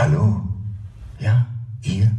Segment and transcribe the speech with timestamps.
[0.00, 0.40] Hallo?
[1.18, 1.44] Ja,
[1.82, 2.10] ihr?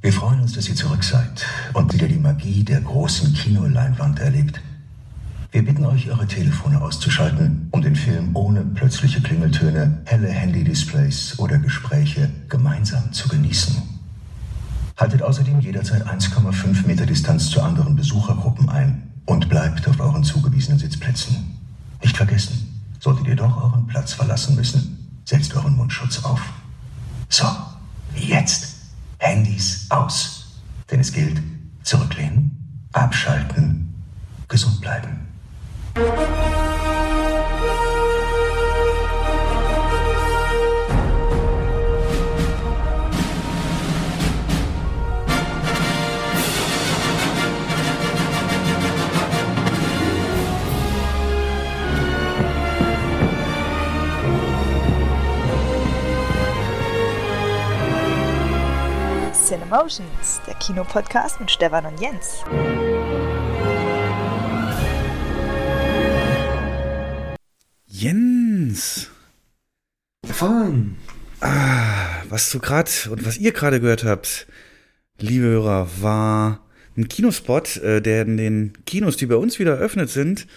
[0.00, 4.62] Wir freuen uns, dass ihr zurück seid und wieder die Magie der großen Kinoleinwand erlebt.
[5.52, 11.58] Wir bitten euch, eure Telefone auszuschalten, um den Film ohne plötzliche Klingeltöne, helle Handy-Displays oder
[11.58, 13.82] Gespräche gemeinsam zu genießen.
[14.96, 20.78] Haltet außerdem jederzeit 1,5 Meter Distanz zu anderen Besuchergruppen ein und bleibt auf euren zugewiesenen
[20.78, 21.58] Sitzplätzen.
[22.02, 26.40] Nicht vergessen, solltet ihr doch euren Platz verlassen müssen, setzt euren Mundschutz auf.
[27.28, 27.46] So,
[28.14, 28.76] jetzt
[29.18, 30.60] Handys aus.
[30.90, 31.40] Denn es gilt,
[31.82, 33.94] zurücklehnen, abschalten,
[34.48, 35.26] gesund bleiben.
[59.46, 62.42] Cinemotions, der Kinopodcast mit Stefan und Jens.
[67.86, 69.08] Jens!
[70.24, 70.96] Stefan!
[71.38, 74.48] Ah, was du gerade und was ihr gerade gehört habt,
[75.20, 80.10] liebe Hörer, war ein Kinospot, äh, der in den Kinos, die bei uns wieder eröffnet
[80.10, 80.48] sind,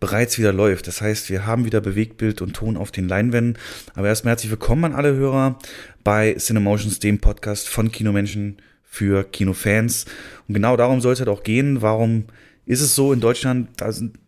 [0.00, 0.86] bereits wieder läuft.
[0.86, 3.58] Das heißt, wir haben wieder Bewegtbild und Ton auf den Leinwänden.
[3.94, 5.58] Aber erstmal herzlich willkommen an alle Hörer
[6.04, 10.06] bei Cinemotions, dem Podcast von Kinomenschen für Kinofans.
[10.48, 11.82] Und genau darum soll es halt auch gehen.
[11.82, 12.24] Warum
[12.66, 14.18] ist es so in Deutschland, da sind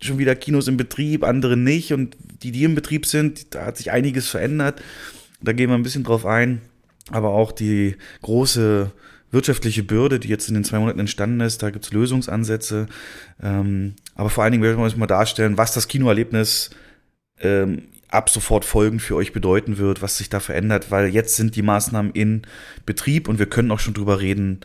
[0.00, 1.92] schon wieder Kinos in Betrieb, andere nicht.
[1.92, 4.82] Und die, die im Betrieb sind, da hat sich einiges verändert.
[5.40, 6.62] Da gehen wir ein bisschen drauf ein.
[7.10, 8.92] Aber auch die große
[9.32, 12.86] wirtschaftliche Bürde, die jetzt in den zwei Monaten entstanden ist, da gibt es Lösungsansätze.
[13.42, 16.70] Ähm, aber vor allen Dingen werden wir uns mal darstellen, was das Kinoerlebnis
[17.40, 21.56] ähm, ab sofort folgend für euch bedeuten wird, was sich da verändert, weil jetzt sind
[21.56, 22.42] die Maßnahmen in
[22.84, 24.60] Betrieb und wir können auch schon drüber reden,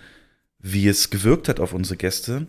[0.59, 2.46] wie es gewirkt hat auf unsere Gäste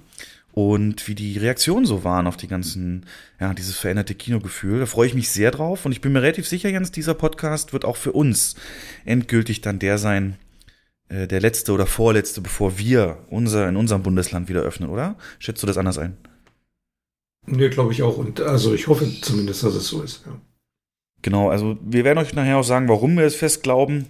[0.50, 3.06] und wie die Reaktionen so waren auf die ganzen,
[3.38, 4.80] ja, dieses veränderte Kinogefühl.
[4.80, 7.72] Da freue ich mich sehr drauf und ich bin mir relativ sicher, Jens, dieser Podcast
[7.72, 8.56] wird auch für uns
[9.04, 10.36] endgültig dann der sein,
[11.10, 15.16] der letzte oder vorletzte, bevor wir unser in unserem Bundesland wieder öffnen, oder?
[15.38, 16.16] Schätzt du das anders ein?
[17.46, 18.18] Nee, glaube ich auch.
[18.18, 20.24] Und also ich hoffe zumindest, dass es so ist.
[20.26, 20.38] Ja.
[21.22, 24.06] Genau, also wir werden euch nachher auch sagen, warum wir es fest glauben.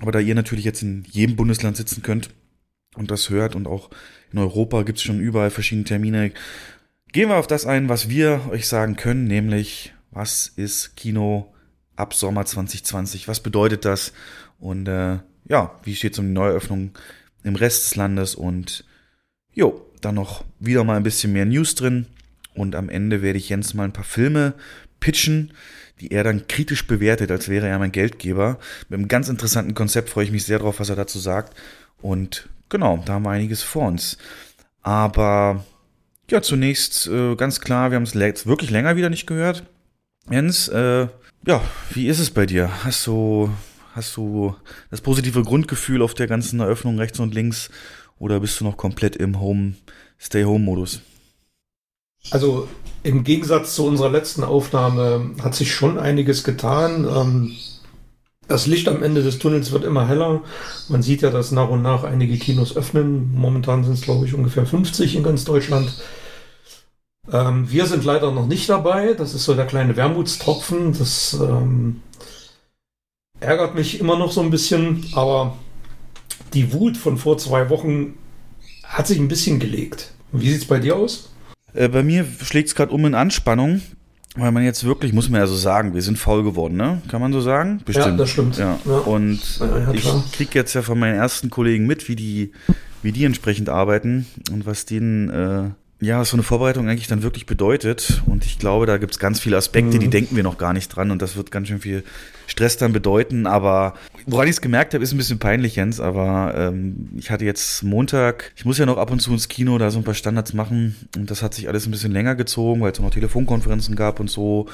[0.00, 2.30] Aber da ihr natürlich jetzt in jedem Bundesland sitzen könnt
[2.96, 3.90] und das hört und auch
[4.32, 6.32] in Europa gibt es schon überall verschiedene Termine,
[7.12, 11.54] gehen wir auf das ein, was wir euch sagen können, nämlich was ist Kino
[11.94, 13.26] ab Sommer 2020?
[13.26, 14.12] Was bedeutet das?
[14.58, 15.18] Und äh,
[15.48, 16.92] ja, wie steht es um die Neueröffnung
[17.42, 18.84] im Rest des Landes und
[19.52, 22.06] jo, dann noch wieder mal ein bisschen mehr News drin
[22.54, 24.54] und am Ende werde ich Jens mal ein paar Filme
[25.00, 25.52] pitchen,
[26.00, 28.58] die er dann kritisch bewertet, als wäre er mein Geldgeber.
[28.88, 31.56] Mit einem ganz interessanten Konzept freue ich mich sehr drauf, was er dazu sagt.
[32.00, 34.18] Und genau, da haben wir einiges vor uns.
[34.82, 35.64] Aber
[36.30, 39.64] ja, zunächst äh, ganz klar, wir haben es jetzt wirklich länger wieder nicht gehört.
[40.30, 41.08] Jens, äh,
[41.46, 42.84] ja, wie ist es bei dir?
[42.84, 43.50] Hast du
[43.96, 44.54] Hast du
[44.90, 47.70] das positive Grundgefühl auf der ganzen Eröffnung rechts und links
[48.18, 49.72] oder bist du noch komplett im Home,
[50.20, 51.00] Stay-Home-Modus?
[52.30, 52.68] Also
[53.04, 57.06] im Gegensatz zu unserer letzten Aufnahme hat sich schon einiges getan.
[57.08, 57.52] Ähm,
[58.48, 60.42] das Licht am Ende des Tunnels wird immer heller.
[60.90, 63.32] Man sieht ja, dass nach und nach einige Kinos öffnen.
[63.34, 65.90] Momentan sind es, glaube ich, ungefähr 50 in ganz Deutschland.
[67.32, 69.14] Ähm, wir sind leider noch nicht dabei.
[69.14, 70.92] Das ist so der kleine Wermutstropfen.
[70.98, 72.02] Das ähm,
[73.40, 75.56] ärgert mich immer noch so ein bisschen, aber
[76.54, 78.14] die Wut von vor zwei Wochen
[78.84, 80.12] hat sich ein bisschen gelegt.
[80.32, 81.30] Wie sieht es bei dir aus?
[81.74, 83.82] Äh, bei mir schlägt es gerade um in Anspannung,
[84.36, 87.02] weil man jetzt wirklich, muss man ja so sagen, wir sind faul geworden, ne?
[87.08, 87.80] Kann man so sagen?
[87.84, 88.06] Bestimmt.
[88.06, 88.58] Ja, das stimmt.
[88.58, 88.78] Ja.
[88.84, 88.98] ja.
[88.98, 92.52] Und ja, ich kriege jetzt ja von meinen ersten Kollegen mit, wie die,
[93.02, 95.70] wie die entsprechend arbeiten und was denen äh,
[96.00, 98.22] ja, was so eine Vorbereitung eigentlich dann wirklich bedeutet.
[98.26, 100.00] Und ich glaube, da gibt es ganz viele Aspekte, mhm.
[100.00, 101.10] die denken wir noch gar nicht dran.
[101.10, 102.04] Und das wird ganz schön viel
[102.46, 103.46] Stress dann bedeuten.
[103.46, 103.94] Aber
[104.26, 105.98] woran ich es gemerkt habe, ist ein bisschen peinlich, Jens.
[105.98, 109.78] Aber ähm, ich hatte jetzt Montag, ich muss ja noch ab und zu ins Kino
[109.78, 110.96] da so ein paar Standards machen.
[111.16, 114.28] Und das hat sich alles ein bisschen länger gezogen, weil es noch Telefonkonferenzen gab und
[114.28, 114.66] so.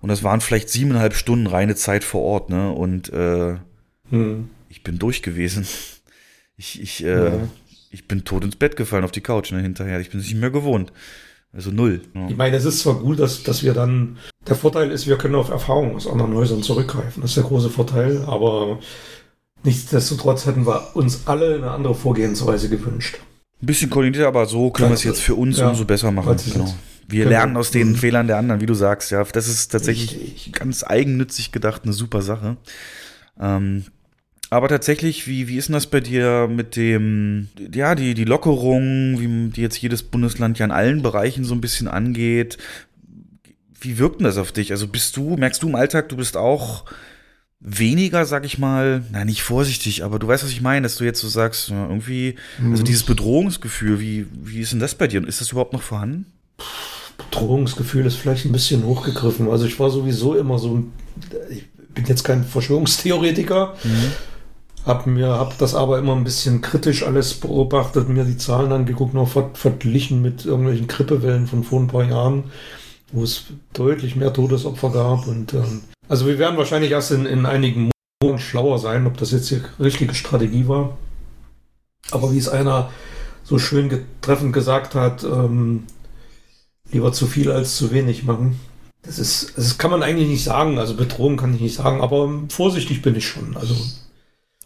[0.00, 2.48] Und das waren vielleicht siebeneinhalb Stunden reine Zeit vor Ort.
[2.48, 2.72] Ne?
[2.72, 3.56] Und äh,
[4.10, 4.48] mhm.
[4.70, 5.66] ich bin durch gewesen.
[6.56, 7.32] Ich, ich, äh, ja
[7.92, 10.00] ich bin tot ins Bett gefallen auf die Couch ne, hinterher.
[10.00, 10.92] Ich bin es nicht mehr gewohnt.
[11.52, 12.00] Also null.
[12.14, 12.28] Ja.
[12.28, 14.16] Ich meine, es ist zwar gut, dass, dass wir dann,
[14.48, 17.20] der Vorteil ist, wir können auf Erfahrungen aus anderen Häusern zurückgreifen.
[17.20, 18.78] Das ist der große Vorteil, aber
[19.62, 23.18] nichtsdestotrotz hätten wir uns alle eine andere Vorgehensweise gewünscht.
[23.60, 26.34] Ein bisschen koordiniert, aber so können wir es jetzt für uns ja, umso besser machen.
[26.50, 26.74] Genau.
[27.06, 27.96] Wir lernen aus den mhm.
[27.96, 29.10] Fehlern der anderen, wie du sagst.
[29.10, 30.52] Ja, das ist tatsächlich Richtig.
[30.54, 32.56] ganz eigennützig gedacht eine super Sache.
[33.38, 33.84] Ähm,
[34.52, 39.18] Aber tatsächlich, wie, wie ist denn das bei dir mit dem, ja, die, die Lockerung,
[39.18, 42.58] wie die jetzt jedes Bundesland ja in allen Bereichen so ein bisschen angeht?
[43.80, 44.70] Wie wirkt denn das auf dich?
[44.70, 46.84] Also bist du, merkst du im Alltag, du bist auch
[47.60, 51.04] weniger, sag ich mal, na nicht vorsichtig, aber du weißt, was ich meine, dass du
[51.04, 55.20] jetzt so sagst, irgendwie, also dieses Bedrohungsgefühl, wie, wie ist denn das bei dir?
[55.20, 56.26] Und ist das überhaupt noch vorhanden?
[57.16, 59.48] Bedrohungsgefühl ist vielleicht ein bisschen hochgegriffen.
[59.48, 60.84] Also ich war sowieso immer so,
[61.48, 61.64] ich
[61.94, 64.12] bin jetzt kein Verschwörungstheoretiker, mhm.
[64.84, 69.14] Hab mir, hab das aber immer ein bisschen kritisch alles beobachtet, mir die Zahlen angeguckt,
[69.14, 72.44] noch verglichen mit irgendwelchen Grippewellen von vor ein paar Jahren,
[73.12, 77.46] wo es deutlich mehr Todesopfer gab und ähm, also wir werden wahrscheinlich erst in, in
[77.46, 77.90] einigen
[78.22, 80.98] Monaten schlauer sein, ob das jetzt die richtige Strategie war.
[82.10, 82.90] Aber wie es einer
[83.44, 85.84] so schön treffend gesagt hat, ähm,
[86.90, 88.60] lieber zu viel als zu wenig machen.
[89.02, 90.78] Das ist, das kann man eigentlich nicht sagen.
[90.78, 93.56] Also Bedrohung kann ich nicht sagen, aber vorsichtig bin ich schon.
[93.56, 93.74] Also,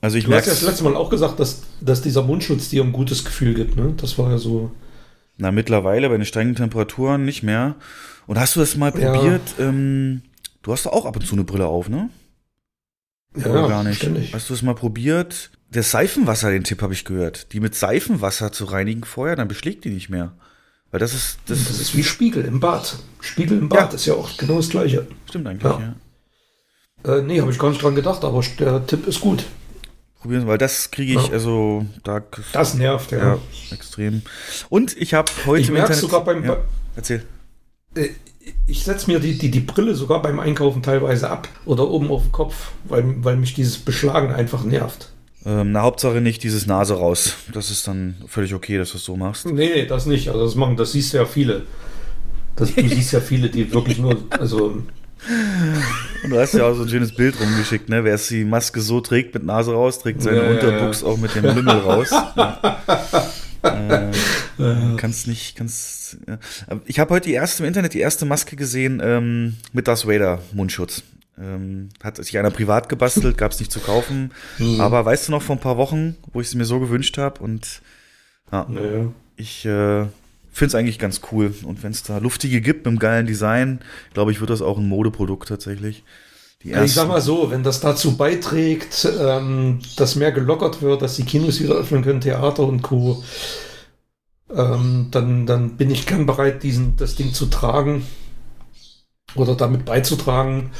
[0.01, 2.83] also ich du hast ja das letzte Mal auch gesagt, dass, dass dieser Mundschutz dir
[2.83, 3.77] ein gutes Gefühl gibt.
[3.77, 3.95] Ne?
[3.97, 4.71] Das war ja so.
[5.39, 7.77] Na, mittlerweile bei den steigenden Temperaturen nicht mehr.
[8.27, 9.43] Und hast du das mal probiert?
[9.59, 9.69] Ja.
[9.69, 10.23] Ähm,
[10.67, 12.11] Du hast doch auch ab und zu eine Brille auf, ne?
[13.37, 13.99] Ja, Oder gar nicht.
[13.99, 14.35] Ständig.
[14.35, 15.53] Hast du es mal probiert?
[15.71, 17.53] Das Seifenwasser, den Tipp habe ich gehört.
[17.53, 20.33] Die mit Seifenwasser zu reinigen vorher, dann beschlägt die nicht mehr.
[20.91, 21.39] Weil das ist.
[21.47, 22.97] Das, das ist wie Spiegel im Bad.
[23.21, 23.95] Spiegel im Bad ja.
[23.95, 25.07] ist ja auch genau das Gleiche.
[25.29, 25.95] Stimmt eigentlich, ja.
[27.05, 27.15] ja.
[27.15, 29.45] Äh, nee, habe ich gar nicht dran gedacht, aber der Tipp ist gut.
[30.27, 31.33] Probieren, weil das kriege ich, ja.
[31.35, 32.21] also da.
[32.53, 33.19] Das nervt, ja.
[33.19, 33.39] ja
[33.71, 34.23] extrem.
[34.69, 35.61] Und ich habe heute.
[35.61, 36.45] Ich merke sogar beim.
[36.45, 36.57] Ja,
[36.97, 37.23] erzähl.
[37.95, 38.09] Äh,
[38.67, 42.23] ich setze mir die, die, die Brille sogar beim Einkaufen teilweise ab oder oben auf
[42.23, 45.13] den Kopf, weil, weil mich dieses Beschlagen einfach nervt.
[45.45, 47.35] Ähm, na, Hauptsache nicht dieses Nase raus.
[47.53, 49.47] Das ist dann völlig okay, dass du es so machst.
[49.47, 50.29] Nee, nee, das nicht.
[50.29, 51.63] Also das machen, das siehst du ja viele.
[52.57, 54.83] Das, du siehst ja viele, die wirklich nur, also.
[56.23, 58.05] Und du hast ja auch so ein schönes Bild rumgeschickt, ne?
[58.05, 61.13] Wer es die Maske so trägt mit Nase raus, trägt seine ja, Unterbuchs ja, ja.
[61.13, 62.11] auch mit dem Lümmel raus.
[64.59, 66.19] Äh, kannst nicht, kannst.
[66.85, 70.41] Ich habe heute die erste im Internet die erste Maske gesehen ähm, mit Darth Vader
[70.53, 71.03] Mundschutz.
[71.39, 74.33] Ähm, hat sich einer privat gebastelt, gab es nicht zu kaufen.
[74.59, 74.81] Mhm.
[74.81, 77.43] Aber weißt du noch vor ein paar Wochen, wo ich es mir so gewünscht habe
[77.43, 77.83] und
[78.53, 78.67] ja,
[79.37, 80.07] ich äh,
[80.57, 81.55] finde es eigentlich ganz cool.
[81.65, 83.81] Und wenn es da luftige gibt mit einem geilen Design,
[84.15, 86.03] glaube ich, wird das auch ein Modeprodukt tatsächlich.
[86.63, 91.25] ich sag mal so, wenn das dazu beiträgt, ähm, dass mehr gelockert wird, dass die
[91.25, 93.23] Kinos wieder öffnen können, Theater und Co.,
[94.55, 98.07] ähm, dann, dann bin ich gern bereit, diesen, das Ding zu tragen
[99.35, 100.71] oder damit beizutragen.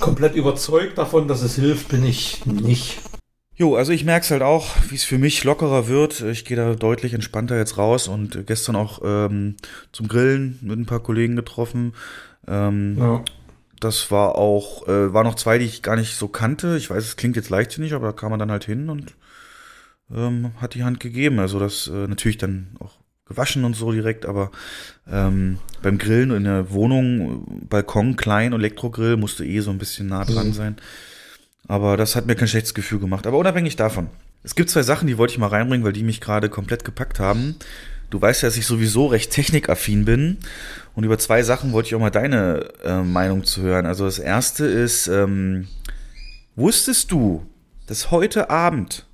[0.00, 2.98] Komplett überzeugt davon, dass es hilft, bin ich nicht.
[3.58, 6.20] Jo, also ich merke es halt auch, wie es für mich lockerer wird.
[6.20, 9.56] Ich gehe da deutlich entspannter jetzt raus und gestern auch ähm,
[9.92, 11.94] zum Grillen mit ein paar Kollegen getroffen.
[12.46, 13.24] Ähm, ja.
[13.80, 16.76] Das war auch, äh, war noch zwei, die ich gar nicht so kannte.
[16.76, 19.14] Ich weiß, es klingt jetzt leichtsinnig, aber da kam man dann halt hin und
[20.14, 21.38] ähm, hat die Hand gegeben.
[21.38, 24.50] Also das äh, natürlich dann auch gewaschen und so direkt, aber
[25.10, 30.24] ähm, beim Grillen in der Wohnung, Balkon, klein, Elektrogrill, musste eh so ein bisschen nah
[30.24, 30.52] dran mhm.
[31.68, 33.26] Aber das hat mir kein schlechtes Gefühl gemacht.
[33.26, 34.08] Aber unabhängig davon.
[34.42, 37.18] Es gibt zwei Sachen, die wollte ich mal reinbringen, weil die mich gerade komplett gepackt
[37.18, 37.56] haben.
[38.10, 40.38] Du weißt ja, dass ich sowieso recht technikaffin bin.
[40.94, 43.86] Und über zwei Sachen wollte ich auch mal deine äh, Meinung zu hören.
[43.86, 45.66] Also das erste ist, ähm,
[46.54, 47.44] wusstest du,
[47.86, 49.06] dass heute Abend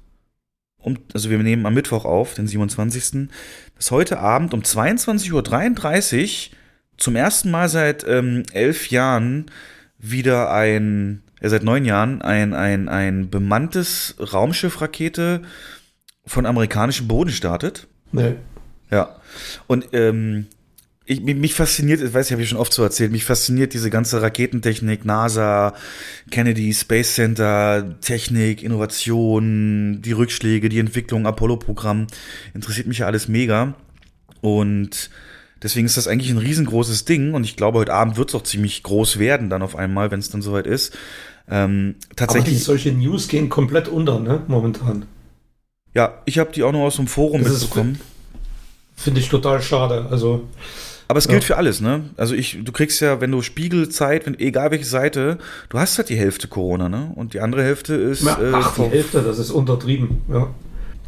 [0.83, 3.29] um, also wir nehmen am Mittwoch auf, den 27.,
[3.77, 6.57] dass heute Abend um 22.33 Uhr
[6.97, 9.47] zum ersten Mal seit ähm, elf Jahren
[9.99, 15.43] wieder ein, äh, seit neun Jahren ein, ein, ein bemanntes Raumschiffrakete
[16.25, 17.89] von amerikanischem Boden startet.
[18.13, 18.37] Nee.
[18.91, 19.17] Ja.
[19.67, 20.47] Und ähm,
[21.05, 23.91] ich, mich fasziniert, ich weiß, ich habe ich schon oft so erzählt, mich fasziniert diese
[23.91, 25.75] ganze Raketentechnik, NASA,
[26.31, 32.07] Kennedy Space Center, Technik, Innovation, die Rückschläge, die Entwicklung, Apollo-Programm,
[32.55, 33.75] interessiert mich ja alles mega.
[34.41, 35.11] Und
[35.63, 38.43] deswegen ist das eigentlich ein riesengroßes Ding und ich glaube, heute Abend wird es auch
[38.43, 40.97] ziemlich groß werden dann auf einmal, wenn es dann soweit ist.
[41.53, 42.55] Ähm, tatsächlich.
[42.55, 45.05] Aber solche News gehen komplett unter, ne, momentan.
[45.95, 48.01] Ja, ich habe die auch noch aus dem Forum das mitbekommen.
[48.97, 50.07] Finde ich total schade.
[50.11, 50.49] Also
[51.13, 51.49] aber es gilt ja.
[51.49, 52.05] für alles, ne?
[52.17, 55.37] Also ich, du kriegst ja, wenn du Spiegelzeit, wenn, egal welche Seite,
[55.69, 57.13] du hast halt die Hälfte Corona, ne?
[57.15, 58.25] Und die andere Hälfte ist.
[58.25, 60.49] Ja, äh, ach, die Hälfte, das ist untertrieben, ja.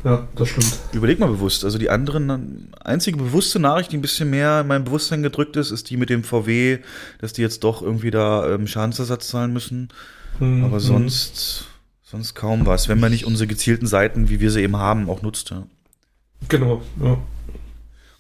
[0.05, 0.79] Ja, das stimmt.
[0.93, 1.65] Überleg mal bewusst.
[1.65, 5.71] Also die anderen, einzige bewusste Nachricht, die ein bisschen mehr in meinem Bewusstsein gedrückt ist,
[5.71, 6.81] ist die mit dem VW,
[7.23, 9.89] dass die jetzt doch irgendwie da ähm, Schadensersatz zahlen müssen.
[10.41, 10.64] Mhm.
[10.64, 11.67] Aber sonst,
[12.03, 15.23] sonst kaum was, wenn man nicht unsere gezielten Seiten, wie wir sie eben haben, auch
[15.23, 15.50] nutzt.
[15.50, 15.67] Ja.
[16.49, 17.19] Genau, ja.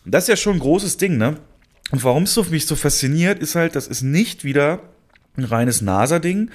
[0.04, 1.38] Und das ist ja schon ein großes Ding, ne?
[1.90, 4.80] Und warum es mich so fasziniert, ist halt, das ist nicht wieder
[5.36, 6.50] ein reines NASA-Ding,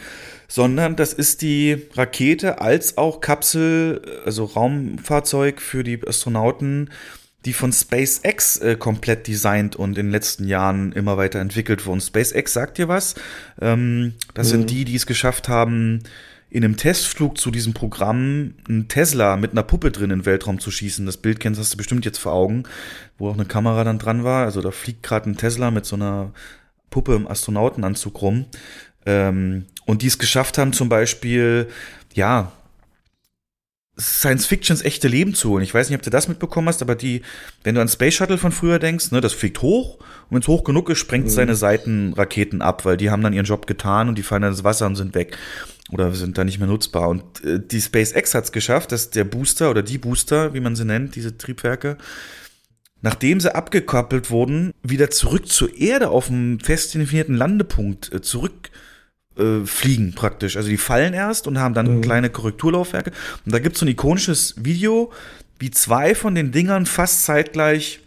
[0.48, 6.90] sondern das ist die Rakete als auch Kapsel, also Raumfahrzeug für die Astronauten,
[7.46, 12.02] die von SpaceX äh, komplett designt und in den letzten Jahren immer weiter entwickelt wurden.
[12.02, 13.16] SpaceX sagt dir was?
[13.62, 14.52] Ähm, das mhm.
[14.52, 16.04] sind die, die es geschafft haben,
[16.50, 20.60] in einem Testflug zu diesem Programm einen Tesla mit einer Puppe drin in den Weltraum
[20.60, 21.06] zu schießen.
[21.06, 22.64] Das Bild kennst hast du bestimmt jetzt vor Augen,
[23.18, 24.46] wo auch eine Kamera dann dran war.
[24.46, 26.32] Also da fliegt gerade ein Tesla mit so einer
[26.90, 28.46] Puppe im Astronautenanzug rum.
[29.06, 31.68] Ähm, und die es geschafft haben, zum Beispiel,
[32.14, 32.52] ja,
[34.00, 35.64] Science Fictions echte Leben zu holen.
[35.64, 37.22] Ich weiß nicht, ob du das mitbekommen hast, aber die,
[37.64, 40.48] wenn du an Space Shuttle von früher denkst, ne, das fliegt hoch und wenn es
[40.48, 41.32] hoch genug ist, sprengt mhm.
[41.32, 44.64] seine Seitenraketen ab, weil die haben dann ihren Job getan und die fallen dann ins
[44.64, 45.38] Wasser und sind weg
[45.92, 47.10] oder sind da nicht mehr nutzbar.
[47.10, 50.76] Und äh, die SpaceX hat es geschafft, dass der Booster oder die Booster, wie man
[50.76, 51.98] sie nennt, diese Triebwerke,
[53.02, 58.70] nachdem sie abgekoppelt wurden, wieder zurück zur Erde auf einem fest definierten Landepunkt äh, zurück
[59.40, 60.58] äh, fliegen praktisch.
[60.58, 62.02] Also die fallen erst und haben dann mhm.
[62.02, 63.12] kleine Korrekturlaufwerke.
[63.46, 65.12] Und da gibt es so ein ikonisches Video,
[65.60, 68.00] wie zwei von den Dingern fast zeitgleich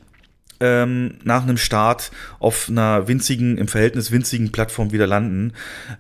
[0.63, 5.53] ähm, nach einem Start auf einer winzigen, im Verhältnis winzigen Plattform wieder landen,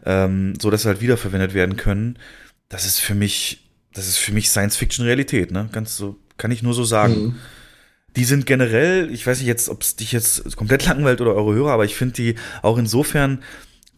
[0.06, 2.16] ähm, so dass sie halt wiederverwendet werden können.
[2.68, 5.68] Das ist für mich, das ist für mich Science-Fiction-Realität, ne?
[5.72, 7.14] Ganz so, kann ich nur so sagen.
[7.14, 7.34] Mhm.
[8.14, 11.54] Die sind generell, ich weiß nicht jetzt, ob es dich jetzt komplett langweilt oder eure
[11.54, 13.42] Hörer, aber ich finde die auch insofern,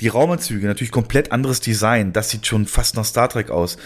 [0.01, 2.13] die Raumanzüge, natürlich komplett anderes Design.
[2.13, 3.77] Das sieht schon fast nach Star Trek aus.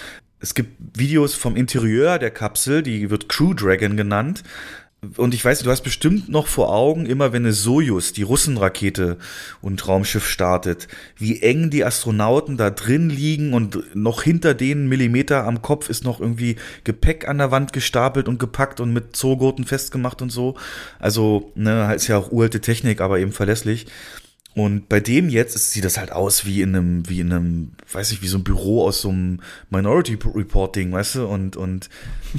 [0.40, 4.44] Es gibt Videos vom Interieur der Kapsel, die wird Crew Dragon genannt
[5.16, 9.18] und ich weiß, du hast bestimmt noch vor Augen, immer wenn eine Sojus, die Russenrakete
[9.60, 15.44] und Raumschiff startet, wie eng die Astronauten da drin liegen und noch hinter denen Millimeter
[15.44, 19.64] am Kopf ist noch irgendwie Gepäck an der Wand gestapelt und gepackt und mit Zoogurten
[19.64, 20.56] festgemacht und so.
[20.98, 23.86] Also, ne, ist ja auch uralte Technik, aber eben verlässlich.
[24.58, 28.12] Und bei dem jetzt sieht das halt aus wie in einem, wie in einem, weiß
[28.12, 31.88] ich, wie so ein Büro aus so einem Minority Reporting, weißt du, und, und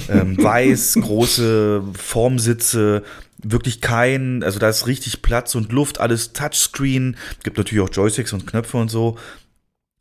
[0.09, 3.03] ähm, weiß, große Formsitze,
[3.41, 8.33] wirklich kein, also da ist richtig Platz und Luft, alles Touchscreen, gibt natürlich auch Joysticks
[8.33, 9.17] und Knöpfe und so.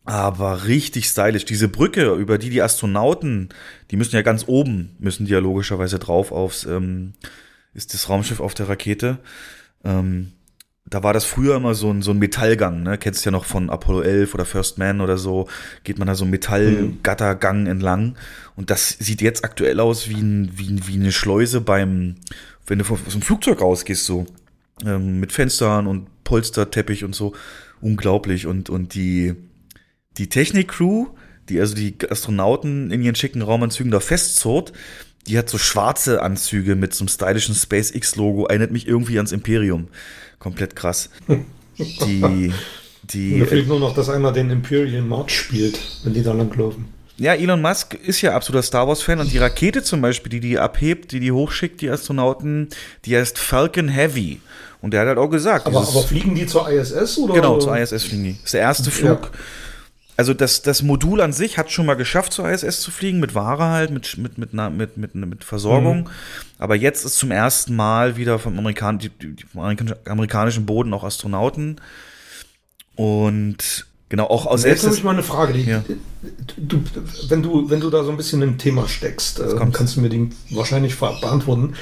[0.04, 1.44] Aber richtig stylisch.
[1.44, 3.50] Diese Brücke, über die die Astronauten,
[3.90, 7.12] die müssen ja ganz oben, müssen die ja logischerweise drauf aufs, ähm,
[7.75, 9.18] ist das Raumschiff auf der Rakete.
[9.84, 10.32] Ähm,
[10.90, 12.99] da war das früher immer so ein, so ein Metallgang, ne?
[12.99, 15.49] Kennst du ja noch von Apollo 11 oder First Man oder so,
[15.85, 18.16] geht man da so ein Metallgattergang entlang.
[18.57, 22.16] Und das sieht jetzt aktuell aus wie, ein, wie, wie eine Schleuse beim,
[22.66, 24.26] wenn du aus dem Flugzeug rausgehst, so.
[24.85, 27.35] Ähm, mit Fenstern und Polsterteppich und so.
[27.80, 28.47] Unglaublich.
[28.47, 29.35] Und, und die,
[30.16, 31.09] die Technik-Crew,
[31.49, 34.73] die also die Astronauten in ihren schicken Raumanzügen da festzurrt,
[35.26, 39.88] die hat so schwarze Anzüge mit so einem stylischen SpaceX-Logo, erinnert mich irgendwie ans Imperium
[40.38, 41.11] komplett krass.
[41.78, 42.52] Die,
[43.04, 43.35] die.
[43.35, 46.87] Mir fehlt nur noch, dass einer den Imperial March spielt, wenn die da langlaufen.
[47.16, 50.59] Ja, Elon Musk ist ja absoluter Star Wars-Fan und die Rakete zum Beispiel, die die
[50.59, 52.68] abhebt, die die hochschickt, die Astronauten,
[53.04, 54.40] die heißt Falcon Heavy.
[54.83, 55.66] Und der hat halt auch gesagt.
[55.66, 57.35] Aber, aber fliegen die zur ISS oder?
[57.35, 58.33] Genau, zur ISS fliegen die.
[58.33, 59.30] Das ist der erste Flug.
[59.33, 59.38] Ja
[60.18, 63.37] also das, das Modul an sich hat schon mal geschafft, zur ISS zu fliegen, mit
[63.37, 66.00] Ware halt, mit, mit, mit, mit, mit, mit Versorgung.
[66.00, 66.06] Mhm.
[66.58, 71.04] Aber jetzt ist zum ersten Mal wieder vom, Amerikan die, die, vom amerikanischen Boden auch
[71.04, 71.80] Astronauten.
[72.96, 75.52] Und genau, auch aus Jetzt habe ich mal eine Frage.
[75.52, 75.84] Die, ja.
[76.56, 76.82] du,
[77.28, 80.08] wenn, du, wenn du da so ein bisschen im Thema steckst, äh, kannst du mir
[80.08, 81.75] die wahrscheinlich beantworten.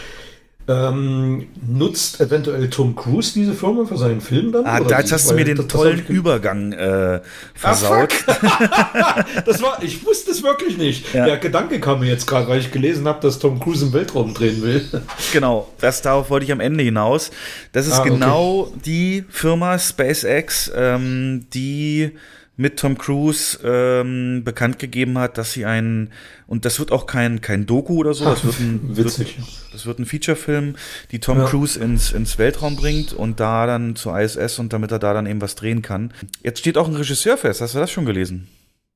[0.69, 4.67] Ähm, nutzt eventuell Tom Cruise diese Firma für seinen Film dann?
[4.67, 7.21] Ah, da jetzt hast du mir den das, tollen das Übergang äh,
[7.55, 8.13] versaut.
[8.27, 11.15] Ah, das war, ich wusste es wirklich nicht.
[11.15, 11.25] Ja.
[11.25, 14.35] Der Gedanke kam mir jetzt gerade, weil ich gelesen habe, dass Tom Cruise im Weltraum
[14.35, 14.85] drehen will.
[15.33, 17.31] Genau, das darauf wollte ich am Ende hinaus.
[17.73, 18.81] Das ist ah, genau okay.
[18.85, 22.13] die Firma SpaceX, ähm, die
[22.57, 26.11] mit Tom Cruise ähm, bekannt gegeben hat, dass sie einen
[26.47, 29.37] und das wird auch kein kein Doku oder so, das wird ein witzig.
[29.39, 30.77] Wird, das wird ein Featurefilm,
[31.11, 31.45] die Tom ja.
[31.45, 35.27] Cruise ins ins Weltraum bringt und da dann zur ISS und damit er da dann
[35.27, 36.13] eben was drehen kann.
[36.43, 37.61] Jetzt steht auch ein Regisseur fest.
[37.61, 38.49] Hast du das schon gelesen?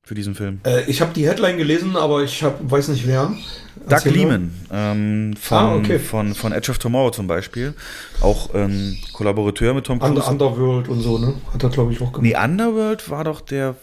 [0.03, 0.59] Für diesen Film?
[0.65, 3.33] Äh, ich habe die Headline gelesen, aber ich hab, weiß nicht wer.
[3.87, 5.99] Doug Lehman ähm, von, ah, okay.
[5.99, 7.73] von, von Edge of Tomorrow zum Beispiel.
[8.21, 10.11] Auch ähm, Kollaborateur mit Tom Cruise.
[10.11, 11.35] Under, Underworld und so, ne?
[11.53, 12.23] Hat er, glaube ich, auch gemacht.
[12.23, 13.75] Nee, Underworld war doch der,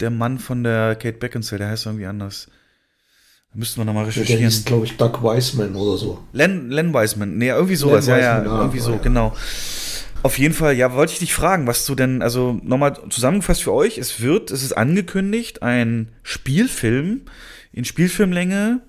[0.00, 2.48] der Mann von der Kate Beckinsale, der heißt irgendwie anders.
[3.54, 4.40] Müssten wir nochmal recherchieren.
[4.42, 6.18] Der hieß, glaube ich, Doug Wiseman oder so.
[6.32, 8.98] Len, Len Wiseman, nee, irgendwie sowas, Len ja, ja, ah, irgendwie so, ja.
[8.98, 9.34] genau.
[10.22, 13.72] Auf jeden Fall, ja, wollte ich dich fragen, was du denn, also nochmal zusammengefasst für
[13.72, 17.22] euch, es wird, es ist angekündigt, ein Spielfilm
[17.72, 18.80] in Spielfilmlänge,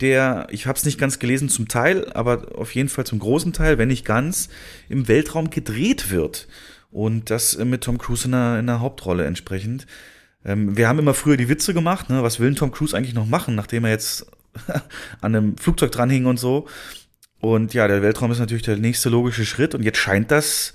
[0.00, 3.52] der, ich habe es nicht ganz gelesen zum Teil, aber auf jeden Fall zum großen
[3.52, 4.48] Teil, wenn nicht ganz,
[4.88, 6.48] im Weltraum gedreht wird.
[6.90, 9.86] und das mit Tom Cruise in der, in der Hauptrolle entsprechend.
[10.44, 12.22] Ähm, wir haben immer früher die Witze gemacht, ne?
[12.22, 14.26] was will Tom Cruise eigentlich noch machen, nachdem er jetzt
[15.20, 16.66] an einem Flugzeug dranhing und so.
[17.40, 20.72] Und ja, der Weltraum ist natürlich der nächste logische Schritt und jetzt scheint das,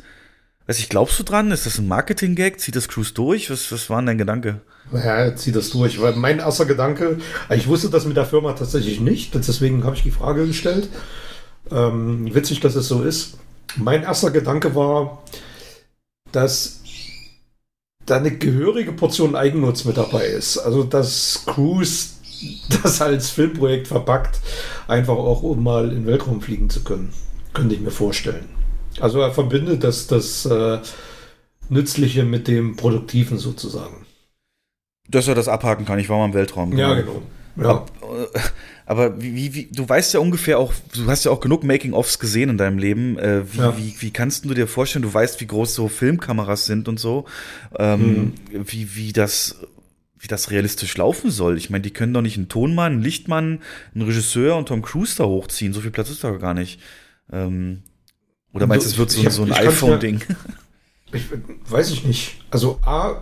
[0.68, 1.52] weiß ich, glaubst du dran?
[1.52, 2.60] Ist das ein Marketing-Gag?
[2.60, 3.50] Zieht das Cruise durch?
[3.50, 4.62] Was, was war denn dein Gedanke?
[4.94, 7.18] Ja, zieht das durch, weil mein erster Gedanke,
[7.50, 10.90] ich wusste das mit der Firma tatsächlich nicht, deswegen habe ich die Frage gestellt.
[11.72, 13.38] Ähm, witzig, dass es so ist.
[13.76, 15.24] Mein erster Gedanke war,
[16.32, 16.82] dass
[18.06, 20.58] da eine gehörige Portion Eigennutz mit dabei ist.
[20.58, 22.13] Also, dass Cruise
[22.84, 24.40] das als Filmprojekt verpackt,
[24.88, 27.14] einfach auch um mal in den Weltraum fliegen zu können.
[27.54, 28.50] Könnte ich mir vorstellen.
[29.00, 30.80] Also er verbindet das, das äh,
[31.70, 34.06] Nützliche mit dem Produktiven sozusagen.
[35.08, 36.72] Dass er das abhaken kann, ich war mal im Weltraum.
[36.72, 36.90] Genau.
[36.90, 37.22] Ja, genau.
[37.56, 37.66] Ja.
[37.66, 37.86] Aber,
[38.86, 42.50] aber wie, wie, du weißt ja ungefähr auch, du hast ja auch genug Making-ofs gesehen
[42.50, 43.18] in deinem Leben.
[43.20, 43.78] Äh, wie, ja.
[43.78, 47.26] wie, wie kannst du dir vorstellen, du weißt, wie groß so Filmkameras sind und so,
[47.78, 48.66] ähm, mhm.
[48.66, 49.58] wie, wie das
[50.24, 51.58] wie das realistisch laufen soll.
[51.58, 53.60] Ich meine, die können doch nicht einen Tonmann, einen Lichtmann,
[53.94, 55.74] einen Regisseur und Tom Cruise da hochziehen.
[55.74, 56.80] So viel Platz ist da gar nicht.
[57.30, 57.84] Ähm,
[58.54, 60.24] oder meinst du, es wird so, so ein iPhone-Ding?
[61.12, 61.26] Ich,
[61.70, 62.38] weiß ich nicht.
[62.52, 63.22] Also A,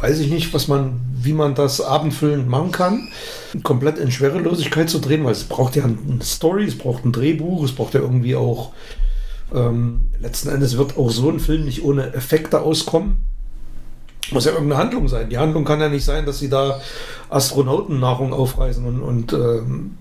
[0.00, 3.08] weiß ich nicht, was man, wie man das abendfüllend machen kann,
[3.62, 7.64] komplett in Schwerelosigkeit zu drehen, weil es braucht ja eine Story, es braucht ein Drehbuch,
[7.64, 8.72] es braucht ja irgendwie auch,
[9.54, 13.18] ähm, letzten Endes wird auch so ein Film nicht ohne Effekte auskommen.
[14.32, 15.28] Muss ja irgendeine Handlung sein.
[15.28, 16.80] Die Handlung kann ja nicht sein, dass sie da
[17.30, 19.98] Astronautennahrung aufreißen und, und, ähm,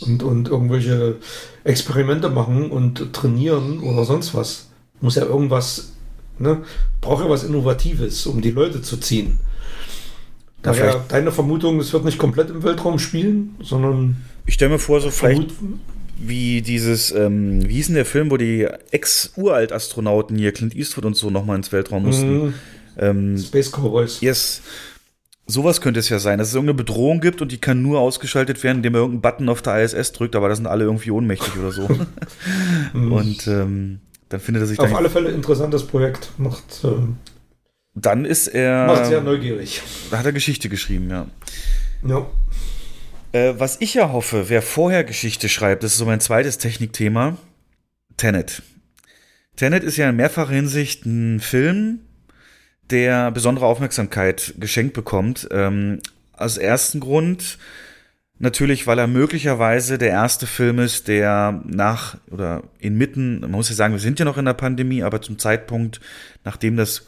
[0.00, 1.16] und, und irgendwelche
[1.64, 4.68] Experimente machen und trainieren oder sonst was.
[5.00, 5.92] Muss ja irgendwas
[6.38, 6.62] Ne?
[7.00, 9.38] Braucht ja was Innovatives, um die Leute zu ziehen.
[10.62, 14.16] Daher deine Vermutung, es wird nicht komplett im Weltraum spielen, sondern.
[14.46, 15.50] Ich stelle mir vor, so vielleicht
[16.18, 21.16] wie dieses, ähm, wie hieß denn der Film, wo die Ex-Uralt-Astronauten hier, Clint Eastwood und
[21.16, 22.44] so, nochmal ins Weltraum mussten.
[22.44, 22.54] Mhm.
[22.98, 24.20] Ähm, Space Cowboys.
[24.20, 24.62] Yes.
[25.46, 28.62] Sowas könnte es ja sein, dass es irgendeine Bedrohung gibt und die kann nur ausgeschaltet
[28.62, 31.56] werden, indem man irgendeinen Button auf der ISS drückt, aber da sind alle irgendwie ohnmächtig
[31.58, 31.88] oder so.
[32.92, 33.12] Mhm.
[33.12, 36.30] und ähm, dann findet er sich Auf alle Fälle interessantes Projekt.
[36.38, 36.84] Macht.
[36.84, 36.88] Äh,
[37.94, 38.86] dann ist er.
[38.86, 39.82] Macht sehr neugierig.
[40.10, 41.26] Da hat er Geschichte geschrieben, ja.
[42.06, 42.26] Ja.
[43.32, 47.36] Äh, was ich ja hoffe, wer vorher Geschichte schreibt, das ist so mein zweites Technikthema:
[48.16, 48.62] Tenet.
[49.56, 52.00] Tenet ist ja in mehrfacher Hinsicht ein Film,
[52.92, 55.48] der besondere Aufmerksamkeit geschenkt bekommt.
[55.50, 56.00] Ähm,
[56.36, 57.58] aus ersten Grund,
[58.42, 63.76] Natürlich, weil er möglicherweise der erste Film ist, der nach oder inmitten, man muss ja
[63.76, 66.00] sagen, wir sind ja noch in der Pandemie, aber zum Zeitpunkt,
[66.42, 67.06] nachdem das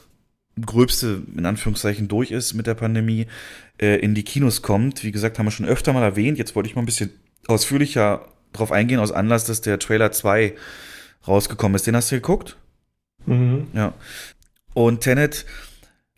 [0.65, 3.27] gröbste, in Anführungszeichen, durch ist mit der Pandemie,
[3.81, 5.03] äh, in die Kinos kommt.
[5.03, 6.39] Wie gesagt, haben wir schon öfter mal erwähnt.
[6.39, 7.11] Jetzt wollte ich mal ein bisschen
[7.49, 10.55] ausführlicher drauf eingehen, aus Anlass, dass der Trailer 2
[11.27, 11.89] rausgekommen ist.
[11.89, 12.57] Den hast du geguckt?
[13.27, 13.67] Mhm.
[13.73, 13.93] Ja.
[14.73, 15.47] Und Tenet,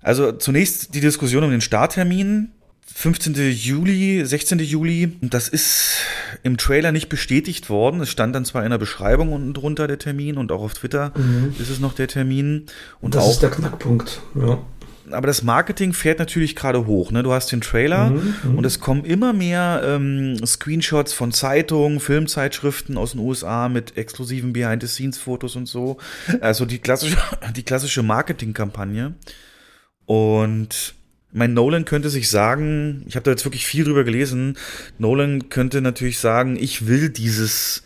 [0.07, 2.53] also zunächst die Diskussion um den Starttermin
[2.95, 3.35] 15.
[3.51, 4.61] Juli, 16.
[4.61, 5.19] Juli.
[5.21, 5.97] Das ist
[6.45, 8.01] im Trailer nicht bestätigt worden.
[8.01, 11.13] Es stand dann zwar in der Beschreibung unten drunter der Termin und auch auf Twitter
[11.17, 11.55] mhm.
[11.59, 12.67] ist es noch der Termin.
[13.01, 14.59] Und das auch, ist der Knackpunkt, ja.
[15.11, 17.11] Aber das Marketing fährt natürlich gerade hoch.
[17.11, 17.25] Ne?
[17.25, 21.99] Du hast den Trailer mhm, mhm, und es kommen immer mehr ähm, Screenshots von Zeitungen,
[21.99, 25.97] Filmzeitschriften aus den USA mit exklusiven Behind-the-Scenes-Fotos und so.
[26.41, 27.19] Also die klassische,
[27.57, 29.15] die klassische Marketingkampagne.
[30.07, 30.95] Und
[31.33, 34.57] mein Nolan könnte sich sagen, ich habe da jetzt wirklich viel drüber gelesen,
[34.99, 37.83] Nolan könnte natürlich sagen, ich will dieses,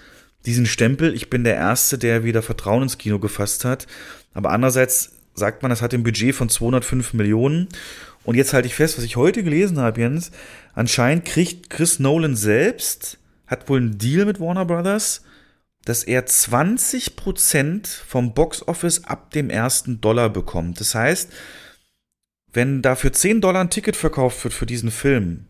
[0.47, 3.87] diesen Stempel, ich bin der Erste, der wieder Vertrauen ins Kino gefasst hat.
[4.35, 7.69] Aber andererseits sagt man, das hat ein Budget von 205 Millionen.
[8.23, 10.31] Und jetzt halte ich fest, was ich heute gelesen habe, Jens,
[10.75, 15.23] anscheinend kriegt Chris Nolan selbst, hat wohl einen Deal mit Warner Brothers,
[15.85, 20.79] dass er 20% vom Box Office ab dem ersten Dollar bekommt.
[20.79, 21.33] Das heißt,
[22.53, 25.47] wenn da für 10 Dollar ein Ticket verkauft wird für diesen Film,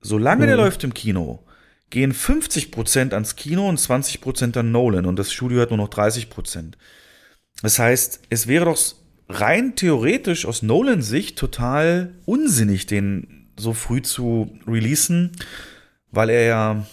[0.00, 0.48] solange mhm.
[0.48, 1.44] der läuft im Kino,
[1.90, 6.72] gehen 50% ans Kino und 20% an Nolan und das Studio hat nur noch 30%.
[7.62, 8.78] Das heißt, es wäre doch
[9.28, 15.32] rein theoretisch aus Nolans Sicht total unsinnig, den so früh zu releasen,
[16.10, 16.86] weil er ja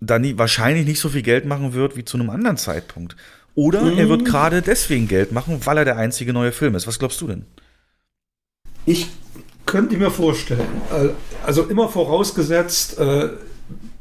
[0.00, 3.16] da nie, wahrscheinlich nicht so viel Geld machen wird wie zu einem anderen Zeitpunkt.
[3.54, 3.98] Oder mhm.
[3.98, 6.86] er wird gerade deswegen Geld machen, weil er der einzige neue Film ist.
[6.86, 7.46] Was glaubst du denn?
[8.86, 9.08] Ich
[9.66, 11.08] könnte mir vorstellen, äh,
[11.44, 13.30] also immer vorausgesetzt, äh,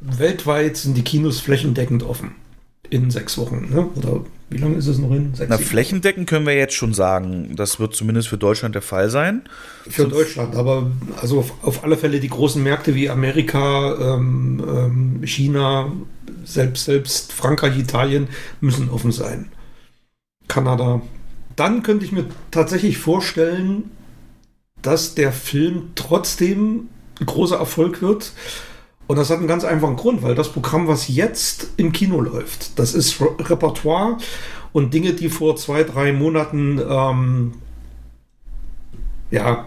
[0.01, 2.35] weltweit sind die Kinos flächendeckend offen.
[2.89, 3.87] In sechs Wochen, ne?
[3.95, 5.33] Oder wie lange ist es noch hin?
[5.33, 7.55] Sechs, Na, flächendeckend können wir jetzt schon sagen.
[7.55, 9.43] Das wird zumindest für Deutschland der Fall sein.
[9.89, 15.21] Für Deutschland, aber also auf, auf, alle Fälle die großen Märkte wie Amerika, ähm, ähm,
[15.25, 15.91] China,
[16.45, 18.27] selbst, selbst Frankreich, Italien
[18.61, 19.51] müssen offen sein.
[20.47, 21.01] Kanada,
[21.55, 23.89] dann könnte ich mir tatsächlich vorstellen,
[24.83, 28.33] dass der Film trotzdem ein großer Erfolg wird.
[29.07, 32.77] Und das hat einen ganz einfachen Grund, weil das Programm, was jetzt im Kino läuft,
[32.79, 34.17] das ist Repertoire
[34.71, 37.53] und Dinge, die vor zwei, drei Monaten ähm,
[39.29, 39.65] ja,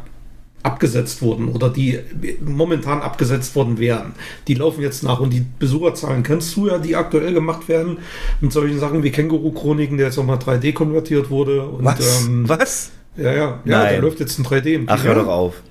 [0.62, 2.00] abgesetzt wurden oder die
[2.44, 4.14] momentan abgesetzt worden wären.
[4.48, 7.98] Die laufen jetzt nach und die Besucherzahlen kennst du ja, die aktuell gemacht werden
[8.40, 11.66] mit solchen Sachen wie Känguru-Chroniken, der jetzt nochmal 3D konvertiert wurde.
[11.66, 12.24] Und, Was?
[12.24, 12.90] Ähm, Was?
[13.16, 14.85] Ja, ja, ja, der läuft jetzt in 3D im.
[14.88, 15.62] Ach, hör doch auf.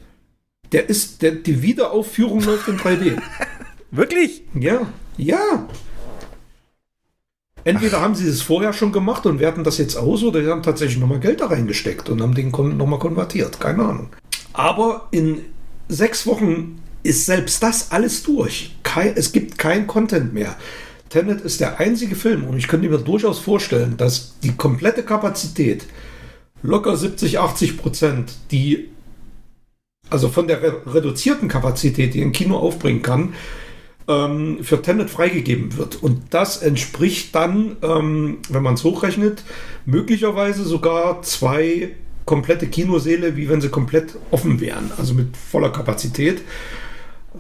[0.71, 3.21] Der ist, der, die Wiederaufführung läuft in 3D.
[3.91, 4.43] Wirklich?
[4.60, 4.81] Ja,
[5.17, 5.67] ja.
[7.63, 8.01] Entweder Ach.
[8.01, 10.99] haben sie es vorher schon gemacht und werten das jetzt aus oder sie haben tatsächlich
[10.99, 13.60] nochmal Geld da reingesteckt und haben den nochmal konvertiert.
[13.60, 14.10] Keine Ahnung.
[14.53, 15.41] Aber in
[15.88, 18.75] sechs Wochen ist selbst das alles durch.
[18.84, 20.55] Kein, es gibt kein Content mehr.
[21.10, 25.86] Tenet ist der einzige Film und ich könnte mir durchaus vorstellen, dass die komplette Kapazität,
[26.65, 28.89] locker 70, 80 Prozent, die
[30.10, 33.34] also von der re reduzierten Kapazität, die ein Kino aufbringen kann,
[34.08, 36.01] ähm, für Tenet freigegeben wird.
[36.01, 39.43] Und das entspricht dann, ähm, wenn man es hochrechnet,
[39.86, 46.41] möglicherweise sogar zwei komplette Kinoseele, wie wenn sie komplett offen wären, also mit voller Kapazität.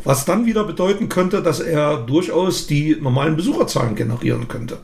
[0.03, 4.79] Was dann wieder bedeuten könnte, dass er durchaus die normalen Besucherzahlen generieren könnte.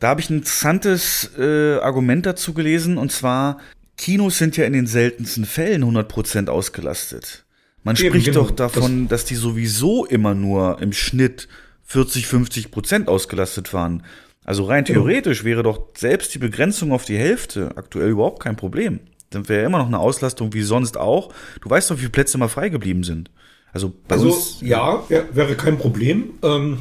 [0.00, 3.58] Da habe ich ein interessantes äh, Argument dazu gelesen, und zwar,
[3.96, 7.44] Kinos sind ja in den seltensten Fällen 100% ausgelastet.
[7.82, 8.42] Man Eben, spricht genau.
[8.42, 11.48] doch davon, das dass die sowieso immer nur im Schnitt
[11.84, 14.02] 40, 50% ausgelastet waren.
[14.44, 15.00] Also rein genau.
[15.00, 19.00] theoretisch wäre doch selbst die Begrenzung auf die Hälfte aktuell überhaupt kein Problem.
[19.30, 21.32] Dann wäre immer noch eine Auslastung wie sonst auch.
[21.60, 23.30] Du weißt doch, wie viele Plätze mal frei geblieben sind.
[23.72, 26.30] Also, also uns, ja, wäre kein Problem.
[26.42, 26.78] Ähm,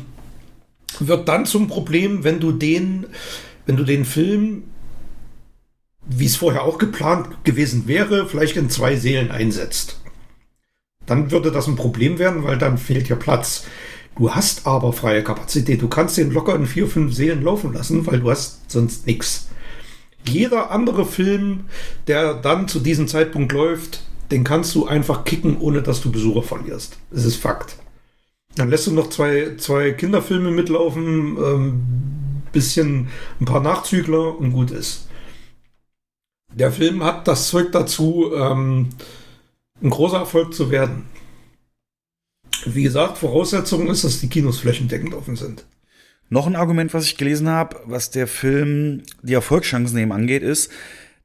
[1.00, 3.08] wird dann zum Problem, wenn du den,
[3.66, 4.64] wenn du den Film,
[6.06, 10.00] wie es vorher auch geplant gewesen wäre, vielleicht in zwei Seelen einsetzt.
[11.06, 13.66] Dann würde das ein Problem werden, weil dann fehlt ja Platz.
[14.18, 15.82] Du hast aber freie Kapazität.
[15.82, 19.50] Du kannst den locker in vier, fünf Seelen laufen lassen, weil du hast sonst nichts.
[20.28, 21.66] Jeder andere Film,
[22.08, 26.42] der dann zu diesem Zeitpunkt läuft, den kannst du einfach kicken, ohne dass du Besucher
[26.42, 26.98] verlierst.
[27.12, 27.78] Das ist Fakt.
[28.56, 31.84] Dann lässt du noch zwei, zwei Kinderfilme mitlaufen, ähm,
[32.52, 35.10] bisschen ein paar Nachzügler und gut ist.
[36.54, 38.90] Der Film hat das Zeug dazu, ähm,
[39.84, 41.06] ein großer Erfolg zu werden.
[42.66, 45.66] Wie gesagt, Voraussetzung ist, dass die Kinos flächendeckend offen sind.
[46.30, 50.72] Noch ein Argument, was ich gelesen habe, was der Film die Erfolgschancen eben angeht, ist,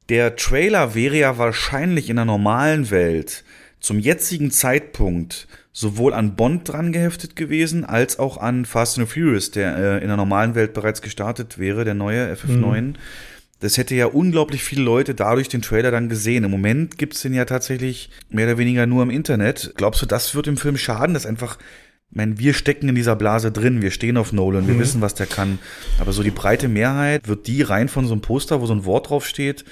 [0.09, 3.45] der Trailer wäre ja wahrscheinlich in der normalen Welt
[3.79, 9.51] zum jetzigen Zeitpunkt sowohl an Bond dran geheftet gewesen, als auch an Fast and Furious,
[9.51, 12.81] der äh, in der normalen Welt bereits gestartet wäre, der neue FF9.
[12.81, 12.95] Mhm.
[13.61, 16.45] Das hätte ja unglaublich viele Leute dadurch den Trailer dann gesehen.
[16.45, 19.75] Im Moment gibt's den ja tatsächlich mehr oder weniger nur im Internet.
[19.77, 21.59] Glaubst du, das wird dem Film schaden, dass einfach
[22.11, 24.81] ich meine, wir stecken in dieser Blase drin, wir stehen auf Nolan, wir mhm.
[24.81, 25.61] wissen, was der kann.
[26.01, 28.85] Aber so die breite Mehrheit, wird die rein von so einem Poster, wo so ein
[28.85, 29.65] Wort drauf steht?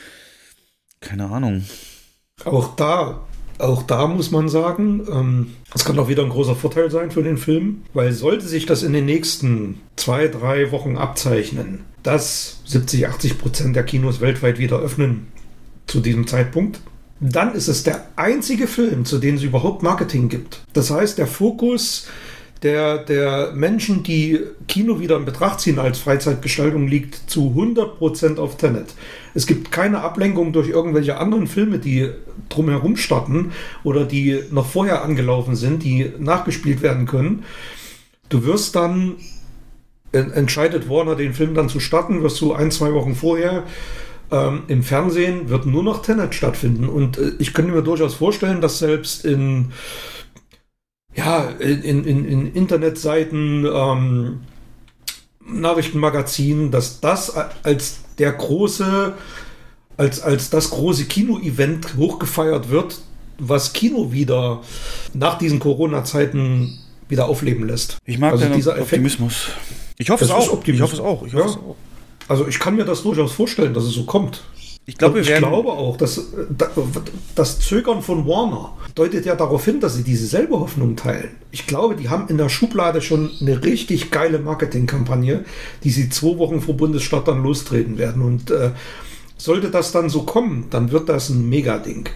[1.00, 1.64] Keine Ahnung.
[2.44, 3.26] Auch da,
[3.58, 7.22] auch da muss man sagen, ähm, es kann auch wieder ein großer Vorteil sein für
[7.22, 13.08] den Film, weil sollte sich das in den nächsten zwei, drei Wochen abzeichnen, dass 70,
[13.08, 15.26] 80 Prozent der Kinos weltweit wieder öffnen
[15.86, 16.80] zu diesem Zeitpunkt,
[17.20, 20.60] dann ist es der einzige Film, zu dem es überhaupt Marketing gibt.
[20.72, 22.06] Das heißt, der Fokus
[22.62, 28.56] der, der Menschen, die Kino wieder in Betracht ziehen als Freizeitgestaltung, liegt zu 100% auf
[28.56, 28.94] Tenet.
[29.34, 32.10] Es gibt keine Ablenkung durch irgendwelche anderen Filme, die
[32.48, 33.52] drumherum starten
[33.84, 37.44] oder die noch vorher angelaufen sind, die nachgespielt werden können.
[38.28, 39.16] Du wirst dann
[40.10, 43.64] entscheidet Warner, den Film dann zu starten, wirst du ein, zwei Wochen vorher
[44.30, 46.88] ähm, im Fernsehen wird nur noch Tenet stattfinden.
[46.88, 49.72] Und äh, ich könnte mir durchaus vorstellen, dass selbst in,
[51.18, 54.40] ja, in, in, in Internetseiten, ähm,
[55.44, 59.14] Nachrichtenmagazinen, dass das als der große,
[59.96, 63.00] als, als das große Kino-Event hochgefeiert wird,
[63.38, 64.62] was Kino wieder
[65.12, 66.78] nach diesen Corona-Zeiten
[67.08, 67.98] wieder aufleben lässt.
[68.04, 69.48] Ich mag also dieser Optimismus.
[69.98, 70.62] Ich hoffe es auch.
[70.64, 71.26] Ich hoffe es auch.
[71.26, 71.50] Ich hoffe ja.
[71.50, 71.76] es auch.
[72.28, 74.44] Also ich kann mir das durchaus vorstellen, dass es so kommt.
[74.88, 76.28] Ich, glaube, ich glaube auch, dass
[77.34, 81.28] das Zögern von Warner deutet ja darauf hin, dass sie dieselbe Hoffnung teilen.
[81.50, 85.44] Ich glaube, die haben in der Schublade schon eine richtig geile Marketingkampagne,
[85.84, 88.22] die sie zwei Wochen vor Bundesstaat dann lostreten werden.
[88.22, 88.70] Und äh,
[89.36, 92.08] sollte das dann so kommen, dann wird das ein Mega-Ding.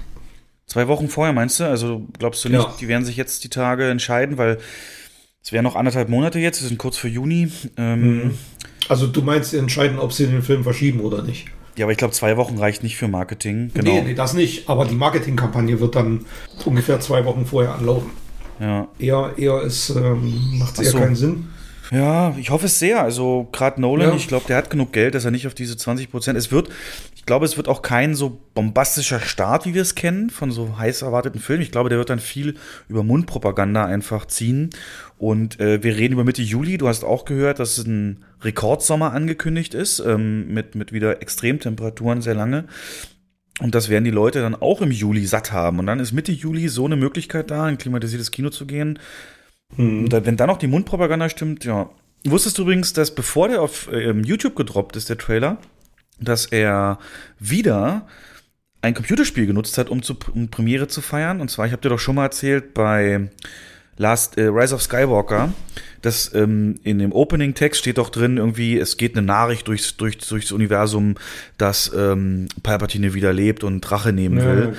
[0.64, 1.64] Zwei Wochen vorher meinst du?
[1.64, 2.74] Also glaubst du nicht, ja.
[2.80, 4.56] die werden sich jetzt die Tage entscheiden, weil
[5.44, 7.52] es wären noch anderthalb Monate jetzt, wir sind kurz vor Juni.
[7.76, 8.38] Ähm, mhm.
[8.88, 11.48] also du meinst, sie entscheiden, ob sie den Film verschieben oder nicht?
[11.76, 13.70] Ja, aber ich glaube, zwei Wochen reicht nicht für Marketing.
[13.74, 13.90] Genau.
[13.90, 14.68] Nee, nee, das nicht.
[14.68, 16.26] Aber die Marketingkampagne wird dann
[16.64, 18.10] ungefähr zwei Wochen vorher anlaufen.
[18.60, 18.88] Ja.
[18.98, 20.98] Eher, eher ist, ähm, macht es eher so.
[20.98, 21.48] keinen Sinn.
[21.90, 23.02] Ja, ich hoffe es sehr.
[23.02, 24.14] Also gerade Nolan, Ja.
[24.16, 26.38] ich glaube, der hat genug Geld, dass er nicht auf diese 20 Prozent.
[26.38, 26.68] Es wird,
[27.22, 30.76] ich glaube, es wird auch kein so bombastischer Start, wie wir es kennen, von so
[30.76, 31.62] heiß erwarteten Filmen.
[31.62, 32.56] Ich glaube, der wird dann viel
[32.88, 34.70] über Mundpropaganda einfach ziehen.
[35.18, 36.78] Und äh, wir reden über Mitte Juli.
[36.78, 42.34] Du hast auch gehört, dass ein Rekordsommer angekündigt ist, ähm, mit, mit wieder Extremtemperaturen sehr
[42.34, 42.64] lange.
[43.60, 45.78] Und das werden die Leute dann auch im Juli satt haben.
[45.78, 48.98] Und dann ist Mitte Juli so eine Möglichkeit da, in klimatisiertes Kino zu gehen.
[49.78, 51.88] Und da- wenn dann noch die Mundpropaganda stimmt, ja.
[52.24, 55.58] Wusstest du übrigens, dass bevor der auf ähm, YouTube gedroppt ist, der Trailer,
[56.24, 56.98] dass er
[57.38, 58.06] wieder
[58.80, 61.40] ein Computerspiel genutzt hat, um, zu, um Premiere zu feiern?
[61.40, 63.30] Und zwar, ich habe dir doch schon mal erzählt, bei
[63.96, 65.52] Last äh, Rise of Skywalker,
[66.00, 70.18] dass ähm, in dem Opening-Text steht doch drin, irgendwie, es geht eine Nachricht durchs, durch,
[70.18, 71.14] durchs Universum,
[71.58, 74.76] dass ähm, Palpatine wieder lebt und Rache nehmen Ja, will.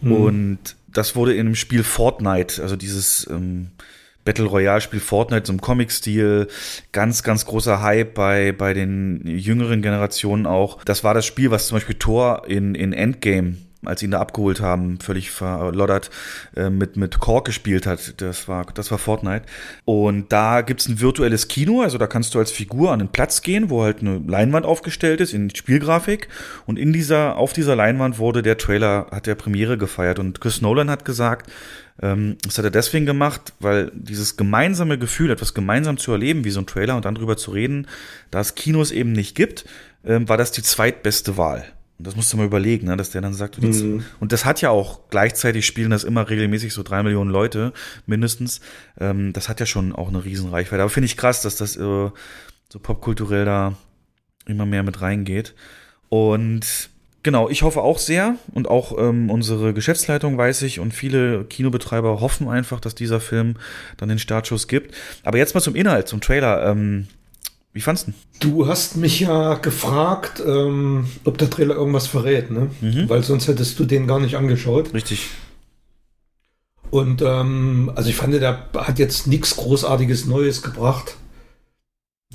[0.00, 0.16] genau.
[0.16, 3.68] Und das wurde in dem Spiel Fortnite, also dieses ähm,
[4.26, 6.48] Battle Royale Spiel Fortnite, im Comic-Stil,
[6.92, 10.84] ganz, ganz großer Hype bei, bei den jüngeren Generationen auch.
[10.84, 14.20] Das war das Spiel, was zum Beispiel Thor in, in Endgame als sie ihn da
[14.20, 16.10] abgeholt haben, völlig verloddert,
[16.56, 18.20] äh, mit, mit Kork gespielt hat.
[18.20, 19.44] Das war, das war Fortnite.
[19.84, 23.42] Und da gibt's ein virtuelles Kino, also da kannst du als Figur an einen Platz
[23.42, 26.28] gehen, wo halt eine Leinwand aufgestellt ist in Spielgrafik.
[26.66, 30.18] Und in dieser, auf dieser Leinwand wurde der Trailer, hat der Premiere gefeiert.
[30.18, 31.50] Und Chris Nolan hat gesagt,
[32.02, 36.50] ähm, das hat er deswegen gemacht, weil dieses gemeinsame Gefühl, etwas gemeinsam zu erleben, wie
[36.50, 37.86] so ein Trailer und dann drüber zu reden,
[38.30, 39.64] da es Kinos eben nicht gibt,
[40.04, 41.64] ähm, war das die zweitbeste Wahl.
[41.98, 44.04] Und das musst du mal überlegen, ne, dass der dann sagt, Mhm.
[44.20, 47.72] und das hat ja auch gleichzeitig spielen das immer regelmäßig so drei Millionen Leute
[48.04, 48.60] mindestens.
[49.00, 50.82] Ähm, das hat ja schon auch eine Riesenreichweite.
[50.82, 53.74] Aber finde ich krass, dass das äh, so popkulturell da
[54.46, 55.54] immer mehr mit reingeht.
[56.10, 56.90] Und
[57.22, 62.20] genau, ich hoffe auch sehr und auch ähm, unsere Geschäftsleitung weiß ich und viele Kinobetreiber
[62.20, 63.56] hoffen einfach, dass dieser Film
[63.96, 64.94] dann den Startschuss gibt.
[65.24, 66.66] Aber jetzt mal zum Inhalt, zum Trailer.
[66.70, 67.08] Ähm,
[67.76, 68.12] wie fandst du?
[68.40, 72.70] Du hast mich ja gefragt, ähm, ob der Trailer irgendwas verrät, ne?
[72.80, 73.06] Mhm.
[73.10, 74.94] Weil sonst hättest du den gar nicht angeschaut.
[74.94, 75.28] Richtig.
[76.90, 81.16] Und ähm, also ich fand, der hat jetzt nichts Großartiges Neues gebracht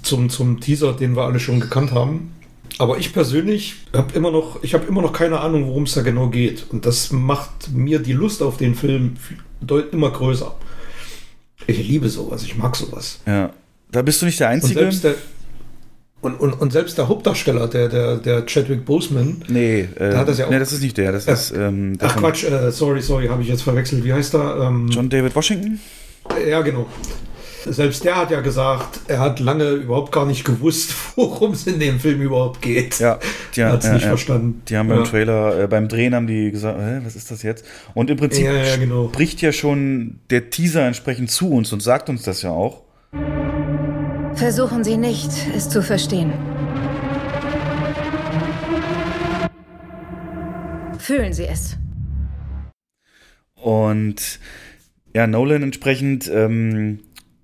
[0.04, 2.34] zum, zum Teaser, den wir alle schon gekannt haben.
[2.78, 6.04] Aber ich persönlich habe immer noch, ich habe immer noch keine Ahnung, worum es da
[6.04, 6.66] genau geht.
[6.70, 9.18] Und das macht mir die Lust auf den Film
[9.60, 10.56] deut- immer größer.
[11.66, 13.20] Ich liebe sowas, ich mag sowas.
[13.26, 13.52] Ja.
[13.92, 14.80] Da bist du nicht der Und Einzige.
[14.80, 15.16] selbst der,
[16.22, 20.38] und, und, und selbst der Hauptdarsteller, der, der, der Chadwick Boseman, nee, äh, hat das
[20.38, 21.12] ja auch- nee, das ist nicht der.
[21.12, 21.34] Das Ja.
[21.34, 24.04] ist ähm, der ach Quatsch, äh, sorry, sorry, habe ich jetzt verwechselt.
[24.04, 24.62] Wie heißt er?
[24.68, 25.80] Ähm, John David Washington.
[26.48, 26.86] Ja, genau.
[27.68, 31.80] Selbst der hat ja gesagt, er hat lange überhaupt gar nicht gewusst, worum es in
[31.80, 33.00] dem Film überhaupt geht.
[33.00, 33.20] Ja,
[33.56, 34.10] die, er hat es ja, nicht ja.
[34.10, 34.62] verstanden.
[34.68, 34.96] Die haben ja.
[34.96, 37.66] beim Trailer, äh, beim Drehen haben die gesagt, hä, was ist das jetzt?
[37.94, 39.10] Und im Prinzip ja, genau.
[39.10, 42.84] spricht ja schon der Teaser entsprechend zu uns und sagt uns das ja auch.
[44.42, 46.34] Versuchen Sie nicht, es zu verstehen.
[50.98, 51.78] Fühlen Sie es.
[53.54, 54.40] Und
[55.14, 57.02] ja, Nolan entsprechend, ähm,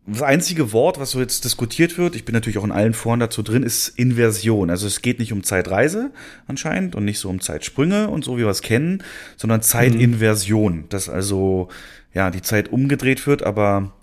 [0.07, 3.19] das einzige Wort, was so jetzt diskutiert wird, ich bin natürlich auch in allen Foren
[3.19, 4.71] dazu drin, ist Inversion.
[4.71, 6.09] Also es geht nicht um Zeitreise
[6.47, 9.03] anscheinend und nicht so um Zeitsprünge und so, wie wir es kennen,
[9.35, 10.85] sondern Zeitinversion.
[10.89, 11.67] Dass also,
[12.15, 13.93] ja, die Zeit umgedreht wird, aber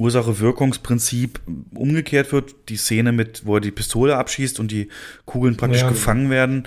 [0.00, 1.40] Ursache-Wirkungsprinzip
[1.74, 2.54] umgekehrt wird.
[2.68, 4.88] Die Szene mit, wo er die Pistole abschießt und die
[5.26, 5.88] Kugeln praktisch Ja.
[5.88, 6.66] gefangen werden,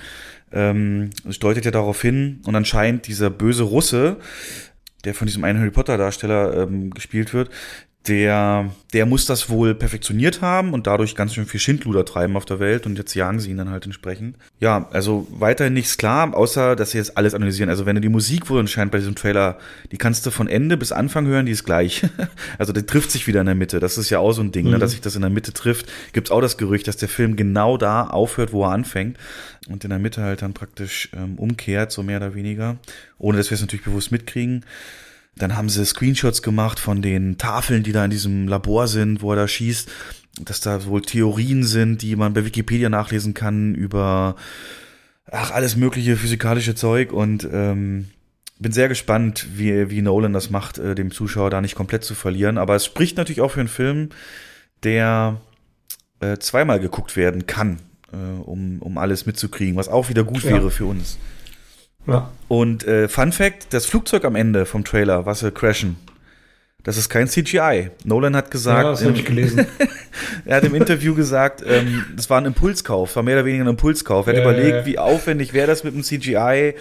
[0.51, 2.41] ähm, deutet ja darauf hin.
[2.45, 4.17] Und anscheinend dieser böse Russe,
[5.03, 7.49] der von diesem einen Harry Potter Darsteller ähm, gespielt wird,
[8.07, 12.43] der, der muss das wohl perfektioniert haben und dadurch ganz schön viel Schindluder treiben auf
[12.43, 14.35] der Welt und jetzt jagen sie ihn dann halt entsprechend.
[14.59, 17.69] Ja, also weiterhin nichts klar, außer dass sie jetzt alles analysieren.
[17.69, 19.57] Also wenn du die Musik wohl anscheinend bei diesem Trailer,
[19.91, 22.03] die kannst du von Ende bis Anfang hören, die ist gleich.
[22.57, 23.79] also die trifft sich wieder in der Mitte.
[23.79, 25.89] Das ist ja auch so ein Ding, ne, dass sich das in der Mitte trifft.
[26.11, 29.17] Gibt's auch das Gerücht, dass der Film genau da aufhört, wo er anfängt
[29.69, 32.77] und in der Mitte halt dann praktisch ähm, umkehrt, so mehr oder weniger.
[33.17, 34.65] Ohne dass wir es natürlich bewusst mitkriegen.
[35.35, 39.31] Dann haben sie Screenshots gemacht von den Tafeln, die da in diesem Labor sind, wo
[39.31, 39.89] er da schießt,
[40.41, 44.35] dass da wohl Theorien sind, die man bei Wikipedia nachlesen kann über
[45.31, 48.07] ach alles mögliche physikalische Zeug und ähm,
[48.59, 52.13] bin sehr gespannt, wie, wie Nolan das macht, äh, dem Zuschauer da nicht komplett zu
[52.15, 52.57] verlieren.
[52.57, 54.09] Aber es spricht natürlich auch für einen Film,
[54.83, 55.41] der
[56.19, 57.79] äh, zweimal geguckt werden kann,
[58.11, 60.51] äh, um, um alles mitzukriegen, was auch wieder gut Ja.
[60.51, 61.17] wäre für uns.
[62.07, 62.29] Ja.
[62.47, 65.97] Und äh, Fun Fact: Das Flugzeug am Ende vom Trailer, was sie crashen,
[66.83, 67.91] das ist kein CGI.
[68.03, 69.65] Nolan hat ja, gesagt, das habe ich gelesen.
[70.45, 73.69] er hat im Interview gesagt, ähm, das war ein Impulskauf, war mehr oder weniger ein
[73.69, 74.27] Impulskauf.
[74.27, 74.85] Er hat Ja, überlegt, ja, ja.
[74.85, 76.75] wie aufwendig wäre das mit dem CGI.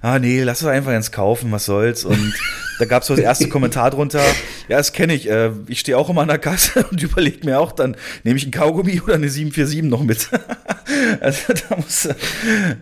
[0.00, 2.06] Ah, nee, lass es einfach ins Kaufen, was soll's.
[2.06, 2.32] Und
[2.78, 4.22] da gab's so das erste Kommentar drunter.
[4.68, 5.28] Ja, das kenne ich.
[5.28, 8.46] Äh, ich stehe auch immer an der Kasse und überlege mir auch, dann nehme ich
[8.46, 10.28] ein Kaugummi oder eine 747 noch mit.
[11.20, 12.08] also da muss.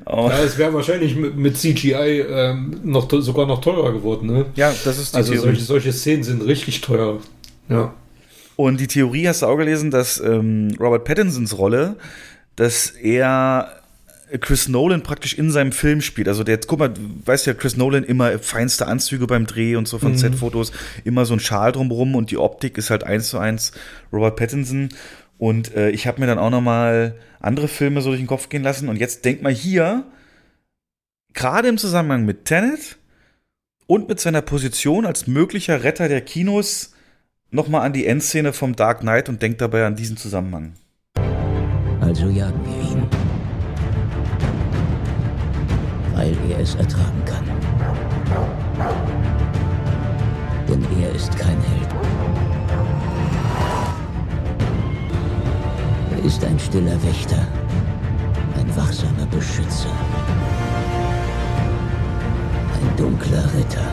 [0.07, 0.29] Oh.
[0.29, 4.27] Ja, es wäre wahrscheinlich mit, mit CGI ähm, noch, sogar noch teurer geworden.
[4.27, 4.47] Ne?
[4.57, 5.47] Ja, das ist die Also Theorie.
[5.47, 7.19] solche, solche Szenen sind richtig teuer.
[7.69, 7.95] Ja.
[8.57, 11.97] Und die Theorie hast du auch gelesen, dass ähm, Robert Pattinsons Rolle,
[12.57, 13.80] dass er
[14.39, 16.29] Chris Nolan praktisch in seinem Film spielt.
[16.29, 19.89] Also der, guck mal, du weißt ja, Chris Nolan immer feinste Anzüge beim Dreh und
[19.89, 20.73] so von Set-Fotos,
[21.05, 23.73] immer so ein Schal drumherum und die Optik ist halt eins zu eins
[24.13, 24.91] Robert Pattinson.
[25.39, 28.51] Und äh, ich habe mir dann auch noch mal andere Filme so durch den Kopf
[28.51, 28.89] gehen lassen.
[28.89, 30.05] Und jetzt denk mal hier,
[31.33, 32.99] gerade im Zusammenhang mit Tenet
[33.87, 36.93] und mit seiner Position als möglicher Retter der Kinos,
[37.51, 40.75] nochmal an die Endszene vom Dark Knight und denkt dabei an diesen Zusammenhang.
[42.01, 42.80] Also jagen wir
[46.21, 47.43] Weil er es ertragen kann.
[50.69, 51.89] Denn er ist kein Held.
[56.11, 57.49] Er ist ein stiller Wächter.
[58.55, 59.89] Ein wachsamer Beschützer.
[62.75, 63.91] Ein dunkler Ritter.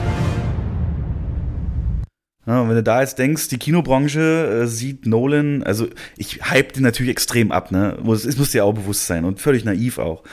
[2.46, 5.88] Ja, und wenn du da jetzt denkst, die Kinobranche äh, sieht Nolan, also
[6.18, 7.98] ich hype den natürlich extrem ab, ne?
[8.02, 10.24] Muss, es muss dir auch bewusst sein und völlig naiv auch.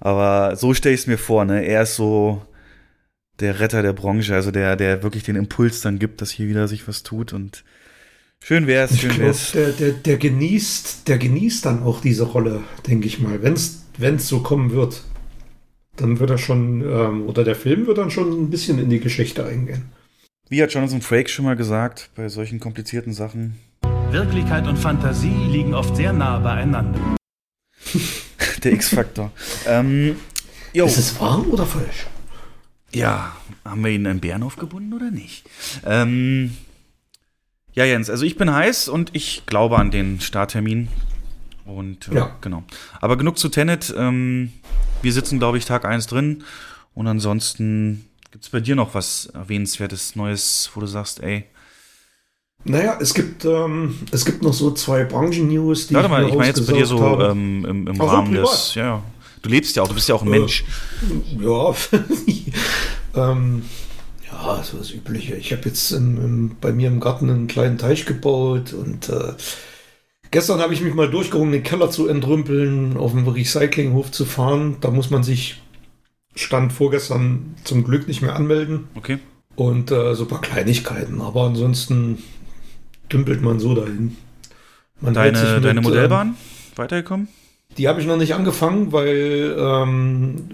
[0.00, 1.64] Aber so stelle ich es mir vor, ne?
[1.64, 2.42] Er ist so
[3.40, 6.68] der Retter der Branche, also der, der wirklich den Impuls dann gibt, dass hier wieder
[6.68, 7.64] sich was tut und
[8.42, 9.52] schön wär's, Ich schön glaube, wär's.
[9.52, 13.42] der, der, der genießt, der genießt dann auch diese Rolle, denke ich mal.
[13.42, 15.02] Wenn es so kommen wird,
[15.96, 19.00] dann wird er schon, ähm, oder der Film wird dann schon ein bisschen in die
[19.00, 19.84] Geschichte eingehen.
[20.48, 23.56] Wie hat Jonathan Frakes schon mal gesagt, bei solchen komplizierten Sachen,
[24.10, 27.16] Wirklichkeit und Fantasie liegen oft sehr nah beieinander.
[28.60, 29.30] der X-Faktor.
[29.66, 30.16] ähm,
[30.72, 30.86] jo.
[30.86, 32.06] Ist es wahr oder falsch?
[32.92, 35.44] Ja, haben wir ihn einen Bärenhof gebunden oder nicht?
[35.84, 36.56] Ähm,
[37.72, 40.88] ja, Jens, also ich bin heiß und ich glaube an den Starttermin.
[41.64, 42.36] Und äh, Ja.
[42.40, 42.62] genau.
[43.00, 43.92] Aber genug zu Tenet.
[43.96, 44.52] Ähm,
[45.02, 46.44] wir sitzen, glaube ich, Tag 1 drin.
[46.94, 51.44] Und ansonsten gibt es bei dir noch was erwähnenswertes Neues, wo du sagst, ey,
[52.64, 56.34] Naja, es gibt, ähm, es gibt noch so zwei Branchen-News, die warte mal, mir ich
[56.34, 59.02] meine jetzt bei dir so ähm, im, im Rahmen des, ja.
[59.42, 60.64] Du lebst ja auch, du bist ja auch ein Äh, Mensch.
[61.40, 61.74] Ja,
[63.32, 63.62] ähm,
[64.28, 65.36] ja, so das Übliche.
[65.36, 69.34] Ich habe jetzt im, im, bei mir im Garten einen kleinen Teich gebaut und äh,
[70.32, 74.78] gestern habe ich mich mal durchgerungen, den Keller zu entrümpeln, auf den Recyclinghof zu fahren.
[74.80, 75.62] Da muss man sich
[76.34, 79.18] Stand vorgestern zum Glück nicht mehr anmelden Okay.
[79.54, 81.20] und äh, so ein paar Kleinigkeiten.
[81.20, 82.18] Aber ansonsten
[83.12, 84.16] dümpelt man so dahin.
[85.00, 86.36] Man Deine, mit, deine ähm, Modellbahn?
[86.76, 87.28] Weitergekommen?
[87.76, 90.48] die habe ich noch nicht angefangen, weil ähm,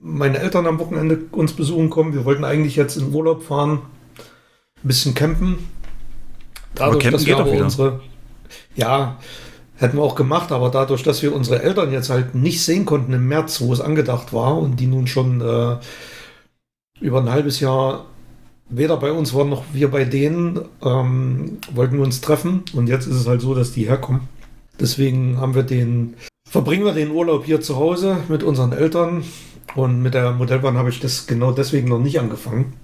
[0.00, 2.14] meine Eltern am Wochenende uns besuchen kommen.
[2.14, 3.80] Wir wollten eigentlich jetzt in Urlaub fahren,
[4.82, 5.70] ein bisschen campen.
[6.78, 7.64] Aber campen geht doch wieder.
[7.64, 8.00] unsere,
[8.74, 9.18] ja,
[9.76, 13.12] hätten wir auch gemacht, aber dadurch, dass wir unsere Eltern jetzt halt nicht sehen konnten
[13.12, 15.76] im März, wo es angedacht war und die nun schon äh,
[17.00, 18.06] über ein halbes Jahr
[18.72, 23.06] weder bei uns waren noch wir bei denen, ähm, wollten wir uns treffen und jetzt
[23.06, 24.22] ist es halt so, dass die herkommen.
[24.80, 26.14] Deswegen haben wir den,
[26.48, 29.24] verbringen wir den Urlaub hier zu Hause mit unseren Eltern
[29.74, 32.74] und mit der Modellbahn habe ich das genau deswegen noch nicht angefangen.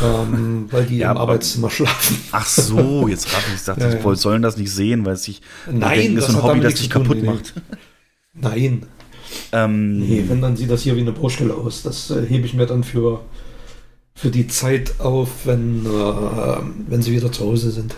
[0.00, 2.18] ähm, weil die Ja, im Arbeitszimmer schlafen.
[2.30, 4.14] Ach so, jetzt gerade ich dachte, Ja, ja.
[4.16, 6.88] sollen das nicht sehen, weil es sich Nein, denken, das ist ein Hobby, das dich
[6.88, 7.22] tun, kaputt nee.
[7.22, 7.54] macht.
[8.34, 8.86] Nein,
[9.52, 11.82] Ähm, nee, wenn, dann sieht das hier wie eine Baustelle aus.
[11.82, 13.24] Das äh, hebe ich mir dann für,
[14.14, 17.94] für die Zeit auf, wenn, äh, wenn sie wieder zu Hause sind.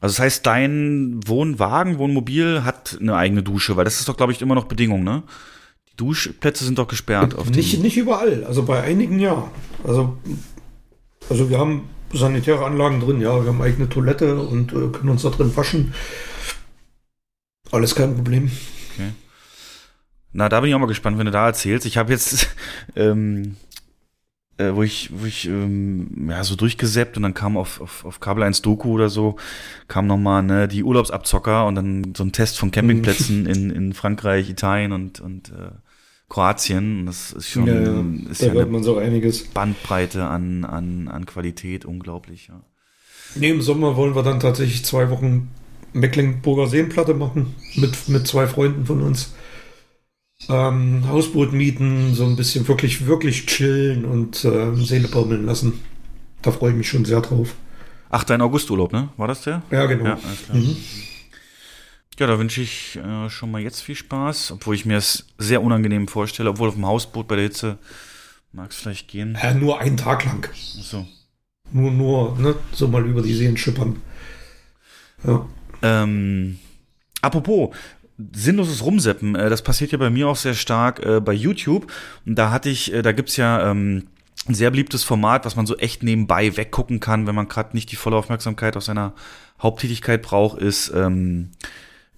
[0.00, 4.32] Also das heißt, dein Wohnwagen, Wohnmobil hat eine eigene Dusche, weil das ist doch, glaube
[4.32, 5.22] ich, immer noch Bedingung, ne?
[5.92, 7.36] Die Duschplätze sind doch gesperrt.
[7.36, 9.48] Auf Nicht, nicht überall, also bei einigen ja.
[9.84, 10.16] Also,
[11.30, 15.22] also wir haben sanitäre Anlagen drin, ja, wir haben eigene Toilette und äh, können uns
[15.22, 15.94] da drin waschen.
[17.70, 18.50] Alles kein Problem.
[20.32, 21.86] na, da bin ich auch mal gespannt, wenn du da erzählst.
[21.86, 22.48] Ich habe jetzt,
[22.96, 23.56] ähm,
[24.68, 28.20] äh, wo ich, wo ich ähm, ja so durchgesäppt und dann kam auf, auf, auf
[28.20, 29.36] Kabel 1 Doku oder so,
[29.88, 34.48] kam nochmal ne, die Urlaubsabzocker und dann so ein Test von Campingplätzen in, in Frankreich,
[34.50, 35.72] Italien und, und äh,
[36.28, 37.00] Kroatien.
[37.00, 39.44] Und das ist schon Ja, ja, ist da ja hört eine man so einiges.
[39.44, 42.60] Bandbreite an, an, an Qualität, unglaublich, ja.
[43.34, 45.48] Nee, im Sommer wollen wir dann tatsächlich zwei Wochen
[45.92, 49.34] Mecklenburger Seenplatte machen mit, mit zwei Freunden von uns.
[50.48, 55.80] Ähm, Hausboot mieten, so ein bisschen wirklich, wirklich chillen und äh, Seele baumeln lassen.
[56.42, 57.54] Da freue ich mich schon sehr drauf.
[58.10, 59.08] Ach, dein Augusturlaub, ne?
[59.16, 59.62] War das der?
[59.70, 60.04] Ja, genau.
[60.04, 60.18] Ja.
[60.52, 60.76] Mhm.
[62.18, 65.62] Ja, da wünsche ich äh, schon mal jetzt viel Spaß, obwohl ich mir es sehr
[65.62, 67.78] unangenehm vorstelle, obwohl auf dem Hausboot bei der Hitze
[68.52, 69.38] mag es vielleicht gehen.
[69.42, 70.48] Ja, nur einen Tag lang.
[70.54, 71.06] So.
[71.72, 73.96] Nur, nur, ne, so mal über die Seen schippern.
[75.24, 75.48] Ja.
[75.80, 76.58] Ähm,
[77.22, 77.74] apropos,
[78.32, 81.90] sinnloses Rumseppen, äh, das passiert ja bei mir auch sehr stark äh, bei YouTube.
[82.26, 84.04] Und da hatte ich, äh, da gibt's ja ähm,
[84.48, 87.92] ein sehr beliebtes Format, was man so echt nebenbei weggucken kann, wenn man gerade nicht
[87.92, 89.12] die volle Aufmerksamkeit aus seiner
[89.60, 91.50] Haupttätigkeit braucht, ist, ähm,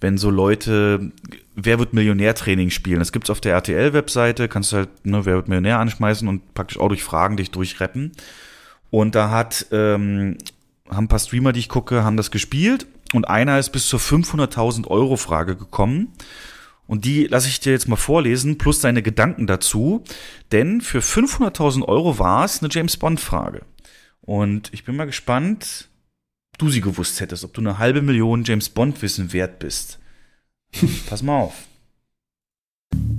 [0.01, 1.13] wenn so Leute
[1.57, 2.99] Wer wird Millionär-Training spielen.
[2.99, 6.79] Das gibt's auf der RTL-Webseite, kannst du halt ne, Wer wird Millionär anschmeißen und praktisch
[6.81, 8.13] auch durch Fragen dich durchreppen.
[8.91, 10.39] Und da hat, ähm,
[10.89, 14.01] haben ein paar Streamer, die ich gucke, haben das gespielt und einer ist bis zur
[14.01, 16.12] 500.000 Euro Frage gekommen.
[16.87, 20.03] Und die lasse ich dir jetzt mal vorlesen, plus seine Gedanken dazu.
[20.53, 23.62] Denn für 500.000 Euro war es eine James Bond-Frage.
[24.21, 25.89] Und ich bin mal gespannt,
[26.53, 29.99] ob du sie gewusst hättest, ob du eine halbe Million James Bond-Wissen wert bist.
[31.09, 31.55] Pass mal auf.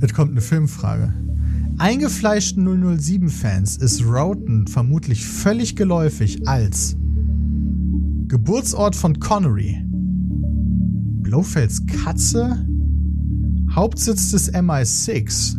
[0.02, 1.14] Jetzt kommt eine Filmfrage.
[1.78, 6.96] Eingefleischten 007-Fans ist Rowton vermutlich völlig geläufig als
[8.28, 9.80] Geburtsort von Connery,
[11.22, 12.66] Blofelds Katze,
[13.72, 15.58] Hauptsitz des MI6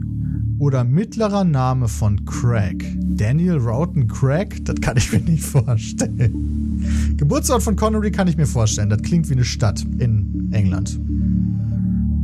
[0.59, 2.85] oder mittlerer Name von Craig.
[3.05, 4.65] Daniel Rowton Craig?
[4.65, 7.15] Das kann ich mir nicht vorstellen.
[7.17, 8.91] Geburtsort von Connery kann ich mir vorstellen.
[8.91, 10.99] Das klingt wie eine Stadt in England.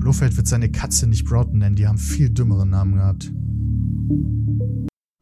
[0.00, 3.30] Blofeld wird seine Katze nicht Broughton nennen, die haben viel dümmere Namen gehabt.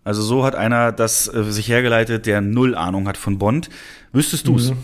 [0.03, 3.69] Also so hat einer das äh, sich hergeleitet, der null Ahnung hat von Bond.
[4.13, 4.71] Wüsstest du's?
[4.71, 4.77] Mhm.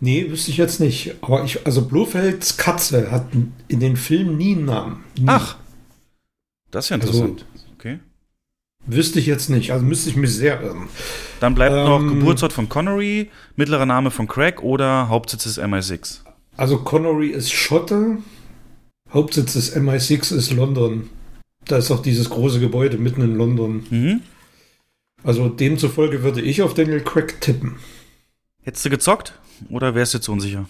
[0.00, 1.14] Nee, wüsste ich jetzt nicht.
[1.22, 3.26] Aber ich, also Blofelds Katze hat
[3.68, 5.04] in den Filmen nie einen Namen.
[5.18, 5.24] Nie.
[5.26, 5.56] Ach,
[6.70, 7.46] das ist ja interessant.
[7.74, 7.98] okay.
[8.86, 9.72] Wüsste ich jetzt nicht.
[9.72, 10.88] Also müsste ich mich sehr irren.
[11.40, 16.20] Dann bleibt noch Ähm, Geburtsort von Connery, mittlerer Name von Craig oder Hauptsitz des MI6.
[16.56, 18.18] Also Connery ist Schotte.
[19.12, 21.08] Hauptsitz des MI6 ist London.
[21.64, 23.86] Da ist auch dieses große Gebäude mitten in London.
[23.90, 24.20] Mhm.
[25.24, 27.76] Also demzufolge würde ich auf Daniel Craig tippen.
[28.62, 29.34] Hättest du gezockt
[29.70, 30.68] oder wärst du jetzt unsicher?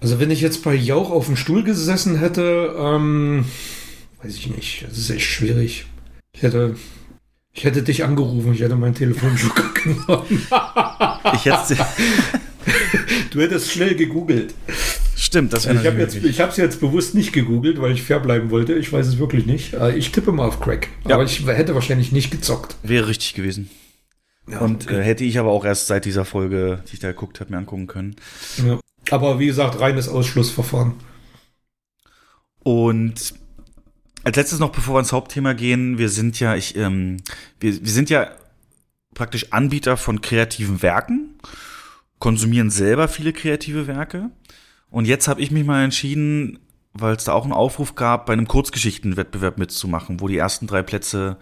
[0.00, 3.44] Also wenn ich jetzt bei Jauch auf dem Stuhl gesessen hätte, ähm,
[4.22, 4.84] weiß ich nicht.
[4.88, 5.86] Das ist echt schwierig.
[6.34, 6.76] Ich hätte,
[7.52, 10.46] ich hätte dich angerufen, ich hätte mein Telefonjoker genommen.
[11.34, 11.76] Ich hätte
[13.30, 14.54] Du hättest schnell gegoogelt.
[15.16, 17.92] Stimmt, das wäre Ich habe natürlich jetzt, ich habe es jetzt bewusst nicht gegoogelt, weil
[17.92, 18.74] ich fair bleiben wollte.
[18.74, 19.72] Ich weiß es wirklich nicht.
[19.74, 20.88] Äh, Ich tippe mal auf Craig.
[21.08, 21.14] Ja.
[21.14, 22.76] Aber ich hätte wahrscheinlich nicht gezockt.
[22.82, 23.70] wäre richtig gewesen.
[24.48, 25.00] Ja, Und okay.
[25.00, 27.58] äh, hätte ich aber auch erst seit dieser Folge, die ich da geguckt habe, mir
[27.58, 28.16] angucken können.
[28.58, 28.78] ja.
[29.10, 30.94] Aber wie gesagt, reines Ausschlussverfahren.
[32.62, 33.34] Und
[34.22, 37.16] als letztes noch, bevor wir ins Hauptthema gehen, wir sind ja, ich, ähm,
[37.58, 38.30] wir, wir sind ja
[39.14, 41.34] praktisch Anbieter von kreativen Werken,
[42.18, 44.30] konsumieren selber viele kreative Werke.
[44.90, 46.60] Und jetzt habe ich mich mal entschieden,
[46.92, 50.82] weil es da auch einen Aufruf gab, bei einem Kurzgeschichtenwettbewerb mitzumachen, wo die ersten drei
[50.82, 51.38] Plätze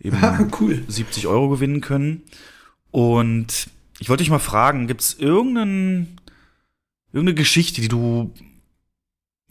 [0.00, 0.82] eben Ah, cool.
[0.88, 2.22] 70 Euro gewinnen können.
[2.90, 3.68] Und
[3.98, 6.18] ich wollte dich mal fragen, gibt es irgendeinen,
[7.12, 8.32] irgendeine Geschichte, die du,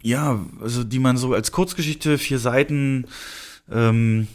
[0.01, 3.05] ja, also die man so als Kurzgeschichte, vier Seiten,
[3.71, 4.27] ähm,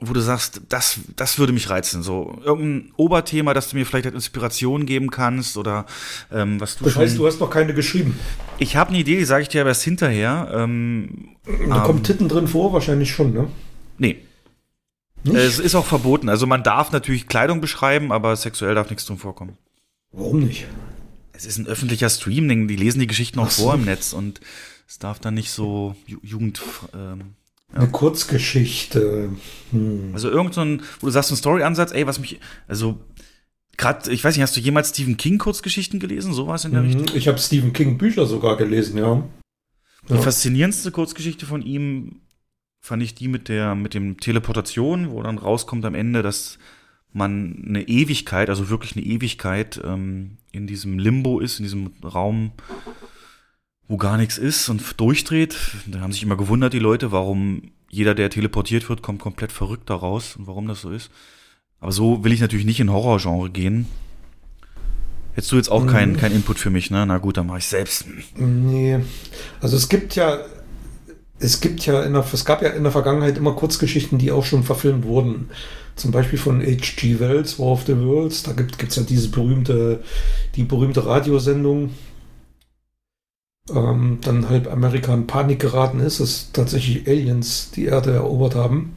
[0.00, 2.02] wo du sagst, das, das würde mich reizen.
[2.04, 5.86] So irgendein Oberthema, das du mir vielleicht als Inspiration geben kannst oder
[6.32, 7.02] ähm, was du Das schon.
[7.02, 8.16] heißt, du hast noch keine geschrieben.
[8.58, 10.50] ich habe eine Idee, die sage ich dir aber erst hinterher.
[10.54, 11.82] Ähm, Da Ähm.
[11.82, 13.48] kommt Titten drin vor, wahrscheinlich schon, ne?
[13.98, 14.18] nee,
[15.28, 15.36] Nicht?
[15.42, 16.28] es ist auch verboten.
[16.28, 19.56] Also man darf natürlich Kleidung beschreiben, aber sexuell darf nichts drin vorkommen.
[20.12, 20.66] Warum nicht?
[21.32, 23.64] Es ist ein öffentlicher Streaming, die lesen die Geschichten auch so.
[23.64, 24.40] vor im Netz und
[24.88, 26.60] es darf dann nicht so Ju Jugend.
[26.94, 27.34] Ähm,
[27.72, 29.30] Eine Kurzgeschichte.
[29.70, 30.10] Hm.
[30.14, 32.98] also irgend so ein, wo du sagst, ein Story-Ansatz, ey, was mich, also
[33.76, 36.32] gerade, ich weiß nicht, hast du jemals Stephen King Kurzgeschichten gelesen?
[36.32, 37.02] Sowas in der Richtung?
[37.02, 37.16] Mhm.
[37.16, 39.22] Ich habe Stephen King Bücher sogar gelesen, ja.
[40.08, 40.20] Die Ja.
[40.22, 42.22] faszinierendste Kurzgeschichte von ihm
[42.80, 46.58] fand ich die mit der, mit dem Teleportation, wo dann rauskommt am Ende, dass
[47.12, 52.52] man eine Ewigkeit, also wirklich eine Ewigkeit, ähm, in diesem Limbo ist, in diesem Raum,
[53.88, 55.56] wo gar nichts ist und durchdreht.
[55.86, 59.88] Da haben sich immer gewundert, die Leute, warum jeder, der teleportiert wird, kommt komplett verrückt
[59.88, 61.10] da raus und warum das so ist.
[61.80, 63.86] Aber so will ich natürlich nicht in Horrorgenre gehen.
[65.32, 67.06] Hättest du jetzt auch keinen kein Input für mich, ne?
[67.06, 68.06] Na gut, dann mache ich selbst.
[68.36, 68.98] Nee.
[69.60, 70.40] Also es gibt ja,
[71.40, 74.44] es gibt ja in der, es gab ja in der Vergangenheit immer Kurzgeschichten, die auch
[74.44, 75.50] schon verfilmt wurden.
[75.94, 77.20] Zum Beispiel von H.G.
[77.20, 78.42] Wells, War of the Worlds.
[78.42, 80.00] Da gibt es ja diese berühmte,
[80.54, 81.90] die berühmte Radiosendung.
[83.70, 88.96] Ähm, dann halb Amerika in Panik geraten ist, dass tatsächlich Aliens die Erde erobert haben.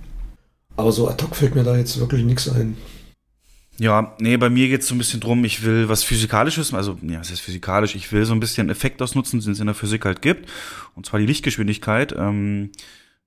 [0.77, 2.77] Aber so ad hoc fällt mir da jetzt wirklich nichts ein.
[3.81, 7.19] Ja, nee, bei mir geht's so ein bisschen drum, ich will was Physikalisches, also, ja,
[7.19, 10.05] es ist physikalisch, ich will so ein bisschen Effekt ausnutzen, den es in der Physik
[10.05, 10.47] halt gibt.
[10.95, 12.13] Und zwar die Lichtgeschwindigkeit.
[12.15, 12.69] Ähm,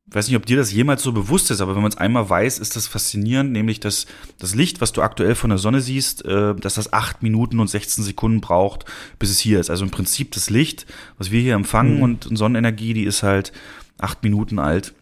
[0.07, 2.61] weiß nicht, ob dir das jemals so bewusst ist, aber wenn man es einmal weiß,
[2.61, 4.07] ist das faszinierend, nämlich dass
[4.39, 7.67] das Licht, was du aktuell von der Sonne siehst, äh, dass das acht Minuten und
[7.69, 8.85] 16 Sekunden braucht,
[9.19, 9.71] bis es hier ist.
[9.71, 10.87] Also im Prinzip das Licht,
[11.19, 12.03] was wir hier empfangen Mhm.
[12.03, 13.53] und Sonnenenergie, die ist halt
[13.99, 14.95] acht Minuten alt.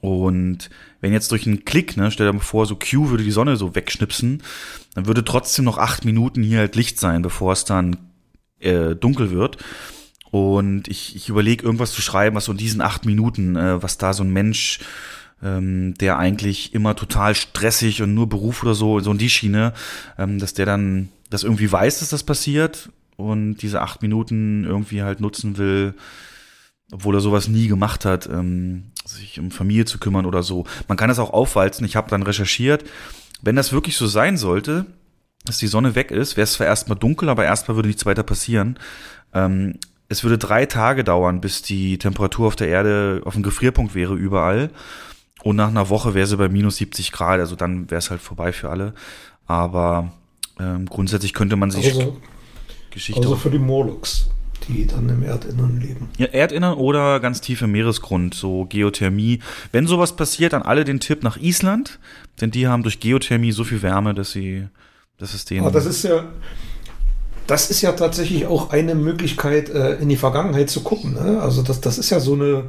[0.00, 0.70] Und
[1.02, 3.56] wenn jetzt durch einen Klick, ne, stell dir mal vor, so Q würde die Sonne
[3.56, 4.42] so wegschnipsen,
[4.94, 7.96] dann würde trotzdem noch acht Minuten hier halt Licht sein, bevor es dann
[8.58, 9.58] äh, dunkel wird.
[10.30, 13.98] Und ich, ich überlege irgendwas zu schreiben, was so in diesen acht Minuten, äh, was
[13.98, 14.80] da so ein Mensch,
[15.42, 19.72] ähm, der eigentlich immer total stressig und nur Beruf oder so, so in die Schiene,
[20.18, 25.02] ähm, dass der dann das irgendwie weiß, dass das passiert und diese acht Minuten irgendwie
[25.02, 25.94] halt nutzen will,
[26.92, 30.64] obwohl er sowas nie gemacht hat, ähm, sich um Familie zu kümmern oder so.
[30.88, 31.86] Man kann das auch aufwalzen.
[31.86, 32.84] Ich habe dann recherchiert,
[33.42, 34.86] wenn das wirklich so sein sollte,
[35.44, 38.22] dass die Sonne weg ist, wäre es zwar erstmal dunkel, aber erstmal würde nichts weiter
[38.22, 38.78] passieren.
[39.32, 39.78] Ähm,
[40.08, 44.14] es würde drei Tage dauern, bis die Temperatur auf der Erde auf dem Gefrierpunkt wäre
[44.14, 44.70] überall.
[45.42, 48.20] Und nach einer Woche wäre sie bei minus 70 Grad, also dann wäre es halt
[48.20, 48.92] vorbei für alle.
[49.46, 50.12] Aber
[50.58, 52.20] ähm, grundsätzlich könnte man sich Also,
[52.90, 54.28] Geschichte also für die Morlocks,
[54.68, 56.08] die dann im Erdinnern leben.
[56.18, 59.40] Ja, Erdinnern oder ganz tief im Meeresgrund, so Geothermie.
[59.72, 61.98] Wenn sowas passiert, an alle den Tipp nach Island,
[62.40, 64.66] denn die haben durch Geothermie so viel Wärme, dass sie,
[65.18, 65.62] dass es denen.
[65.62, 66.24] Aber das ist ja,
[67.46, 71.14] das ist ja tatsächlich auch eine Möglichkeit, äh, in die Vergangenheit zu gucken.
[71.14, 71.40] Ne?
[71.42, 72.64] Also das, das ist ja so eine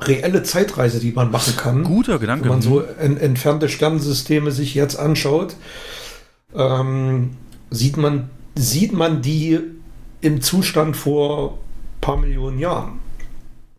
[0.00, 1.84] reelle Zeitreise, die man machen kann.
[1.84, 2.44] guter Gedanke.
[2.44, 5.54] Wenn man so en entfernte Sternensysteme sich jetzt anschaut,
[6.54, 7.30] ähm,
[7.70, 9.60] sieht man, sieht man die
[10.22, 11.58] im Zustand vor
[12.00, 13.00] paar Millionen Jahren.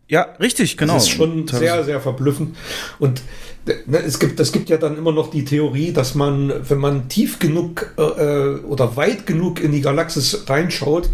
[0.07, 0.93] ja, richtig, genau.
[0.93, 2.55] Das ist schon sehr, sehr verblüffend.
[2.99, 3.21] Und
[3.65, 7.09] ne, es gibt, es gibt ja dann immer noch die Theorie, dass man, wenn man
[7.09, 11.09] tief genug äh, oder weit genug in die Galaxis reinschaut,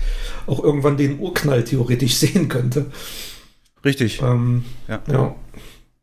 [0.48, 2.88] auch irgendwann den Urknall theoretisch sehen könnte.
[3.86, 4.22] Richtig.
[4.22, 5.02] Ähm, Ja.
[5.08, 5.36] ja.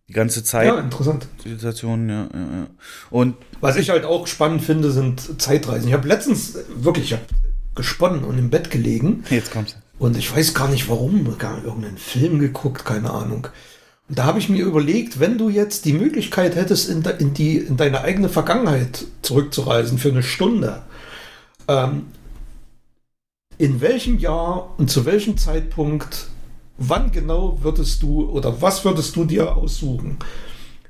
[0.08, 0.68] Die ganze Zeit.
[0.68, 1.26] ja, interessant.
[1.42, 2.66] Zivilisation, ja, ja, ja.
[3.10, 5.88] Und Was ich halt auch spannend finde, sind Zeitreisen.
[5.88, 7.22] Ich habe letztens äh, wirklich ich hab
[7.76, 9.76] gesponnen und im Bett gelegen jetzt kommt's.
[9.98, 13.48] und ich weiß gar nicht warum, gar irgendeinen Film geguckt, keine Ahnung.
[14.08, 17.34] Und da habe ich mir überlegt, wenn du jetzt die Möglichkeit hättest, in, de, in,
[17.34, 20.82] die, in deine eigene Vergangenheit zurückzureisen für eine Stunde,
[21.66, 22.06] ähm,
[23.58, 26.28] in welchem Jahr und zu welchem Zeitpunkt,
[26.78, 30.18] wann genau würdest du oder was würdest du dir aussuchen?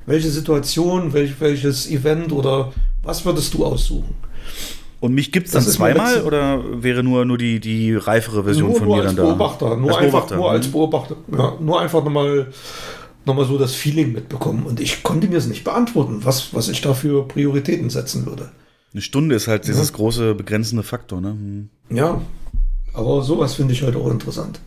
[0.05, 2.73] Welche Situation, welch, welches Event oder
[3.03, 4.15] was würdest du aussuchen?
[5.01, 8.71] Und mich dann Das ist mir zweimal oder wäre nur, nur die, die reifere Version
[8.71, 9.25] nur, von nur mir dann da?
[9.25, 10.73] Beobachter, nur Als einfach Beobachter, nur als mhm.
[10.73, 12.47] Beobachter, ja, nur einfach nochmal
[13.27, 14.65] noch mal so das Feeling mitbekommen.
[14.65, 18.51] Und ich konnte mir es nicht beantworten, was, was ich da für Prioritäten setzen würde.
[18.93, 21.31] Eine Stunde ist halt dieses große begrenzende Faktor, ne?
[21.31, 21.69] Hm.
[21.91, 22.21] Ja,
[22.95, 24.61] aber sowas finde ich halt auch interessant.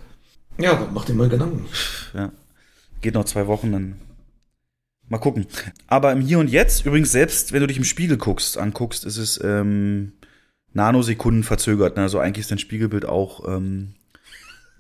[0.59, 1.65] Ja, dann mach dir mal Gedanken.
[2.13, 2.31] Ja.
[3.01, 3.95] Geht noch zwei Wochen, dann
[5.07, 5.47] mal gucken.
[5.87, 9.17] Aber im Hier und Jetzt, übrigens selbst, wenn du dich im Spiegel guckst, anguckst, ist
[9.17, 10.11] es ähm,
[10.73, 11.95] Nanosekunden verzögert.
[11.97, 12.03] Ne?
[12.03, 13.93] Also eigentlich ist dein Spiegelbild auch ähm,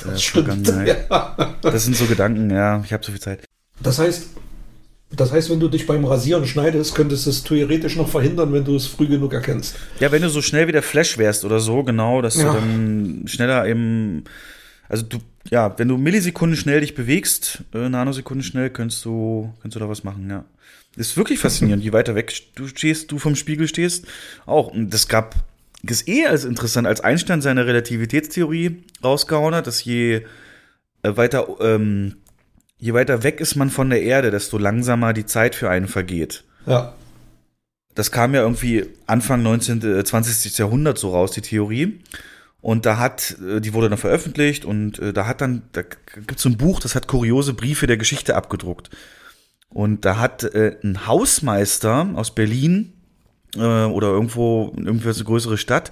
[0.05, 1.07] äh, Vergangenheit.
[1.09, 1.55] Ja.
[1.61, 3.43] Das sind so Gedanken, ja, ich habe so viel Zeit.
[3.81, 4.27] Das heißt,
[5.11, 8.63] das heißt, wenn du dich beim Rasieren schneidest, könntest du es theoretisch noch verhindern, wenn
[8.63, 9.75] du es früh genug erkennst.
[9.99, 12.53] Ja, wenn du so schnell wie der Flash wärst oder so, genau, dass Ja.
[12.53, 14.25] du dann schneller eben,
[14.87, 15.17] also du,
[15.49, 19.89] ja, wenn du Millisekunden schnell dich bewegst, äh, Nanosekunden schnell, könntest du, könntest du da
[19.89, 20.45] was machen, ja.
[20.95, 24.05] Ist wirklich faszinierend, je weiter weg du stehst, du vom Spiegel stehst,
[24.45, 24.67] auch.
[24.67, 25.35] Und das gab,
[25.83, 30.23] ist eh als interessant, als Einstein seine Relativitätstheorie rausgehauen hat, dass je
[31.03, 32.17] äh, weiter, ähm,
[32.77, 36.43] je weiter weg ist man von der Erde, desto langsamer die Zeit für einen vergeht
[36.65, 36.93] Ja.
[37.95, 40.57] das kam ja irgendwie Anfang 19., äh, 20.
[40.57, 41.99] Jahrhundert so raus, die Theorie.
[42.61, 45.81] Und da hat, äh, die wurde dann veröffentlicht und äh, da hat dann, da
[46.27, 48.89] gibt's so ein Buch, das hat kuriose Briefe der Geschichte abgedruckt.
[49.69, 52.93] Und da hat äh, ein Hausmeister aus Berlin
[53.55, 55.91] äh, oder irgendwo, eine größere Stadt,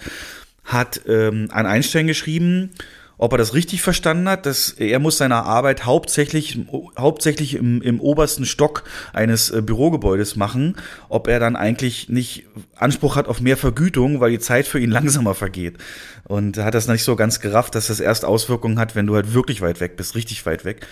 [0.63, 2.71] hat ähm, an Einstein geschrieben,
[3.17, 6.59] ob er das richtig verstanden hat, dass er muss seine Arbeit hauptsächlich,
[6.97, 10.75] hauptsächlich im, im obersten Stock eines äh, Bürogebäudes machen,
[11.09, 12.45] ob er dann eigentlich nicht
[12.75, 15.77] Anspruch hat auf mehr Vergütung, weil die Zeit für ihn langsamer vergeht.
[16.25, 19.15] Und er hat das nicht so ganz gerafft, dass das erst Auswirkungen hat, wenn du
[19.15, 20.85] halt wirklich weit weg bist, richtig weit weg.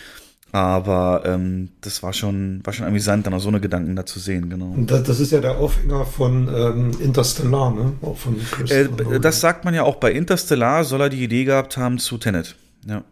[0.52, 4.20] Aber ähm, das war schon, war schon amüsant, dann auch so eine Gedanken da zu
[4.20, 4.68] sehen, genau.
[4.72, 7.94] Und das, das ist ja der Aufhänger von ähm, Interstellar, ne?
[8.02, 8.40] Auch von
[8.70, 12.18] Äh, das sagt man ja auch bei Interstellar, soll er die Idee gehabt haben zu
[12.18, 12.56] Tenet.
[12.86, 13.04] Ja.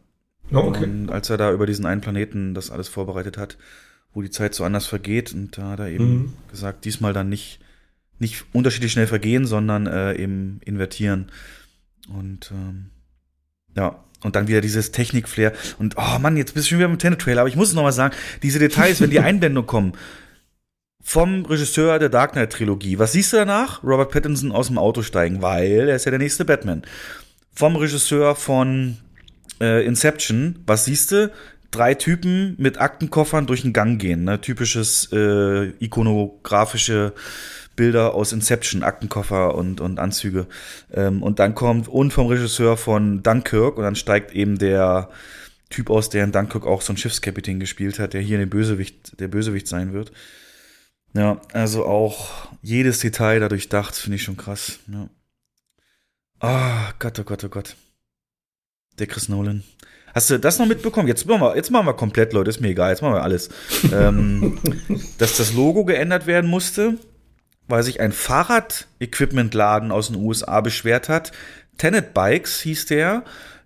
[0.51, 0.83] Ja, okay.
[0.85, 3.57] Und als er da über diesen einen Planeten das alles vorbereitet hat,
[4.13, 6.33] wo die Zeit so anders vergeht, und da hat er eben Mhm.
[6.49, 7.59] gesagt, diesmal dann nicht,
[8.19, 11.31] nicht unterschiedlich schnell vergehen, sondern äh, eben invertieren.
[12.07, 12.91] Und ähm,
[13.75, 15.53] ja, und dann wieder dieses Technik-Flair.
[15.79, 17.93] Und oh Mann, jetzt bist du schon wieder im Tenet-Trailer, aber ich muss es nochmal
[17.93, 19.93] sagen, diese Details, wenn die Einblendungen kommen,
[21.03, 22.97] vom Regisseur der Dark Knight-Trilogie.
[22.97, 23.83] Was siehst du danach?
[23.83, 26.83] Robert Pattinson aus dem Auto steigen, weil er ist ja der nächste Batman.
[27.53, 28.97] Vom Regisseur von
[29.59, 31.31] äh, Inception, was siehst du?
[31.71, 34.23] Drei Typen mit Aktenkoffern durch den Gang gehen.
[34.23, 34.39] Ne?
[34.39, 37.13] Typisches äh, ikonografische
[37.75, 40.47] Bilder aus Inception, Aktenkoffer und, und Anzüge.
[40.93, 45.09] Ähm, und dann kommt, und vom Regisseur von Dunkirk, und dann steigt eben der
[45.69, 49.19] Typ aus, der in Dunkirk auch so ein Schiffskapitän gespielt hat, der hier den Bösewicht,
[49.19, 50.11] der Bösewicht sein wird.
[51.13, 54.79] Ja, also auch jedes Detail da durchdacht, finde ich schon krass.
[54.87, 55.09] Ja.
[56.39, 57.75] Ah, oh, Gott, oh Gott, oh Gott.
[58.99, 59.63] Der Chris Nolan.
[60.13, 61.07] Hast du das noch mitbekommen?
[61.07, 63.49] Jetzt machen wir, jetzt machen wir komplett, Leute, ist mir egal, jetzt machen wir alles.
[63.91, 64.59] ähm,
[65.17, 66.97] dass das Logo geändert werden musste,
[67.67, 71.31] weil sich ein Fahrrad-Equipment-Laden aus den USA beschwert hat.
[71.77, 73.23] Tenet Bikes hieß der,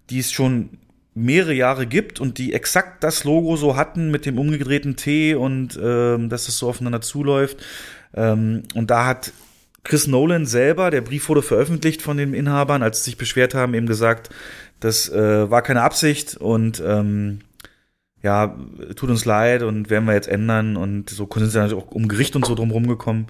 [0.10, 0.78] die es schon
[1.14, 5.78] mehrere Jahre gibt und die exakt das Logo so hatten mit dem umgedrehten T und
[5.82, 7.58] ähm, dass es so aufeinander zuläuft.
[8.14, 9.34] Ähm, und da hat
[9.84, 13.74] Chris Nolan selber, der Brief wurde veröffentlicht von den Inhabern, als sie sich beschwert haben,
[13.74, 14.30] eben gesagt,
[14.80, 17.40] das äh, war keine Absicht und ähm,
[18.22, 18.56] ja,
[18.96, 22.08] tut uns leid und werden wir jetzt ändern und so sind sie natürlich auch um
[22.08, 23.28] Gericht und so drum rumgekommen.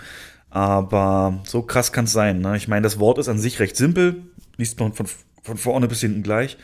[0.49, 2.39] Aber so krass kann es sein.
[2.39, 2.57] Ne?
[2.57, 4.23] Ich meine, das Wort ist an sich recht simpel,
[4.55, 5.07] liest man von,
[5.43, 6.57] von vorne bis hinten gleich.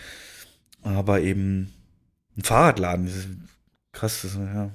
[0.81, 1.73] Aber eben
[2.37, 3.27] ein Fahrradladen, das ist
[3.91, 4.71] krass, das, ja.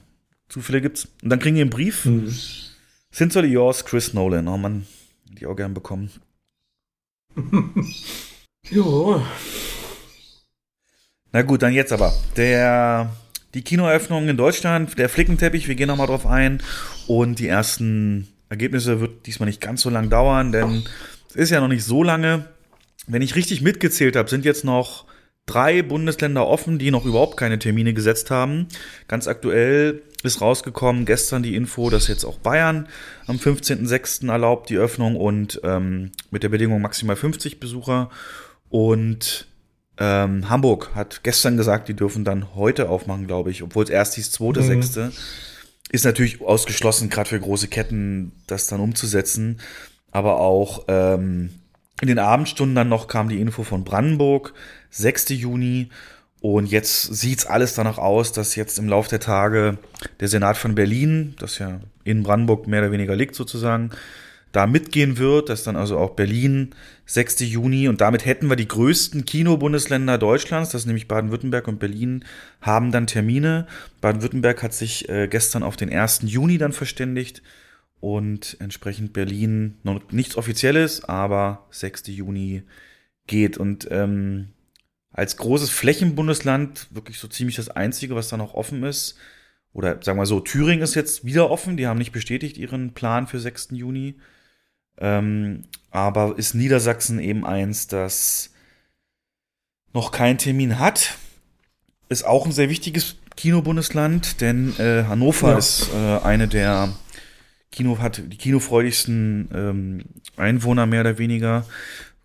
[0.49, 1.09] Zufälle gibt's.
[1.23, 2.05] Und dann kriegen die einen Brief.
[2.05, 2.35] Mhm.
[3.11, 4.49] Sincerely yours, Chris Nolan.
[4.49, 4.87] Oh Mann,
[5.39, 6.11] die auch gern bekommen.
[8.71, 9.23] jo.
[11.33, 12.15] Na gut, dann jetzt aber.
[12.37, 13.15] Der,
[13.55, 16.63] die Kinoeröffnung in Deutschland, der Flickenteppich, wir gehen nochmal drauf ein.
[17.07, 20.85] Und die ersten Ergebnisse wird diesmal nicht ganz so lang dauern, denn
[21.31, 22.47] es ist ja noch nicht so lange.
[23.07, 25.07] Wenn ich richtig mitgezählt habe, sind jetzt noch
[25.47, 28.69] drei Bundesländer offen, die noch überhaupt keine Termine gesetzt haben.
[29.09, 32.89] Ganz aktuell ist rausgekommen gestern die Info, dass jetzt auch Bayern
[33.27, 34.31] am 15.06.
[34.31, 38.11] erlaubt die Öffnung und ähm, mit der Bedingung maximal 50 Besucher.
[38.69, 39.47] Und
[39.99, 44.15] ähm, Hamburg hat gestern gesagt, die dürfen dann heute aufmachen, glaube ich, obwohl es erst
[44.15, 45.01] hieß 2.06.
[45.01, 45.13] Mhm.
[45.91, 49.61] Ist natürlich ausgeschlossen, gerade für große Ketten, das dann umzusetzen.
[50.11, 51.51] Aber auch ähm,
[52.01, 54.55] in den Abendstunden dann noch kam die Info von Brandenburg,
[54.91, 55.31] 6.
[55.31, 55.89] Juni.
[56.41, 59.79] Und jetzt sieht's alles danach aus, dass jetzt im Laufe der Tage
[60.21, 63.91] der Senat von Berlin, das ja in Brandenburg mehr oder weniger liegt sozusagen,
[64.53, 66.75] da mitgehen wird, dass dann also auch Berlin
[67.07, 67.41] 6.
[67.41, 72.25] Juni und damit hätten wir die größten Kinobundesländer Deutschlands, das ist nämlich Baden-Württemberg und Berlin,
[72.61, 73.67] haben dann Termine.
[74.01, 76.21] Baden-Württemberg hat sich äh, gestern auf den 1.
[76.25, 77.43] Juni dann verständigt
[78.01, 82.07] und entsprechend Berlin noch nichts Offizielles, aber 6.
[82.07, 82.63] Juni
[83.27, 84.49] geht und ähm,
[85.13, 89.17] als großes Flächenbundesland wirklich so ziemlich das einzige, was da noch offen ist.
[89.73, 93.27] Oder sagen wir so, Thüringen ist jetzt wieder offen, die haben nicht bestätigt ihren Plan
[93.27, 93.69] für 6.
[93.73, 94.17] Juni.
[95.01, 98.51] Ähm, aber ist Niedersachsen eben eins, das
[99.93, 101.17] noch keinen Termin hat.
[102.09, 105.59] Ist auch ein sehr wichtiges Kinobundesland, denn äh, Hannover ja.
[105.59, 106.93] ist äh, eine der
[107.71, 110.05] Kino hat die kinofreudigsten ähm,
[110.37, 111.65] Einwohner mehr oder weniger,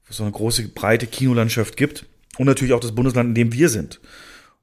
[0.06, 2.06] wo es so eine große breite Kinolandschaft gibt
[2.38, 4.00] und natürlich auch das Bundesland, in dem wir sind.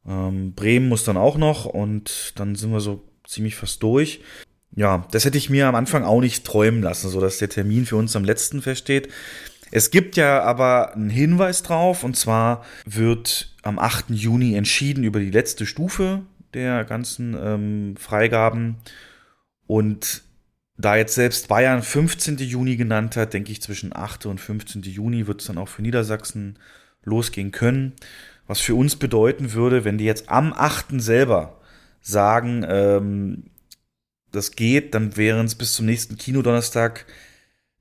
[0.06, 4.20] Ähm, Bremen muss dann auch noch und dann sind wir so ziemlich fast durch
[4.76, 7.86] ja, das hätte ich mir am Anfang auch nicht träumen lassen, so dass der Termin
[7.86, 9.08] für uns am letzten feststeht.
[9.72, 14.10] Es gibt ja aber einen Hinweis drauf, und zwar wird am 8.
[14.10, 16.22] Juni entschieden über die letzte Stufe
[16.54, 18.76] der ganzen ähm, Freigaben.
[19.66, 20.22] Und
[20.76, 22.38] da jetzt selbst Bayern 15.
[22.38, 24.26] Juni genannt hat, denke ich, zwischen 8.
[24.26, 24.82] und 15.
[24.82, 26.58] Juni wird es dann auch für Niedersachsen
[27.04, 27.92] losgehen können.
[28.46, 31.00] Was für uns bedeuten würde, wenn die jetzt am 8.
[31.00, 31.60] selber
[32.00, 33.44] sagen, ähm,
[34.32, 37.06] das geht, dann wären es bis zum nächsten Kinodonnerstag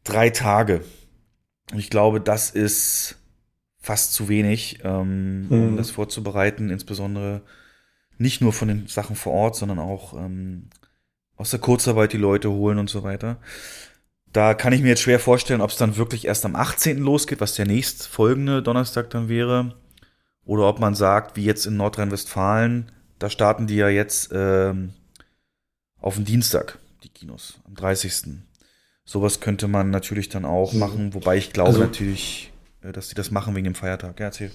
[0.04, 0.84] drei Tage.
[1.72, 3.18] Und ich glaube, das ist
[3.78, 5.70] fast zu wenig, ähm, mhm.
[5.70, 7.42] um das vorzubereiten, insbesondere
[8.18, 10.70] nicht nur von den Sachen vor Ort, sondern auch ähm,
[11.38, 13.38] aus der Kurzarbeit die Leute holen und so weiter.
[14.32, 17.00] Da kann ich mir jetzt schwer vorstellen, ob es dann wirklich erst am 18.
[17.00, 19.76] losgeht, was der nächst folgende Donnerstag dann wäre.
[20.46, 24.94] Oder ob man sagt, wie jetzt in Nordrhein-Westfalen, da starten die ja jetzt ähm,
[26.02, 28.44] auf den Dienstag, die Kinos, am 30.
[29.06, 30.80] Sowas könnte man natürlich dann auch mhm.
[30.80, 34.20] machen, wobei ich glaube also, natürlich, äh, dass sie das machen wegen dem Feiertag.
[34.20, 34.52] Ja, erzähl.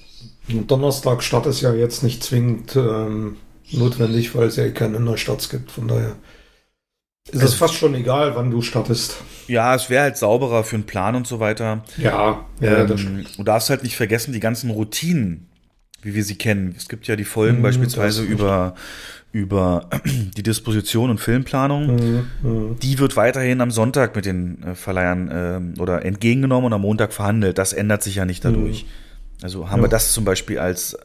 [0.49, 3.37] Donnerstag Start ist ja jetzt nicht zwingend ähm,
[3.71, 5.71] notwendig, weil es ja keine Neustarts gibt.
[5.71, 6.17] Von daher
[7.33, 9.17] Es ist fast schon egal, wann du startest.
[9.47, 11.85] Ja, es wäre halt sauberer für einen Plan und so weiter.
[11.97, 15.49] Ja, ja, Ähm, du darfst halt nicht vergessen, die ganzen Routinen,
[16.03, 16.75] wie wir sie kennen.
[16.77, 18.75] Es gibt ja die Folgen Mhm, beispielsweise ist über,
[19.35, 19.91] über
[20.37, 21.97] die Disposition und Filmplanung.
[21.97, 22.77] Mhm, mhm.
[22.79, 27.13] Die wird weiterhin am Sonntag mit den äh, Verleihern ähm, oder entgegengenommen und am Montag
[27.13, 27.59] verhandelt.
[27.59, 28.87] Das ändert sich ja nicht dadurch.
[29.43, 29.85] Also haben Ja.
[29.87, 30.97] wir das zum Beispiel als,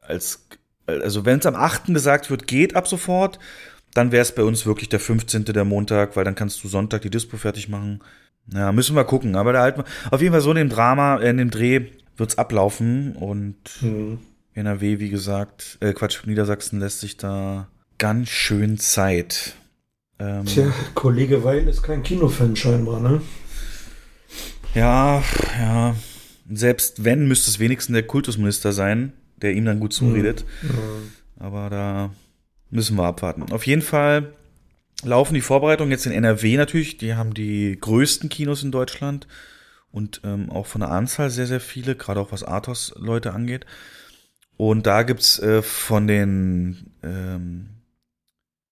[0.00, 0.46] als
[0.86, 1.86] also wenn es am 8.
[1.92, 3.40] gesagt wird, geht ab sofort,
[3.94, 5.44] dann wäre es bei uns wirklich der 15.
[5.46, 8.00] der Montag, weil dann kannst du Sonntag die Dispo fertig machen.
[8.52, 9.34] Ja, müssen wir gucken.
[9.34, 9.76] Aber da halt
[10.10, 14.18] auf jeden Fall so in dem Drama, äh, in dem Dreh wird's ablaufen und Mhm.
[14.54, 19.54] NRW, wie gesagt, äh, Quatsch, Niedersachsen lässt sich da ganz schön Zeit.
[20.18, 23.22] Ähm, Tja, Kollege Weil ist kein Kinofan scheinbar, ne?
[24.74, 25.22] Ja,
[25.58, 25.96] ja.
[26.50, 30.44] Selbst wenn, müsste es wenigstens der Kultusminister sein, der ihm dann gut zuredet.
[31.38, 32.10] Aber da
[32.70, 33.50] müssen wir abwarten.
[33.52, 34.32] Auf jeden Fall
[35.02, 36.98] laufen die Vorbereitungen jetzt in NRW natürlich.
[36.98, 39.26] Die haben die größten Kinos in Deutschland
[39.90, 43.66] und ähm, auch von der Anzahl sehr, sehr viele, gerade auch was Athos-Leute angeht.
[44.56, 47.68] Und da gibt's äh, von den, ähm,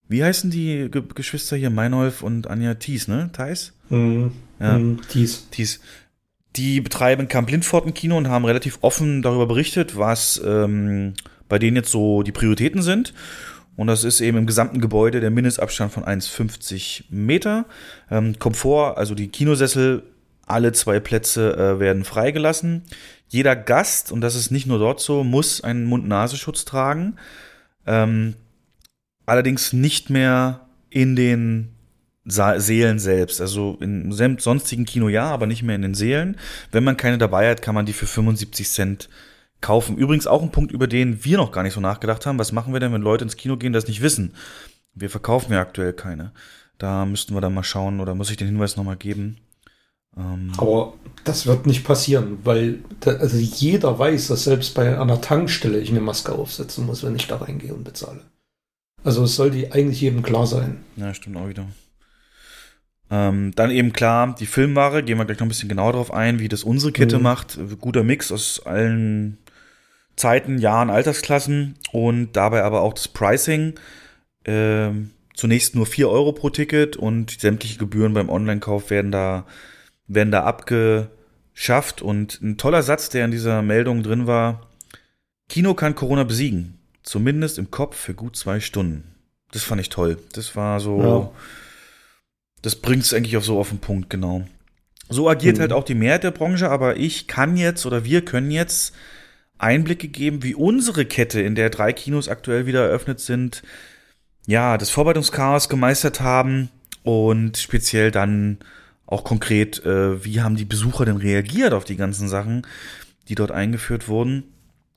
[0.09, 3.31] wie heißen die Ge Geschwister hier, Meinolf und Anja Thies, ne?
[3.33, 3.73] Theis?
[3.89, 4.33] Mhm.
[4.61, 4.79] Ja.
[4.79, 5.01] Mhm.
[5.13, 5.49] Dies.
[5.51, 5.81] Thies.
[6.57, 11.15] Die betreiben Camp Lindfort ein Kino und haben relativ offen darüber berichtet, was ähm,
[11.49, 13.15] bei denen jetzt so die Prioritäten sind.
[13.77, 17.67] Und das ist eben im gesamten Gebäude der Mindestabstand von 1,50 Meter.
[18.11, 20.03] Ähm, Komfort, also die Kinosessel,
[20.47, 22.83] alle zwei Plätze äh, werden freigelassen.
[23.31, 27.17] Jeder Gast, und das ist nicht nur dort so, muss einen Mund-Nasenschutz tragen.
[27.87, 28.35] Ähm,
[29.25, 31.69] allerdings nicht mehr in den
[32.25, 33.41] Sa Seelen selbst.
[33.41, 36.37] Also in sonstigen Kino ja, aber nicht mehr in den Seelen.
[36.73, 39.09] Wenn man keine dabei hat, kann man die für 75 Cent
[39.61, 39.97] kaufen.
[39.97, 42.39] Übrigens auch ein Punkt, über den wir noch gar nicht so nachgedacht haben.
[42.41, 44.35] Was machen wir denn, wenn Leute ins Kino gehen, das nicht wissen?
[44.93, 46.33] Wir verkaufen ja aktuell keine.
[46.79, 49.37] Da müssten wir dann mal schauen oder muss ich den Hinweis nochmal geben.
[50.17, 50.95] Ähm, Aber
[51.25, 55.91] das wird nicht passieren, weil da, also jeder weiß, dass selbst bei einer Tankstelle ich
[55.91, 58.23] eine Maske aufsetzen muss, wenn ich da reingehe und bezahle.
[59.05, 60.79] Also es sollte eigentlich jedem klar sein.
[60.97, 61.67] Ja, stimmt auch wieder.
[63.11, 66.39] Ähm, dann eben klar, die Filmware, gehen wir gleich noch ein bisschen genauer drauf ein,
[66.39, 67.23] wie das unsere Kette Mhm.
[67.23, 67.59] macht.
[67.81, 69.39] Guter Mix aus allen
[70.17, 73.75] Zeiten, Jahren, Altersklassen und dabei aber auch das Pricing.
[74.45, 79.45] Ähm, zunächst nur 4 Euro pro Ticket und sämtliche Gebühren beim Online-Kauf werden da,
[80.13, 82.03] werden da abgeschafft.
[82.03, 84.69] Und ein toller Satz, der in dieser Meldung drin war,
[85.49, 86.79] Kino kann Corona besiegen.
[87.03, 89.05] Zumindest im Kopf für gut zwei Stunden.
[89.53, 90.19] Das fand ich toll.
[90.33, 91.31] Das war so, Ja.
[92.63, 94.45] das bringt es eigentlich auch so auf den Punkt, genau.
[95.09, 95.61] So agiert Mhm.
[95.63, 98.95] halt auch die Mehrheit der Branche, aber ich kann jetzt oder wir können jetzt
[99.59, 103.63] Einblicke geben, wie unsere Kette, in der drei Kinos aktuell wieder eröffnet sind,
[104.47, 106.71] ja, das Vorbereitungschaos gemeistert haben
[107.03, 108.59] und speziell dann
[109.11, 112.67] auch konkret, äh, wie haben die Besucher denn reagiert auf die ganzen Sachen,
[113.29, 114.45] die dort eingeführt wurden.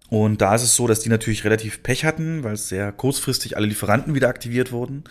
[0.09, 3.65] Und da ist es so, dass die natürlich relativ Pech hatten, weil sehr kurzfristig alle
[3.65, 5.03] Lieferanten wieder aktiviert wurden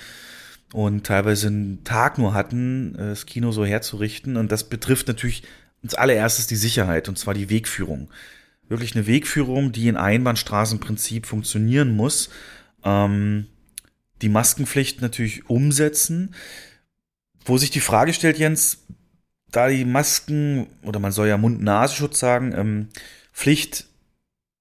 [0.72, 4.36] und teilweise einen Tag nur hatten, äh, das Kino so herzurichten.
[4.36, 5.42] Und das betrifft natürlich
[5.82, 8.08] als allererstes die Sicherheit, und zwar die Wegführung.
[8.68, 12.30] Wirklich eine Wegführung, die in Einbahnstraßenprinzip funktionieren muss.
[12.84, 13.46] Ähm,
[14.22, 16.34] die Maskenpflicht natürlich umsetzen.
[17.44, 18.78] Wo sich die Frage stellt, Jens,
[19.50, 22.88] da die Masken, oder man soll ja Mund-Nasenschutz sagen, ähm,
[23.32, 23.86] Pflicht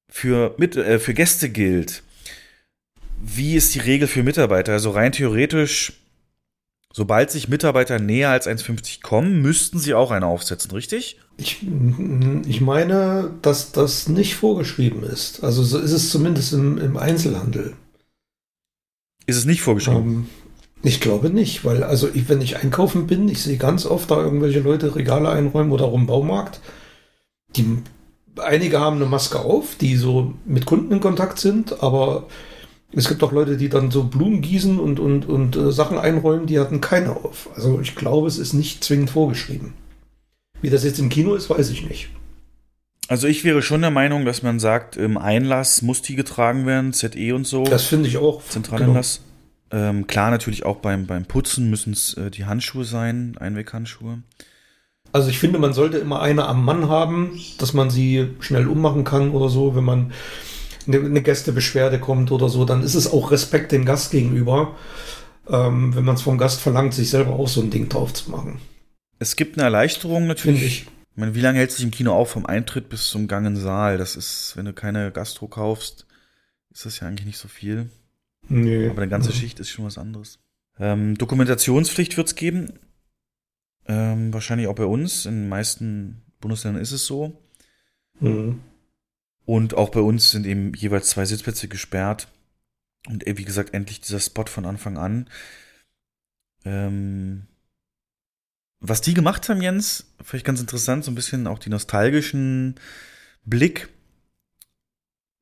[0.10, 2.04] für, mit, äh, für Gäste gilt,
[3.24, 4.74] wie ist die Regel für Mitarbeiter?
[4.74, 5.94] Also rein theoretisch,
[6.92, 11.20] sobald sich Mitarbeiter näher als 1,50 kommen, müssten sie auch eine aufsetzen, richtig?
[11.38, 11.66] Ich,
[12.46, 15.44] ich meine, dass das nicht vorgeschrieben ist.
[15.44, 17.76] Also so ist es zumindest im, im Einzelhandel.
[19.28, 20.30] Ist es nicht vorgeschrieben?
[20.84, 24.18] Ich glaube nicht, weil also ich, wenn ich einkaufen bin, ich sehe ganz oft da
[24.18, 26.60] irgendwelche Leute Regale einräumen oder rum Baumarkt.
[27.56, 27.78] Die
[28.40, 32.28] einige haben eine Maske auf, die so mit Kunden in Kontakt sind, aber
[32.94, 36.48] es gibt auch Leute, die dann so Blumen gießen und, und, und äh, Sachen einräumen,
[36.48, 37.50] die hatten keine auf.
[37.56, 39.74] Also ich glaube, es ist nicht zwingend vorgeschrieben.
[40.62, 42.10] Wie das jetzt im Kino ist, weiß ich nicht.
[43.08, 46.94] Also ich wäre schon der Meinung, dass man sagt, im Einlass muss die getragen werden,
[46.94, 47.64] ZE und so.
[47.64, 48.42] Das finde ich auch.
[48.44, 49.22] Zentraleinlass.
[49.72, 54.22] Ähm, klar, natürlich auch beim, beim Putzen müssen es äh, die Handschuhe sein, Einweghandschuhe.
[55.14, 59.04] Also ich finde, man sollte immer eine am Mann haben, dass man sie schnell ummachen
[59.04, 60.14] kann oder so, wenn man
[60.88, 64.76] eine, Gästebeschwerde kommt oder so, dann ist es auch Respekt dem Gast gegenüber,
[65.50, 68.32] ähm, wenn man es vom Gast verlangt, sich selber auch so ein Ding drauf zu
[68.32, 68.60] machen.
[69.20, 70.66] Es gibt eine Erleichterung natürlich.
[70.66, 70.82] ich.
[71.14, 73.56] Ich meine, wie lange hält sich im Kino auf vom Eintritt bis zum Gang in
[73.56, 73.98] den Saal?
[73.98, 76.06] Das ist, wenn du keine Gastro kaufst,
[76.72, 77.90] ist das ja eigentlich nicht so viel.
[78.52, 78.90] Nee.
[78.90, 79.32] Aber eine ganze.
[79.32, 80.40] Schicht ist schon was anderes.
[80.78, 82.74] Ähm, Dokumentationspflicht wird es geben.
[83.88, 85.26] Ähm, wahrscheinlich auch bei uns.
[85.26, 87.42] In den meisten Bundesländern ist es so.
[88.20, 88.60] Mhm.
[89.46, 92.28] Und auch bei uns sind eben jeweils zwei Sitzplätze gesperrt.
[93.08, 95.30] Und äh, wie gesagt, endlich dieser Spot von Anfang an.
[96.66, 97.48] Ähm,
[98.82, 102.76] was die gemacht haben, Jens, vielleicht ganz interessant, so ein bisschen auch die nostalgischen
[103.46, 103.90] Blick.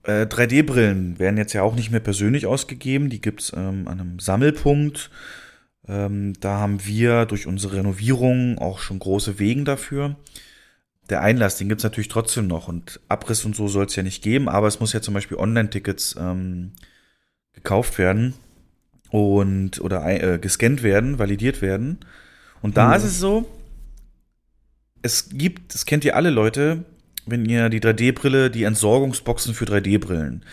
[0.03, 3.09] Äh, 3D-Brillen werden jetzt ja auch nicht mehr persönlich ausgegeben.
[3.09, 5.09] Die gibt es ähm, an einem Sammelpunkt.
[5.87, 10.15] Ähm, da haben wir durch unsere Renovierung auch schon große Wegen dafür.
[11.09, 14.03] Der Einlass, den gibt es natürlich trotzdem noch und Abriss und so soll es ja
[14.03, 16.73] nicht geben, aber es muss ja zum Beispiel Online-Tickets ähm,
[17.53, 18.35] gekauft werden
[19.09, 21.97] und oder äh, gescannt werden, validiert werden.
[22.61, 22.93] Und da Mhm.
[22.93, 23.49] ist es so,
[25.01, 26.83] es gibt, das kennt ihr alle Leute,
[27.29, 30.43] wenn ihr die 3D-Brille, die Entsorgungsboxen für 3D-Brillen.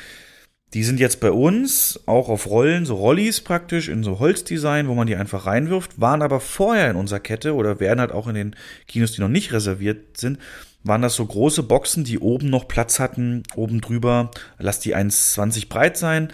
[0.74, 4.94] Die sind jetzt bei uns auch auf Rollen, so Rollis praktisch, in so Holzdesign, wo
[4.94, 8.34] man die einfach reinwirft, waren aber vorher in unserer Kette oder werden halt auch in
[8.34, 8.56] den
[8.88, 10.38] Kinos, die noch nicht reserviert sind,
[10.82, 15.68] waren das so große Boxen, die oben noch Platz hatten, oben drüber, lass die 1,20
[15.68, 16.32] breit sein,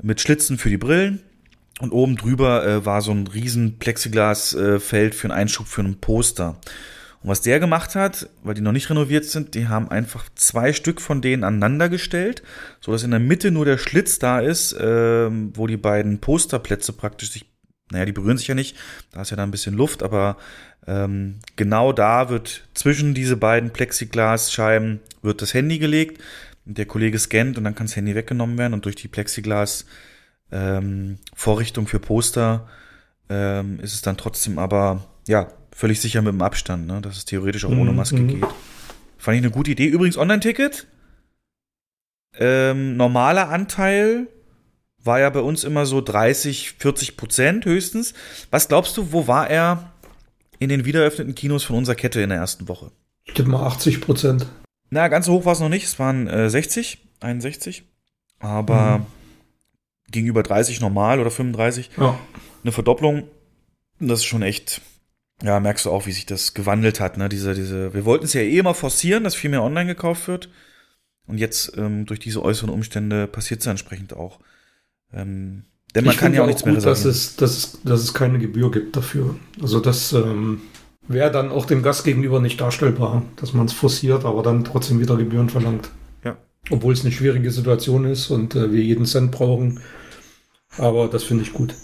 [0.00, 1.20] mit Schlitzen für die Brillen.
[1.80, 5.98] Und oben drüber äh, war so ein riesen Plexiglasfeld äh, für einen Einschub für einen
[5.98, 6.60] Poster.
[7.22, 10.72] Und was der gemacht hat, weil die noch nicht renoviert sind, die haben einfach zwei
[10.72, 12.42] Stück von denen aneinander gestellt,
[12.80, 16.92] so dass in der Mitte nur der Schlitz da ist, ähm, wo die beiden Posterplätze
[16.92, 17.46] praktisch sich,
[17.92, 18.76] naja, die berühren sich ja nicht,
[19.12, 20.36] da ist ja da ein bisschen Luft, aber
[20.86, 26.20] ähm, genau da wird zwischen diese beiden Plexiglasscheiben wird das Handy gelegt,
[26.64, 29.86] der Kollege scannt und dann kann das Handy weggenommen werden und durch die Plexiglas
[30.50, 32.68] ähm, Vorrichtung für Poster
[33.28, 35.48] ähm, ist es dann trotzdem aber, ja,
[35.82, 37.00] völlig sicher mit dem Abstand, ne?
[37.00, 38.28] dass es theoretisch auch ohne Mhm, Maske mhm.
[38.28, 38.44] geht.
[39.18, 39.86] Fand ich eine gute Idee.
[39.86, 40.86] Übrigens, Online-Ticket.
[42.38, 44.28] Ähm, normaler Anteil
[45.02, 48.14] war ja bei uns immer so 30, 40 Prozent höchstens.
[48.52, 49.92] Was glaubst du, wo war er
[50.60, 52.92] in den wiedereröffneten Kinos von unserer Kette in der ersten Woche?
[53.24, 54.46] Ich tippe mal 80 Prozent.
[54.90, 55.84] Na, ganz so hoch war es noch nicht.
[55.84, 57.82] Es waren äh, 60, 61.
[58.38, 59.06] Aber Mhm.
[60.12, 62.16] gegenüber 30 normal oder 35 Ja.
[62.62, 63.24] eine Verdopplung.
[63.98, 64.80] Das ist schon echt,
[65.42, 67.28] ja, merkst du auch, wie sich das gewandelt hat, ne?
[67.28, 70.48] Diese, diese, wir wollten es ja eh immer forcieren, dass viel mehr online gekauft wird.
[71.26, 74.40] Und jetzt, ähm, durch diese äußeren Umstände passiert es entsprechend auch.
[75.12, 75.64] Ähm,
[75.94, 78.14] denn man Ich kann ja auch nichts mehr gut, dass es, dass, es, dass es
[78.14, 79.36] keine Gebühr gibt dafür.
[79.60, 80.62] Also das ähm,
[81.06, 85.00] wäre dann auch dem Gast gegenüber nicht darstellbar, dass man es forciert, aber dann trotzdem
[85.00, 85.90] wieder Gebühren verlangt.
[86.24, 86.36] Ja.
[86.70, 89.80] Obwohl es eine schwierige Situation ist und äh, wir jeden Cent brauchen.
[90.78, 91.74] Aber das finde ich gut.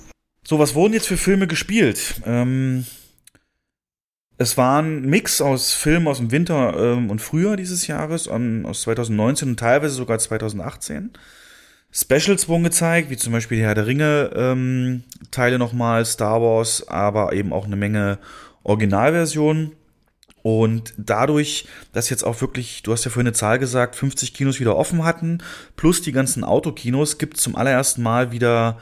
[0.46, 2.22] So, was wurden jetzt für Filme gespielt?
[2.24, 2.86] Ähm,
[4.38, 8.64] es war ein Mix aus Filmen aus dem Winter ähm, und Frühjahr dieses Jahres, ähm,
[8.66, 11.10] aus 2019 und teilweise sogar 2018.
[11.90, 16.86] Specials wurden gezeigt, wie zum Beispiel die Herr der Ringe ähm, Teile nochmal, Star Wars,
[16.86, 18.18] aber eben auch eine Menge
[18.62, 19.72] Originalversionen.
[20.42, 24.60] Und dadurch, dass jetzt auch wirklich, du hast ja vorhin eine Zahl gesagt, 50 Kinos
[24.60, 25.38] wieder offen hatten,
[25.74, 28.78] plus die ganzen Autokinos, gibt es zum allerersten Mal wieder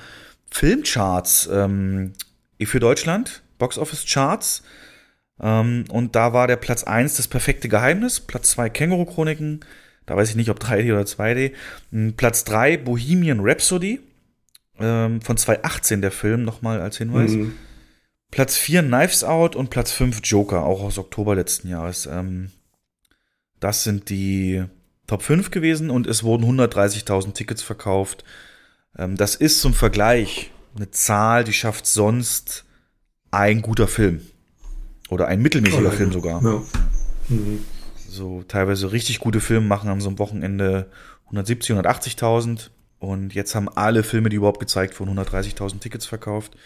[0.51, 2.13] Filmcharts ähm,
[2.61, 4.61] für Deutschland, Boxoffice-Charts.
[4.61, 4.86] Ähm,
[5.39, 9.61] und da war der Platz 1 das perfekte Geheimnis, Platz 2 Känguru-Chroniken,
[10.07, 11.53] da weiß ich nicht, ob 3D oder 2D.
[11.93, 14.01] Ähm, Platz 3 Bohemian Rhapsody,
[14.79, 17.33] ähm, von 2018 der Film, nochmal als Hinweis.
[17.33, 17.55] Mhm.
[18.31, 22.07] Platz 4 Knives Out und Platz 5 Joker, auch aus Oktober letzten Jahres.
[22.07, 22.51] Ähm,
[23.61, 24.65] das sind die
[25.07, 28.25] Top 5 gewesen und es wurden 130.000 Tickets verkauft.
[28.99, 32.65] Ähm, das ist zum Vergleich eine Zahl, die schafft sonst
[33.31, 34.21] ein guter Film.
[35.09, 35.93] Oder ein mittelmäßiger.
[35.93, 36.43] Film sogar.
[36.43, 36.63] Ja.
[37.29, 37.65] Mhm.
[38.09, 40.91] So teilweise richtig gute Filme machen an so einem Wochenende
[41.27, 42.71] 170, 180.000.
[42.99, 46.57] Und jetzt haben alle Filme, die überhaupt gezeigt wurden, 130.000 Tickets verkauft.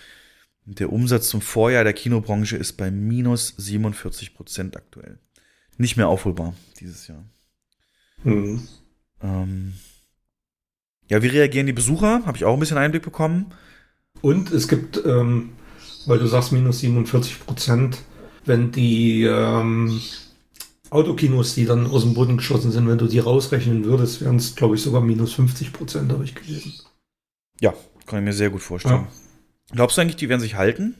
[0.64, 5.18] Der Umsatz zum Vorjahr der Kinobranche ist bei minus 47 Prozent aktuell.
[5.78, 7.24] Nicht mehr aufholbar dieses Jahr.
[8.22, 8.68] Mhm.
[9.22, 9.74] Ähm
[11.08, 12.22] ja, wie reagieren die Besucher?
[12.24, 13.52] Habe ich auch ein bisschen Einblick bekommen.
[14.20, 15.50] Und es gibt, ähm,
[16.06, 17.98] weil du sagst minus 47 Prozent,
[18.44, 20.00] wenn die ähm,
[20.90, 24.54] Autokinos, die dann aus dem Boden geschossen sind, wenn du die rausrechnen würdest, wären es,
[24.56, 26.72] glaube ich, sogar minus 50 Prozent, habe ich gelesen.
[27.60, 27.74] Ja,
[28.06, 29.06] kann ich mir sehr gut vorstellen.
[29.72, 30.94] Glaubst du eigentlich, die werden sich halten?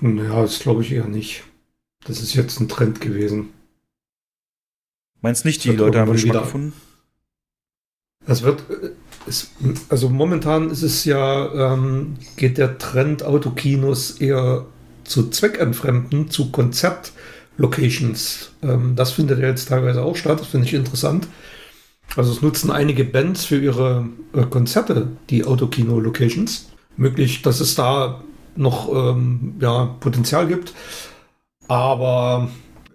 [0.00, 1.44] Naja, das glaube ich eher nicht.
[2.04, 3.50] Das ist jetzt ein Trend gewesen.
[5.20, 6.72] Meinst nicht, die Leute haben Geschmack wieder- gefunden?
[8.26, 8.90] Es wird, äh,
[9.26, 9.50] es,
[9.88, 14.66] also momentan ist es ja, ähm, geht der Trend Autokinos eher
[15.10, 18.52] zu Zweckentfremden, zu Konzertlocations.
[18.62, 21.28] Ähm, das findet ja jetzt teilweise auch statt, das finde ich interessant.
[22.16, 26.70] Also es nutzen einige Bands für ihre äh, Konzerte, die Autokino-Locations.
[26.96, 28.22] möglich, dass es da
[28.56, 30.74] noch ähm, ja, Potenzial gibt.
[31.68, 32.48] Aber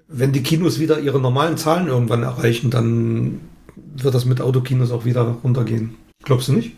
[0.07, 3.41] wenn die Kinos wieder ihre normalen Zahlen irgendwann erreichen, dann
[3.75, 5.95] wird das mit Autokinos auch wieder runtergehen.
[6.23, 6.73] Glaubst du nicht?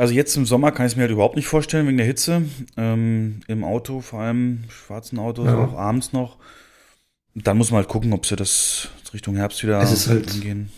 [0.00, 2.42] Also jetzt im Sommer kann ich es mir halt überhaupt nicht vorstellen, wegen der Hitze.
[2.78, 5.58] Ähm, Im Auto, vor allem schwarzen Autos, Ja.
[5.58, 6.38] auch abends noch.
[7.34, 10.70] Dann muss man halt gucken, ob sie das Richtung Herbst wieder Es ist halt- angehen.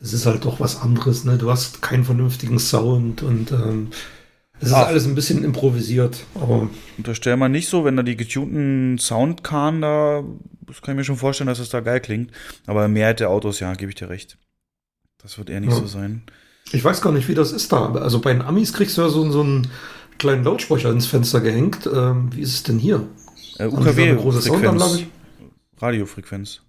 [0.00, 1.38] Es ist halt doch was anderes, ne?
[1.38, 3.90] Du hast keinen vernünftigen Sound und ähm,
[4.58, 4.88] es ist Ach.
[4.88, 6.24] alles ein bisschen improvisiert.
[6.34, 6.68] Aber
[6.98, 10.24] Unterstell mal nicht so, wenn da die getunten Soundkarren da,
[10.66, 12.32] das kann ich mir schon vorstellen, dass das da geil klingt.
[12.66, 14.36] Aber Mehrheit der Autos, ja, gebe ich dir recht.
[15.18, 15.76] Das wird eher nicht Ja.
[15.78, 16.24] so sein.
[16.72, 17.92] Ich weiß gar nicht, wie das ist da.
[17.92, 19.68] Also bei den Amis kriegst du ja so, so einen
[20.18, 21.88] kleinen Lautsprecher ins Fenster gehängt.
[21.92, 23.06] Ähm, wie ist es denn hier?
[23.58, 24.46] Äh, da eine große UKW-Frequenz.
[24.46, 25.06] Soundanlage?
[25.80, 26.60] Radiofrequenz.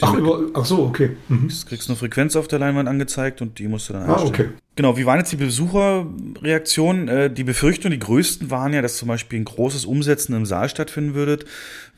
[0.00, 1.16] Ach, über, ach so, okay.
[1.28, 1.48] Mhm.
[1.48, 4.32] Du kriegst eine Frequenz auf der Leinwand angezeigt und die musst du dann Ah, einstellen.
[4.32, 4.48] okay.
[4.74, 7.08] Genau, wie waren jetzt die Besucherreaktionen?
[7.08, 10.68] Äh, die Befürchtungen, die größten waren ja, dass zum Beispiel ein großes Umsetzen im Saal
[10.70, 11.44] stattfinden würde,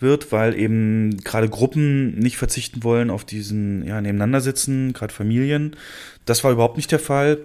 [0.01, 5.77] wird, weil eben gerade Gruppen nicht verzichten wollen auf diesen ja, Nebeneinandersitzen, gerade Familien.
[6.25, 7.39] Das war überhaupt nicht der Fall.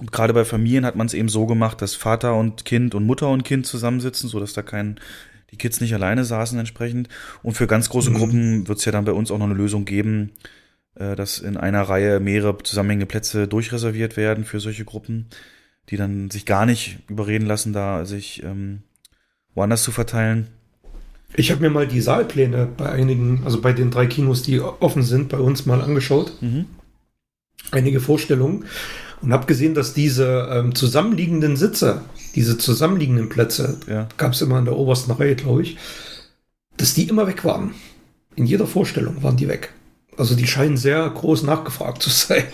[0.00, 3.06] Und gerade bei Familien hat man es eben so gemacht, dass Vater und Kind und
[3.06, 4.98] Mutter und Kind zusammensitzen, so dass da kein
[5.52, 7.08] die Kids nicht alleine saßen entsprechend.
[7.42, 8.14] Und für ganz große Mhm.
[8.14, 10.32] Gruppen wird es ja dann bei uns auch noch eine Lösung geben,
[10.96, 15.26] äh, dass in einer Reihe mehrere zusammenhängende Plätze durchreserviert werden für solche Gruppen,
[15.90, 18.82] die dann sich gar nicht überreden lassen, da sich ähm,
[19.54, 20.48] woanders zu verteilen.
[21.36, 25.02] Ich habe mir mal die Saalpläne bei einigen, also bei den drei Kinos, die offen
[25.02, 26.32] sind, bei uns mal angeschaut.
[26.40, 26.66] Mhm.
[27.70, 28.64] Einige Vorstellungen.
[29.22, 32.02] Und habe gesehen, dass diese ähm, zusammenliegenden Sitze,
[32.34, 34.08] diese zusammenliegenden Plätze, Ja.
[34.16, 35.78] gab es immer in der obersten Reihe, glaube ich,
[36.76, 37.74] dass die immer weg waren.
[38.36, 39.72] In jeder Vorstellung waren die weg.
[40.18, 42.44] Also die scheinen sehr groß nachgefragt zu sein.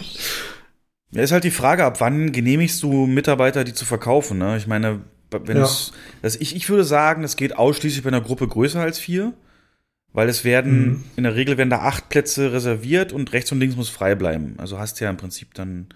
[1.13, 4.39] Ja, ist halt die Frage, ab wann genehmigst du Mitarbeiter, die zu verkaufen?
[4.39, 4.57] Ne?
[4.57, 5.01] Ich meine,
[5.31, 5.65] wenn Ja.
[5.65, 5.93] es,
[6.23, 9.33] das, ich, ich würde sagen, das geht ausschließlich bei einer Gruppe größer als vier,
[10.13, 11.05] weil es werden, Mhm.
[11.17, 14.55] in der Regel werden da acht Plätze reserviert und rechts und links muss frei bleiben.
[14.59, 15.87] Also hast du ja im Prinzip dann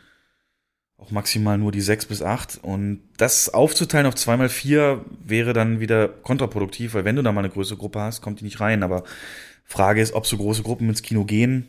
[0.97, 5.80] auch maximal nur die sechs bis acht und das aufzuteilen auf zweimal vier wäre dann
[5.80, 8.82] wieder kontraproduktiv, weil wenn du da mal eine größere Gruppe hast, kommt die nicht rein.
[8.82, 9.05] Aber
[9.64, 11.66] Frage ist, ob so große Gruppen ins Kino gehen.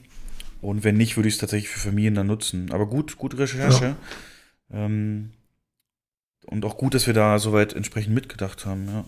[0.61, 2.71] Und wenn nicht, würde ich es tatsächlich für Familien dann nutzen.
[2.71, 3.95] Aber gut, gute Recherche.
[4.71, 5.32] Ähm,
[6.45, 9.05] und auch gut, dass wir da soweit entsprechend mitgedacht haben, ja.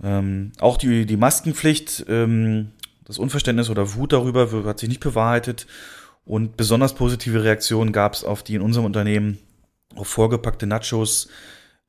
[0.00, 2.70] Ähm, auch die, die Maskenpflicht, ähm,
[3.04, 5.66] das Unverständnis oder Wut darüber hat sich nicht bewahrheitet.
[6.28, 9.38] Und besonders positive Reaktionen gab es auf die in unserem Unternehmen
[9.96, 11.30] auf vorgepackte Nachos,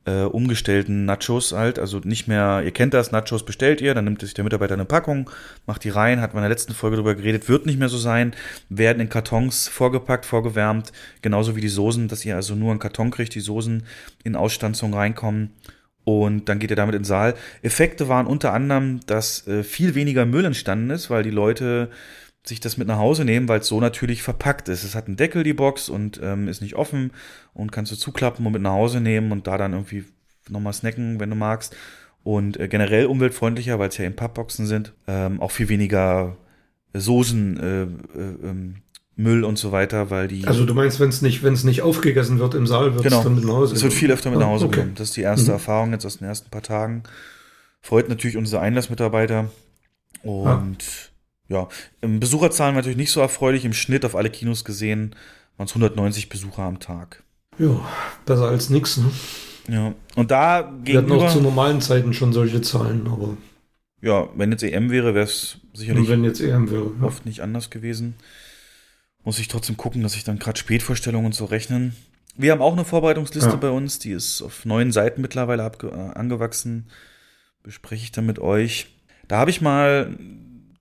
[0.06, 1.78] äh, umgestellten Nachos halt.
[1.78, 4.86] Also nicht mehr, ihr kennt das, Nachos bestellt ihr, dann nimmt sich der Mitarbeiter eine
[4.86, 5.30] Packung,
[5.66, 7.98] macht die rein, hat man in der letzten Folge darüber geredet, wird nicht mehr so
[7.98, 8.34] sein,
[8.70, 13.12] werden in Kartons vorgepackt, vorgewärmt, genauso wie die Soßen, dass ihr also nur einen Karton
[13.12, 13.84] kriegt, die Soßen
[14.24, 15.52] in Ausstanzung reinkommen
[16.06, 17.36] und dann geht ihr damit in den Saal.
[17.62, 21.90] Effekte waren unter anderem, dass äh, viel weniger Müll entstanden ist, weil die Leute
[22.50, 24.84] sich das mit nach Hause nehmen, weil es so natürlich verpackt ist.
[24.84, 27.12] Es hat einen Deckel, die Box, und ähm, ist nicht offen
[27.54, 30.04] und kannst du zuklappen und mit nach Hause nehmen und da dann irgendwie
[30.50, 31.76] nochmal snacken, wenn du magst.
[32.24, 34.94] Und äh, generell umweltfreundlicher, weil es ja in Pappboxen sind.
[35.08, 36.36] Ähm, auch viel weniger
[36.94, 37.88] Soßen, äh, äh,
[38.44, 38.76] ähm,
[39.16, 40.46] Müll und so weiter, weil die.
[40.48, 43.18] Also du meinst, wenn es nicht, wenn es nicht aufgegessen wird im Saal, wird Genau.
[43.18, 44.76] es dann mit nach Hause Es wird viel öfter mit nach Hause Ah, okay.
[44.78, 44.96] genommen.
[44.96, 45.56] Das ist die erste Mhm.
[45.56, 47.04] Erfahrung jetzt aus den ersten paar Tagen.
[47.82, 49.50] Freut natürlich unsere Einlassmitarbeiter.
[50.24, 51.12] Und
[51.50, 51.68] ja,
[52.02, 53.66] im Besucherzahlen natürlich nicht so erfreulich.
[53.66, 55.16] Im Schnitt auf alle Kinos gesehen
[55.58, 57.24] waren es 190 Besucher am Tag.
[57.58, 57.80] Ja,
[58.26, 58.98] besser als nichts.
[58.98, 59.12] Ne?
[59.68, 59.94] Ja.
[60.16, 63.36] Und da Wir hatten auch zu normalen Zeiten schon solche Zahlen, aber
[64.02, 66.92] ja, wenn jetzt EM wäre, wäre es sicherlich wenn jetzt EM wäre.
[67.02, 67.06] Ja.
[67.08, 68.16] oft nicht anders gewesen.
[69.26, 71.96] Muss ich trotzdem gucken, dass ich dann gerade Spätvorstellungen und so rechnen.
[72.38, 73.56] Wir haben auch eine Vorbereitungsliste Ja.
[73.58, 75.88] bei uns, die ist auf neun Seiten mittlerweile äh,
[76.18, 76.88] angewachsen.
[77.64, 78.88] Bespreche ich dann mit euch.
[79.28, 80.18] Da habe ich mal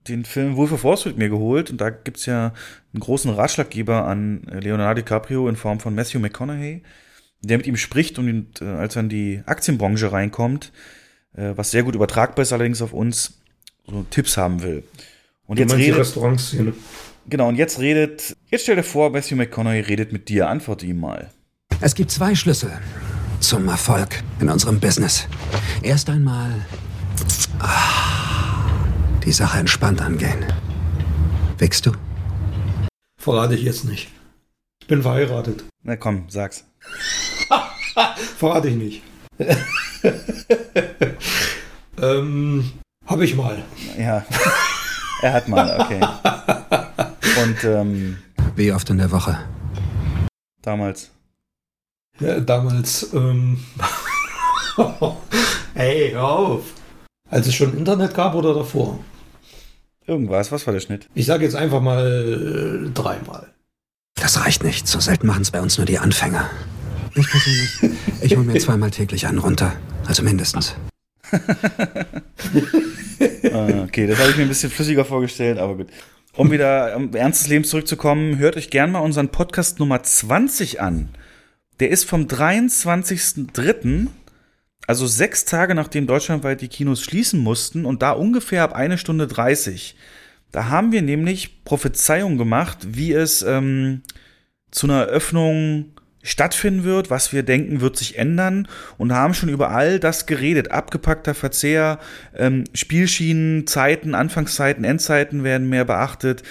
[0.09, 2.53] den Film Wolf of Wall Street mir geholt und da gibt's ja
[2.93, 6.81] einen großen Ratschlaggeber an äh, Leonardo DiCaprio in Form von Matthew McConaughey,
[7.41, 10.71] der mit ihm spricht und ihn, äh, als er in die Aktienbranche reinkommt,
[11.35, 13.39] äh, was sehr gut übertragbar ist allerdings auf uns,
[13.87, 14.83] so Tipps haben will.
[15.45, 16.73] Und Du jetzt meinst die redet, Restaurantszene.
[17.27, 20.99] Genau, und jetzt redet, jetzt stell dir vor, Matthew McConaughey redet mit dir, antworte ihm
[20.99, 21.29] mal.
[21.81, 22.71] Es gibt zwei Schlüssel
[23.39, 25.27] zum Erfolg in unserem Business.
[25.81, 26.53] Erst einmal
[27.59, 28.38] ah,
[29.25, 30.45] die Sache entspannt angehen.
[31.57, 31.91] Wickst du?
[33.19, 34.09] Verrate ich jetzt nicht.
[34.81, 35.63] Ich bin verheiratet.
[35.83, 36.63] Na komm, sag's.
[38.37, 39.03] Verrate ich nicht.
[42.01, 42.71] ähm,
[43.05, 43.63] Habe ich mal.
[43.97, 44.25] Ja,
[45.21, 46.01] er hat mal, okay.
[47.43, 48.17] Und ähm,
[48.55, 49.37] Wie oft in der Woche?
[50.61, 51.09] damals.
[52.19, 53.63] Ja, damals, ähm,
[55.73, 56.63] Ey, hör auf.
[57.29, 58.99] Als es schon Internet gab oder davor?
[60.07, 61.07] Irgendwas, was war der Schnitt?
[61.13, 63.47] Ich sage jetzt einfach mal äh, dreimal.
[64.15, 64.87] Das reicht nicht.
[64.87, 66.49] So selten machen es bei uns nur die Anfänger.
[67.15, 69.73] Ich persönlich, ich hole mir zweimal täglich einen runter.
[70.07, 70.75] Also mindestens.
[73.53, 75.87] Ah, okay, das habe ich mir ein bisschen flüssiger vorgestellt, aber gut.
[76.35, 80.79] Um wieder am Ernst des Lebens zurückzukommen, hört euch gern mal unseren Podcast Nummer 20
[80.81, 81.09] an.
[81.79, 84.07] Der ist vom 23.03.,
[84.89, 89.27] also sechs Tage nachdem deutschlandweit die Kinos schließen mussten und da ungefähr ab eine Stunde
[89.27, 89.95] 30.
[90.51, 94.01] Da haben wir nämlich Prophezeiung gemacht, wie es ähm,
[94.71, 98.67] zu einer Öffnung stattfinden wird, was wir denken, wird sich ändern
[98.97, 100.71] und haben schon über all das geredet.
[100.71, 101.99] Abgepackter Verzehr,
[102.35, 106.41] ähm, Spielschienen, Zeiten, Anfangszeiten, Endzeiten werden mehr beachtet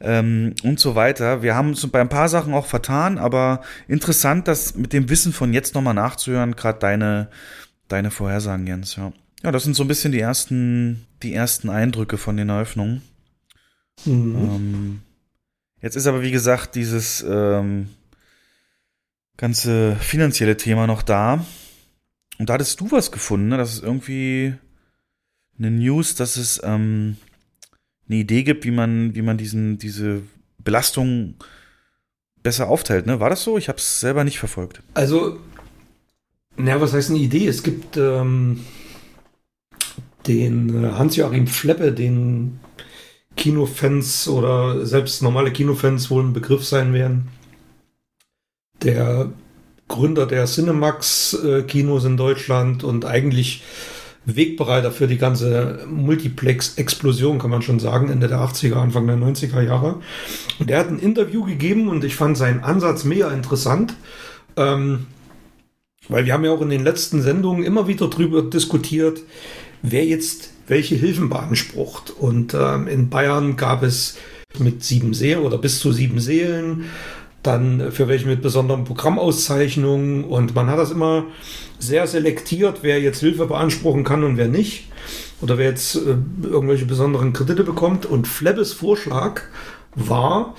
[0.00, 1.42] ähm, und so weiter.
[1.42, 5.32] Wir haben uns bei ein paar Sachen auch vertan, aber interessant, das mit dem Wissen
[5.34, 7.28] von jetzt nochmal nachzuhören, gerade deine,
[7.92, 9.12] deine Vorhersagen, Jens, ja.
[9.42, 13.02] Ja, das sind so ein bisschen die ersten, die ersten Eindrücke von den Eröffnungen.
[14.04, 14.34] Mhm.
[14.36, 15.02] Ähm,
[15.80, 17.88] jetzt ist aber, wie gesagt, dieses ähm,
[19.36, 21.44] ganze finanzielle Thema noch da.
[22.38, 23.56] Und da hattest du was gefunden, ne?
[23.56, 24.54] Das ist irgendwie
[25.58, 27.16] eine News, dass es ähm,
[28.08, 30.22] eine Idee gibt, wie man, wie man diesen, diese
[30.58, 31.34] Belastung
[32.42, 33.06] besser aufteilt.
[33.06, 33.20] Ne?
[33.20, 33.58] War das so?
[33.58, 34.82] Ich habe es selber nicht verfolgt.
[34.94, 35.40] Also,
[36.56, 37.46] naja, was heißt eine Idee?
[37.46, 38.60] Es gibt ähm,
[40.26, 42.60] den äh, Hans-Joachim Fleppe, den
[43.36, 47.28] Kinofans oder selbst normale Kinofans wohl ein Begriff sein werden.
[48.82, 49.32] Der
[49.88, 53.62] Gründer der Cinemax-Kinos äh, in Deutschland und eigentlich
[54.24, 59.62] Wegbereiter für die ganze Multiplex-Explosion, kann man schon sagen, Ende der 80er, Anfang der 90er
[59.62, 60.00] Jahre.
[60.58, 63.94] Und er hat ein Interview gegeben und ich fand seinen Ansatz mega interessant.
[64.56, 65.06] Ähm,
[66.08, 69.20] weil wir haben ja auch in den letzten Sendungen immer wieder darüber diskutiert,
[69.82, 72.10] wer jetzt welche Hilfen beansprucht.
[72.10, 74.18] Und ähm, in Bayern gab es
[74.58, 76.84] mit sieben Seelen oder bis zu sieben Seelen,
[77.42, 80.24] dann für welche mit besonderen Programmauszeichnungen.
[80.24, 81.24] Und man hat das immer
[81.78, 84.88] sehr selektiert, wer jetzt Hilfe beanspruchen kann und wer nicht.
[85.40, 88.06] Oder wer jetzt äh, irgendwelche besonderen Kredite bekommt.
[88.06, 89.42] Und Flebbes Vorschlag
[89.94, 90.54] war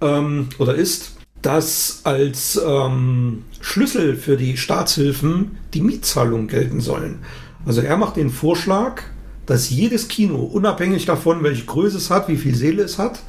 [0.00, 7.20] ähm, oder ist, dass als ähm, Schlüssel für die Staatshilfen die Mietzahlungen gelten sollen.
[7.64, 9.02] Also er macht den Vorschlag,
[9.46, 13.22] dass jedes Kino, unabhängig davon, welche Größe es hat, wie viel Seele es hat,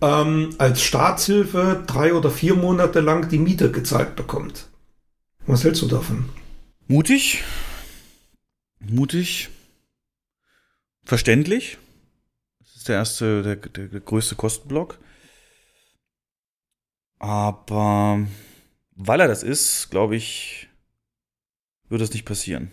[0.00, 4.68] ähm, als Staatshilfe drei oder vier Monate lang die Miete gezahlt bekommt.
[5.46, 6.28] Was hältst du davon?
[6.86, 7.42] Mutig.
[8.80, 9.48] Mutig.
[11.04, 11.78] Verständlich.
[12.60, 14.98] Das ist der erste, der, der, der größte Kostenblock.
[17.22, 18.26] Aber
[18.96, 20.68] weil er das ist, glaube ich,
[21.88, 22.72] wird es nicht passieren.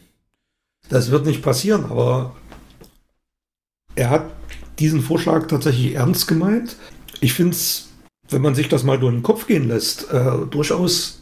[0.90, 2.36] Das wird nicht passieren, aber
[3.96, 4.32] er hat
[4.80, 6.78] diesen Vorschlag tatsächlich ernst gemeint.
[7.22, 7.90] Ich finde es,
[8.28, 11.22] wenn man sich das mal durch den Kopf gehen lässt, äh, durchaus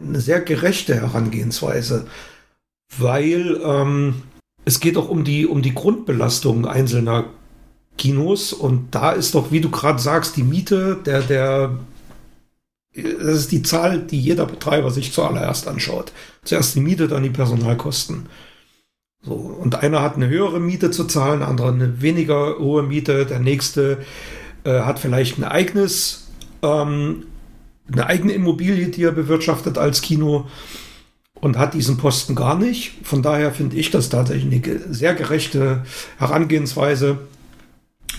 [0.00, 2.08] eine sehr gerechte Herangehensweise,
[2.98, 4.22] weil ähm,
[4.64, 7.26] es geht auch um die, um die Grundbelastung einzelner
[7.96, 11.78] Kinos und da ist doch, wie du gerade sagst, die Miete, der, der,
[12.94, 16.12] das ist die Zahl, die jeder Betreiber sich zuallererst anschaut.
[16.44, 18.26] Zuerst die Miete, dann die Personalkosten.
[19.22, 23.26] So, und einer hat eine höhere Miete zu zahlen, der andere eine weniger hohe Miete,
[23.26, 23.98] der nächste
[24.64, 26.28] äh, hat vielleicht ein eigenes,
[26.62, 27.26] ähm,
[27.92, 30.48] eine eigene Immobilie, die er bewirtschaftet als Kino
[31.34, 32.92] und hat diesen Posten gar nicht.
[33.02, 35.84] Von daher finde ich das tatsächlich eine sehr gerechte
[36.18, 37.18] Herangehensweise,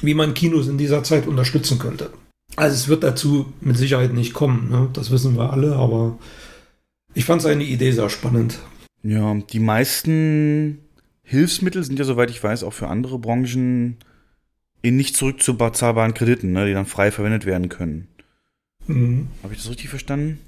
[0.01, 2.11] wie man Kinos in dieser Zeit unterstützen könnte.
[2.55, 4.89] Also es wird dazu mit Sicherheit nicht kommen, ne?
[4.93, 6.17] das wissen wir alle, aber
[7.13, 8.59] ich fand seine Idee sehr spannend.
[9.03, 10.79] Ja, die meisten
[11.23, 13.97] Hilfsmittel sind ja, soweit ich weiß, auch für andere Branchen
[14.81, 18.07] in nicht zurückzuzahlbaren Krediten, ne, die dann frei verwendet werden können.
[18.87, 19.27] Mhm.
[19.43, 20.39] Habe ich das richtig verstanden?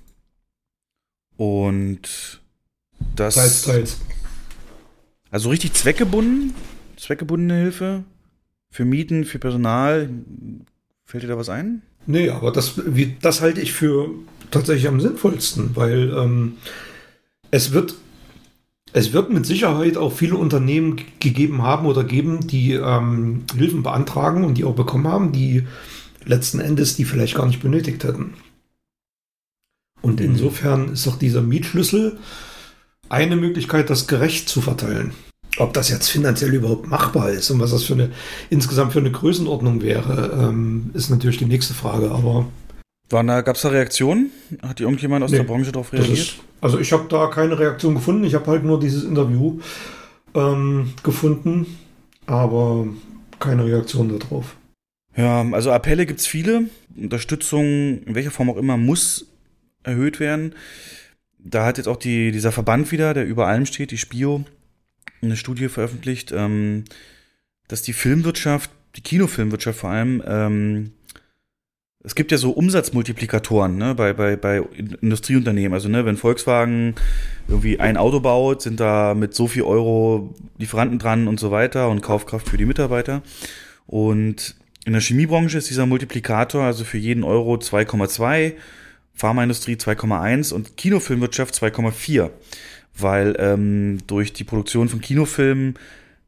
[1.38, 2.42] Und
[3.16, 3.36] das.
[3.36, 4.02] Teils, teils.
[5.32, 6.54] Also richtig zweckgebunden,
[6.98, 8.04] zweckgebundene Hilfe
[8.70, 10.10] für Mieten, für Personal.
[11.06, 11.82] Fällt dir da was ein?
[12.06, 14.10] Nee, aber das, wie, das halte ich für
[14.52, 16.58] tatsächlich am sinnvollsten, weil ähm,
[17.52, 17.96] es wird
[18.96, 24.44] es wird mit Sicherheit auch viele Unternehmen gegeben haben oder geben, die ähm, Hilfen beantragen
[24.44, 25.64] und die auch bekommen haben, die
[26.26, 28.36] letzten Endes die vielleicht gar nicht benötigt hätten.
[30.02, 30.28] Und mhm.
[30.28, 32.20] insofern ist auch dieser Mietschlüssel
[33.10, 35.14] eine Möglichkeit, das gerecht zu verteilen.
[35.58, 38.12] Ob das jetzt finanziell überhaupt machbar ist und was das für eine
[38.50, 42.10] insgesamt für eine Größenordnung wäre, ähm, ist natürlich die nächste Frage.
[42.10, 42.48] Aber
[43.10, 44.32] gab es da Reaktionen?
[44.64, 46.18] Hat irgendjemand aus nee, der Branche darauf reagiert?
[46.18, 48.24] Ist, Also ich habe da keine Reaktion gefunden.
[48.24, 49.60] Ich habe halt nur dieses Interview
[50.34, 51.78] ähm, gefunden,
[52.26, 52.88] aber
[53.40, 54.56] keine Reaktion darauf.
[55.16, 56.64] Ja, also Appelle gibt's viele.
[56.96, 59.28] Unterstützung, in welcher Form auch immer, muss
[59.84, 60.56] erhöht werden.
[61.38, 64.46] Da hat jetzt auch die, dieser Verband wieder, der über allem steht, die Spio,
[65.24, 66.84] eine Studie veröffentlicht, ähm,
[67.68, 70.92] dass die Filmwirtschaft, die Kinofilmwirtschaft vor allem, ähm,
[72.04, 74.62] es gibt ja so Umsatzmultiplikatoren ne, bei, bei, bei
[75.02, 75.74] Industrieunternehmen.
[75.74, 76.96] Also ne, wenn Volkswagen
[77.48, 81.90] irgendwie ein Auto baut, sind da mit so viel Euro Lieferanten dran und so weiter
[81.90, 83.22] und Kaufkraft für die Mitarbeiter.
[83.88, 84.56] Und
[84.86, 88.54] in der Chemiebranche ist dieser Multiplikator also für jeden Euro 2,2,
[89.14, 92.32] Pharmaindustrie 2,1 und Kinofilmwirtschaft 2,4,
[92.98, 95.76] weil ähm, durch die Produktion von Kinofilmen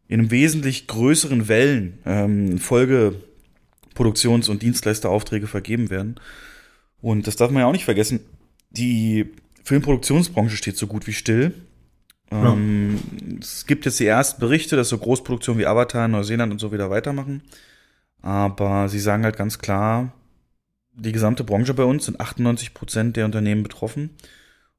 [0.07, 3.15] in einem wesentlich größeren Wellen ähm, Folge
[3.93, 6.19] Produktions- und Dienstleisteraufträge vergeben werden.
[7.01, 8.19] Und das darf man ja auch nicht vergessen.
[8.71, 9.31] Die
[9.63, 11.53] Filmproduktionsbranche steht so gut wie still.
[12.31, 12.53] Ja.
[12.53, 12.99] Ähm,
[13.39, 16.89] es gibt jetzt die ersten Berichte, dass so Großproduktionen wie Avatar, Neuseeland und so wieder
[16.89, 17.41] weitermachen.
[18.21, 20.11] Aber sie sagen halt ganz klar,
[20.93, 24.11] die gesamte Branche bei uns sind 98 Prozent der Unternehmen betroffen.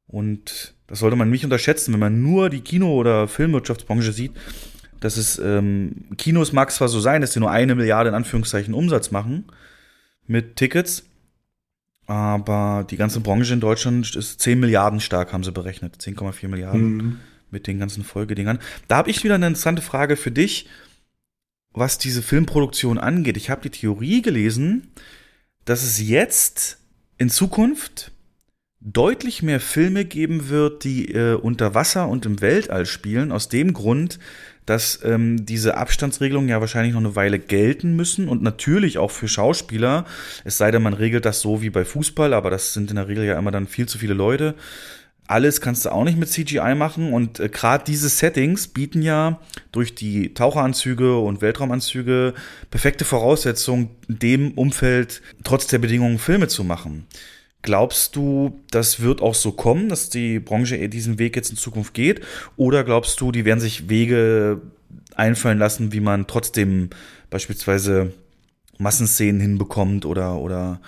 [0.09, 4.33] Und das sollte man nicht unterschätzen, wenn man nur die Kino- oder Filmwirtschaftsbranche sieht,
[5.01, 8.75] dass es ähm, Kinos mag zwar so sein, dass sie nur eine Milliarde in Anführungszeichen
[8.75, 9.45] Umsatz machen
[10.27, 11.05] mit Tickets,
[12.07, 15.97] aber die ganze Branche in Deutschland ist 10 Milliarden stark, haben sie berechnet.
[15.97, 17.21] 10,4 Milliarden mhm.
[17.51, 18.61] mit den ganzen Folgedingern.
[18.87, 20.69] Da habe ich wieder eine interessante Frage für dich,
[21.73, 23.37] was diese Filmproduktion angeht.
[23.37, 24.93] Ich habe die Theorie gelesen,
[25.65, 26.79] dass es jetzt
[27.19, 28.13] in Zukunft
[28.87, 33.73] deutlich mehr Filme geben wird, die äh, unter Wasser und im Weltall spielen, aus dem
[33.73, 34.21] Grund,
[34.65, 39.27] dass ähm, diese Abstandsregelungen ja wahrscheinlich noch eine Weile gelten müssen und natürlich auch für
[39.27, 40.05] Schauspieler,
[40.45, 43.09] es sei denn, man regelt das so wie bei Fußball, aber das sind in der
[43.09, 44.55] Regel ja immer dann viel zu viele Leute.
[45.29, 49.41] Alles kannst du auch nicht mit CGI machen und äh, gerade diese Settings bieten ja
[49.73, 52.35] durch die Taucheranzüge und Weltraumanzüge
[52.71, 57.09] perfekte Voraussetzungen, dem Umfeld trotz der Bedingungen Filme zu machen.
[57.63, 61.95] Glaubst du, das wird auch so kommen, dass die Branche diesen Weg jetzt in Zukunft
[61.95, 62.21] geht?
[62.57, 64.61] Oder glaubst du, die werden sich Wege
[65.17, 66.91] einfallen lassen, wie man trotzdem
[67.31, 68.13] beispielsweise
[68.79, 70.81] Massenszenen hinbekommt oder, oder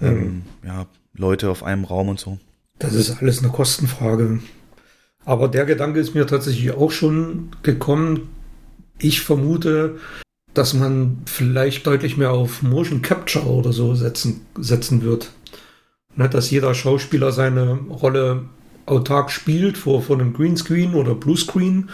[0.00, 0.06] mhm.
[0.06, 2.38] ähm, ja, Leute auf einem Raum und so?
[2.78, 4.40] Das ist alles eine Kostenfrage.
[5.24, 8.28] Aber der Gedanke ist mir tatsächlich auch schon gekommen.
[8.98, 9.98] Ich vermute,
[10.54, 15.32] dass man vielleicht deutlich mehr auf Motion Capture oder so setzen, setzen wird
[16.16, 18.46] ne, dass jeder Schauspieler seine Rolle
[18.86, 21.90] autark spielt vor, vor einem Greenscreen oder Bluescreen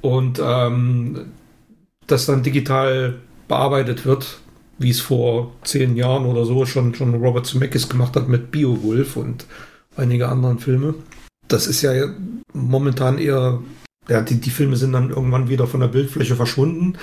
[0.00, 1.32] und ähm,
[2.06, 3.18] das dann digital
[3.48, 4.38] bearbeitet wird,
[4.78, 9.16] wie es vor zehn Jahren oder so schon, schon Robert Zemeckis gemacht hat mit Beowulf
[9.16, 9.46] und
[9.96, 10.94] einige anderen Filme.
[11.48, 11.92] Das ist ja
[12.52, 13.60] momentan eher,
[14.08, 16.96] ja, die, die Filme sind dann irgendwann wieder von der Bildfläche verschwunden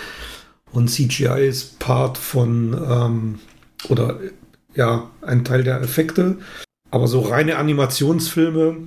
[0.71, 3.39] und CGI ist Part von ähm,
[3.89, 4.19] oder
[4.75, 6.37] ja ein Teil der Effekte.
[6.89, 8.77] Aber so reine Animationsfilme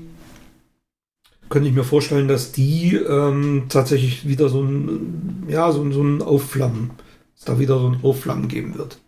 [1.48, 6.22] könnte ich mir vorstellen, dass die ähm, tatsächlich wieder so ein, ja, so, so ein
[6.22, 6.90] Aufflammen,
[7.36, 8.98] dass da wieder so ein Aufflammen geben wird.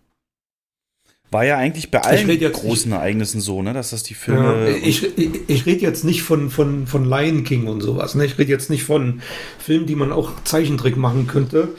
[1.33, 4.71] War ja eigentlich bei allen großen Ereignissen so, ne, dass das die Filme.
[4.71, 8.15] Ja, ich, ich, ich rede jetzt nicht von, von, von Lion King und sowas.
[8.15, 8.25] Ne?
[8.25, 9.21] Ich rede jetzt nicht von
[9.59, 11.71] Filmen, die man auch Zeichentrick machen könnte.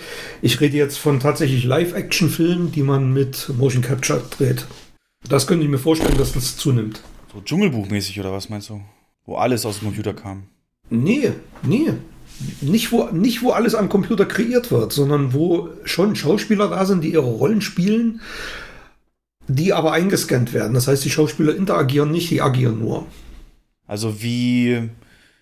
[0.42, 4.68] Ich rede jetzt von tatsächlich Live-Action-Filmen, die man mit Motion Capture dreht.
[5.28, 7.02] Das könnte ich mir vorstellen, dass das zunimmt.
[7.34, 8.82] So Dschungelbuchmäßig oder was meinst du?
[9.26, 10.44] Wo alles aus dem Computer kam?
[10.90, 11.32] Nee,
[11.64, 11.94] nee.
[12.62, 17.04] Nicht wo, nicht, wo alles am Computer kreiert wird, sondern wo schon Schauspieler da sind,
[17.04, 18.22] die ihre Rollen spielen,
[19.48, 20.74] die aber eingescannt werden.
[20.74, 23.06] Das heißt, die Schauspieler interagieren nicht, die agieren nur.
[23.88, 24.90] Also wie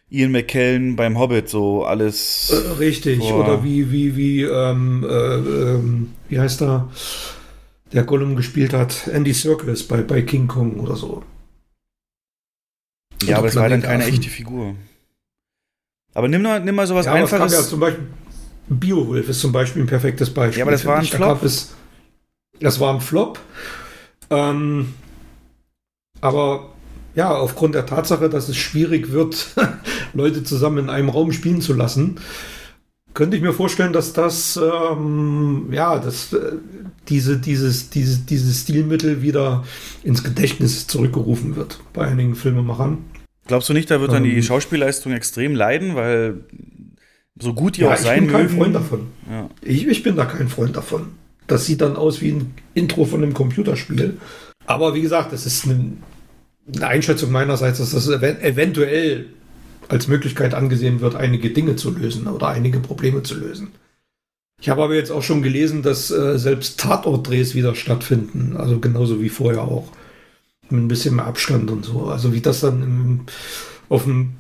[0.10, 2.52] Ian McKellen beim Hobbit, so alles.
[2.52, 6.90] Äh, richtig, oder wie, wie, wie, ähm, äh, ähm, wie heißt er?
[7.94, 11.24] Der Gollum gespielt hat, Andy Serkis bei, bei King Kong oder so.
[13.24, 14.14] Ja, oder aber es war dann keine Affen.
[14.14, 14.76] echte Figur.
[16.14, 17.54] Aber nimm mal, nimm mal sowas ja, Einfaches.
[17.54, 18.08] Ja, zum Beispiel
[18.68, 20.60] Beowulf ist zum Beispiel ein perfektes Beispiel.
[20.60, 21.44] Ja, aber das war ein Flop.
[21.44, 21.74] Es,
[22.60, 23.40] das war ein Flop.
[24.30, 24.94] Ähm,
[26.22, 26.74] aber
[27.14, 29.48] ja, aufgrund der Tatsache, dass es schwierig wird,
[30.14, 32.20] Leute zusammen in einem Raum spielen zu lassen,
[33.16, 36.58] könnte ich mir vorstellen, dass das, ähm, ja, dass äh,
[37.08, 39.64] diese, dieses, dieses, dieses Stilmittel wieder
[40.04, 43.00] ins Gedächtnis zurückgerufen wird bei einigen Filmemachern.
[43.48, 46.42] Glaubst du nicht, da wird dann ähm, die Schauspielleistung extrem leiden, weil
[47.40, 48.28] so gut die ja, auch sein mögen?
[48.28, 49.00] Ich bin kein Freund davon.
[49.30, 49.50] Ja.
[49.62, 51.08] Ich, ich bin da kein Freund davon.
[51.48, 54.18] Das sieht dann aus wie ein Intro von einem Computerspiel.
[54.66, 56.04] Aber wie gesagt, es ist ein
[56.74, 59.28] eine Einschätzung meinerseits, dass das ev eventuell
[59.90, 63.70] als Möglichkeit angesehen wird, einige Dinge zu lösen oder einige Probleme zu lösen.
[64.62, 69.22] Ich habe aber jetzt auch schon gelesen, dass äh, selbst Tatortdrehs wieder stattfinden, also genauso
[69.22, 69.92] wie vorher auch.
[70.70, 72.06] Mit ein bisschen mehr Abstand und so.
[72.06, 73.20] Also wie das dann im,
[73.90, 74.34] auf dem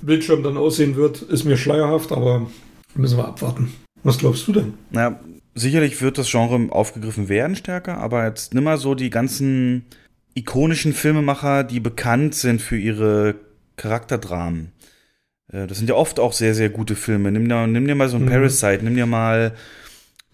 [0.00, 2.50] Bildschirm dann aussehen wird, ist mir schleierhaft, aber
[2.94, 3.72] müssen wir abwarten.
[4.02, 4.74] Was glaubst du denn?
[4.90, 5.20] Naja,
[5.54, 9.84] sicherlich wird das Genre aufgegriffen werden stärker, aber jetzt nimm mal so die ganzen
[10.34, 13.34] ikonischen Filmemacher, die bekannt sind für ihre
[13.80, 14.72] Charakterdramen.
[15.52, 17.32] Äh, das sind ja oft auch sehr, sehr gute Filme.
[17.32, 18.30] Nimm dir, nimm dir mal so ein mhm.
[18.30, 19.54] Parasite, nimm dir mal,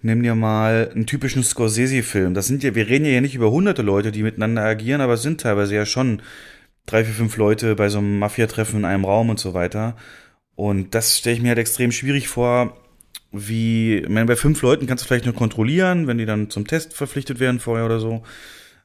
[0.02, 2.34] nimm dir mal einen typischen Scorsese-Film.
[2.34, 5.22] Das sind ja, wir reden ja nicht über hunderte Leute, die miteinander agieren, aber es
[5.22, 6.22] sind teilweise ja schon
[6.86, 9.96] drei, vier, fünf Leute bei so einem Mafia-Treffen in einem Raum und so weiter.
[10.56, 12.76] Und das stelle ich mir halt extrem schwierig vor,
[13.32, 16.66] wie, ich meine, bei fünf Leuten kannst du vielleicht nur kontrollieren, wenn die dann zum
[16.66, 18.22] Test verpflichtet werden vorher oder so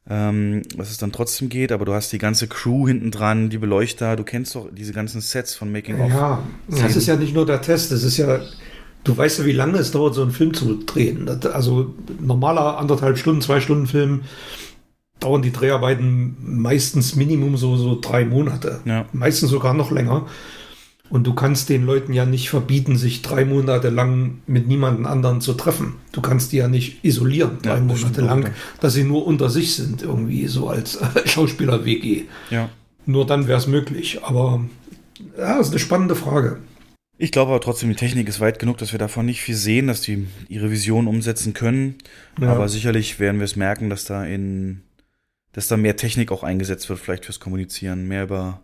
[0.09, 3.57] ähm, dass es dann trotzdem geht, aber du hast die ganze Crew hinten dran, die
[3.57, 6.09] Beleuchter, du kennst doch diese ganzen Sets von Making of.
[6.09, 8.39] Ja, das ist ja nicht nur der Test, das ist ja,
[9.03, 11.29] du weißt ja, wie lange es dauert, so einen Film zu drehen.
[11.53, 14.21] Also normaler anderthalb Stunden, zwei Stunden Film
[15.19, 18.81] dauern die Dreharbeiten meistens Minimum so, so drei Monate.
[18.85, 19.05] Ja.
[19.13, 20.25] Meistens sogar noch länger.
[21.11, 25.41] Und du kannst den Leuten ja nicht verbieten, sich drei Monate lang mit niemandem anderen
[25.41, 25.95] zu treffen.
[26.13, 29.49] Du kannst die ja nicht isolieren, drei ja, Monate lang, auch, dass sie nur unter
[29.49, 32.23] sich sind, irgendwie so als Schauspieler-WG.
[32.49, 32.69] Ja.
[33.05, 34.23] Nur dann wäre es möglich.
[34.23, 34.63] Aber
[35.37, 36.59] ja, ist eine spannende Frage.
[37.17, 39.87] Ich glaube aber trotzdem, die Technik ist weit genug, dass wir davon nicht viel sehen,
[39.87, 41.95] dass die ihre Vision umsetzen können.
[42.39, 42.53] Ja.
[42.53, 44.81] Aber sicherlich werden wir es merken, dass da in,
[45.51, 48.61] dass da mehr Technik auch eingesetzt wird, vielleicht fürs Kommunizieren, mehr über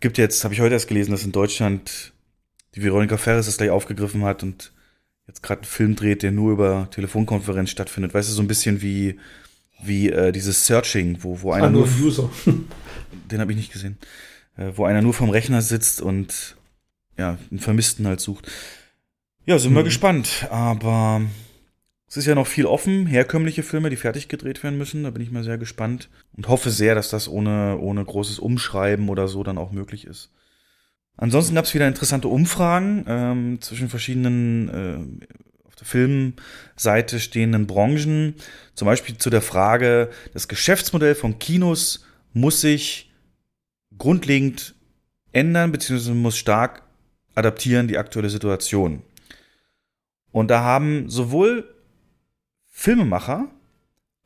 [0.00, 2.12] gibt jetzt, habe ich heute erst gelesen, dass in Deutschland
[2.74, 4.72] die Veronika Ferris das gleich aufgegriffen hat und
[5.26, 8.14] jetzt gerade einen Film dreht, der nur über Telefonkonferenz stattfindet.
[8.14, 9.18] Weißt du, so ein bisschen wie,
[9.82, 11.88] wie äh, dieses Searching, wo, wo einer ah, nur.
[12.00, 12.30] User.
[13.30, 13.98] den habe ich nicht gesehen.
[14.56, 16.56] Äh, wo einer nur vom Rechner sitzt und
[17.16, 18.50] ja, einen Vermissten halt sucht.
[19.44, 19.76] Ja, sind mhm.
[19.76, 20.46] wir gespannt.
[20.50, 21.22] Aber
[22.08, 25.02] es ist ja noch viel offen, herkömmliche Filme, die fertig gedreht werden müssen.
[25.02, 29.10] Da bin ich mal sehr gespannt und hoffe sehr, dass das ohne, ohne großes Umschreiben
[29.10, 30.30] oder so dann auch möglich ist.
[31.18, 38.36] Ansonsten gab es wieder interessante Umfragen ähm, zwischen verschiedenen äh, auf der Filmseite stehenden Branchen.
[38.74, 43.12] Zum Beispiel zu der Frage, das Geschäftsmodell von Kinos muss sich
[43.98, 44.74] grundlegend
[45.32, 46.82] ändern, beziehungsweise muss stark
[47.34, 49.02] adaptieren die aktuelle Situation.
[50.30, 51.68] Und da haben sowohl
[52.78, 53.48] Filmemacher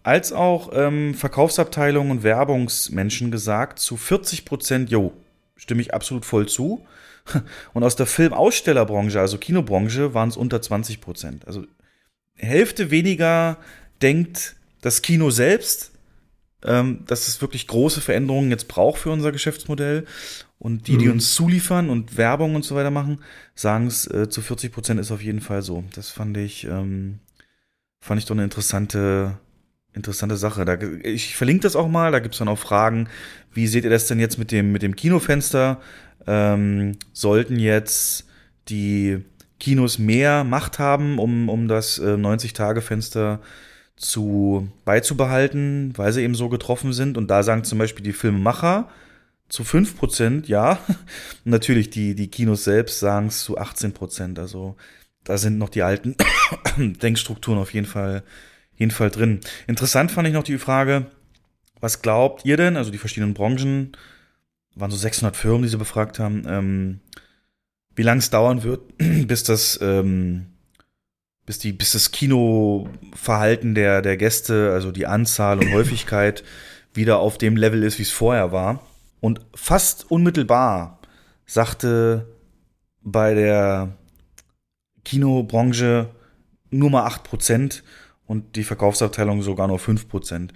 [0.02, 5.14] als auch ähm, Verkaufsabteilungen und Werbungsmenschen gesagt, zu 40 Prozent, jo,
[5.56, 6.84] stimme ich absolut voll zu.
[7.72, 11.46] Und aus der Filmausstellerbranche, also Kinobranche, waren es unter 20 Prozent.
[11.46, 11.64] Also
[12.34, 13.56] Hälfte weniger
[14.02, 15.92] denkt das Kino selbst,
[16.62, 20.04] ähm, dass es wirklich große Veränderungen jetzt braucht für unser Geschäftsmodell.
[20.58, 21.12] Und die, die mhm.
[21.12, 23.20] uns zuliefern und Werbung und so weiter machen,
[23.54, 25.84] sagen es äh, zu 40 Prozent ist auf jeden Fall so.
[25.94, 27.20] Das fand ich ähm,
[28.02, 29.38] fand ich doch eine interessante,
[29.94, 30.64] interessante Sache.
[30.64, 33.08] Da, ich verlinke das auch mal, da gibt es dann auch Fragen,
[33.52, 35.80] wie seht ihr das denn jetzt mit dem, mit dem Kinofenster?
[36.26, 38.26] Ähm, sollten jetzt
[38.68, 39.24] die
[39.60, 43.40] Kinos mehr Macht haben, um, um das äh, 90-Tage-Fenster
[43.94, 47.16] zu beizubehalten, weil sie eben so getroffen sind.
[47.16, 48.88] Und da sagen zum Beispiel die Filmemacher
[49.48, 50.80] zu 5%, ja.
[51.44, 54.40] Natürlich, die, die Kinos selbst sagen es zu 18%.
[54.40, 54.74] Also
[55.24, 56.16] da sind noch die alten
[56.76, 58.22] Denkstrukturen auf jeden Fall,
[58.74, 59.40] jeden Fall drin.
[59.66, 61.06] Interessant fand ich noch die Frage,
[61.80, 63.92] was glaubt ihr denn, also die verschiedenen Branchen,
[64.74, 67.00] waren so 600 Firmen, die sie befragt haben, ähm,
[67.94, 68.80] wie lange es dauern wird,
[69.26, 70.46] bis das, ähm,
[71.44, 76.44] bis die, bis das Kinoverhalten der, der Gäste, also die Anzahl und Häufigkeit
[76.94, 78.86] wieder auf dem Level ist, wie es vorher war.
[79.20, 80.98] Und fast unmittelbar
[81.46, 82.26] sagte
[83.02, 83.96] bei der
[85.04, 86.10] Kinobranche
[86.70, 87.82] nur mal 8%
[88.26, 90.50] und die Verkaufsabteilung sogar nur 5%.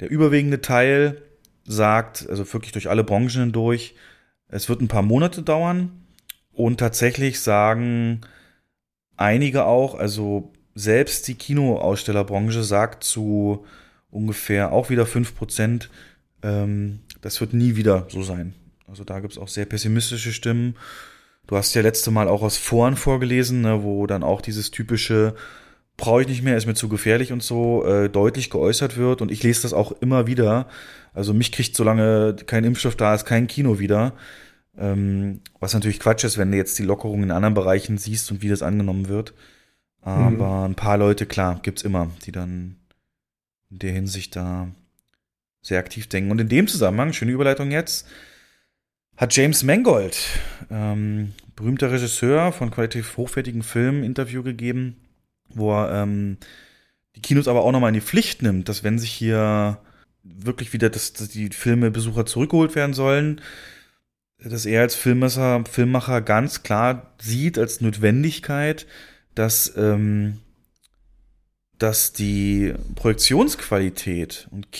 [0.00, 1.22] Der überwiegende Teil
[1.64, 3.94] sagt, also wirklich durch alle Branchen hindurch,
[4.48, 6.06] es wird ein paar Monate dauern
[6.52, 8.22] und tatsächlich sagen
[9.16, 13.66] einige auch, also selbst die Kinoausstellerbranche sagt zu
[14.10, 15.88] ungefähr auch wieder 5%,
[16.42, 18.54] ähm, das wird nie wieder so sein.
[18.86, 20.76] Also da gibt es auch sehr pessimistische Stimmen
[21.48, 25.34] Du hast ja letzte Mal auch aus Foren vorgelesen, ne, wo dann auch dieses typische
[25.98, 29.20] brauche ich nicht mehr, ist mir zu gefährlich und so äh, deutlich geäußert wird.
[29.20, 30.68] Und ich lese das auch immer wieder.
[31.12, 34.12] Also mich kriegt, solange kein Impfstoff da ist, kein Kino wieder.
[34.78, 38.42] Ähm, was natürlich Quatsch ist, wenn du jetzt die Lockerungen in anderen Bereichen siehst und
[38.42, 39.34] wie das angenommen wird.
[40.00, 40.30] Aber
[40.68, 40.72] mhm.
[40.72, 42.76] ein paar Leute, klar, gibt's immer, die dann
[43.70, 44.68] in der Hinsicht da
[45.62, 46.30] sehr aktiv denken.
[46.30, 48.06] Und in dem Zusammenhang, schöne Überleitung jetzt,
[49.18, 50.16] hat James Mangold,
[50.70, 54.96] ähm, berühmter Regisseur von qualitativ hochwertigen Filmen, Interview gegeben,
[55.48, 56.38] wo er ähm,
[57.16, 59.80] die Kinos aber auch nochmal in die Pflicht nimmt, dass wenn sich hier
[60.22, 63.40] wirklich wieder dass, dass die Filmebesucher zurückgeholt werden sollen,
[64.38, 68.86] dass er als Filmmacher, Filmmacher ganz klar sieht als Notwendigkeit,
[69.34, 70.38] dass, ähm,
[71.76, 74.70] dass die Projektionsqualität und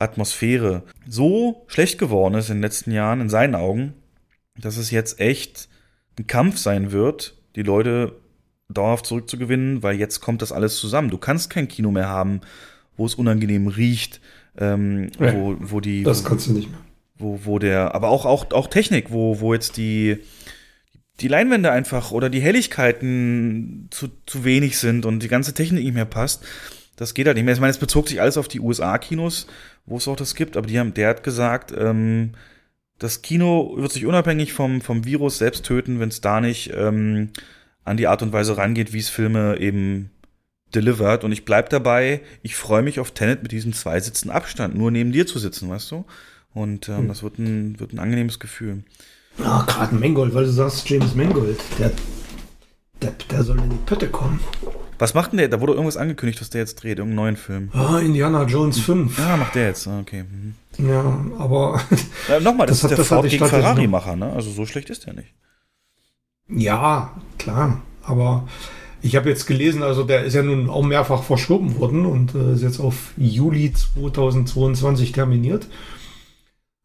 [0.00, 3.94] Kinoatmosphäre so schlecht geworden ist in den letzten Jahren, in seinen Augen,
[4.58, 5.68] dass es jetzt echt
[6.18, 8.16] ein Kampf sein wird, die Leute
[8.68, 11.10] dauerhaft zurückzugewinnen, weil jetzt kommt das alles zusammen.
[11.10, 12.40] Du kannst kein Kino mehr haben,
[12.96, 14.20] wo es unangenehm riecht,
[14.58, 16.02] ähm, Ja, wo, wo die.
[16.02, 16.80] Das kannst du nicht mehr.
[17.18, 20.18] wo, wo der, aber auch, auch, auch Technik, wo, wo jetzt die,
[21.20, 25.94] die Leinwände einfach oder die Helligkeiten zu, zu wenig sind und die ganze Technik nicht
[25.94, 26.44] mehr passt.
[26.96, 27.54] Das geht halt nicht mehr.
[27.54, 29.46] Ich meine, es bezog sich alles auf die USA-Kinos,
[29.90, 32.32] wo es auch das gibt, aber die haben, der hat gesagt, ähm,
[32.98, 37.30] das Kino wird sich unabhängig vom, vom Virus selbst töten, wenn es da nicht ähm,
[37.84, 40.10] an die Art und Weise rangeht, wie es Filme eben
[40.74, 41.24] delivert.
[41.24, 44.90] Und ich bleib dabei, ich freue mich auf Tenet mit diesem zwei Sitzen Abstand, nur
[44.90, 46.04] neben dir zu sitzen, weißt du?
[46.52, 48.84] Und ähm, das wird ein, wird ein angenehmes Gefühl.
[49.42, 51.90] Ah, gerade Mangold, weil du sagst, James Mangold, der,
[53.00, 54.40] der, der soll in die Pötte kommen.
[55.00, 55.48] Was macht denn der?
[55.48, 57.70] Da wurde irgendwas angekündigt, was der jetzt dreht, irgendeinen neuen Film.
[57.72, 59.18] Ah, Indiana Jones 5.
[59.18, 59.88] Ja, macht der jetzt.
[59.88, 60.24] Ah, Okay.
[60.24, 60.54] Mhm.
[60.88, 61.02] Ja,
[61.38, 61.80] aber
[62.28, 64.32] Äh, Nochmal, das, Das hat- ist der das Ford gegen Ferrari-Macher, ne?
[64.32, 65.34] Also so schlecht ist der nicht.
[66.48, 67.80] ja, klar.
[68.02, 68.46] Aber
[69.02, 72.52] ich habe jetzt gelesen, also der ist ja nun auch mehrfach verschoben worden und äh,
[72.54, 75.66] ist jetzt auf Juli 2022 terminiert.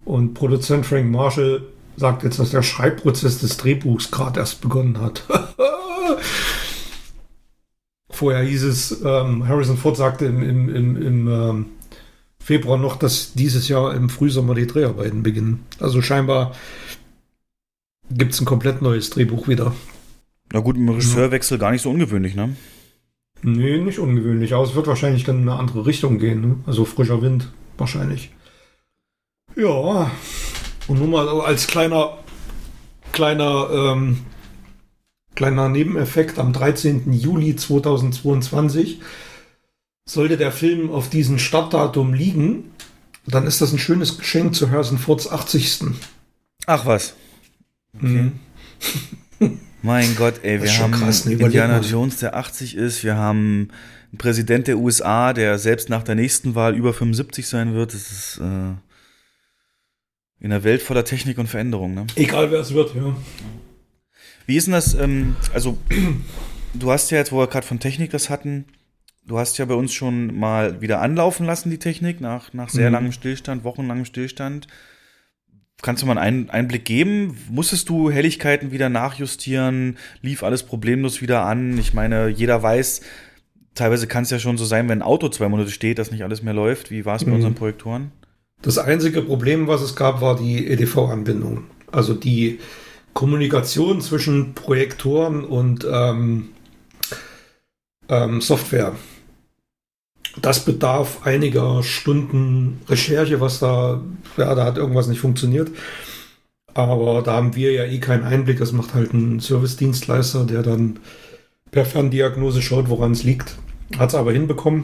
[0.03, 1.63] Und Produzent Frank Marshall
[1.97, 5.23] sagt jetzt, dass der Schreibprozess des Drehbuchs gerade erst begonnen hat.
[8.15, 11.65] Vorher hieß es, ähm, Harrison Ford sagte im, im, im, im ähm,
[12.39, 15.65] Februar noch, dass dieses Jahr im Frühsommer die Dreharbeiten beginnen.
[15.79, 16.53] Also scheinbar
[18.09, 19.73] gibt es ein komplett neues Drehbuch wieder.
[20.53, 22.55] Na gut, im Regisseurwechsel gar nicht so ungewöhnlich, ne?
[23.41, 26.39] Nee, nicht ungewöhnlich, aber es wird wahrscheinlich dann in eine andere Richtung gehen.
[26.39, 26.55] Ne?
[26.65, 28.31] Also frischer Wind, wahrscheinlich.
[29.57, 30.09] Ja,
[30.87, 32.17] und nur mal als kleiner,
[33.11, 34.19] kleiner, ähm,
[35.35, 37.11] kleiner Nebeneffekt, am 13.
[37.13, 39.01] Juli 2022
[40.07, 42.71] sollte der Film auf diesem Startdatum liegen,
[43.27, 45.79] dann ist das ein schönes Geschenk zu Harrison Fords 80.
[46.67, 47.15] Ach was.
[47.99, 48.33] Mhm.
[49.81, 51.33] Mein Gott, ey, wir haben krass, ne?
[51.33, 51.79] Indiana.
[51.79, 53.03] Jones, der 80 ist.
[53.03, 53.69] Wir haben
[54.11, 57.93] einen Präsident der USA, der selbst nach der nächsten Wahl über 75 sein wird.
[57.93, 58.73] Das ist äh,
[60.39, 62.07] in einer Welt voller Technik und Veränderung, ne?
[62.15, 63.15] Egal wer es wird, ja.
[64.45, 65.77] Wie ist denn das, ähm, also
[66.73, 68.65] du hast ja jetzt, wo wir gerade von Technik das hatten,
[69.25, 72.87] du hast ja bei uns schon mal wieder anlaufen lassen, die Technik, nach, nach sehr
[72.89, 72.93] Mhm.
[72.93, 74.67] langem Stillstand, wochenlangem Stillstand.
[75.81, 77.37] Kannst du mal einen Einblick geben?
[77.49, 79.97] Musstest du Helligkeiten wieder nachjustieren?
[80.21, 81.77] Lief alles problemlos wieder an?
[81.77, 83.01] Ich meine, jeder weiß,
[83.75, 86.23] teilweise kann es ja schon so sein, wenn ein Auto zwei Monate steht, dass nicht
[86.23, 86.91] alles mehr läuft.
[86.91, 87.35] Wie war es bei Mhm.
[87.35, 88.11] unseren Projektoren?
[88.61, 91.65] Das einzige Problem, was es gab, war die EDV-Anbindung.
[91.91, 92.59] Also die
[93.15, 96.49] Kommunikation zwischen Projektoren und ähm,
[98.09, 98.91] ähm, Software.
[100.41, 104.01] Das bedarf einiger Stunden Recherche, was da,
[104.35, 105.71] ja, da hat irgendwas nicht funktioniert.
[106.73, 108.59] Aber da haben wir ja eh keinen Einblick.
[108.59, 110.99] Das macht halt ein Service-Dienstleister, der dann
[111.71, 113.55] per Ferndiagnose schaut, woran es liegt.
[113.97, 114.83] Hat es aber hinbekommen.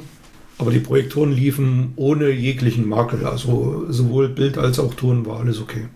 [0.57, 3.25] Aber die Projektoren liefen ohne jeglichen Makel.
[3.25, 5.87] Also sowohl Bild als auch Ton war alles okay.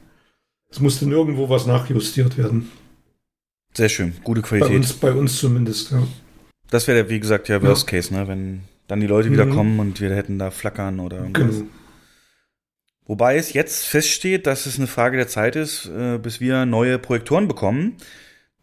[0.76, 2.70] Es musste nirgendwo was nachjustiert werden.
[3.74, 4.76] Sehr schön, gute Bei Qualität.
[4.76, 6.06] uns, bei uns zumindest, ja.
[6.70, 8.28] Das wäre, wie gesagt, ja Worst Case, ne?
[8.28, 9.52] Wenn dann die Leute wieder Mhm.
[9.56, 11.60] kommen und wir hätten da flackern oder irgendwas.
[11.60, 11.70] Genau.
[13.06, 17.00] Wobei es jetzt feststeht, dass es eine Frage der Zeit ist, äh, bis wir neue
[17.00, 17.94] Projektoren bekommen.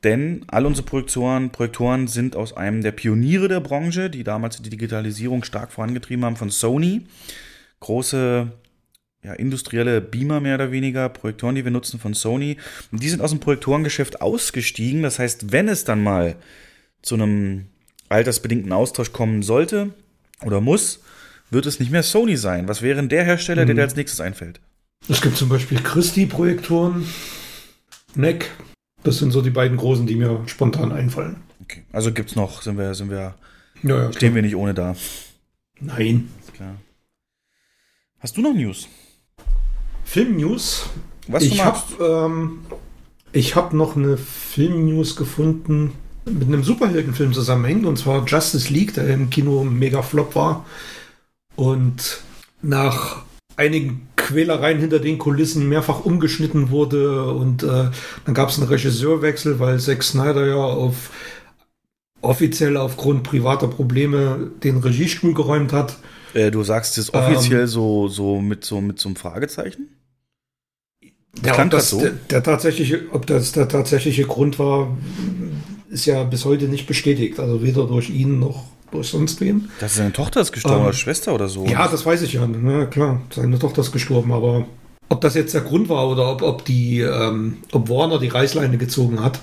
[0.05, 4.69] Denn all unsere Projektoren, Projektoren sind aus einem der Pioniere der Branche, die damals die
[4.69, 7.07] Digitalisierung stark vorangetrieben haben, von Sony.
[7.81, 8.53] Große
[9.25, 12.57] ja, industrielle Beamer mehr oder weniger, Projektoren, die wir nutzen von Sony.
[12.91, 15.03] Und die sind aus dem Projektorengeschäft ausgestiegen.
[15.03, 16.37] Das heißt, wenn es dann mal
[17.03, 17.67] zu einem
[18.09, 19.91] altersbedingten Austausch kommen sollte
[20.45, 21.01] oder muss,
[21.51, 22.67] wird es nicht mehr Sony sein.
[22.69, 23.79] Was wäre denn der Hersteller, der Mhm.
[23.79, 24.61] dir als nächstes einfällt?
[25.09, 27.07] Es gibt zum Beispiel Christie-Projektoren,
[28.15, 28.51] NEC.
[29.03, 31.37] Das sind so die beiden großen, die mir spontan einfallen.
[31.63, 31.83] Okay.
[31.93, 33.35] Also gibt's noch, sind wir, sind wir,
[33.83, 34.95] Ja, ja, stehen wir nicht ohne da.
[35.81, 36.29] Nein.
[36.41, 36.77] Ist klar.
[38.21, 38.89] Hast du noch News?
[40.13, 40.91] Film-News.
[41.27, 42.59] Was ich habe ähm,
[43.33, 45.95] ich hab noch eine Film-News gefunden,
[46.27, 50.67] mit einem Superheldenfilm zusammenhängt, und zwar Justice League, der im Kino mega Flop war.
[51.57, 52.21] Und
[52.61, 53.23] nach
[53.57, 57.89] einigen Quälereien hinter den Kulissen mehrfach umgeschnitten wurde und äh,
[58.27, 61.11] dann gab es einen Regisseurwechsel, weil Zack Snyder ja auf
[62.21, 65.97] offiziell aufgrund privater Probleme den Regiestuhl geräumt hat.
[66.35, 69.89] Äh, du sagst es offiziell ähm, so, so mit so mit so einem Fragezeichen?
[71.45, 72.01] Ja, ob das, so?
[72.01, 74.97] der, der, tatsächliche, ob das der tatsächliche Grund war,
[75.89, 77.41] ist ja bis heute nicht bestätigt.
[77.41, 79.71] Also weder durch ihn noch durch sonst wen.
[79.81, 81.65] Dass seine Tochter ist gestorben ähm, oder Schwester oder so.
[81.65, 82.47] Ja, das weiß ich ja.
[82.47, 84.67] Na klar, seine Tochter ist gestorben, aber
[85.09, 88.79] ob das jetzt der Grund war oder ob, ob die, ähm, ob Warner die Reißleine
[88.79, 89.41] gezogen hat,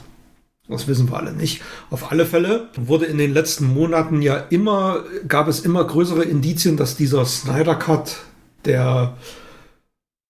[0.67, 1.61] das wissen wir alle nicht.
[1.89, 6.77] Auf alle Fälle wurde in den letzten Monaten ja immer, gab es immer größere Indizien,
[6.77, 8.17] dass dieser Snyder Cut,
[8.65, 9.17] der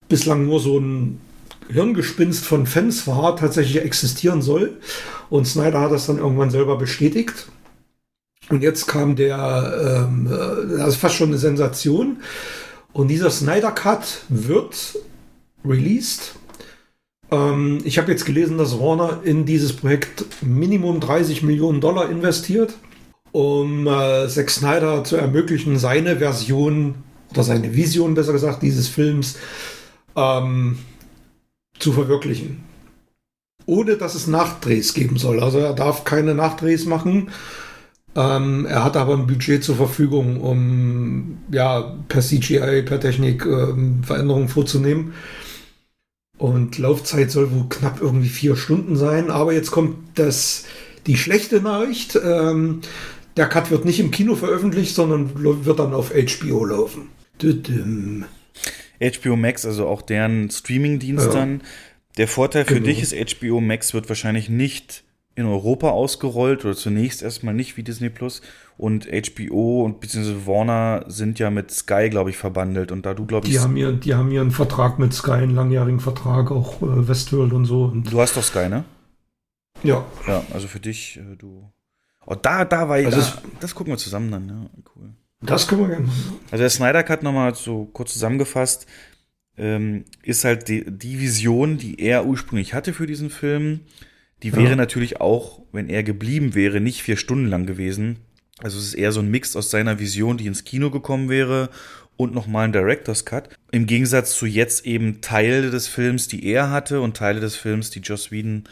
[0.07, 1.19] bislang nur so ein
[1.71, 4.77] Hirngespinst von Fans war, tatsächlich existieren soll.
[5.29, 7.47] Und Snyder hat das dann irgendwann selber bestätigt.
[8.49, 12.17] Und jetzt kam der, ähm, äh, das ist fast schon eine Sensation.
[12.93, 14.97] Und dieser Snyder Cut wird
[15.63, 16.35] released.
[17.29, 22.73] Ähm, ich habe jetzt gelesen, dass Warner in dieses Projekt Minimum 30 Millionen Dollar investiert,
[23.31, 26.95] um äh, Zack Snyder zu ermöglichen, seine Version
[27.31, 29.37] oder seine Vision, besser gesagt, dieses Films
[30.15, 30.79] ähm,
[31.79, 32.63] zu verwirklichen.
[33.65, 35.39] Ohne dass es Nachdrehs geben soll.
[35.41, 37.29] Also er darf keine Nachdrehs machen.
[38.15, 44.03] Ähm, er hat aber ein Budget zur Verfügung, um ja per CGI, per Technik ähm,
[44.03, 45.13] Veränderungen vorzunehmen.
[46.37, 49.29] Und Laufzeit soll wohl knapp irgendwie vier Stunden sein.
[49.29, 50.63] Aber jetzt kommt das,
[51.05, 52.19] die schlechte Nachricht.
[52.21, 52.81] Ähm,
[53.37, 55.31] der Cut wird nicht im Kino veröffentlicht, sondern
[55.65, 57.09] wird dann auf HBO laufen.
[57.41, 58.25] Düdüm.
[58.99, 61.33] HBO Max, also auch deren Streaming-Dienst ja.
[61.33, 61.61] dann.
[62.17, 62.87] Der Vorteil für genau.
[62.87, 65.03] dich ist, HBO Max wird wahrscheinlich nicht
[65.35, 68.41] in Europa ausgerollt oder zunächst erstmal nicht wie Disney Plus.
[68.77, 72.91] Und HBO und beziehungsweise Warner sind ja mit Sky, glaube ich, verbandelt.
[72.91, 73.53] Und da du, glaube ich.
[73.53, 77.53] Die haben, hier, die haben einen Vertrag mit Sky, einen langjährigen Vertrag, auch äh, Westworld
[77.53, 77.85] und so.
[77.85, 78.83] Und du hast doch Sky, ne?
[79.83, 80.05] Ja.
[80.27, 81.71] Ja, also für dich, äh, du.
[82.25, 83.05] Oh, da, da war ich.
[83.05, 84.69] Also da, das gucken wir zusammen dann, ja.
[84.95, 85.13] Cool.
[85.41, 86.39] Das können wir gerne machen.
[86.51, 88.85] Also der Snyder Cut nochmal so kurz zusammengefasst,
[89.57, 93.81] ähm, ist halt die, die, Vision, die er ursprünglich hatte für diesen Film.
[94.43, 94.75] Die wäre ja.
[94.75, 98.19] natürlich auch, wenn er geblieben wäre, nicht vier Stunden lang gewesen.
[98.61, 101.69] Also es ist eher so ein Mix aus seiner Vision, die ins Kino gekommen wäre
[102.17, 103.49] und nochmal ein Director's Cut.
[103.71, 107.89] Im Gegensatz zu jetzt eben Teile des Films, die er hatte und Teile des Films,
[107.89, 108.65] die Joss Whedon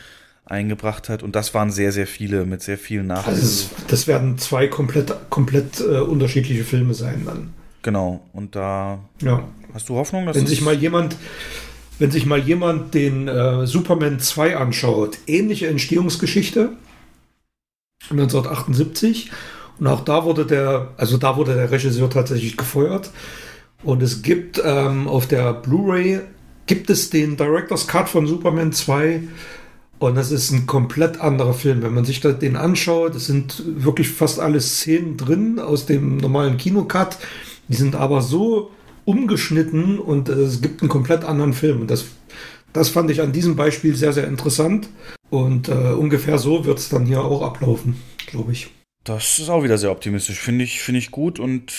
[0.49, 1.23] eingebracht hat.
[1.23, 3.41] Und das waren sehr, sehr viele mit sehr vielen Nachrichten.
[3.41, 7.53] Also das werden zwei komplett, komplett äh, unterschiedliche Filme sein dann.
[7.83, 8.21] Genau.
[8.33, 9.43] Und da ja.
[9.73, 11.15] hast du Hoffnung, dass wenn sich mal jemand,
[11.99, 16.71] wenn sich mal jemand den äh, Superman 2 anschaut, ähnliche Entstehungsgeschichte
[18.09, 19.31] 1978
[19.79, 23.11] und auch da wurde der, also da wurde der Regisseur tatsächlich gefeuert.
[23.83, 26.21] Und es gibt ähm, auf der Blu-ray
[26.65, 29.21] gibt es den Director's Cut von Superman 2
[29.99, 31.81] und das ist ein komplett anderer Film.
[31.81, 36.57] Wenn man sich den anschaut, es sind wirklich fast alle Szenen drin aus dem normalen
[36.57, 37.17] Kinocut.
[37.67, 38.71] Die sind aber so
[39.05, 41.81] umgeschnitten und es gibt einen komplett anderen Film.
[41.81, 42.05] Und das,
[42.73, 44.89] das fand ich an diesem Beispiel sehr, sehr interessant.
[45.29, 47.97] Und äh, ungefähr so wird es dann hier auch ablaufen,
[48.27, 48.69] glaube ich.
[49.03, 50.39] Das ist auch wieder sehr optimistisch.
[50.39, 51.73] Finde ich, finde ich gut und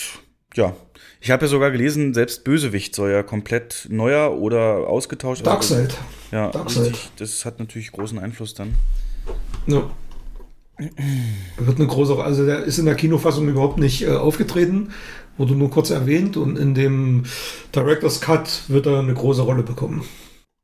[0.55, 0.75] ja,
[1.21, 5.57] ich habe ja sogar gelesen, selbst Bösewicht soll ja komplett neuer oder ausgetauscht werden.
[5.57, 5.97] Also, Darkseid.
[6.31, 6.97] Ja, Darkseid.
[7.17, 8.75] das hat natürlich großen Einfluss dann.
[9.67, 9.89] Ja.
[11.57, 14.91] Wird eine große, also der ist in der Kinofassung überhaupt nicht äh, aufgetreten,
[15.37, 17.23] wurde nur kurz erwähnt und in dem
[17.75, 20.05] Director's Cut wird er eine große Rolle bekommen.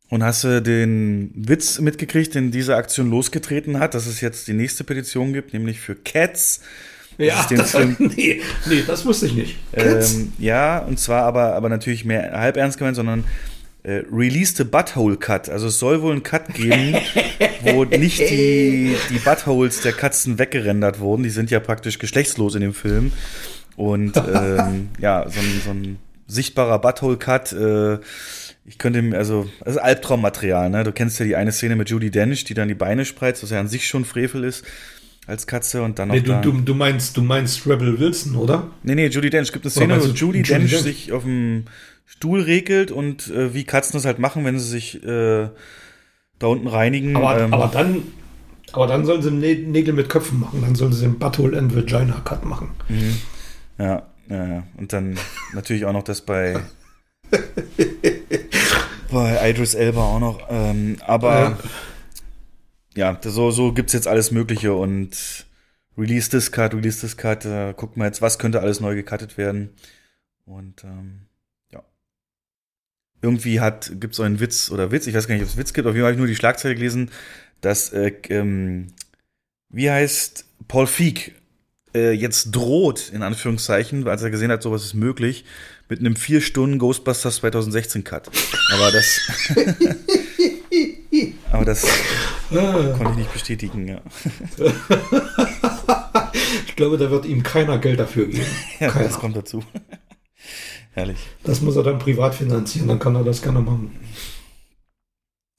[0.10, 4.54] Und hast du den Witz mitgekriegt, den diese Aktion losgetreten hat, dass es jetzt die
[4.54, 6.62] nächste Petition gibt, nämlich für Cats?
[7.18, 9.58] Ja, das, Film, nee, nee, das wusste ich nicht.
[9.74, 13.24] Ähm, ja, und zwar aber, aber natürlich mehr halb ernst gemeint, sondern
[13.84, 15.50] äh, Release the Butthole Cut.
[15.50, 16.98] Also es soll wohl einen Cut geben,
[17.62, 21.24] wo nicht die, die Buttholes der Katzen weggerendert wurden.
[21.24, 23.12] Die sind ja praktisch geschlechtslos in dem Film.
[23.76, 25.98] Und ähm, ja, so ein, so ein
[26.28, 28.00] sichtbarer Butthole-Cut, äh,
[28.68, 30.84] ich könnte ihm, also, also Albtraummaterial, ne?
[30.84, 33.52] Du kennst ja die eine Szene mit Judy Dench, die dann die Beine spreizt, was
[33.52, 34.66] ja an sich schon Frevel ist
[35.28, 36.16] als Katze und dann noch.
[36.16, 38.68] Nee, du, du, du, meinst, du meinst Rebel Wilson, oder?
[38.84, 39.48] Nee, nee, Judy Dench.
[39.48, 41.66] Es gibt eine Szene, wo Judy, Judy Dench, Dench sich auf dem
[42.06, 45.50] Stuhl regelt und äh, wie Katzen das halt machen, wenn sie sich äh,
[46.40, 47.16] da unten reinigen.
[47.16, 48.04] Aber, ähm, aber dann.
[48.72, 52.20] Aber dann sollen sie Nägel mit Köpfen machen, dann sollen sie den Butthole and Vagina
[52.26, 52.72] Cut machen.
[52.90, 53.18] Mhm.
[53.78, 54.64] Ja, ja, ja.
[54.78, 55.18] Und dann
[55.54, 56.60] natürlich auch noch das bei
[59.12, 60.42] bei Idris Elba auch noch.
[60.50, 61.58] Ähm, aber ja
[62.96, 65.46] ja, so, so gibt's jetzt alles Mögliche und
[65.98, 69.38] Release this Cut, Release this Cut, äh, gucken wir jetzt, was könnte alles neu gecuttet
[69.38, 69.70] werden.
[70.46, 71.28] Und ähm,
[73.26, 75.58] irgendwie hat, gibt es so einen Witz oder Witz, ich weiß gar nicht, ob es
[75.58, 77.10] Witz gibt, auf jeden Fall habe ich nur die Schlagzeile gelesen,
[77.62, 78.88] dass, äh, ähm,
[79.70, 81.32] wie heißt Paul Feig
[81.96, 85.44] äh, jetzt droht, in Anführungszeichen, als er gesehen hat, sowas ist möglich,
[85.90, 88.30] mit einem vier Stunden Ghostbusters 2016 Cut.
[88.74, 89.20] Aber das,
[91.52, 91.88] aber das
[92.50, 94.02] konnte ich nicht bestätigen, ja.
[96.68, 98.46] ich glaube, da wird ihm keiner Geld dafür geben.
[98.80, 99.06] ja keiner.
[99.08, 99.64] das kommt dazu.
[100.94, 101.20] Herrlich.
[101.44, 104.00] Das muss er dann privat finanzieren, dann kann er das gerne machen.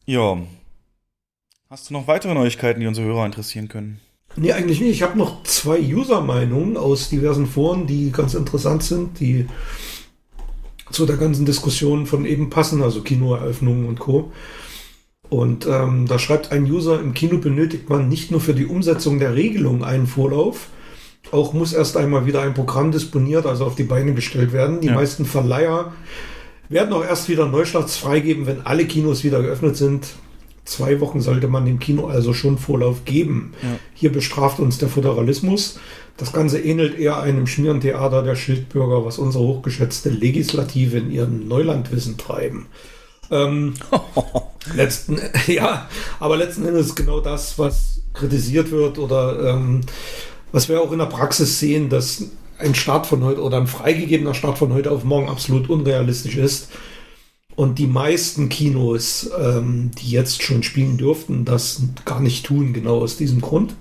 [0.06, 0.38] Ja.
[1.68, 4.00] Hast du noch weitere Neuigkeiten, die unsere Hörer interessieren können?
[4.36, 4.90] Nee, eigentlich nicht.
[4.90, 9.46] Ich habe noch zwei User-Meinungen aus diversen Foren, die ganz interessant sind, die
[10.90, 14.32] zu der ganzen Diskussion von eben passen, also Kinoeröffnungen und Co.
[15.28, 19.18] Und ähm, da schreibt ein User, im Kino benötigt man nicht nur für die Umsetzung
[19.18, 20.68] der Regelung einen Vorlauf,
[21.32, 24.80] auch muss erst einmal wieder ein Programm disponiert, also auf die Beine gestellt werden.
[24.80, 24.94] Die Ja.
[24.94, 25.92] meisten Verleiher
[26.68, 30.06] werden auch erst wieder Neustarts freigeben, wenn alle Kinos wieder geöffnet sind.
[30.64, 33.52] Zwei Wochen sollte man dem Kino also schon Vorlauf geben.
[33.62, 33.68] Ja.
[33.94, 35.78] Hier bestraft uns der Föderalismus.
[36.16, 42.16] Das Ganze ähnelt eher einem Schmierentheater der Schildbürger, was unsere hochgeschätzte Legislative in ihrem Neulandwissen
[42.16, 42.66] treiben.
[43.30, 43.74] Ähm,
[44.74, 45.88] letzten, ja,
[46.20, 49.82] aber letzten Endes genau das, was kritisiert wird oder ähm,
[50.52, 52.24] was wir auch in der Praxis sehen, dass
[52.58, 56.70] ein Start von heute oder ein freigegebener Start von heute auf morgen absolut unrealistisch ist.
[57.54, 63.00] Und die meisten Kinos, ähm, die jetzt schon spielen dürften, das gar nicht tun, genau
[63.00, 63.74] aus diesem Grund.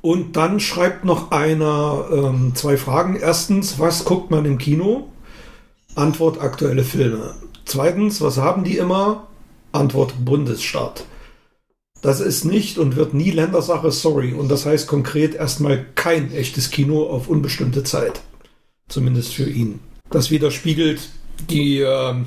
[0.00, 3.16] Und dann schreibt noch einer ähm, zwei Fragen.
[3.16, 5.08] Erstens, was guckt man im Kino?
[5.96, 7.34] Antwort aktuelle Filme.
[7.66, 9.26] Zweitens, was haben die immer?
[9.72, 11.04] Antwort Bundesstaat.
[12.00, 14.32] Das ist nicht und wird nie Ländersache, sorry.
[14.32, 18.22] Und das heißt konkret erstmal kein echtes Kino auf unbestimmte Zeit.
[18.88, 19.80] Zumindest für ihn.
[20.10, 21.00] Das widerspiegelt
[21.50, 22.26] die ähm,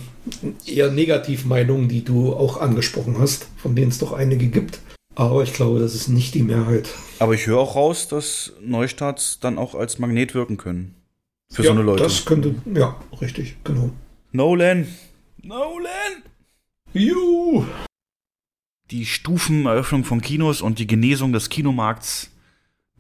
[0.65, 4.79] eher Negativmeinungen, die du auch angesprochen hast, von denen es doch einige gibt.
[5.15, 6.89] Aber ich glaube, das ist nicht die Mehrheit.
[7.19, 10.95] Aber ich höre auch raus, dass Neustarts dann auch als Magnet wirken können.
[11.51, 12.03] Für ja, so eine Leute.
[12.03, 13.89] Das könnte, ja, richtig, genau.
[14.31, 14.87] Nolan!
[15.41, 16.23] Nolan!
[16.93, 17.65] Juhu!
[18.91, 22.31] Die Stufeneröffnung von Kinos und die Genesung des Kinomarkts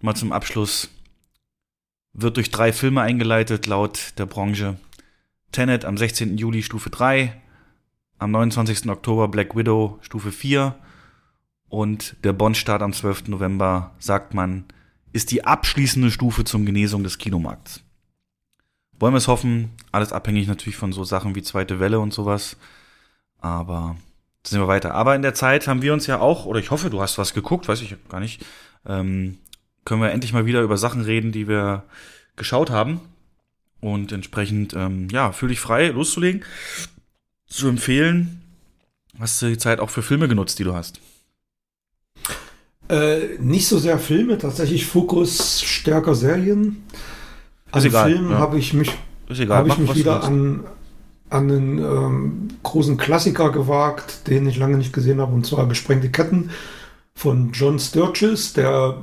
[0.01, 0.89] mal zum Abschluss
[2.13, 4.79] wird durch drei Filme eingeleitet, laut der Branche.
[5.51, 6.37] Tenet am 16.
[6.37, 7.33] Juli Stufe 3,
[8.19, 8.87] am 29.
[8.89, 10.75] Oktober Black Widow Stufe 4
[11.67, 13.27] und der Bond-Start am 12.
[13.27, 14.63] November, sagt man,
[15.11, 17.83] ist die abschließende Stufe zum Genesung des Kinomarkts.
[18.99, 22.57] Wollen wir es hoffen, alles abhängig natürlich von so Sachen wie zweite Welle und sowas.
[23.39, 23.95] Aber
[24.45, 24.93] sind wir weiter.
[24.93, 27.33] Aber in der Zeit haben wir uns ja auch, oder ich hoffe, du hast was
[27.33, 28.45] geguckt, weiß ich gar nicht,
[28.85, 29.37] ähm,
[29.85, 31.83] können wir endlich mal wieder über Sachen reden, die wir
[32.35, 32.99] geschaut haben.
[33.81, 36.43] Und entsprechend, ähm, ja, fühl dich frei, loszulegen,
[37.47, 38.41] zu empfehlen.
[39.17, 40.99] Hast du die Zeit auch für Filme genutzt, die du hast?
[42.89, 46.83] Äh, nicht so sehr Filme, tatsächlich Fokus stärker Serien.
[47.75, 48.39] Ist egal, Filmen ja.
[48.39, 48.89] habe ich mich,
[49.29, 50.63] habe ich mach, mich wieder an,
[51.29, 56.09] an einen ähm, großen Klassiker gewagt, den ich lange nicht gesehen habe, und zwar Gesprengte
[56.09, 56.49] Ketten
[57.13, 58.97] von John Sturges, der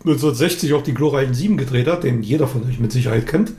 [0.00, 3.52] 1960 auch die glorreichen Sieben gedreht hat, den jeder von euch mit Sicherheit kennt.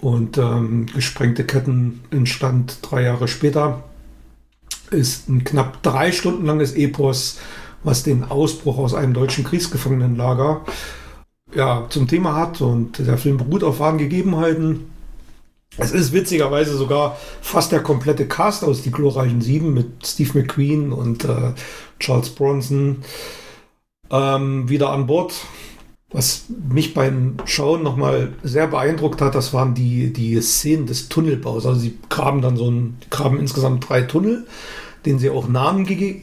[0.00, 3.84] Und ähm, Gesprengte Ketten entstand drei Jahre später.
[4.90, 7.38] Ist ein knapp drei Stunden langes Epos,
[7.82, 10.64] was den Ausbruch aus einem deutschen Kriegsgefangenenlager
[11.54, 12.60] ja, zum Thema hat.
[12.60, 14.90] Und der Film beruht auf wahren Gegebenheiten.
[15.78, 20.92] Es ist witzigerweise sogar fast der komplette Cast aus Die glorreichen Sieben mit Steve McQueen
[20.92, 21.54] und äh,
[21.98, 22.98] Charles Bronson
[24.10, 25.34] ähm, wieder an Bord.
[26.10, 31.64] Was mich beim Schauen nochmal sehr beeindruckt hat, das waren die, die Szenen des Tunnelbaus.
[31.64, 34.46] Also sie graben dann so ein, graben insgesamt drei Tunnel,
[35.06, 36.20] denen sie auch Namen ge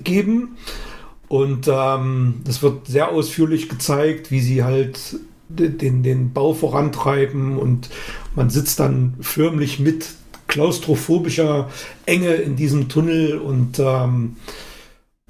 [1.29, 5.15] Und ähm, das wird sehr ausführlich gezeigt, wie sie halt
[5.47, 7.89] de- den, den Bau vorantreiben und
[8.35, 10.09] man sitzt dann förmlich mit
[10.47, 11.69] klaustrophobischer
[12.05, 14.37] Enge in diesem Tunnel und ähm,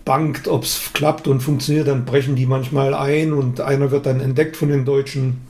[0.05, 4.21] bangt, ob es klappt und funktioniert, dann brechen die manchmal ein und einer wird dann
[4.21, 5.41] entdeckt von den Deutschen.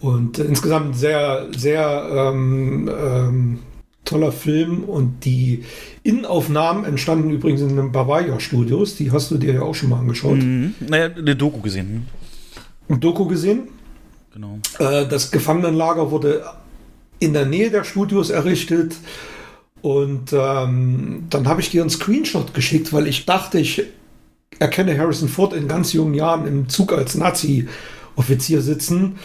[0.00, 3.58] Und insgesamt sehr, sehr ähm, ähm,
[4.04, 5.64] toller Film und die
[6.02, 9.98] Innenaufnahmen entstanden übrigens in den Bavaria Studios, die hast du dir ja auch schon mal
[9.98, 10.38] angeschaut.
[10.38, 10.74] Mhm.
[10.86, 11.88] Naja, eine Doku gesehen.
[11.88, 12.02] hm?
[12.88, 13.68] Ein Doku gesehen.
[14.32, 14.58] Genau.
[14.78, 16.44] Äh, das Gefangenenlager wurde
[17.18, 18.96] in der Nähe der Studios errichtet.
[19.80, 23.84] Und ähm, dann habe ich dir einen Screenshot geschickt, weil ich dachte, ich
[24.58, 29.16] erkenne Harrison Ford in ganz jungen Jahren im Zug als Nazi-Offizier sitzen.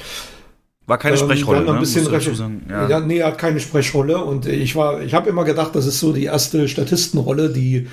[0.89, 1.73] War keine Ähm, Sprechrolle, ne?
[1.73, 2.03] ein bisschen
[2.35, 2.63] sagen.
[2.69, 2.89] ja.
[2.89, 2.99] Ja.
[2.99, 6.11] nee, er hat keine Sprechrolle und ich war, ich habe immer gedacht, das ist so
[6.11, 7.87] die erste Statistenrolle, die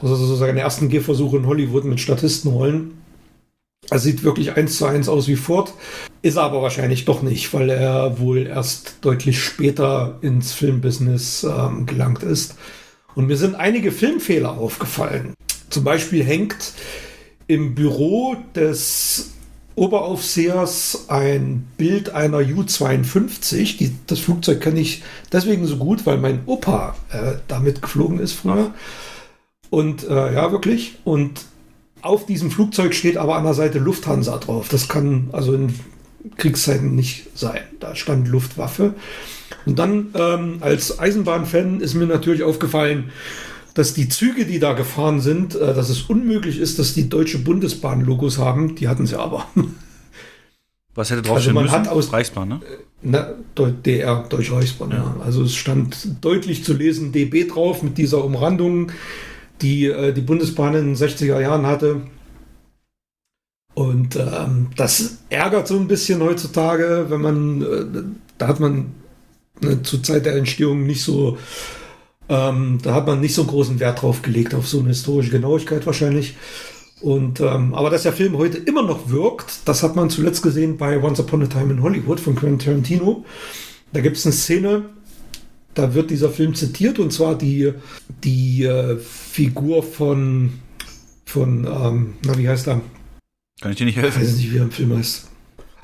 [0.00, 2.92] also sozusagen die ersten Gehversuche in Hollywood mit Statistenrollen.
[3.90, 5.74] Er sieht wirklich eins zu eins aus wie Ford,
[6.22, 11.86] ist er aber wahrscheinlich doch nicht, weil er wohl erst deutlich später ins Filmbusiness ähm,
[11.86, 12.56] gelangt ist.
[13.14, 15.34] Und mir sind einige Filmfehler aufgefallen.
[15.68, 16.72] Zum Beispiel hängt
[17.46, 19.32] im Büro des
[19.74, 23.78] Oberaufsehers ein Bild einer U-52.
[23.78, 28.32] Die, das Flugzeug kenne ich deswegen so gut, weil mein Opa äh, damit geflogen ist
[28.32, 28.72] früher.
[29.70, 30.96] Und äh, ja, wirklich.
[31.04, 31.42] Und
[32.02, 34.68] auf diesem Flugzeug steht aber an der Seite Lufthansa drauf.
[34.68, 35.74] Das kann also in
[36.36, 37.60] Kriegszeiten nicht sein.
[37.80, 38.94] Da stand Luftwaffe.
[39.64, 43.10] Und dann ähm, als Eisenbahnfan ist mir natürlich aufgefallen,
[43.74, 47.38] dass die Züge, die da gefahren sind, äh, dass es unmöglich ist, dass die Deutsche
[47.38, 48.74] Bundesbahn Logos haben.
[48.76, 49.46] Die hatten sie aber.
[50.94, 51.74] Was hätte drauf Also stehen man müssen?
[51.76, 52.60] hat aus- Reichsbahn, ne?
[53.00, 55.16] Na, Deu- DR, Deutsche Reichsbahn, ja.
[55.24, 58.92] Also es stand deutlich zu lesen DB drauf mit dieser Umrandung,
[59.62, 62.02] die äh, die Bundesbahn in den 60er Jahren hatte.
[63.74, 68.02] Und ähm, das ärgert so ein bisschen heutzutage, wenn man, äh,
[68.36, 68.92] da hat man
[69.62, 71.38] ne, zur Zeit der Entstehung nicht so,
[72.28, 75.84] ähm, da hat man nicht so großen Wert drauf gelegt, auf so eine historische Genauigkeit
[75.86, 76.34] wahrscheinlich.
[77.00, 80.76] Und ähm, aber dass der Film heute immer noch wirkt, das hat man zuletzt gesehen
[80.76, 83.24] bei Once Upon a Time in Hollywood von Quentin Tarantino.
[83.92, 84.84] Da gibt es eine Szene,
[85.74, 87.72] da wird dieser Film zitiert und zwar die,
[88.22, 90.52] die äh, Figur von,
[91.26, 92.80] von ähm, na wie heißt er?
[93.60, 94.22] Kann ich dir nicht Ich helfen?
[94.22, 95.28] weiß nicht, wie er im Film heißt.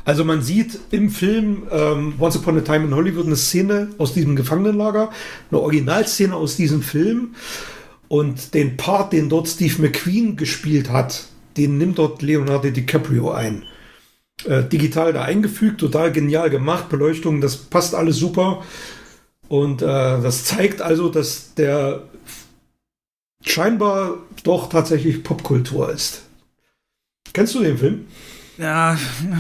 [0.08, 4.14] Also man sieht im Film ähm, Once Upon a Time in Hollywood eine Szene aus
[4.14, 5.10] diesem Gefangenenlager,
[5.50, 7.34] eine Originalszene aus diesem Film.
[8.08, 11.26] Und den Part, den dort Steve McQueen gespielt hat,
[11.58, 13.64] den nimmt dort Leonardo DiCaprio ein.
[14.46, 18.64] Äh, digital da eingefügt, total genial gemacht, Beleuchtung, das passt alles super.
[19.48, 22.04] Und äh, das zeigt also, dass der
[23.44, 26.22] scheinbar doch tatsächlich Popkultur ist.
[27.34, 28.06] Kennst du den Film?
[28.58, 28.98] Ja,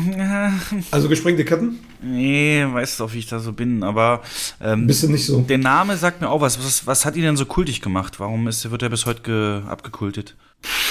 [0.92, 1.80] Also gesprengte Ketten?
[2.00, 4.22] nee, weißt du, wie ich da so bin, aber
[4.60, 5.40] ähm, Bist du nicht so?
[5.40, 6.58] der Name sagt mir auch was.
[6.64, 6.86] was.
[6.86, 8.20] Was hat ihn denn so kultig gemacht?
[8.20, 10.36] Warum ist, wird er bis heute ge, abgekultet?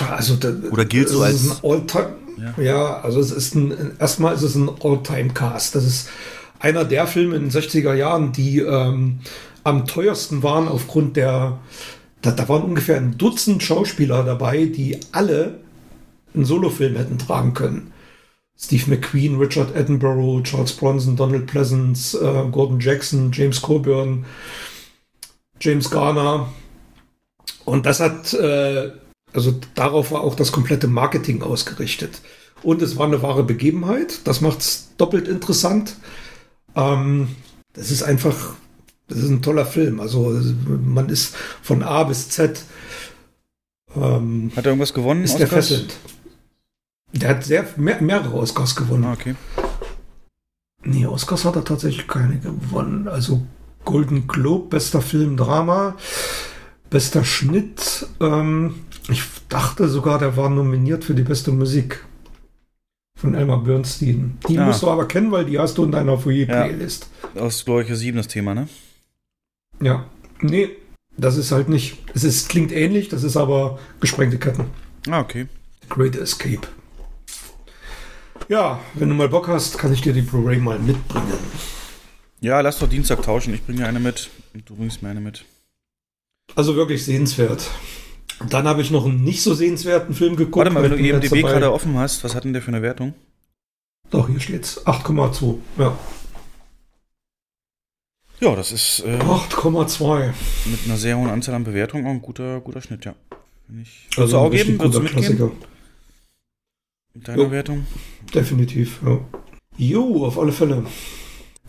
[0.09, 2.15] Also da, Oder gilt so als- ist ein Alltime.
[2.57, 2.99] Ja.
[3.01, 5.73] also es ist ein erstmal ist es ein Alltime-Cast.
[5.75, 6.09] Das ist
[6.59, 9.19] einer der Filme in den 60er Jahren, die ähm,
[9.63, 11.59] am teuersten waren aufgrund der.
[12.21, 15.59] Da, da waren ungefähr ein Dutzend Schauspieler dabei, die alle
[16.33, 17.91] einen Solofilm hätten tragen können.
[18.59, 24.25] Steve McQueen, Richard Attenborough, Charles Bronson, Donald Pleasance, äh, Gordon Jackson, James Coburn,
[25.59, 26.51] James Garner.
[27.65, 28.91] Und das hat, äh,
[29.33, 32.21] also darauf war auch das komplette Marketing ausgerichtet.
[32.63, 34.21] Und es war eine wahre Begebenheit.
[34.23, 35.95] Das macht es doppelt interessant.
[36.75, 37.29] Ähm,
[37.73, 38.55] das ist einfach,
[39.07, 39.99] das ist ein toller Film.
[39.99, 40.41] Also
[40.83, 42.63] man ist von A bis Z
[43.95, 45.23] ähm, Hat er irgendwas gewonnen?
[45.23, 45.93] ist der fesselnd.
[47.13, 49.05] Der hat sehr, mehr, mehrere Oscars gewonnen.
[49.05, 49.35] Ah, okay.
[50.83, 53.07] Nee, Oscars hat er tatsächlich keine gewonnen.
[53.07, 53.45] Also
[53.85, 55.95] Golden Globe, bester Film, Drama,
[56.89, 58.07] bester Schnitt.
[58.19, 58.75] Ähm,
[59.09, 62.03] ich dachte sogar, der war nominiert für die beste Musik
[63.17, 64.37] von Elmar Bernstein.
[64.47, 64.65] Die Ah.
[64.65, 67.09] musst du aber kennen, weil die hast du in deiner Foyer-Playlist.
[67.35, 68.67] Aus Glorche 7 das Thema, ne?
[69.81, 70.05] Ja.
[70.41, 70.69] Nee,
[71.17, 71.97] das ist halt nicht.
[72.13, 74.65] Es ist, klingt ähnlich, das ist aber gesprengte Ketten.
[75.09, 75.47] Ah, okay.
[75.89, 76.67] Great Escape.
[78.49, 81.33] Ja, wenn du mal Bock hast, kann ich dir die Blu-ray mal mitbringen.
[82.39, 83.53] Ja, lass doch Dienstag tauschen.
[83.53, 84.29] Ich bringe dir eine mit.
[84.53, 85.45] Und du bringst mir eine mit.
[86.55, 87.69] Also wirklich sehenswert.
[88.49, 90.57] Dann habe ich noch einen nicht so sehenswerten Film geguckt.
[90.57, 93.15] Warte mal, wenn du IMDb gerade offen hast, was hat denn der für eine Wertung?
[94.11, 94.85] Doch, hier steht's.
[94.85, 95.57] 8,2.
[95.77, 95.97] Ja.
[98.39, 100.31] Ja, das ist äh, 8,2.
[100.65, 103.15] mit einer sehr hohen Anzahl an Bewertungen auch ein guter, guter Schnitt, ja.
[103.81, 104.79] Ich, Also ein auch geben?
[104.79, 105.37] Würdest du guter mitgehen?
[105.37, 105.51] Klassiker.
[107.17, 107.51] Mit deiner Jo.
[107.51, 107.87] Wertung?
[108.31, 109.19] Definitiv, ja.
[109.75, 110.85] Jo, auf alle Fälle.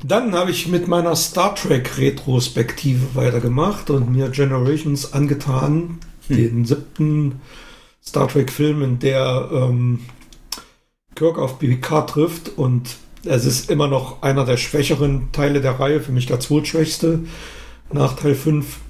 [0.05, 7.41] Dann habe ich mit meiner Star Trek Retrospektive weitergemacht und mir Generations angetan, den siebten
[8.05, 10.01] Star Trek Film, in der ähm,
[11.15, 16.01] Kirk auf Picard trifft und es ist immer noch einer der schwächeren Teile der Reihe,
[16.01, 17.21] für mich der zweitschwächste
[17.91, 18.81] nach Teil 5.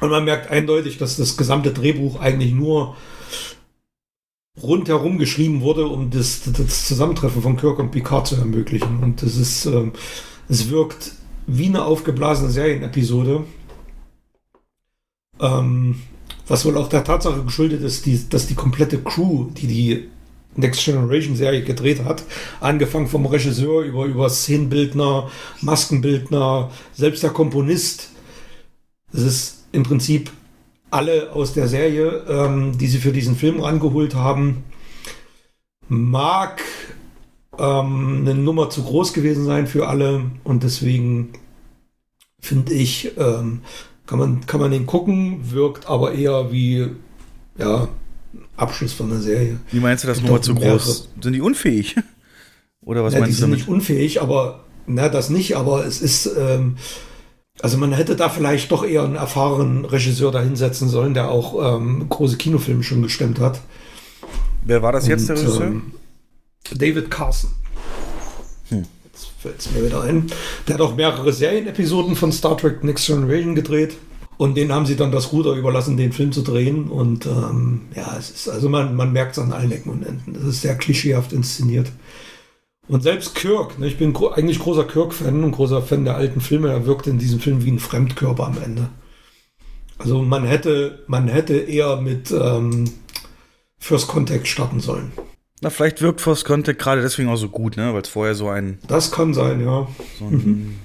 [0.00, 2.96] Und man merkt eindeutig, dass das gesamte Drehbuch eigentlich nur
[4.62, 9.02] rundherum geschrieben wurde, um das, das Zusammentreffen von Kirk und Picard zu ermöglichen.
[9.02, 9.92] Und es ist, ähm,
[10.48, 11.12] es wirkt
[11.46, 13.44] wie eine aufgeblasene Serienepisode.
[15.40, 15.96] Ähm,
[16.48, 20.08] was wohl auch der Tatsache geschuldet ist, die, dass die komplette Crew, die die
[20.54, 22.24] Next Generation Serie gedreht hat.
[22.60, 25.30] Angefangen vom Regisseur über, über Szenenbildner,
[25.60, 28.10] Maskenbildner, selbst der Komponist.
[29.12, 30.30] Es ist im Prinzip
[30.90, 34.64] alle aus der Serie, ähm, die sie für diesen Film rangeholt haben.
[35.88, 36.62] Mag
[37.58, 41.30] ähm, eine Nummer zu groß gewesen sein für alle und deswegen
[42.40, 43.62] finde ich, ähm,
[44.06, 46.88] kann, man, kann man den gucken, wirkt aber eher wie
[47.58, 47.88] ja,
[48.56, 49.58] Abschluss von einer Serie.
[49.70, 51.08] Wie meinst du das Nummer zu groß?
[51.20, 51.96] Sind die unfähig?
[52.84, 53.58] Oder was ja, meinst die du sind damit?
[53.58, 56.76] nicht unfähig, aber na, das nicht, aber es ist, ähm,
[57.62, 62.06] also man hätte da vielleicht doch eher einen erfahrenen Regisseur dahinsetzen sollen, der auch ähm,
[62.08, 63.60] große Kinofilme schon gestemmt hat.
[64.64, 65.66] Wer war das jetzt, der Und, Regisseur?
[65.66, 65.82] ähm,
[66.74, 67.50] David Carson.
[68.68, 68.84] Hm.
[69.04, 70.26] Jetzt fällt es mir wieder ein.
[70.66, 73.96] Der hat auch mehrere Serienepisoden von Star Trek Next Generation gedreht.
[74.38, 76.88] Und denen haben sie dann das Ruder überlassen, den Film zu drehen.
[76.88, 80.34] Und ähm, ja, es ist, also man, man merkt es an allen Ecken und Enden.
[80.34, 81.90] Das ist sehr klischeehaft inszeniert.
[82.88, 86.40] Und selbst Kirk, ne, ich bin gro eigentlich großer Kirk-Fan und großer Fan der alten
[86.40, 88.88] Filme, er wirkt in diesem Film wie ein Fremdkörper am Ende.
[89.98, 92.90] Also man hätte, man hätte eher mit ähm,
[93.78, 95.12] First Contact starten sollen.
[95.62, 97.94] Na, vielleicht wirkt First Contact gerade deswegen auch so gut, ne?
[97.94, 99.88] Weil es vorher so ein, Das kann sein, ja.
[100.18, 100.78] so einen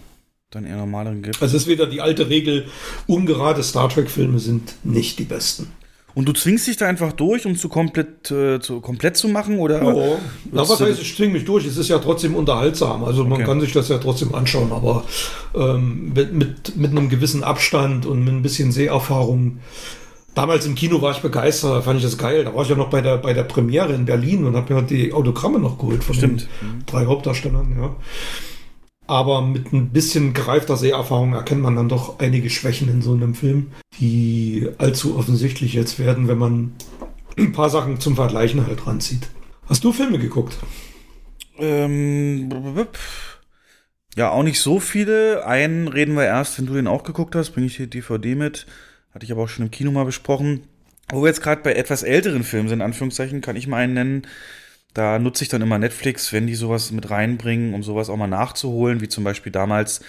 [0.49, 1.41] dann eher normaleren gibt.
[1.41, 2.65] Also es ist wieder die alte Regel,
[3.07, 5.71] ungerade Star Trek-Filme sind nicht die besten.
[6.13, 9.59] Und du zwingst dich da einfach durch, um zu komplett, äh, zu, komplett zu machen?
[9.59, 10.17] Oder Ja,
[10.51, 11.65] na, was heißt, ich zwinge mich durch.
[11.65, 13.03] Es ist ja trotzdem unterhaltsam.
[13.03, 13.43] Also man Okay.
[13.45, 15.03] kann sich das ja trotzdem anschauen, aber
[15.55, 19.59] ähm, mit, mit, mit einem gewissen Abstand und mit ein bisschen Seherfahrung.
[20.35, 22.45] Damals im Kino war ich begeistert, da fand ich das geil.
[22.45, 24.81] Da war ich ja noch bei der, bei der Premiere in Berlin und habe mir
[24.83, 26.41] die Autogramme noch geholt von Stimmt.
[26.61, 27.75] den drei Hauptdarstellern.
[27.79, 27.95] Ja.
[29.11, 33.35] Aber mit ein bisschen gereifter Seherfahrung erkennt man dann doch einige Schwächen in so einem
[33.35, 36.71] Film, die allzu offensichtlich jetzt werden, wenn man
[37.37, 39.27] ein paar Sachen zum Vergleichen halt ranzieht.
[39.65, 40.57] Hast du Filme geguckt?
[41.57, 42.49] Ähm,
[44.15, 45.45] ja, auch nicht so viele.
[45.45, 48.65] Einen reden wir erst, wenn du den auch geguckt hast, bringe ich die DVD mit.
[49.13, 50.69] Hatte ich aber auch schon im Kino mal besprochen.
[51.09, 53.93] Wo wir jetzt gerade bei etwas älteren Filmen sind, in Anführungszeichen, kann ich mal einen
[53.93, 54.27] nennen.
[54.93, 58.27] Da nutze ich dann immer Netflix, wenn die sowas mit reinbringen, um sowas auch mal
[58.27, 60.01] nachzuholen, wie zum Beispiel damals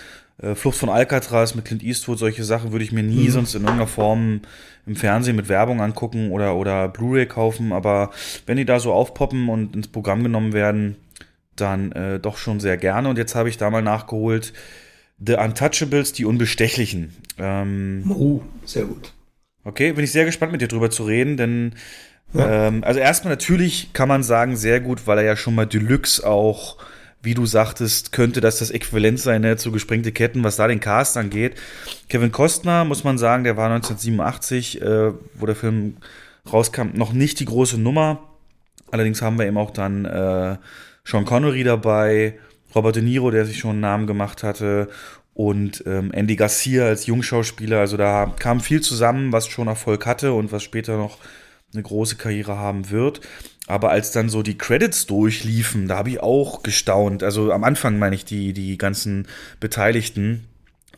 [0.43, 3.33] äh, Flucht von Alcatraz mit Clint Eastwood, solche Sachen würde ich mir nie Mhm.
[3.33, 4.41] sonst in irgendeiner Form
[4.87, 8.11] im Fernsehen mit Werbung angucken oder, oder Blu-ray kaufen, aber
[8.47, 10.97] wenn die da so aufpoppen und ins Programm genommen werden,
[11.55, 13.09] dann äh, doch schon sehr gerne.
[13.09, 14.53] Und jetzt habe ich da mal nachgeholt
[15.25, 17.15] The Untouchables, die Unbestechlichen.
[17.39, 19.13] Ähm, Oh, sehr gut.
[19.63, 21.75] Okay, bin ich sehr gespannt mit dir drüber zu reden, denn
[22.33, 22.69] Ja.
[22.69, 26.27] ähm, also erstmal natürlich kann man sagen, sehr gut, weil er ja schon mal Deluxe
[26.27, 26.79] auch,
[27.23, 30.81] wie du sagtest, könnte das das Äquivalent sein ne, zu gesprengte Ketten, was da den
[30.81, 31.55] Cast angeht.
[32.09, 35.99] Kevin Costner, muss man sagen, der war 1987, äh, wo der Film
[36.51, 38.29] rauskam, noch nicht die große Nummer.
[38.91, 40.57] Allerdings haben wir eben auch dann äh,
[41.05, 42.39] Sean Connery dabei,
[42.75, 44.89] Robert De Niro, der sich schon einen Namen gemacht hatte,
[45.35, 47.79] und ähm, Andy Garcia als Jungschauspieler.
[47.79, 51.19] Also da kam viel zusammen, was schon Erfolg hatte und was später noch
[51.73, 53.21] eine große Karriere haben wird.
[53.69, 57.23] Aber als dann so die Credits durchliefen, da habe ich auch gestaunt.
[57.23, 59.27] Also am Anfang meine ich die, die ganzen
[59.61, 60.45] Beteiligten.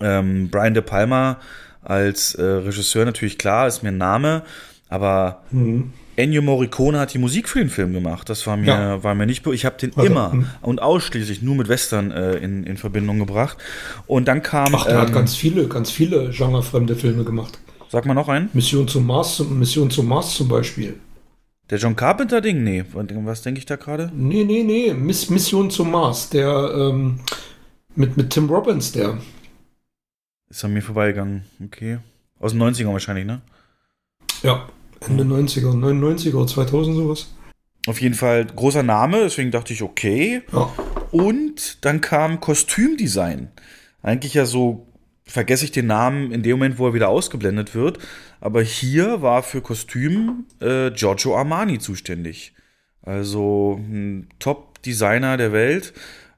[0.01, 1.39] Ähm, Brian De Palma
[1.83, 4.43] als äh, Regisseur natürlich klar, ist mir ein Name,
[4.89, 5.93] aber Mhm.
[6.17, 8.29] Ennio Morricone hat die Musik für den Film gemacht.
[8.31, 9.03] Das war mir, Ja.
[9.03, 10.47] war mir nicht, ich habe den Also, immer hm.
[10.63, 13.59] und ausschließlich nur mit Western äh, in, in Verbindung gebracht.
[14.07, 17.59] Und dann kam, Ach, der hat ähm, ganz viele, ganz viele genrefremde Filme gemacht.
[17.95, 20.99] Sag mal noch einen, Mission zum Mars, Mission zum Mars zum Beispiel.
[21.71, 24.11] der John Carpenter Ding, nee, was denke ich da gerade?
[24.12, 27.21] Nee, nee, nee, Miss, Mission zum Mars, der ähm,
[27.95, 29.19] mit, mit Tim Robbins, der.
[30.51, 31.99] Ist an mir vorbeigegangen, okay.
[32.41, 33.43] Aus den 90ern wahrscheinlich, ne?
[34.43, 34.69] Ja,
[35.01, 37.33] Ende 90er, 99er, 2000 sowas.
[37.87, 40.43] Auf jeden Fall großer Name, deswegen dachte ich, okay.
[40.53, 40.69] Ja.
[41.12, 43.53] Und dann kam Kostümdesign.
[44.03, 44.89] Eigentlich ja so,
[45.25, 47.99] vergesse ich den Namen in dem Moment, wo er wieder ausgeblendet wird.
[48.41, 52.55] Aber hier war für Kostüm äh, Giorgio Armani zuständig.
[53.03, 55.93] Also ein Top-Designer der Welt.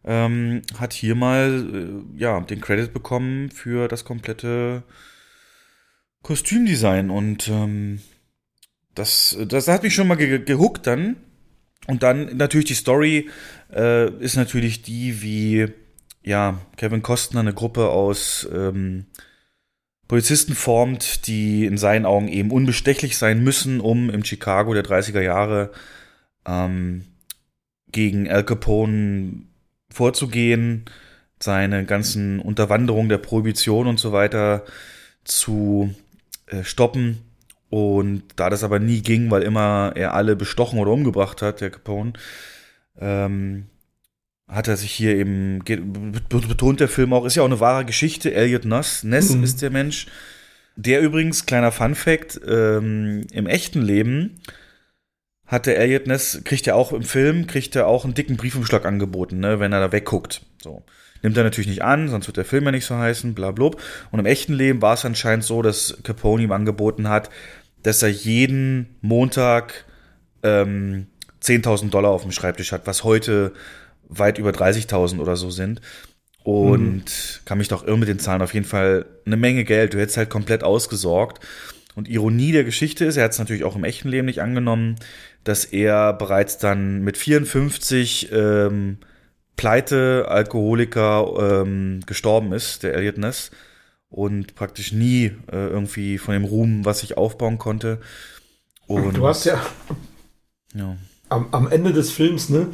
[0.05, 4.85] Ähm, hat hier mal äh, ja, den Credit bekommen für das komplette
[6.23, 7.11] Kostümdesign.
[7.11, 8.01] Und ähm,
[8.95, 11.17] das, das hat mich schon mal ge gehuckt dann.
[11.89, 13.31] Und dann natürlich die Story
[13.73, 15.69] äh, ist natürlich die, wie
[16.27, 19.07] ja, Kevin Costner eine Gruppe aus ähm,
[20.09, 25.21] Polizisten formt, die in seinen Augen eben unbestechlich sein müssen, um im Chicago der 30er
[25.21, 25.71] Jahre
[26.45, 27.05] ähm,
[27.93, 29.43] gegen Al Capone
[29.89, 30.87] vorzugehen,
[31.41, 34.65] seine ganzen Unterwanderungen der Prohibition und so weiter
[35.23, 35.95] zu
[36.47, 37.23] äh, stoppen.
[37.71, 41.71] Und da das aber nie ging, weil immer er alle bestochen oder umgebracht hat, der
[41.71, 42.15] Capone,
[42.99, 43.67] ähm,
[44.49, 48.33] hat er sich hier eben, betont der Film auch, ist ja auch eine wahre Geschichte.
[48.33, 49.43] Elliot Ness, Ness mhm.
[49.43, 50.07] ist der Mensch.
[50.77, 54.41] Der übrigens, kleiner Fun Fact, ähm, im echten Leben
[55.47, 59.41] hatte Elliot Ness, kriegt er auch im Film, kriegt er auch einen dicken Briefumschlag angeboten,
[59.41, 60.43] ne, wenn er da wegguckt.
[60.63, 60.85] So.
[61.23, 63.71] Nimmt er natürlich nicht an, sonst wird der Film ja nicht so heißen, bla, bla.
[64.11, 67.31] Und im echten Leben war es anscheinend so, dass Capone ihm angeboten hat,
[67.83, 69.87] dass er jeden Montag
[70.43, 71.07] ähm,
[71.43, 73.53] 10.000 Dollar auf dem Schreibtisch hat, was heute
[74.09, 75.81] weit über 30.000 oder so sind.
[76.43, 77.45] Und mhm.
[77.45, 79.95] kann mich doch irren mit den Zahlen, auf jeden Fall eine Menge Geld.
[79.95, 81.45] Du hättest halt komplett ausgesorgt.
[81.97, 84.97] Und Ironie der Geschichte ist, er hat es natürlich auch im echten Leben nicht angenommen,
[85.45, 88.99] dass er bereits dann mit 54 ähm,
[89.57, 93.51] Pleite, Alkoholiker ähm, gestorben ist, der Elliot Ness,
[94.11, 98.01] und praktisch nie äh, irgendwie von dem Ruhm, was sich aufbauen konnte.
[98.87, 99.65] Und du hast ja,
[100.75, 100.97] ja.
[101.29, 102.69] Am, am Ende des Films, ne?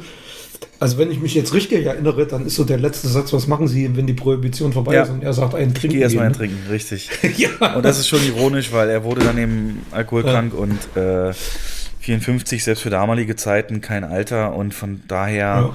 [0.79, 3.67] Also wenn ich mich jetzt richtig erinnere, dann ist so der letzte Satz, was machen
[3.67, 5.03] Sie, wenn die Prohibition vorbei ja.
[5.03, 5.87] ist und er sagt, einen trinken.
[5.87, 7.09] Ich gehe erstmal einen trinken, richtig.
[7.37, 7.75] ja.
[7.75, 10.59] Und das ist schon ironisch, weil er wurde dann eben alkoholkrank ja.
[10.59, 11.33] und äh,
[11.99, 15.73] 54, selbst für damalige Zeiten, kein Alter und von daher.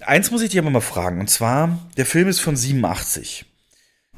[0.00, 0.06] Ja.
[0.06, 3.46] Eins muss ich dir aber mal fragen, und zwar, der Film ist von 87.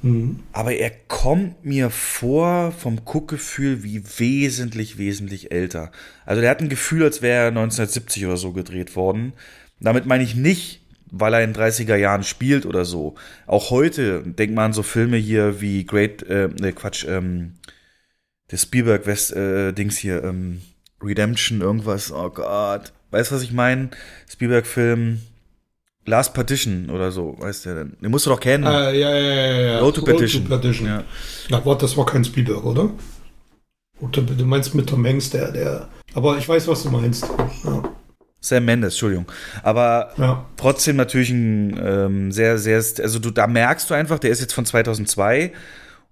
[0.02, 0.40] Mhm.
[0.52, 5.90] Aber er kommt mir vor vom Guckgefühl wie wesentlich, wesentlich älter.
[6.24, 9.32] Also der hat ein Gefühl, als wäre er 1970 oder so gedreht worden.
[9.80, 10.80] Damit meine ich nicht,
[11.10, 13.14] weil er in 30er Jahren spielt oder so.
[13.46, 17.54] Auch heute, denk mal an so Filme hier wie Great, äh, ne Quatsch, ähm,
[18.50, 20.62] der Spielberg-West-Dings äh, hier, ähm,
[21.02, 22.92] Redemption, irgendwas, oh Gott.
[23.10, 23.90] Weißt du, was ich meine?
[24.28, 25.20] Spielberg-Film
[26.06, 27.96] Last Partition oder so, weißt du denn?
[28.00, 28.64] Den musst du doch kennen.
[28.64, 29.78] Äh, ja, ja, ja, ja.
[29.80, 30.42] Road to Partition.
[30.42, 30.86] Road to Partition.
[30.86, 31.04] Ja.
[31.50, 32.90] Na, warte, das war kein Spielberg, oder?
[34.00, 35.88] Du meinst mit Tom Hanks, der, der.
[36.14, 37.28] Aber ich weiß, was du meinst.
[37.64, 37.82] Ja.
[38.48, 39.27] Sam Mendes, Entschuldigung.
[39.62, 40.44] Aber ja.
[40.56, 44.52] trotzdem natürlich ein ähm, sehr, sehr, also du, da merkst du einfach, der ist jetzt
[44.52, 45.52] von 2002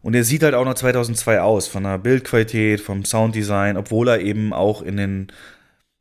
[0.04, 4.20] und er sieht halt auch noch 2002 aus, von der Bildqualität, vom Sounddesign, obwohl er
[4.20, 5.28] eben auch in den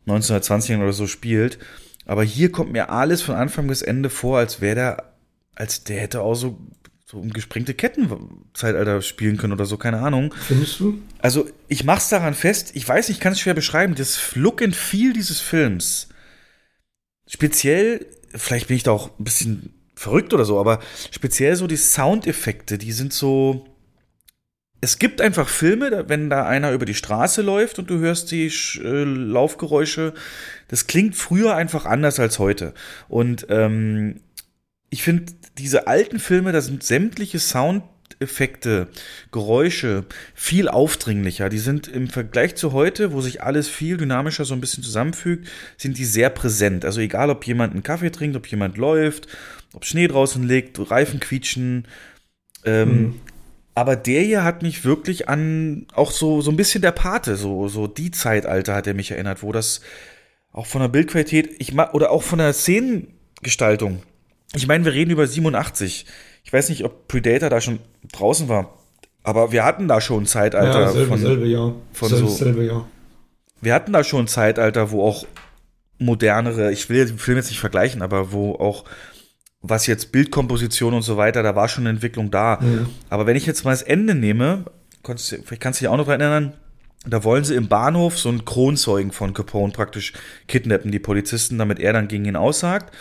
[0.08, 1.58] 1920ern oder so spielt.
[2.06, 5.14] Aber hier kommt mir alles von Anfang bis Ende vor, als wäre der,
[5.56, 6.60] als der hätte auch so,
[7.06, 10.34] so um gesprengte Kettenzeitalter spielen können oder so, keine Ahnung.
[10.48, 11.00] Findest du?
[11.20, 14.76] Also, ich mach's daran fest, ich weiß, ich kann es schwer beschreiben, das Look and
[14.76, 16.10] Feel dieses Films,
[17.28, 18.06] speziell,
[18.36, 20.80] vielleicht bin ich da auch ein bisschen verrückt oder so, aber
[21.12, 23.66] speziell so die Soundeffekte, die sind so,
[24.82, 28.48] es gibt einfach Filme, wenn da einer über die Straße läuft und du hörst die
[28.48, 30.14] äh, Laufgeräusche,
[30.68, 32.74] das klingt früher einfach anders als heute.
[33.08, 34.20] Und ähm,
[34.90, 37.40] ich finde, diese alten Filme, da sind sämtliche
[38.24, 38.88] Soundeffekte,
[39.32, 41.50] Geräusche viel aufdringlicher.
[41.50, 45.48] Die sind im Vergleich zu heute, wo sich alles viel dynamischer so ein bisschen zusammenfügt,
[45.78, 46.86] sind die sehr präsent.
[46.86, 49.28] Also egal, ob jemand einen Kaffee trinkt, ob jemand läuft,
[49.74, 51.88] ob Schnee draußen liegt, Reifen quietschen.
[52.66, 53.16] Ähm, mhm
[53.76, 57.68] aber der hier hat mich wirklich an auch so, so ein bisschen der Pate, so,
[57.68, 59.82] so die Zeitalter hat er mich erinnert, wo das
[60.52, 64.04] auch von der Bildqualität, ich mag, oder auch von der Szenengestaltung.
[64.56, 66.06] Ich meine, wir reden über 87.
[66.44, 67.80] Ich weiß nicht, ob Predator da schon
[68.12, 68.78] draußen war,
[69.24, 71.74] aber wir hatten da schon ein Zeitalter ja, selbe, von, selbe Jahr.
[71.94, 72.36] von selbe, so.
[72.36, 72.88] Selbe Jahr.
[73.62, 75.26] Wir hatten da schon ein Zeitalter, wo auch
[75.98, 78.84] modernere, ich will den Film jetzt nicht vergleichen, aber wo auch
[79.62, 82.60] was jetzt Bildkomposition und so weiter, da war schon eine Entwicklung da.
[82.62, 82.88] Mhm.
[83.10, 84.66] Aber wenn ich jetzt mal das Ende nehme,
[85.04, 86.54] vielleicht kannst du dich auch noch daran erinnern,
[87.06, 90.14] da wollen sie im Bahnhof so einen Kronzeugen von Capone praktisch
[90.48, 92.94] kidnappen, die Polizisten, damit er dann gegen ihn aussagt.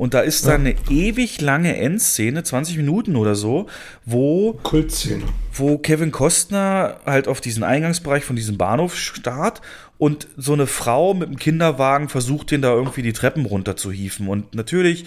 [0.00, 3.66] Und da ist dann eine ewig lange Endszene, 20 Minuten oder so,
[4.06, 5.24] wo, Kultszene.
[5.52, 9.60] wo Kevin Costner halt auf diesen Eingangsbereich von diesem Bahnhof starrt
[9.98, 13.92] und so eine Frau mit einem Kinderwagen versucht, den da irgendwie die Treppen runter zu
[13.92, 14.28] hieven.
[14.28, 15.04] Und natürlich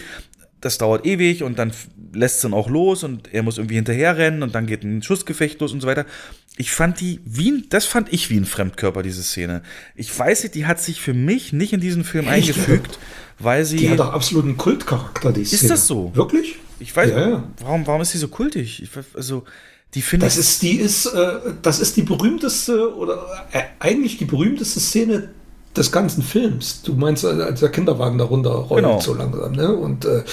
[0.64, 1.74] das dauert ewig und dann
[2.14, 5.60] lässt es dann auch los und er muss irgendwie hinterherrennen und dann geht ein Schussgefecht
[5.60, 6.06] los und so weiter.
[6.58, 9.64] Ich fand die wie ein, das fand ich wie ein Fremdkörper, diese Szene.
[9.96, 12.50] Ich weiß nicht, die hat sich für mich nicht in diesen Film Echt?
[12.50, 13.00] eingefügt,
[13.40, 13.78] weil sie.
[13.78, 15.62] Die hat doch absolut einen Kultcharakter, die Szene.
[15.62, 16.16] Ist das so?
[16.16, 16.58] Wirklich?
[16.80, 17.44] Ich weiß, ja, ja.
[17.60, 18.84] Warum, warum ist sie so kultig?
[18.84, 19.46] Ich, also,
[19.96, 24.26] die finde das ist, die ist, äh, das ist die berühmteste oder äh, eigentlich die
[24.26, 25.30] berühmteste Szene
[25.76, 26.82] des ganzen Films.
[26.84, 29.00] Du meinst, als der Kinderwagen darunter rollt genau.
[29.00, 29.76] so langsam, ne?
[29.76, 30.24] Und äh,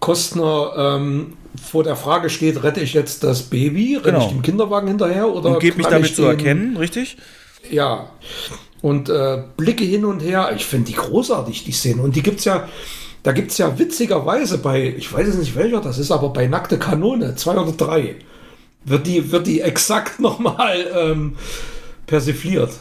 [0.00, 4.26] Kostner ähm, vor der Frage steht, rette ich jetzt das Baby, renne genau.
[4.26, 7.16] ich dem Kinderwagen hinterher oder und gebe mich damit zu erkennen, richtig?
[7.70, 8.10] Ja.
[8.82, 12.02] Und äh, Blicke hin und her, ich finde die großartig, die Szene.
[12.02, 12.68] Und die gibt's ja,
[13.22, 16.46] da gibt es ja witzigerweise bei, ich weiß jetzt nicht welcher das ist, aber bei
[16.46, 18.16] Nackte Kanone, 2 oder 3,
[18.84, 21.36] wird die, wird die exakt nochmal ähm,
[22.06, 22.72] persifliert.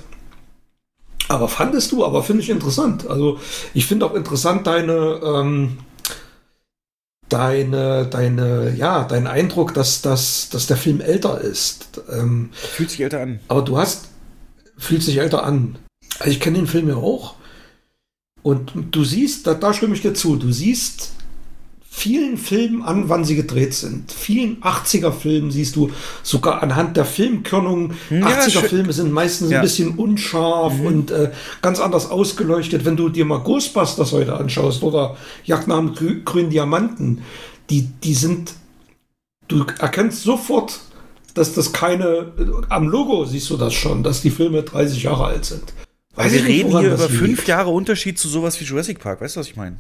[1.28, 3.08] Aber fandest du, aber finde ich interessant.
[3.08, 3.38] Also
[3.74, 5.78] ich finde auch interessant deine, ähm,
[7.30, 12.02] deine, deine, ja, dein Eindruck, dass, dass, dass der Film älter ist.
[12.12, 13.40] Ähm, Fühlt sich älter an.
[13.48, 14.10] aber du hast,
[14.78, 15.78] fühlt sich älter an.
[16.20, 17.36] Also ich kenne den Film ja auch.
[18.42, 21.12] Und du siehst, da, da stimme ich dir zu, du siehst
[21.92, 24.12] vielen Filmen an, wann sie gedreht sind.
[24.12, 25.92] Vielen 80er-Filmen siehst du
[26.24, 27.94] sogar anhand der Filmkörnung.
[28.10, 29.58] Ja, 80er-Filme sind meistens Ja.
[29.58, 32.86] ein bisschen unscharf und äh, ganz anders ausgeleuchtet.
[32.86, 37.22] Wenn du dir mal Ghostbusters heute anschaust oder Jagd nach dem grü grünen Diamanten,
[37.70, 38.54] die, die sind,
[39.48, 40.80] du erkennst sofort,
[41.34, 42.32] dass das keine,
[42.70, 45.74] am Logo siehst du das schon, dass die Filme 30 Jahre alt sind.
[46.16, 47.48] Weiß wir ich nicht, reden woran hier über fünf liegt.
[47.48, 49.78] Jahre Unterschied zu sowas wie Jurassic Park, weißt du, was ich meine?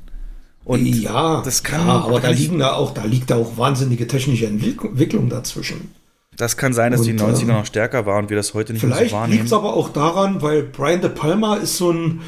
[0.69, 4.07] Und ja, das kann, ja, aber da liegen da auch, da liegt da auch wahnsinnige
[4.07, 5.95] technische Entwick- Entwicklung dazwischen.
[6.37, 8.73] das kann sein, dass die Und, 90er ähm, noch stärker waren und wir das heute
[8.73, 9.33] nicht mehr so Vielleicht wahrnehmen.
[9.33, 12.21] liegt es aber auch daran, weil Brian De Palma ist so ein,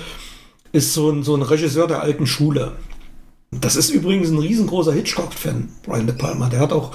[0.72, 2.72] ist so ein, so ein Regisseur der alten Schule.
[3.52, 6.50] Das ist übrigens ein riesengroßer Hitchcock-Fan, Brian De Palma.
[6.50, 6.94] Der hat auch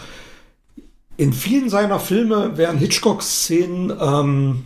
[1.17, 4.65] in vielen seiner Filme werden Hitchcock-Szenen, ähm,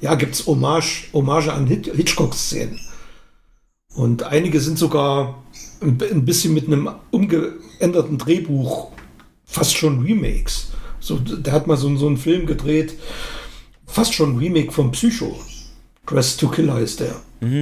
[0.00, 2.80] ja, gibt es Hommage, Hommage an Hit Hitchcock-Szenen.
[3.94, 5.42] Und einige sind sogar
[5.80, 8.88] ein, bi- ein bisschen mit einem umgeänderten Drehbuch,
[9.44, 10.68] fast schon Remakes.
[11.00, 12.94] So, der hat mal so, so einen Film gedreht,
[13.86, 15.38] fast schon Remake von Psycho.
[16.06, 17.16] Dress to Kill heißt der.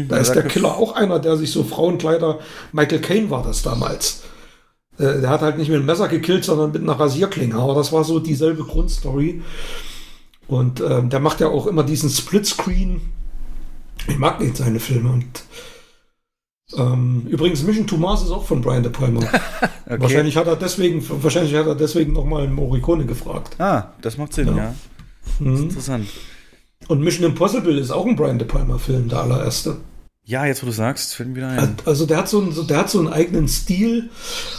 [0.09, 2.39] da ist der Killer auch einer, der sich so Frauenkleider,
[2.73, 4.23] Michael Caine war das damals.
[4.99, 7.57] Äh, Der hat halt nicht mit einem Messer gekillt, sondern mit einer Rasierklinge.
[7.57, 9.43] Aber das war so dieselbe Grundstory.
[10.47, 13.01] Und ähm, der macht ja auch immer diesen Splitscreen.
[14.07, 15.11] Ich mag nicht seine Filme.
[15.11, 15.25] Und
[16.77, 19.21] ähm, übrigens Mission to Mars ist auch von Brian De Palma.
[19.87, 20.01] Okay.
[20.01, 23.61] Wahrscheinlich hat er deswegen, wahrscheinlich hat er deswegen nochmal Morricone gefragt.
[23.61, 24.57] Ah, das macht Sinn, ja.
[24.57, 24.75] Ja.
[25.41, 25.57] Mhm.
[25.65, 26.09] Interessant.
[26.89, 29.77] Und Mission Impossible ist auch ein Brian De Palma Film, der allererste.
[30.25, 31.77] Ja, jetzt wo du sagst, fällt mir wieder ein.
[31.85, 34.09] Also der hat so einen, der hat so einen eigenen Stil.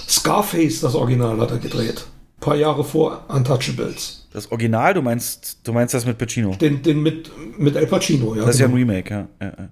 [0.07, 2.05] Scarface, das Original, hat er gedreht.
[2.37, 4.27] Ein paar Jahre vor Untouchables.
[4.31, 6.53] Das Original, du meinst, du meinst das mit Pacino.
[6.55, 8.45] Den, den mit, mit El Pacino, ja.
[8.45, 8.91] Das ist ja ein genau.
[8.91, 9.27] Remake, ja.
[9.41, 9.69] ja, ja.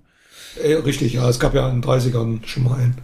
[0.61, 1.27] Äh, richtig, ja.
[1.29, 2.95] Es gab ja in den 30ern schon mal einen.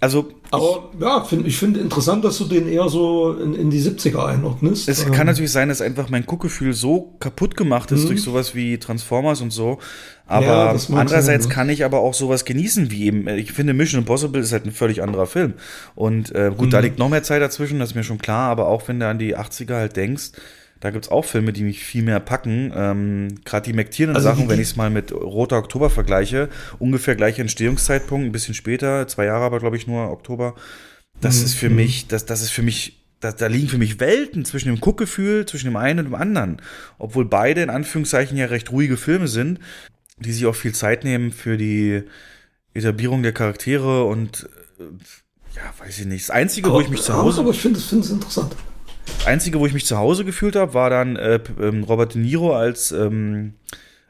[0.00, 3.80] Also, Aber ja, find, ich finde interessant, dass du den eher so in, in die
[3.80, 4.86] 70er einordnest.
[4.88, 8.08] es Ähm, kann natürlich sein, dass einfach mein Guckgefühl so kaputt gemacht ist Mhm.
[8.08, 9.78] durch sowas wie Transformers und so.
[10.26, 11.54] Aber Ja, andererseits sein, ja.
[11.54, 14.72] kann ich aber auch sowas genießen, wie eben, ich finde Mission Impossible ist halt ein
[14.72, 15.54] völlig anderer Film.
[15.94, 16.70] Und äh, gut, Mhm.
[16.72, 19.08] da liegt noch mehr Zeit dazwischen, das ist mir schon klar, aber auch wenn du
[19.08, 20.32] an die 80er halt denkst,
[20.80, 22.72] da gibt's auch Filme, die mich viel mehr packen.
[22.74, 26.48] Ähm, Gerade die Also McTiernan-Sachen, die- wenn ich es mal mit Roter Oktober vergleiche,
[26.78, 30.54] ungefähr gleicher Entstehungszeitpunkt, ein bisschen später, zwei Jahre aber, glaube ich, nur Oktober.
[31.20, 31.44] Das Mhm.
[31.44, 34.68] ist für mich, das, das ist für mich, da, da liegen für mich Welten zwischen
[34.68, 36.60] dem Guckgefühl, zwischen dem einen und dem anderen.
[36.98, 39.60] Obwohl beide in Anführungszeichen ja recht ruhige Filme sind,
[40.18, 42.02] die sich auch viel Zeit nehmen für die
[42.74, 44.48] Etablierung der Charaktere und
[44.78, 44.82] äh,
[45.56, 46.24] ja, weiß ich nicht.
[46.28, 48.54] Das Einzige, wo ich mich zu aber- Hause Aber ich finde es finde es interessant.
[49.06, 52.20] Das Einzige, wo ich mich zu Hause gefühlt habe, war dann äh, ähm, Robert De
[52.22, 53.54] Niro als, ähm,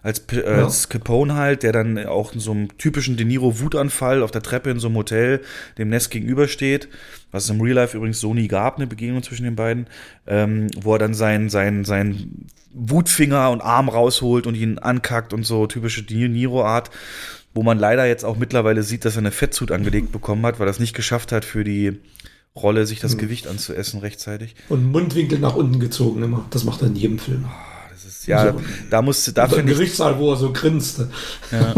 [0.02, 0.64] als, äh, Ja.
[0.64, 4.70] als Capone halt, der dann auch in so einem typischen De Niro-Wutanfall auf der Treppe
[4.70, 5.40] in so einem Hotel
[5.78, 6.88] dem Nest gegenübersteht,
[7.30, 9.86] was es im Real Life übrigens so nie gab, eine Begegnung zwischen den beiden,
[10.26, 15.44] ähm, wo er dann seinen sein, sein Wutfinger und Arm rausholt und ihn ankackt und
[15.44, 16.90] so typische De Niro-Art,
[17.54, 20.66] wo man leider jetzt auch mittlerweile sieht, dass er eine Fettsuit angelegt bekommen hat, weil
[20.66, 22.00] er es nicht geschafft hat für die
[22.56, 24.54] Rolle, sich das Gewicht anzuessen rechtzeitig.
[24.68, 26.44] Und Mundwinkel nach unten gezogen immer.
[26.50, 27.46] Das macht er in jedem Film.
[27.90, 28.60] Das ist, ja, So.
[28.90, 31.00] da musste, da finde ich, Gerichtssaal, wo er so grinst.
[31.50, 31.74] Ja.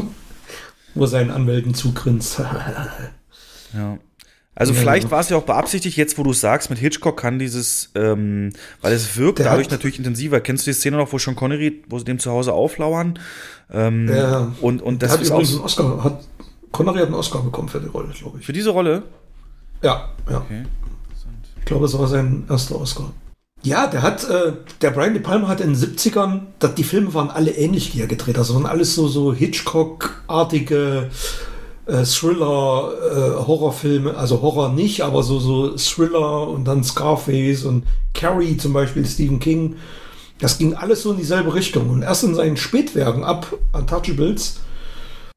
[0.95, 2.39] wo er seinen Anwälten zugrinst.
[3.75, 3.99] ja.
[4.55, 5.11] Also Ja, vielleicht ja.
[5.11, 8.93] war es ja auch beabsichtigt, jetzt wo du sagst, mit Hitchcock kann dieses, ähm, weil
[8.95, 10.41] es wirkt Der dadurch natürlich intensiver.
[10.41, 13.19] Kennst du die Szene noch, wo Sean Connery, wo sie dem zu Hause auflauern?
[13.71, 14.53] Ähm, Ja.
[14.63, 16.25] und, und das hat ist auch Oscar, hat,
[16.73, 18.47] Connery hat einen Oscar bekommen für die Rolle, glaube ich.
[18.47, 19.03] für diese Rolle.
[19.83, 20.39] Ja, ja.
[20.39, 20.65] Okay.
[21.59, 23.13] Ich glaube, es war sein erster Oscar.
[23.63, 27.13] Ja, der hat, äh, der Brian De Palma hat in den 70ern, da, die Filme
[27.15, 28.43] waren alle ähnlich, die er gedreht hat.
[28.43, 31.11] Das waren alles so, so Hitchcock-artige
[31.87, 37.85] äh, Thriller, äh, Horrorfilme, also Horror nicht, aber so, so Thriller und dann Scarface und
[38.15, 39.77] Carrie zum Beispiel, Stephen King.
[40.39, 41.91] Das ging alles so in dieselbe Richtung.
[41.91, 44.61] Und erst in seinen Spätwerken ab Untouchables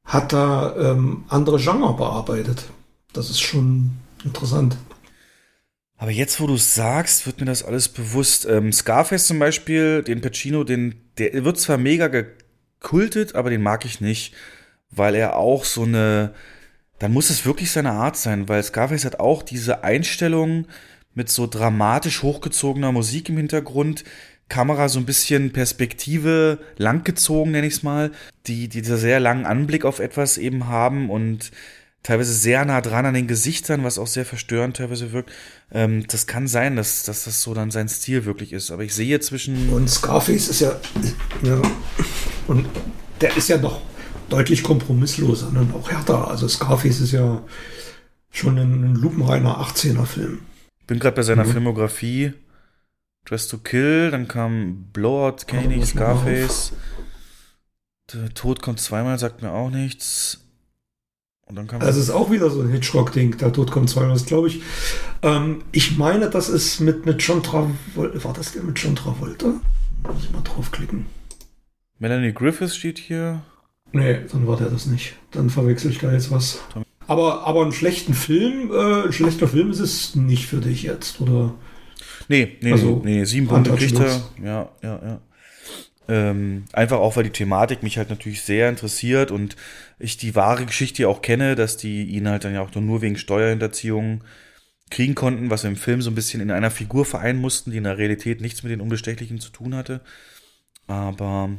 [0.04, 2.64] hat er ähm, andere Genre bearbeitet.
[3.12, 3.92] Das ist schon
[4.24, 4.76] interessant.
[5.96, 8.46] Aber jetzt, wo du sagst, wird mir das alles bewusst.
[8.46, 13.84] Ähm, Scarface zum Beispiel, den Pacino, den, der wird zwar mega gekultet, aber den mag
[13.84, 14.34] ich nicht,
[14.90, 16.32] weil er auch so eine,
[16.98, 20.66] dann muss es wirklich seine Art sein, weil Scarface hat auch diese Einstellung
[21.14, 24.04] mit so dramatisch hochgezogener Musik im Hintergrund,
[24.48, 28.10] Kamera so ein bisschen Perspektive langgezogen, nenne ich es mal,
[28.46, 31.50] die, die sehr langen Anblick auf etwas eben haben und
[32.02, 35.30] teilweise sehr nah dran an den Gesichtern, was auch sehr verstörend teilweise wirkt.
[35.70, 38.70] Ähm, das kann sein, dass, dass das so dann sein Stil wirklich ist.
[38.70, 39.70] Aber ich sehe zwischen.
[39.70, 40.78] Und Scarface ist ja,
[41.42, 41.60] ja.
[42.46, 42.66] Und
[43.20, 43.82] der ist ja noch
[44.28, 46.28] deutlich kompromissloser und auch härter.
[46.28, 47.42] Also Scarface ist ja
[48.30, 50.40] schon ein, ein lupenreiner 18er-Film.
[50.86, 51.52] Bin gerade bei seiner mhm.
[51.52, 52.32] Filmografie.
[53.26, 56.72] Dress to Kill, dann kam Blowout, ich nicht, Scarface.
[58.12, 60.40] Der Tod kommt zweimal, sagt mir auch nichts.
[61.54, 61.80] Kam.
[61.80, 63.38] Das ist auch wieder so ein Hitchcock-Ding.
[63.38, 64.62] Der Tod kommt zweimal, glaube ich.
[65.22, 68.24] Ähm, ich meine, das ist mit, mit John Travolta.
[68.24, 69.46] War das der mit John Travolta?
[70.02, 71.06] Muss ich mal draufklicken.
[71.98, 73.42] Melanie Griffiths steht hier.
[73.92, 75.14] Nee, dann war der das nicht.
[75.32, 76.60] Dann verwechsel ich da jetzt was.
[77.06, 81.20] Aber, aber einen schlechten Film, äh, ein schlechter Film ist es nicht für dich jetzt,
[81.20, 81.54] oder?
[82.28, 84.22] Nee, nee, also, nee, sieben Punkte kriegt er.
[84.42, 85.20] Ja, ja, ja.
[86.10, 89.54] Ähm, einfach auch, weil die Thematik mich halt natürlich sehr interessiert und
[90.00, 93.16] ich die wahre Geschichte auch kenne, dass die ihn halt dann ja auch nur wegen
[93.16, 94.24] Steuerhinterziehung
[94.90, 97.76] kriegen konnten, was wir im Film so ein bisschen in einer Figur vereinen mussten, die
[97.76, 100.00] in der Realität nichts mit den Unbestechlichen zu tun hatte.
[100.88, 101.50] Aber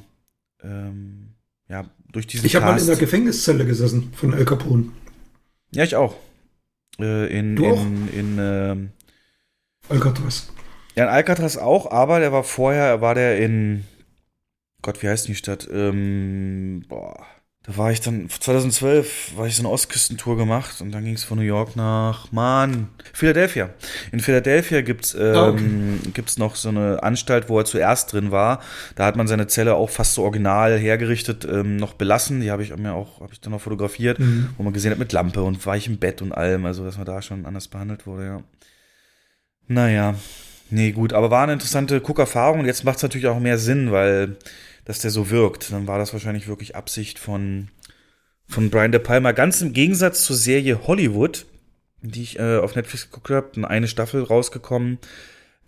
[0.61, 1.36] ähm,
[1.69, 4.91] ja, durch diese Ich habe mal in der Gefängniszelle gesessen von El Capone.
[5.73, 6.15] Ja, ich auch.
[6.99, 7.86] Äh, in, du in, auch?
[8.18, 8.90] in ähm,
[9.88, 10.52] Alcatraz.
[10.95, 13.86] Ja, in Alcatraz auch, aber der war vorher, war der in
[14.82, 15.68] Gott, wie heißt die Stadt?
[15.72, 17.26] Ähm, boah.
[17.64, 21.24] Da war ich dann, 2012 war ich so eine Ostküstentour gemacht und dann ging es
[21.24, 23.70] von New York nach, Mann, Philadelphia.
[24.12, 26.12] In Philadelphia gibt's ähm, okay.
[26.12, 28.62] gibt's noch so eine Anstalt, wo er zuerst drin war.
[28.95, 32.41] Da hat man seine Zelle auch fast so original hergerichtet, ähm, noch belassen.
[32.41, 34.49] Die habe ich mir auch, habe ich dann noch fotografiert, mhm.
[34.58, 37.22] wo man gesehen hat mit Lampe und weichem Bett und allem, also dass man da
[37.22, 38.44] schon anders behandelt wurde, ja.
[39.68, 40.16] Naja,
[40.72, 43.91] nee, gut, aber war eine interessante Guckerfahrung und jetzt macht es natürlich auch mehr Sinn,
[43.91, 44.38] weil
[44.86, 45.72] dass der so wirkt.
[45.72, 47.70] Dann war das wahrscheinlich wirklich Absicht von,
[48.48, 49.32] von Brian De Palma.
[49.32, 51.45] Ganz im Gegensatz zur Serie Hollywood,
[52.02, 54.99] die ich äh, auf Netflix geguckt habe, eine Staffel rausgekommen,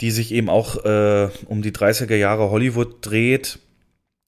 [0.01, 3.59] die sich eben auch äh, um die 30er Jahre Hollywood dreht.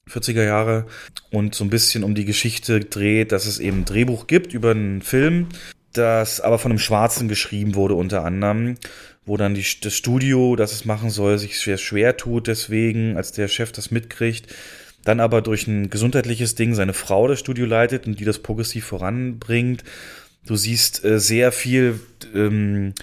[0.07, 0.85] 40er Jahre
[1.31, 4.69] und so ein bisschen um die Geschichte dreht, dass es eben ein Drehbuch gibt über
[4.69, 5.47] einen Film,
[5.93, 8.75] das aber von einem Schwarzen geschrieben wurde unter anderem
[9.25, 13.31] wo dann die, das Studio, das es machen soll, sich sehr schwer tut deswegen, als
[13.31, 14.53] der Chef das mitkriegt,
[15.03, 18.85] dann aber durch ein gesundheitliches Ding seine Frau das Studio leitet und die das progressiv
[18.85, 19.83] voranbringt.
[20.45, 21.99] Du siehst äh, sehr viel,
[22.33, 22.93] ähm,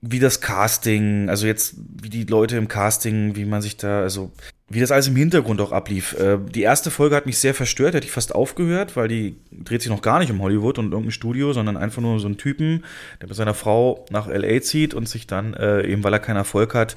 [0.00, 4.32] wie das Casting, also jetzt, wie die Leute im Casting, wie man sich da, also
[4.72, 6.14] wie das alles im Hintergrund auch ablief.
[6.18, 9.82] Äh, die erste Folge hat mich sehr verstört, hätte ich fast aufgehört, weil die dreht
[9.82, 12.84] sich noch gar nicht um Hollywood und irgendein Studio, sondern einfach nur so ein Typen,
[13.20, 16.36] der mit seiner Frau nach LA zieht und sich dann, äh, eben weil er keinen
[16.36, 16.96] Erfolg hat,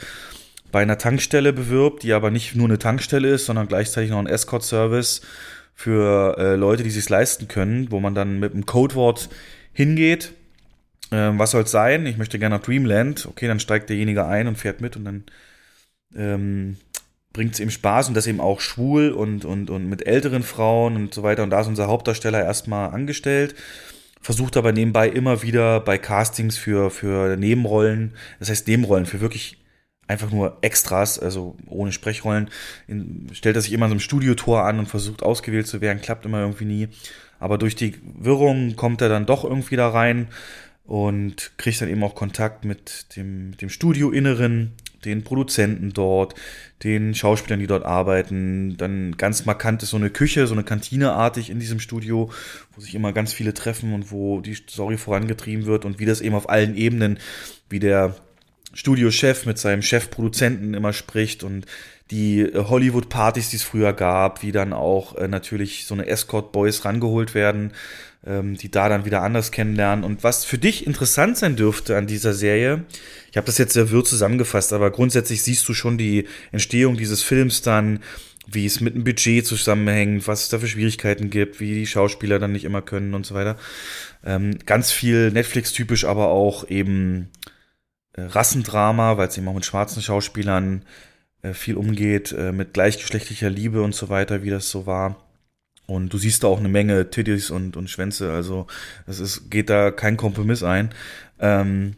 [0.72, 4.28] bei einer Tankstelle bewirbt, die aber nicht nur eine Tankstelle ist, sondern gleichzeitig noch ein
[4.28, 5.22] Escort-Service
[5.74, 9.30] für äh, Leute, die sich leisten können, wo man dann mit einem Codewort
[9.74, 10.34] hingeht.
[11.12, 12.06] Äh, was soll es sein?
[12.06, 13.26] Ich möchte gerne nach Dreamland.
[13.26, 15.24] Okay, dann steigt derjenige ein und fährt mit und dann
[16.16, 16.78] ähm,
[17.36, 20.96] bringt es ihm Spaß und das eben auch schwul und, und, und mit älteren Frauen
[20.96, 21.44] und so weiter.
[21.44, 23.56] Und da ist unser Hauptdarsteller erstmal angestellt,
[24.22, 29.58] versucht aber nebenbei immer wieder bei Castings für, für Nebenrollen, das heißt Nebenrollen, für wirklich
[30.08, 32.50] einfach nur Extras, also ohne Sprechrollen,
[32.88, 36.26] in, stellt er sich immer so einem Studiotor an und versucht ausgewählt zu werden, klappt
[36.26, 36.88] immer irgendwie nie.
[37.40, 40.30] Aber durch die Wirrung kommt er dann doch irgendwie da rein
[40.86, 44.72] und kriegt dann eben auch Kontakt mit dem, mit dem Studioinneren
[45.06, 46.36] den Produzenten dort,
[46.84, 48.76] den Schauspielern, die dort arbeiten.
[48.78, 52.32] Dann ganz markant ist so eine Küche, so eine Kantineartig in diesem Studio,
[52.76, 56.22] wo sich immer ganz viele treffen und wo die Story vorangetrieben wird und wie das
[56.22, 57.20] eben auf allen Ebenen,
[57.70, 58.16] wie der
[58.74, 61.66] Studiochef mit seinem Chefproduzenten immer spricht und
[62.12, 66.86] die äh, Hollywood-Partys, die es früher gab, wie dann auch äh, natürlich so eine Escort-Boys
[66.86, 67.72] rangeholt werden,
[68.26, 70.04] ähm, die da dann wieder anders kennenlernen.
[70.04, 72.84] Und was für dich interessant sein dürfte an dieser Serie,
[73.36, 77.22] ich habe das jetzt sehr wirr zusammengefasst, aber grundsätzlich siehst du schon die Entstehung dieses
[77.22, 78.00] Films dann,
[78.48, 82.40] wie es mit dem Budget zusammenhängt, was es da für Schwierigkeiten gibt, wie die Schauspieler
[82.40, 83.58] dann nicht immer können und so weiter.
[84.24, 87.28] Ähm, ganz viel Netflix-typisch, aber auch eben
[88.14, 90.86] äh, Rassendrama, weil es eben auch mit schwarzen Schauspielern
[91.42, 95.18] äh, viel umgeht, äh, mit gleichgeschlechtlicher Liebe und so weiter, wie das so war.
[95.88, 98.68] Und du siehst da auch eine Menge Titties und, und Schwänze, also
[99.08, 100.92] es ist, geht da kein Kompromiss ein.
[101.38, 101.98] Ähm,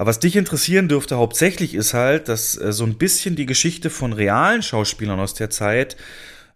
[0.00, 3.90] aber was dich interessieren dürfte hauptsächlich ist halt, dass äh, so ein bisschen die Geschichte
[3.90, 5.98] von realen Schauspielern aus der Zeit,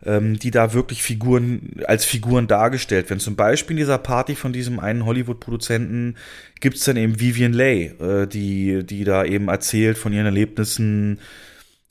[0.02, 3.20] ähm, die da wirklich Figuren als Figuren dargestellt werden.
[3.20, 6.16] Zum Beispiel in dieser Party von diesem einen Hollywood-Produzenten
[6.60, 11.20] gibt's dann eben Vivian Leigh, äh, die, die da eben erzählt von ihren Erlebnissen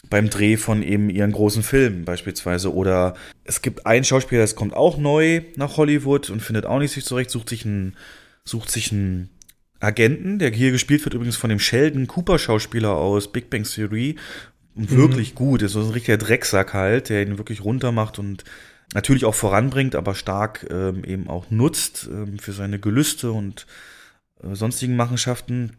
[0.09, 2.73] beim Dreh von eben ihren großen Filmen beispielsweise.
[2.73, 3.13] Oder
[3.43, 7.05] es gibt einen Schauspieler, das kommt auch neu nach Hollywood und findet auch nicht sich
[7.05, 7.95] zurecht, sucht sich einen,
[8.43, 9.29] sucht sich einen
[9.83, 14.15] Agenten, der hier gespielt wird übrigens von dem Sheldon Cooper Schauspieler aus Big Bang Theory.
[14.75, 18.43] Wirklich gut, ist so ein richtiger Drecksack halt, der ihn wirklich runter macht und
[18.93, 23.67] natürlich auch voranbringt, aber stark ähm, eben auch nutzt ähm, für seine Gelüste und
[24.41, 25.77] äh, sonstigen Machenschaften.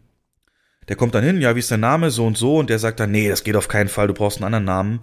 [0.87, 2.99] Der kommt dann hin, ja, wie ist dein Name, so und so, und der sagt
[2.99, 4.99] dann, nee, das geht auf keinen Fall, du brauchst einen anderen Namen.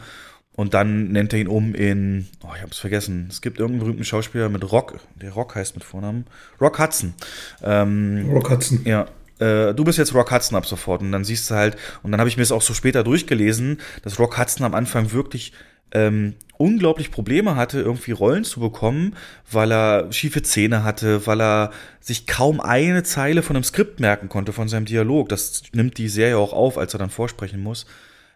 [0.55, 3.27] Und dann nennt er ihn um in, oh, ich hab's vergessen.
[3.31, 6.27] Es gibt irgendeinen berühmten Schauspieler mit Rock, der Rock heißt mit Vornamen.
[6.61, 7.15] Rock Hudson.
[7.63, 8.83] Ähm, Rock Hudson.
[8.85, 9.07] Ja.
[9.39, 11.01] Äh, du bist jetzt Rock Hudson ab sofort.
[11.01, 13.81] Und dann siehst du halt, und dann habe ich mir das auch so später durchgelesen,
[14.03, 15.53] dass Rock Hudson am Anfang wirklich
[15.93, 19.17] ähm, unglaublich Probleme hatte, irgendwie Rollen zu bekommen,
[19.51, 21.71] weil er schiefe Zähne hatte, weil er
[22.01, 25.29] sich kaum eine Zeile von einem Skript merken konnte, von seinem Dialog.
[25.29, 27.87] Das nimmt die Serie auch auf, als er dann vorsprechen muss.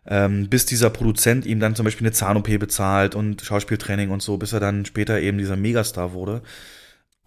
[0.08, 4.36] Ähm, bis dieser Produzent ihm dann zum Beispiel eine Zahn-OP bezahlt und Schauspieltraining und so,
[4.36, 6.42] bis er dann später eben dieser Megastar wurde.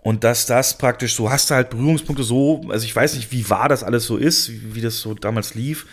[0.01, 3.49] Und dass das praktisch so, hast du halt Berührungspunkte so, also ich weiß nicht, wie
[3.49, 5.87] wahr das alles so ist, wie, wie das so damals lief,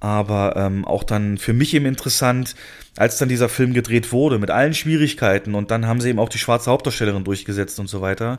[0.00, 2.56] aber ähm, auch dann für mich eben interessant,
[2.96, 6.30] als dann dieser Film gedreht wurde, mit allen Schwierigkeiten und dann haben sie eben auch
[6.30, 8.38] die schwarze Hauptdarstellerin durchgesetzt und so weiter.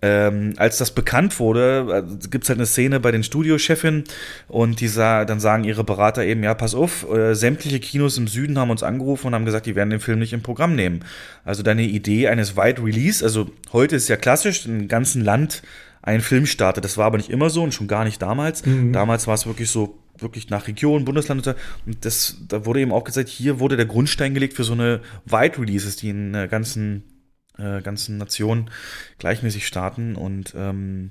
[0.00, 4.04] Ähm, als das bekannt wurde, äh, gibt's halt eine Szene bei den Studiochefin
[4.46, 8.28] und die sah, dann sagen ihre Berater eben, ja, pass auf, äh, sämtliche Kinos im
[8.28, 11.00] Süden haben uns angerufen und haben gesagt, die werden den Film nicht im Programm nehmen.
[11.44, 15.62] Also deine Idee eines Wide Release, also heute ist ja klassisch, im ganzen Land
[16.02, 16.84] ein Film startet.
[16.84, 18.64] Das war aber nicht immer so und schon gar nicht damals.
[18.64, 18.92] Mhm.
[18.92, 21.60] Damals war es wirklich so, wirklich nach Region, Bundesland und so.
[21.86, 25.00] Und das, da wurde eben auch gesagt, hier wurde der Grundstein gelegt für so eine
[25.26, 27.04] Wide Releases, die in der ganzen,
[27.58, 28.70] äh, ganzen Nation
[29.18, 31.10] gleichmäßig starten und ähm,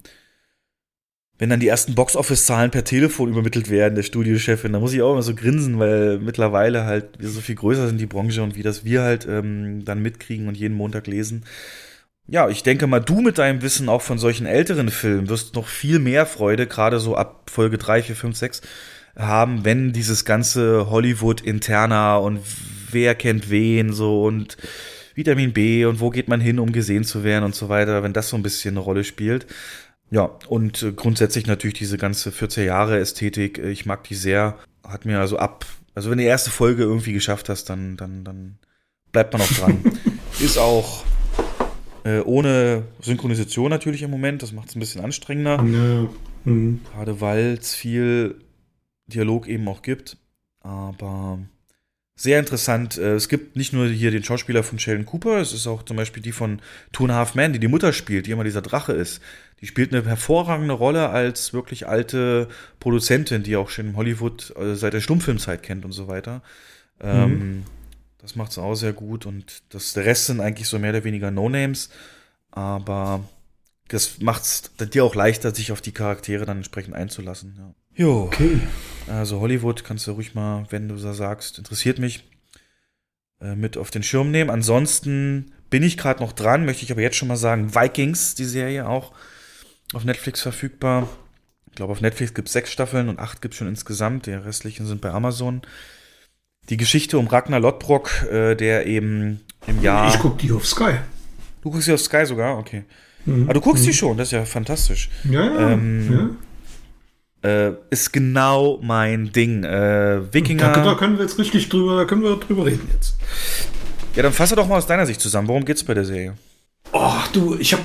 [1.39, 5.11] wenn dann die ersten Box-Office-Zahlen per Telefon übermittelt werden, der Studiochefin, da muss ich auch
[5.11, 8.63] immer so grinsen, weil mittlerweile halt wir so viel größer sind die Branche und wie
[8.63, 11.45] das wir halt ähm, dann mitkriegen und jeden Montag lesen.
[12.27, 15.67] Ja, ich denke mal, du mit deinem Wissen auch von solchen älteren Filmen wirst noch
[15.67, 18.61] viel mehr Freude, gerade so ab Folge 3, 4, 5, 6,
[19.15, 22.41] haben, wenn dieses ganze Hollywood-Interna und
[22.91, 24.57] wer kennt wen so und
[25.17, 28.13] Vitamin B und wo geht man hin, um gesehen zu werden und so weiter, wenn
[28.13, 29.47] das so ein bisschen eine Rolle spielt.
[30.11, 34.57] Ja, und äh, grundsätzlich natürlich diese ganze 14 Jahre Ästhetik, äh, ich mag die sehr,
[34.87, 35.65] hat mir also ab,
[35.95, 38.59] also wenn du die erste Folge irgendwie geschafft hast, dann, dann, dann
[39.11, 39.83] bleibt man auch dran.
[40.39, 41.03] Ist auch
[42.03, 45.55] äh, ohne Synchronisation natürlich im Moment, das macht es ein bisschen anstrengender.
[45.65, 46.07] Ja.
[46.45, 46.81] Mhm.
[46.93, 48.39] Gerade weil es viel
[49.07, 50.17] Dialog eben auch gibt.
[50.61, 51.39] Aber
[52.17, 52.97] sehr interessant.
[52.97, 55.95] Äh, Es gibt nicht nur hier den Schauspieler von Sheldon Cooper, es ist auch zum
[55.95, 56.59] Beispiel die von
[56.91, 59.21] Two and a Half Men, die die Mutter spielt, die immer dieser Drache ist.
[59.61, 62.47] Die spielt eine hervorragende Rolle als wirklich alte
[62.79, 66.41] Produzentin, die auch schon in Hollywood äh, seit der Stummfilmzeit kennt und so weiter.
[66.99, 67.63] Ähm,
[68.19, 71.03] das macht sie auch sehr gut und das, der Rest sind eigentlich so mehr oder
[71.03, 71.89] weniger No-Names,
[72.51, 73.23] aber
[73.87, 77.55] das macht es dir auch leichter, sich auf die Charaktere dann entsprechend einzulassen.
[77.57, 78.03] Ja.
[78.05, 78.23] Jo.
[78.23, 78.59] Okay.
[79.09, 82.23] Also Hollywood kannst du ruhig mal, wenn du so sagst, interessiert mich,
[83.41, 84.49] äh, mit auf den Schirm nehmen.
[84.49, 88.45] Ansonsten bin ich gerade noch dran, möchte ich aber jetzt schon mal sagen, Vikings, die
[88.45, 89.13] Serie auch
[89.93, 91.07] auf Netflix verfügbar.
[91.69, 94.25] Ich glaube, auf Netflix gibt es sechs Staffeln und acht gibt es schon insgesamt.
[94.25, 95.61] Die restlichen sind bei Amazon.
[96.69, 100.13] Die Geschichte um Ragnar Lodbrok, äh, der eben im Jahr.
[100.13, 100.95] Ich guck die auf Sky.
[101.61, 102.57] Du guckst sie auf Sky sogar?
[102.57, 102.83] Okay.
[103.25, 103.43] Mhm.
[103.43, 105.09] Aber du guckst sie schon, das ist ja fantastisch.
[105.29, 105.71] Ja, ja.
[105.71, 106.37] Ähm,
[107.43, 109.63] Äh, ist genau mein Ding.
[109.63, 110.73] Äh, Wikinger.
[110.73, 113.15] Da, da können wir jetzt richtig drüber, da können wir drüber reden jetzt.
[114.15, 115.47] Ja, dann fasse doch mal aus deiner Sicht zusammen.
[115.47, 116.33] Worum geht's bei der Serie?
[116.91, 117.83] Oh, du, ich habe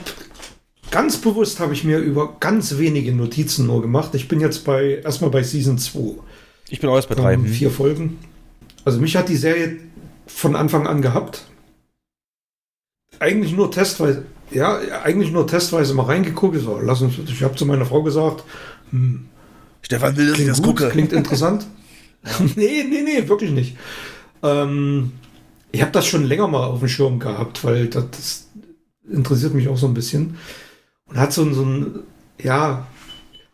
[0.90, 4.14] ganz bewusst habe ich mir über ganz wenige Notizen nur gemacht.
[4.14, 6.22] Ich bin jetzt bei erstmal bei Season 2.
[6.68, 7.34] Ich bin auch erst bei drei.
[7.34, 7.52] Ähm, hm.
[7.52, 8.18] vier Folgen.
[8.84, 9.78] Also mich hat die Serie
[10.26, 11.44] von Anfang an gehabt.
[13.18, 16.58] Eigentlich nur testweise, ja, eigentlich nur testweise mal reingeguckt.
[16.60, 18.44] So, lass uns, ich habe zu meiner Frau gesagt,
[18.90, 19.28] hm,
[19.82, 20.88] Stefan will, dass ich klingt das gut, gucke.
[20.90, 21.66] klingt interessant.
[22.56, 23.76] nee, nee, nee, wirklich nicht.
[24.42, 25.12] Ähm,
[25.72, 28.48] ich habe das schon länger mal auf dem Schirm gehabt, weil das, das
[29.10, 30.36] interessiert mich auch so ein bisschen.
[31.06, 32.00] Und hat so, ein- so ein,
[32.42, 32.86] ja,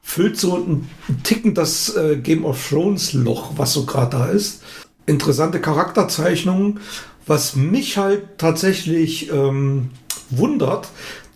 [0.03, 0.89] füllt so ein
[1.23, 4.63] Ticken das äh, Game of Thrones Loch, was so gerade da ist.
[5.07, 6.81] Interessante Charakterzeichnungen.
[7.27, 9.91] Was mich halt tatsächlich ähm,
[10.31, 10.89] wundert,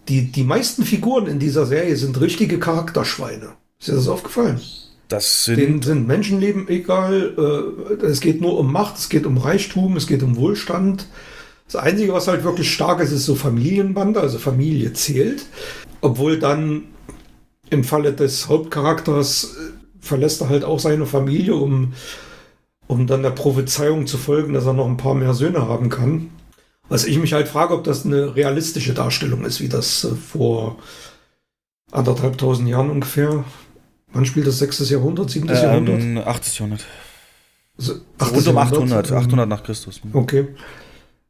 [0.08, 3.54] die, die meisten Figuren in dieser Serie sind richtige Charakterschweine.
[3.82, 4.60] Ist dir das aufgefallen?
[5.08, 5.84] Das Denen sind.
[5.84, 7.96] sind Menschenleben egal.
[8.00, 11.08] Äh, es geht nur um Macht, es geht um Reichtum, es geht um Wohlstand.
[11.66, 15.46] Das Einzige, was halt wirklich stark ist, ist so Familienbande, also Familie zählt.
[16.00, 16.84] Obwohl dann
[17.70, 21.92] im Falle des Hauptcharakters äh, verlässt er halt auch seine Familie, um
[22.86, 26.30] um dann der Prophezeiung zu folgen, dass er noch ein paar mehr Söhne haben kann.
[26.88, 30.76] Was ich mich halt frage, ob das eine realistische Darstellung ist, wie das äh, vor
[31.90, 33.44] anderthalbtausend Jahren ungefähr.
[34.12, 34.58] Wann spielt das?
[34.58, 34.90] 6.
[34.90, 35.48] Jahrhundert, 7.
[35.48, 36.26] Ähm, Jahrhundert?
[36.26, 36.58] 8.
[36.58, 36.84] Jahrhundert.
[37.78, 40.00] Also, Rund um 800, ähm, 800 nach Christus.
[40.12, 40.48] Okay.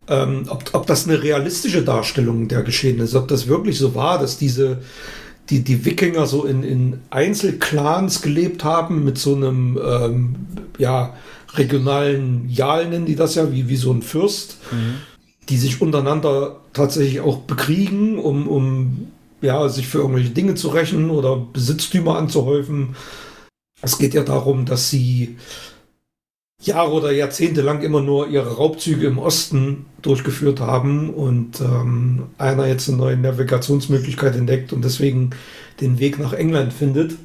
[0.09, 4.37] Ähm, ob, ob das eine realistische Darstellung der Geschehnisse, ob das wirklich so war, dass
[4.37, 4.83] diese,
[5.49, 10.35] die, die Wikinger so in, in Einzelclans gelebt haben mit so einem, ähm,
[10.79, 11.15] ja,
[11.55, 14.57] regionalen Jarl nennen die das ja, wie, wie so ein Fürst,
[15.49, 19.09] die sich untereinander tatsächlich auch bekriegen, um, um
[19.43, 22.97] ja, sich für irgendwelche Dinge zu rächen oder Besitztümer anzuhäufen.
[23.83, 25.37] Es geht ja darum, dass sie
[26.61, 32.69] Jahre oder Jahrzehnte lang immer nur ihre Raubzüge im Osten durchgeführt haben und ähm, einer
[32.69, 35.31] jetzt eine neue Navigationsmöglichkeit entdeckt und deswegen
[35.81, 37.17] den Weg nach England findet.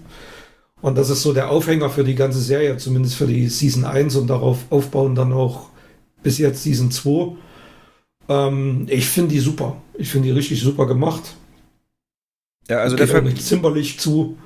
[0.82, 4.16] Und das ist so der Aufhänger für die ganze Serie, zumindest für die Season 1
[4.16, 5.70] und darauf aufbauen dann auch
[6.24, 7.36] bis jetzt Season 2.
[8.30, 9.78] Ähm, ich finde die super.
[9.96, 11.36] Ich finde die richtig super gemacht.
[12.70, 14.38] Ja, also Geht der nicht zimperlich zu.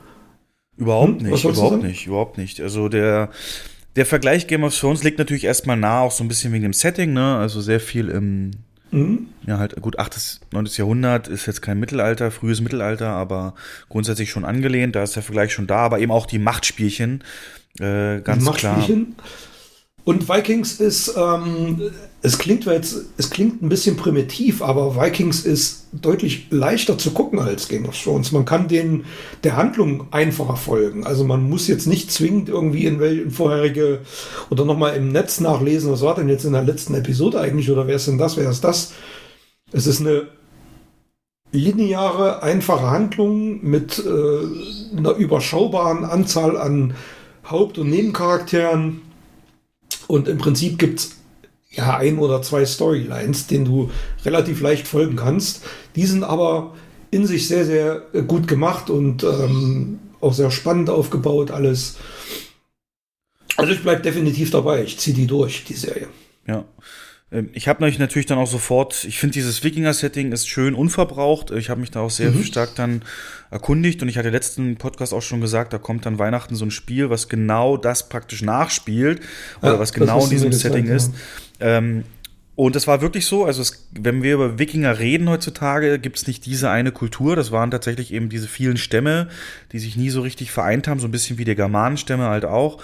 [0.77, 2.61] Überhaupt Hm, nicht, überhaupt nicht, überhaupt nicht.
[2.61, 3.29] Also der,
[3.95, 6.73] der Vergleich Game of Thrones liegt natürlich erstmal nah, auch so ein bisschen wegen dem
[6.73, 7.37] Setting, ne?
[7.37, 8.51] Also sehr viel im,
[8.91, 9.27] Mhm.
[9.47, 10.41] ja halt, gut, 8.
[10.51, 10.65] 9.
[10.75, 13.55] Jahrhundert ist jetzt kein Mittelalter, frühes Mittelalter, aber
[13.89, 17.23] grundsätzlich schon angelehnt, da ist der Vergleich schon da, aber eben auch die Machtspielchen,
[17.79, 18.85] äh, ganz klar.
[20.03, 21.91] Und Vikings ist, ähm,
[22.23, 27.67] es klingt es klingt ein bisschen primitiv, aber Vikings ist deutlich leichter zu gucken als
[27.67, 28.31] Game of Thrones.
[28.31, 29.05] Man kann den
[29.43, 31.05] der Handlung einfacher folgen.
[31.05, 33.99] Also man muss jetzt nicht zwingend irgendwie in welchen vorherige
[34.49, 37.85] oder nochmal im Netz nachlesen, was war denn jetzt in der letzten Episode eigentlich oder
[37.85, 38.93] wer ist denn das, wer ist das?
[39.71, 40.27] Es ist eine
[41.51, 46.93] lineare, einfache Handlung mit äh, einer überschaubaren Anzahl an
[47.49, 49.01] Haupt- und Nebencharakteren.
[50.07, 51.15] Und im Prinzip gibt es
[51.69, 53.91] ja ein oder zwei Storylines, denen du
[54.25, 55.63] relativ leicht folgen kannst.
[55.95, 56.73] Die sind aber
[57.11, 61.97] in sich sehr, sehr äh, gut gemacht und ähm, auch sehr spannend aufgebaut, alles.
[63.57, 64.83] Also ich bleibe definitiv dabei.
[64.83, 66.07] Ich ziehe die durch, die Serie.
[66.47, 66.63] Ja.
[67.31, 71.51] Ähm, Ich habe mich natürlich dann auch sofort, ich finde dieses Wikinger-Setting ist schön unverbraucht.
[71.51, 72.43] Ich habe mich da auch sehr Mhm.
[72.43, 73.03] stark dann
[73.49, 76.71] erkundigt und ich hatte letzten Podcast auch schon gesagt, da kommt dann Weihnachten so ein
[76.71, 79.21] Spiel, was genau das praktisch nachspielt
[79.61, 80.95] oder Ja, was genau in diesem Setting ja.
[80.95, 81.11] ist.
[81.59, 82.03] Ähm,
[82.55, 86.27] und das war wirklich so, also es, wenn wir über Wikinger reden heutzutage, gibt es
[86.27, 89.29] nicht diese eine Kultur, das waren tatsächlich eben diese vielen Stämme,
[89.71, 92.83] die sich nie so richtig vereint haben, so ein bisschen wie die Germanenstämme halt auch.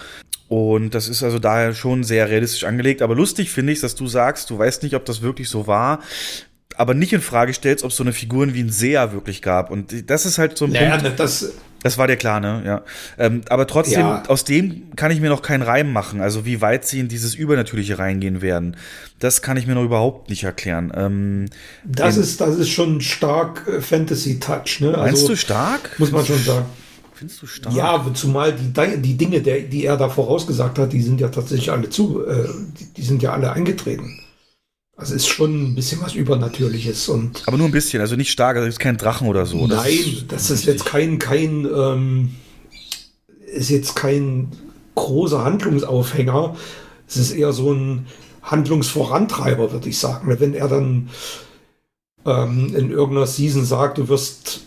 [0.50, 3.02] Und das ist also daher schon sehr realistisch angelegt.
[3.02, 6.00] Aber lustig finde ich, dass du sagst, du weißt nicht, ob das wirklich so war,
[6.76, 9.72] aber nicht in Frage stellst, ob es so eine Figuren wie ein Seher wirklich gab.
[9.72, 11.20] Und das ist halt so ein Naja, Punkt.
[11.20, 11.54] das,
[11.84, 12.64] Das war dir klar, ne?
[12.66, 12.82] Ja.
[13.18, 14.24] Ähm, aber trotzdem, Ja.
[14.28, 16.22] aus dem kann ich mir noch keinen Reim machen.
[16.22, 18.78] Also wie weit sie in dieses Übernatürliche reingehen werden.
[19.20, 20.92] Das kann ich mir noch überhaupt nicht erklären.
[20.96, 21.46] Ähm,
[21.84, 24.80] das, ist, das ist schon stark äh, Fantasy-Touch.
[24.82, 24.92] Ne?
[24.92, 25.92] meinst Also, du stark?
[26.00, 26.66] Muss man schon sagen.
[27.18, 27.76] Findest du stark?
[27.76, 31.30] Ja, zumal die, Di- die Dinge, der, die er da vorausgesagt hat, die sind ja
[31.30, 32.48] tatsächlich alle zu, äh,
[32.80, 34.20] die, die sind ja alle eingetreten.
[34.96, 38.58] Also ist schon ein bisschen was Übernatürliches und Aber nur ein bisschen, also nicht stark,
[38.58, 39.68] also ist kein Drachen oder so.
[39.68, 42.36] Das nein, das ist jetzt kein, kein, ähm,
[43.46, 44.52] ist jetzt kein
[44.96, 46.56] großer Handlungsaufhänger.
[47.08, 48.08] Es ist eher so ein
[48.42, 50.36] Handlungsvorantreiber, würde ich sagen.
[50.40, 51.10] Wenn er dann
[52.26, 54.62] ähm, in irgendeiner Season sagt, du wirst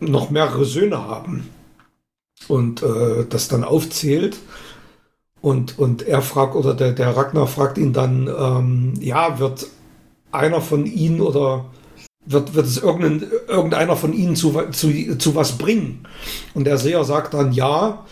[0.00, 1.48] noch mehrere Söhne haben
[2.46, 4.38] und äh, das dann aufzählt
[5.40, 9.66] und, und er fragt oder der, der Ragnar fragt ihn dann, ähm, ja, wird
[10.32, 11.66] einer von ihnen oder
[12.26, 16.06] wird, wird es irgendein, irgendeiner von ihnen zu, zu, zu was bringen?
[16.54, 18.04] Und der Seher sagt dann ja,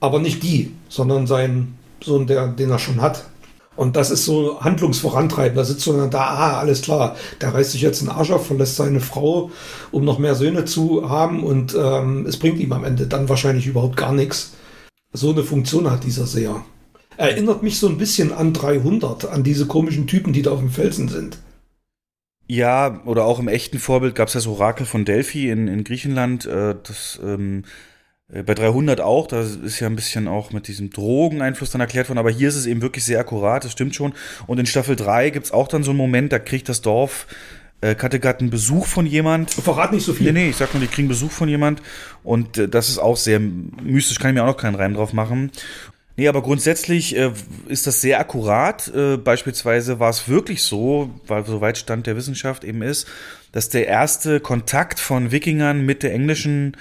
[0.00, 3.24] aber nicht die, sondern sein Sohn, der, den er schon hat.
[3.74, 5.56] Und das ist so handlungsvorantreiben.
[5.56, 8.46] Da sitzt du dann da, ah, alles klar, der reißt sich jetzt einen Arsch auf,
[8.46, 9.50] verlässt seine Frau,
[9.90, 13.66] um noch mehr Söhne zu haben und ähm, es bringt ihm am Ende dann wahrscheinlich
[13.66, 14.52] überhaupt gar nichts.
[15.12, 16.64] So eine Funktion hat dieser Seher.
[17.16, 20.70] Erinnert mich so ein bisschen an 300, an diese komischen Typen, die da auf dem
[20.70, 21.38] Felsen sind.
[22.48, 26.46] Ja, oder auch im echten Vorbild gab es das Orakel von Delphi in, in Griechenland.
[26.46, 27.66] Äh, das ähm, äh,
[28.28, 32.18] bei 300 auch, da ist ja ein bisschen auch mit diesem Drogeneinfluss dann erklärt worden,
[32.18, 34.14] aber hier ist es eben wirklich sehr akkurat, das stimmt schon.
[34.46, 37.26] Und in Staffel 3 gibt es auch dann so einen Moment, da kriegt das Dorf
[37.82, 39.50] äh, Kattegat einen Besuch von jemand.
[39.50, 40.32] Verrat nicht so viel.
[40.32, 41.82] Nee, nee, ich sag nur, die kriegen Besuch von jemand
[42.22, 45.12] und äh, das ist auch sehr mystisch, kann ich mir auch noch keinen Reim drauf
[45.12, 45.50] machen.
[46.16, 47.32] Nee, aber grundsätzlich äh,
[47.68, 48.90] ist das sehr akkurat.
[48.94, 53.08] Äh, beispielsweise war es wirklich so, weil soweit Stand der Wissenschaft eben ist,
[53.50, 56.76] dass der erste Kontakt von Wikingern mit der englischen,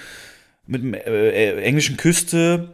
[0.72, 2.70] mit äh, äh, englischen Küste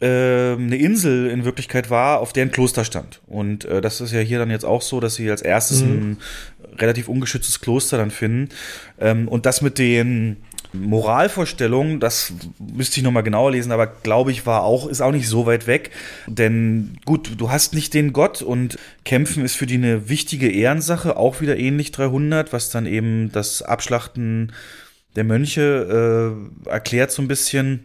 [0.00, 3.20] äh, eine Insel in Wirklichkeit war, auf der ein Kloster stand.
[3.26, 5.88] Und äh, das ist ja hier dann jetzt auch so, dass sie als erstes Mhm.
[5.88, 6.16] ein
[6.78, 8.48] relativ ungeschütztes Kloster dann finden.
[9.00, 10.36] Ähm, und das mit den
[10.72, 15.28] Moralvorstellungen, das müsste ich nochmal genauer lesen, aber glaube ich, war auch, ist auch nicht
[15.28, 15.90] so weit weg.
[16.26, 21.16] Denn gut, du hast nicht den Gott und Kämpfen ist für die eine wichtige Ehrensache,
[21.16, 24.52] auch wieder ähnlich 300, was dann eben das Abschlachten
[25.16, 26.36] der Mönche
[26.66, 27.84] äh, erklärt so ein bisschen.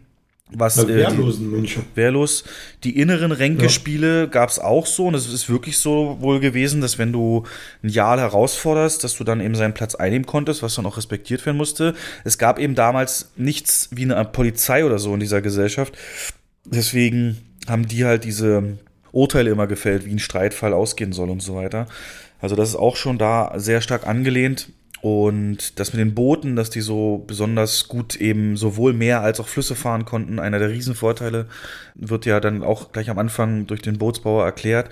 [0.56, 1.82] Was, äh, die- wehrlosen Mönche.
[1.96, 2.44] wehrlos.
[2.84, 7.00] Die inneren Ränkespiele gab es auch so und es ist wirklich so wohl gewesen, dass
[7.00, 7.44] wenn du
[7.82, 11.44] einen Jarl herausforderst, dass du dann eben seinen Platz einnehmen konntest, was dann auch respektiert
[11.48, 11.96] werden musste.
[12.24, 15.98] Es gab eben damals nichts wie eine Polizei oder so in dieser Gesellschaft.
[16.66, 17.38] Deswegen
[17.68, 18.78] haben die halt diese
[19.12, 21.88] Urteile immer gefällt, wie ein Streitfall ausgehen soll und so weiter.
[22.42, 24.70] Also das ist auch schon da sehr stark angelehnt.
[25.04, 29.50] Und das mit den Booten, dass die so besonders gut eben sowohl Meer als auch
[29.50, 31.48] Flüsse fahren konnten, einer der Riesenvorteile,
[31.96, 34.90] wird ja dann auch gleich am Anfang durch den Bootsbauer erklärt.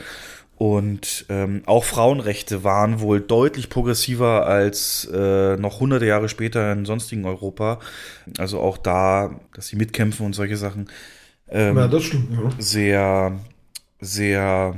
[0.57, 6.83] Und ähm, auch Frauenrechte waren wohl deutlich progressiver als äh, noch hunderte Jahre später in
[6.83, 7.79] sonstigen Europa.
[8.37, 10.89] Also auch da, dass sie mitkämpfen und solche Sachen.
[11.47, 12.49] Ähm, Ja, das stimmt, ja.
[12.59, 13.39] sehr,
[14.01, 14.75] sehr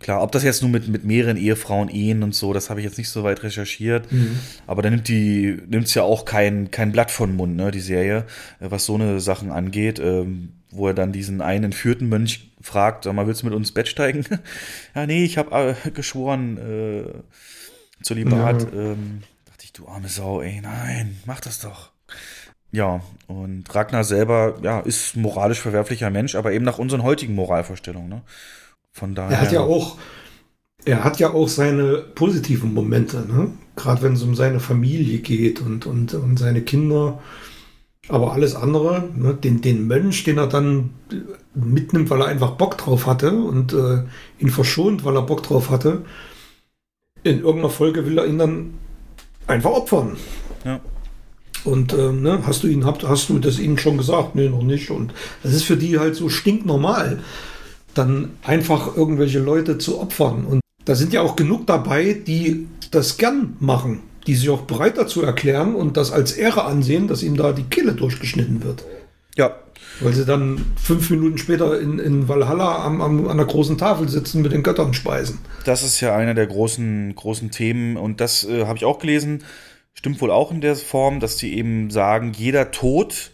[0.00, 0.22] klar.
[0.22, 2.98] Ob das jetzt nur mit, mit mehreren Ehefrauen, Ehen und so, das habe ich jetzt
[2.98, 4.10] nicht so weit recherchiert.
[4.12, 4.38] Mhm.
[4.66, 8.24] Aber da nimmt die, nimmt's ja auch kein, kein Blatt von Mund, ne, die Serie,
[8.60, 13.04] äh, was so eine Sachen angeht, ähm, wo er dann diesen einen entführten Mönch fragt,
[13.04, 14.24] sag mal, willst du mit uns ins Bett steigen?
[14.94, 18.62] ja, nee, ich habe äh, geschworen, äh, Zölibat.
[18.72, 18.78] Ja.
[18.78, 21.90] Ähm, dachte ich, du arme Sau, ey, nein, mach das doch.
[22.70, 28.08] Ja, und Ragnar selber, ja, ist moralisch verwerflicher Mensch, aber eben nach unseren heutigen Moralvorstellungen,
[28.08, 28.22] ne?
[28.92, 29.36] Von daher.
[29.36, 29.96] Er hat ja auch,
[30.84, 33.52] er hat ja auch seine positiven Momente, ne?
[33.76, 37.20] Gerade wenn es um seine Familie geht und, und, und seine Kinder.
[38.08, 39.34] Aber alles andere, ne?
[39.34, 40.90] den, den Mönch, den er dann
[41.54, 44.02] mitnimmt, weil er einfach Bock drauf hatte und äh,
[44.38, 46.04] ihn verschont, weil er Bock drauf hatte.
[47.22, 48.74] In irgendeiner Folge will er ihn dann
[49.46, 50.16] einfach opfern.
[50.64, 50.80] Ja.
[51.64, 54.34] Und ähm, ne, hast du ihn, habt, hast du das ihnen schon gesagt?
[54.34, 54.90] Nee, noch nicht.
[54.90, 55.12] Und
[55.42, 57.20] das ist für die halt so stinknormal,
[57.98, 60.44] dann einfach irgendwelche Leute zu opfern.
[60.44, 64.96] Und da sind ja auch genug dabei, die das gern machen, die sich auch bereit
[64.96, 68.84] dazu erklären und das als Ehre ansehen, dass ihm da die Kehle durchgeschnitten wird.
[69.36, 69.56] Ja,
[70.00, 74.08] Weil sie dann fünf Minuten später in, in Valhalla am, am, an der großen Tafel
[74.08, 75.38] sitzen mit den Göttern speisen.
[75.64, 79.44] Das ist ja einer der großen, großen Themen und das äh, habe ich auch gelesen.
[79.94, 83.30] Stimmt wohl auch in der Form, dass die eben sagen, jeder Tod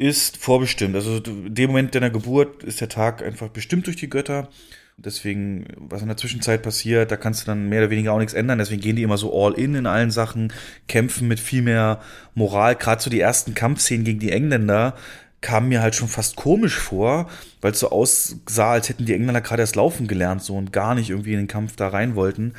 [0.00, 0.96] ist vorbestimmt.
[0.96, 4.48] Also in dem Moment deiner Geburt ist der Tag einfach bestimmt durch die Götter.
[4.96, 8.32] Deswegen, was in der Zwischenzeit passiert, da kannst du dann mehr oder weniger auch nichts
[8.32, 8.58] ändern.
[8.58, 10.54] Deswegen gehen die immer so all in in allen Sachen,
[10.88, 12.00] kämpfen mit viel mehr
[12.34, 12.76] Moral.
[12.76, 14.94] Gerade so die ersten Kampfszenen gegen die Engländer
[15.42, 17.28] kamen mir halt schon fast komisch vor,
[17.60, 20.94] weil es so aussah, als hätten die Engländer gerade erst laufen gelernt so und gar
[20.94, 22.54] nicht irgendwie in den Kampf da rein wollten.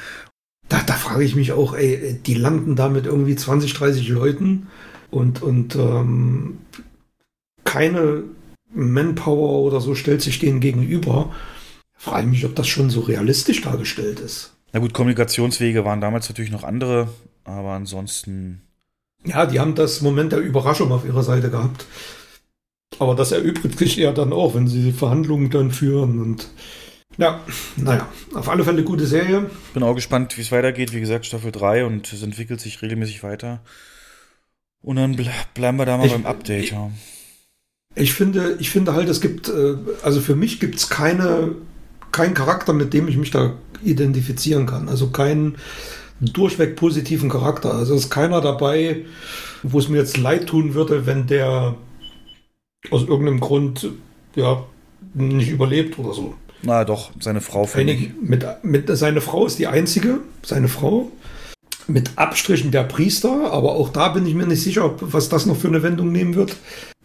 [0.69, 4.67] Da, da frage ich mich auch, ey, die landen da mit irgendwie 20, 30 Leuten
[5.09, 6.59] und, und ähm,
[7.71, 8.23] keine
[8.73, 11.33] Manpower oder so stellt sich denen gegenüber.
[11.97, 14.53] Frage ich mich, ob das schon so realistisch dargestellt ist.
[14.73, 17.09] Na gut, Kommunikationswege waren damals natürlich noch andere,
[17.43, 18.61] aber ansonsten.
[19.25, 21.85] Ja, die haben das Moment der Überraschung auf ihrer Seite gehabt.
[22.99, 26.47] Aber das erübrigt sich ja dann auch, wenn sie Verhandlungen dann führen und
[27.17, 27.41] ja,
[27.77, 29.49] naja, auf alle Fälle gute Serie.
[29.73, 30.93] Bin auch gespannt, wie es weitergeht.
[30.93, 33.61] Wie gesagt, Staffel 3 und es entwickelt sich regelmäßig weiter.
[34.81, 36.71] Und dann ble bleiben wir da mal Ich- beim Update.
[36.71, 36.89] Ja.
[37.95, 41.55] Ich finde, ich finde halt, es gibt, äh, also für mich gibt es keine,
[42.11, 43.53] keinen Charakter, mit dem ich mich da
[43.83, 44.87] identifizieren kann.
[44.87, 45.57] Also keinen
[46.21, 47.73] durchweg positiven Charakter.
[47.73, 49.05] Also ist keiner dabei,
[49.63, 51.75] wo es mir jetzt leid tun würde, wenn der
[52.89, 53.89] aus irgendeinem Grund
[54.35, 54.63] ja
[55.13, 56.35] nicht überlebt oder so.
[56.63, 58.11] Na doch, seine Frau finde ich.
[58.21, 61.11] Mit, mit, seine Frau ist die einzige, seine Frau.
[61.87, 65.45] Mit Abstrichen der Priester, aber auch da bin ich mir nicht sicher, ob, was das
[65.45, 66.55] noch für eine Wendung nehmen wird.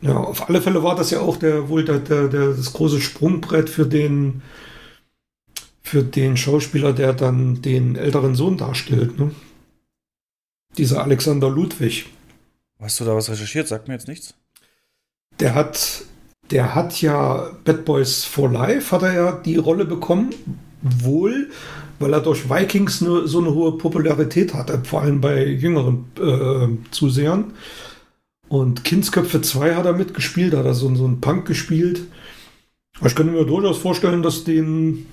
[0.03, 3.01] Ja, auf alle Fälle war das ja auch der, wohl der, der, der, das große
[3.01, 4.43] Sprungbrett für den,
[5.83, 9.19] für den Schauspieler, der dann den älteren Sohn darstellt.
[9.19, 9.31] Ne?
[10.77, 12.07] Dieser Alexander Ludwig.
[12.79, 13.69] Hast du da was recherchiert?
[13.69, 14.35] Sagt mir jetzt nichts.
[15.41, 16.05] Der hat,
[16.51, 20.35] der hat ja Bad Boys for Life, hat er ja die Rolle bekommen.
[20.83, 21.51] Wohl,
[21.99, 26.91] weil er durch Vikings nur so eine hohe Popularität hatte, vor allem bei jüngeren äh,
[26.91, 27.53] Zusehern.
[28.49, 32.03] Und Kindsköpfe 2 hat er mitgespielt, hat er so, so einen Punk gespielt.
[32.99, 35.07] Aber ich könnte mir durchaus vorstellen, dass dem,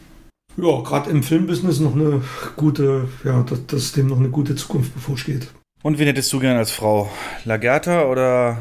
[0.57, 2.21] ja, gerade im Filmbusiness noch eine
[2.55, 5.47] gute, ja, dass, dass dem noch eine gute Zukunft bevorsteht.
[5.81, 7.11] Und wen hättest du gern als Frau?
[7.43, 8.59] Lagerta oder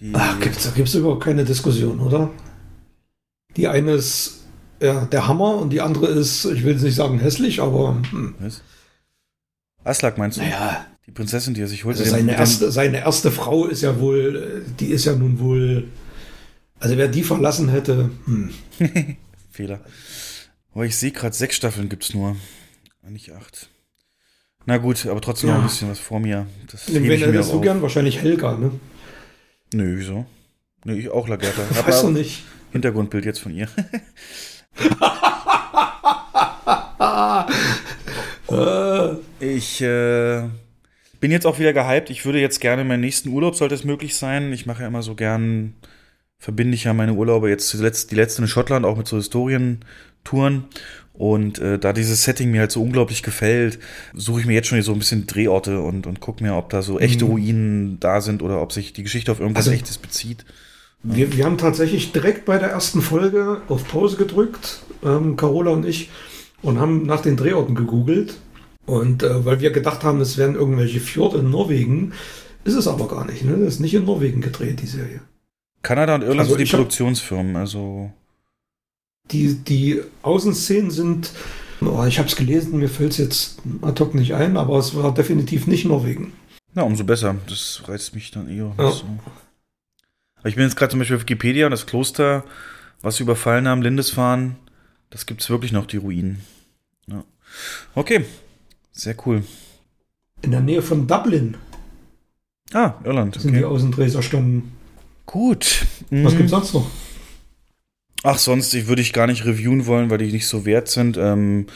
[0.00, 0.12] die.
[0.14, 2.30] Ach, gibt's, da gibt es überhaupt keine Diskussion, oder?
[3.56, 4.39] Die eine ist
[4.80, 8.00] ja, der Hammer und die andere ist, ich will jetzt nicht sagen hässlich, aber.
[8.10, 8.34] Hm.
[8.38, 8.62] Was?
[9.84, 10.42] Aslak meinst du?
[10.42, 10.86] Naja.
[11.06, 11.98] Die Prinzessin, die er sich holt.
[11.98, 15.88] Also seine, erste, seine erste Frau ist ja wohl, die ist ja nun wohl.
[16.78, 18.50] Also wer die verlassen hätte, hm.
[19.50, 19.80] Fehler.
[20.72, 22.36] Aber ich sehe gerade, sechs Staffeln gibt's nur.
[23.08, 23.68] Nicht acht.
[24.66, 25.56] Na gut, aber trotzdem Ja.
[25.56, 26.46] noch ein bisschen was vor mir.
[26.70, 27.82] Das Wen ich mir hättest du gern?
[27.82, 28.70] Wahrscheinlich Helga, ne?
[29.74, 30.26] Nö, wieso?
[30.84, 31.62] Nö, ich auch Lagerta.
[31.74, 32.44] Hab Weiß aber doch nicht.
[32.72, 33.68] Hintergrundbild jetzt von ihr.
[39.40, 40.42] ich äh,
[41.20, 42.10] bin jetzt auch wieder gehypt.
[42.10, 44.52] Ich würde jetzt gerne meinen nächsten Urlaub, sollte es möglich sein.
[44.52, 45.74] Ich mache ja immer so gern,
[46.38, 50.64] verbinde ich ja meine Urlaube jetzt zuletzt, die letzte in Schottland, auch mit so Historientouren.
[51.12, 53.78] Und äh, da dieses Setting mir halt so unglaublich gefällt,
[54.14, 56.80] suche ich mir jetzt schon so ein bisschen Drehorte und, und gucke mir, ob da
[56.80, 57.30] so echte Mhm.
[57.30, 60.46] Ruinen da sind oder ob sich die Geschichte auf irgendwas Also- Echtes bezieht.
[61.02, 65.86] Wir, wir haben tatsächlich direkt bei der ersten Folge auf Pause gedrückt, ähm, Carola und
[65.86, 66.10] ich,
[66.62, 68.34] und haben nach den Drehorten gegoogelt.
[68.86, 72.12] Und äh, weil wir gedacht haben, es wären irgendwelche Fjorde in Norwegen,
[72.64, 73.44] ist es aber gar nicht.
[73.44, 73.56] Ne?
[73.56, 75.20] Das ist nicht in Norwegen gedreht, die Serie.
[75.82, 78.10] Kanada und Irland Also sind die Produktionsfirmen, also
[79.30, 81.30] Die, die Außenszenen sind,
[81.80, 84.94] oh, ich habe es gelesen, mir fällt es jetzt ad hoc nicht ein, aber es
[84.94, 86.32] war definitiv nicht Norwegen.
[86.74, 87.36] Na, umso besser.
[87.48, 88.72] Das reizt mich dann eher.
[88.78, 88.90] Ja.
[88.90, 89.04] So.
[90.40, 92.44] Aber ich bin jetzt gerade zum Beispiel auf Wikipedia und das Kloster,
[93.02, 94.56] was sie überfallen haben, Lindisfarne,
[95.10, 96.40] das gibt's wirklich noch, die Ruinen.
[97.06, 97.24] Ja.
[97.94, 98.24] Okay,
[98.92, 99.42] sehr cool.
[100.42, 101.56] In der Nähe von Dublin
[102.72, 103.34] Ah, Irland.
[103.40, 103.64] sind die Okay.
[103.74, 104.72] Außendrehs standen.
[105.26, 105.86] Gut.
[106.10, 106.36] Was Mhm.
[106.38, 106.88] gibt's sonst noch?
[108.22, 111.16] Ach, sonst ich würde ich gar nicht reviewen wollen, weil die nicht so wert sind.
[111.16, 111.66] Ähm,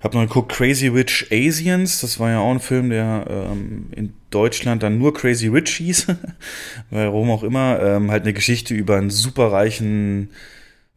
[0.00, 2.00] hab noch geguckt, Crazy Rich Asians.
[2.00, 6.06] Das war ja auch ein Film, der ähm, in Deutschland dann nur Crazy Rich hieß.
[6.90, 7.80] Warum auch immer.
[7.82, 10.30] Ähm, halt eine Geschichte über einen superreichen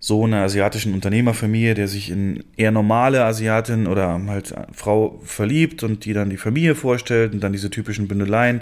[0.04, 6.06] Sohn einer asiatischen Unternehmerfamilie, der sich in eher normale Asiatin oder halt Frau verliebt und
[6.06, 8.62] die dann die Familie vorstellt und dann diese typischen Bündeleien.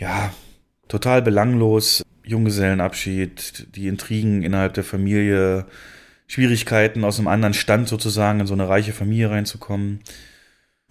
[0.00, 0.32] Ja,
[0.88, 2.02] total belanglos.
[2.24, 5.66] Junggesellenabschied, die Intrigen innerhalb der Familie,
[6.26, 10.00] Schwierigkeiten aus einem anderen Stand sozusagen in so eine reiche Familie reinzukommen.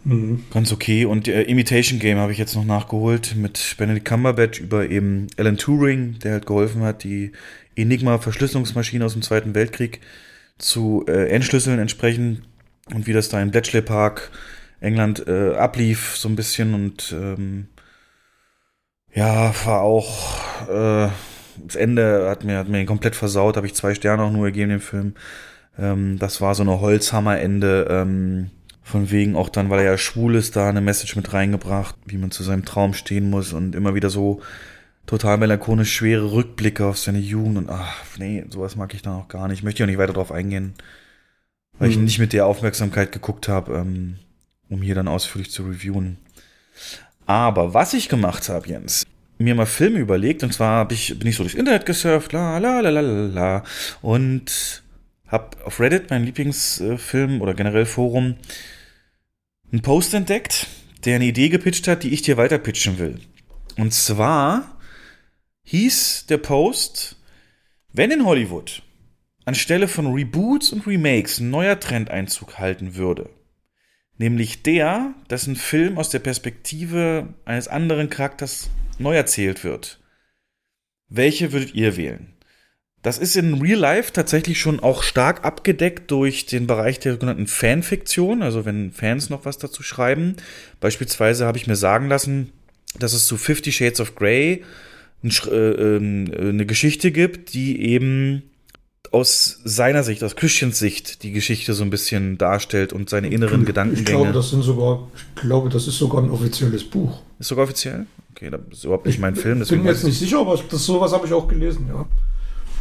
[0.04, 0.46] Mhm.
[0.52, 1.06] Ganz okay.
[1.06, 5.58] Und äh, Imitation Game habe ich jetzt noch nachgeholt mit Benedict Cumberbatch über eben Alan
[5.58, 7.32] Turing, der halt geholfen hat, die
[7.76, 10.02] Enigma-Verschlüsselungsmaschine aus dem Zweiten Weltkrieg
[10.58, 12.44] zu äh, entschlüsseln entsprechend
[12.94, 14.32] und wie das da in Bletchley Park,
[14.80, 17.68] England, äh, ablief so ein bisschen und ähm,
[19.14, 21.10] ja, war auch äh,
[21.66, 24.70] das Ende hat mir, hat mir komplett versaut, habe ich zwei Sterne auch nur gegeben
[24.72, 25.14] dem Film.
[25.78, 28.50] Ähm, das war so eine Holzhammer-Ende, ähm,
[28.84, 32.18] von wegen auch dann, weil er ja schwul ist, da eine Message mit reingebracht, wie
[32.18, 34.42] man zu seinem Traum stehen muss und immer wieder so
[35.06, 39.28] total melancholisch schwere Rückblicke auf seine Jugend und ach, nee, sowas mag ich dann auch
[39.28, 39.64] gar nicht.
[39.64, 40.74] Möchte ich auch nicht weiter drauf eingehen,
[41.80, 42.04] weil ich Mhm.
[42.06, 44.18] nicht mit der Aufmerksamkeit geguckt habe, ähm,
[44.70, 46.18] um hier dann ausführlich zu reviewen.
[47.26, 49.06] Aber was ich gemacht habe, Jens,
[49.44, 52.80] mir mal Filme überlegt und zwar ich, bin ich so durchs Internet gesurft, la la
[52.80, 53.64] la la la
[54.02, 54.84] und
[55.28, 58.36] hab auf Reddit, mein Lieblingsfilm oder generell Forum,
[59.72, 60.68] einen Post entdeckt,
[61.06, 63.20] der eine Idee gepitcht hat, die ich dir weiter pitchen will.
[63.78, 64.78] Und zwar
[65.64, 67.16] hieß der Post,
[67.94, 68.84] wenn in Hollywood
[69.46, 73.30] anstelle von Reboots und Remakes ein neuer Trend Einzug halten würde,
[74.18, 78.70] nämlich der, dass ein Film aus der Perspektive eines anderen Charakters
[79.02, 80.00] neu erzählt wird,
[81.10, 82.34] welche würdet ihr wählen?
[83.02, 87.48] Das ist in Real Life tatsächlich schon auch stark abgedeckt durch den Bereich der sogenannten
[87.48, 90.36] Fanfiktion, also wenn Fans noch was dazu schreiben.
[90.80, 92.52] Beispielsweise habe ich mir sagen lassen,
[93.00, 94.64] dass es zu Fifty Shades of Grey
[95.24, 98.44] äh, ähm, äh, eine Geschichte gibt, die eben
[99.12, 103.62] aus seiner Sicht, aus Christians Sicht, die Geschichte so ein bisschen darstellt und seine inneren
[103.62, 104.06] Ich Gedankengänge.
[104.06, 107.22] glaube, das sind sogar, ich glaube, das ist sogar ein offizielles Buch.
[107.40, 108.06] ist sogar offiziell?
[108.32, 109.62] Okay, das ist überhaupt nicht mein Film.
[109.62, 112.06] Ich bin mir jetzt nicht sicher, aber das, sowas habe ich auch gelesen, ja.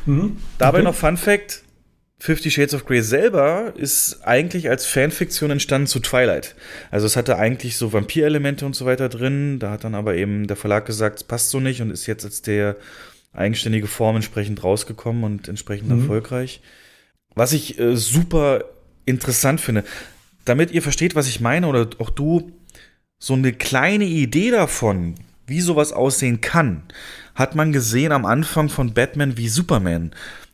[0.07, 0.37] Mhm.
[0.59, 0.85] Dabei Okay.
[0.85, 1.63] noch Fun Fact:
[2.19, 6.55] Fifty Shades of Grey selber ist eigentlich als Fanfiktion entstanden zu Twilight.
[6.91, 9.59] Also es hatte eigentlich so Vampirelemente und so weiter drin.
[9.59, 12.25] Da hat dann aber eben der Verlag gesagt, es passt so nicht und ist jetzt
[12.25, 12.77] als der
[13.33, 16.01] eigenständige Form entsprechend rausgekommen und entsprechend Mhm.
[16.01, 16.61] erfolgreich.
[17.35, 18.65] Was ich äh, super
[19.07, 19.85] interessant finde,
[20.45, 22.53] damit ihr versteht, was ich meine oder auch du,
[23.19, 25.15] so eine kleine Idee davon,
[25.51, 26.83] wie sowas aussehen kann,
[27.35, 30.13] hat man gesehen am Anfang von Batman wie Superman.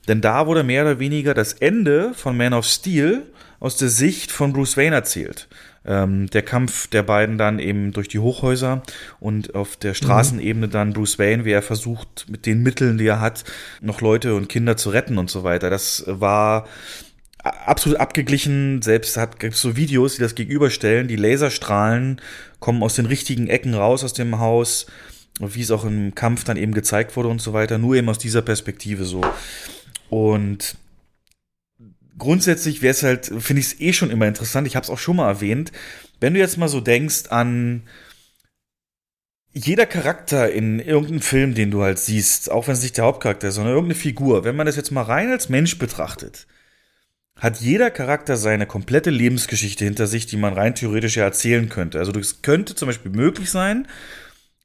[0.09, 3.23] Denn da wurde mehr oder weniger das Ende von Man of Steel
[3.61, 5.49] aus der Sicht von Bruce Wayne erzählt.
[5.87, 8.83] ähm, der Kampf der beiden dann eben durch die Hochhäuser
[9.21, 13.21] und auf der Straßenebene dann Bruce Wayne, wie er versucht, mit den Mitteln, die er
[13.21, 13.45] hat,
[13.81, 15.71] noch Leute und Kinder zu retten und so weiter.
[15.71, 16.67] Das war
[17.51, 18.83] absolut abgeglichen.
[18.83, 21.09] Selbst hat gibt's so Videos, die das gegenüberstellen.
[21.09, 22.21] Die Laserstrahlen
[22.61, 24.87] kommen aus den richtigen Ecken raus aus dem Haus,
[25.41, 27.79] wie es auch im Kampf dann eben gezeigt wurde und so weiter.
[27.79, 29.23] Nur eben aus dieser Perspektive so.
[30.09, 30.77] Und
[32.19, 34.67] grundsätzlich wäre es halt, finde ich es eh schon immer interessant.
[34.67, 35.73] Ich habe es auch schon mal erwähnt.
[36.21, 37.83] Wenn du jetzt mal so denkst an
[39.53, 43.49] jeder Charakter in irgendeinem Film, den du halt siehst, auch wenn es nicht der Hauptcharakter
[43.49, 46.47] ist, sondern irgendeine Figur, wenn man das jetzt mal rein als Mensch betrachtet,
[47.39, 51.99] hat jeder Charakter seine komplette Lebensgeschichte hinter sich, die man rein theoretisch ja erzählen könnte.
[51.99, 53.87] Also es könnte zum Beispiel möglich sein,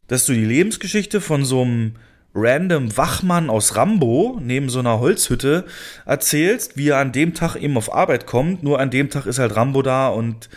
[0.07, 1.95] dass du die Lebensgeschichte von so einem
[2.33, 5.65] random Wachmann aus Rambo neben so einer Holzhütte
[6.05, 9.39] erzählst, wie er an dem Tag eben auf Arbeit kommt, nur an dem Tag ist
[9.39, 10.49] halt Rambo da und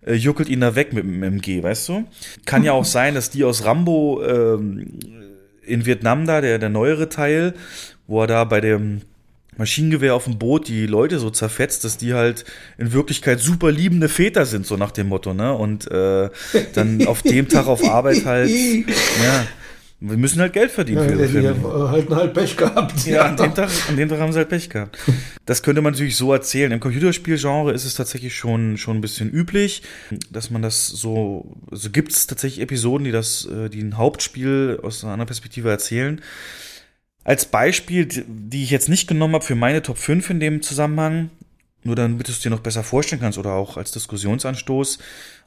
[0.00, 2.04] äh, juckelt ihn da weg mit dem MG, weißt du?
[2.46, 4.98] Kann ja auch sein, dass die aus Rambo ähm,
[5.62, 7.52] in Vietnam da, der, der neuere Teil,
[8.06, 9.02] wo er da bei dem
[9.56, 12.44] Maschinengewehr auf dem Boot die Leute so zerfetzt, dass die halt
[12.78, 15.52] in Wirklichkeit super liebende Väter sind, so nach dem Motto, ne?
[15.54, 16.30] Und äh,
[16.74, 19.46] dann auf dem Tag auf Arbeit halt, ja,
[20.02, 21.48] wir müssen halt Geld verdienen Ja, für die Filme.
[21.50, 23.06] haben halt, halt Pech gehabt.
[23.06, 24.96] Ja, an dem, Tag, an dem Tag haben sie halt Pech gehabt.
[25.44, 26.72] Das könnte man natürlich so erzählen.
[26.72, 29.82] Im Computerspielgenre ist es tatsächlich schon, schon ein bisschen üblich,
[30.30, 34.80] dass man das so, so gibt es tatsächlich Episoden, die das, äh, die ein Hauptspiel
[34.82, 36.22] aus einer anderen Perspektive erzählen.
[37.30, 41.30] Als Beispiel, die- ich jetzt nicht genommen habe für meine Top 5 in dem Zusammenhang,
[41.84, 44.98] nur damit du es dir noch besser vorstellen kannst oder auch als Diskussionsanstoß,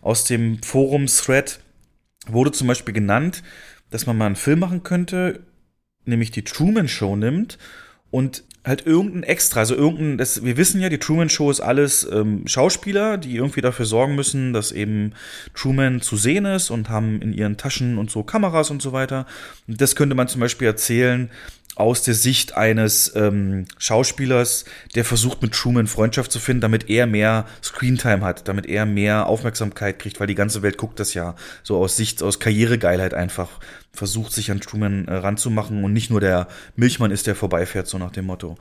[0.02, 1.60] aus dem Forum-Thread
[2.28, 3.44] wurde zum Beispiel genannt,
[3.90, 5.42] dass man mal einen Film machen könnte,
[6.06, 7.58] nämlich die Truman Show nimmt
[8.12, 12.08] und halt irgendein Extra, also irgendein, das, wir wissen ja, die Truman Show ist alles
[12.10, 15.12] ähm, Schauspieler, die irgendwie dafür sorgen müssen, dass eben
[15.54, 19.26] Truman zu sehen ist und haben in ihren Taschen und so Kameras und so weiter.
[19.68, 21.30] Und das könnte man zum Beispiel erzählen
[21.76, 27.08] aus der Sicht eines ähm, Schauspielers, der versucht mit Truman Freundschaft zu finden, damit er
[27.08, 31.36] mehr Screentime hat, damit er mehr Aufmerksamkeit kriegt, weil die ganze Welt guckt das ja
[31.64, 33.60] so aus Sicht, aus Karrieregeilheit einfach
[33.92, 37.98] versucht, sich an Truman äh, ranzumachen und nicht nur der Milchmann ist, der vorbeifährt, so
[37.98, 38.58] nach dem Motto.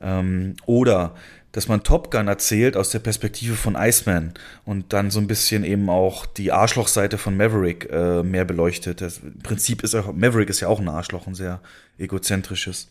[0.00, 1.14] Ähm, oder
[1.52, 4.32] dass man Top Gun erzählt aus der Perspektive von Iceman
[4.64, 9.00] und dann so ein bisschen eben auch die Arschlochseite von Maverick äh, mehr beleuchtet.
[9.02, 11.60] Das, Prinzip ist auch, Maverick ist ja auch ein Arschloch, ein sehr
[11.98, 12.90] egozentrisches.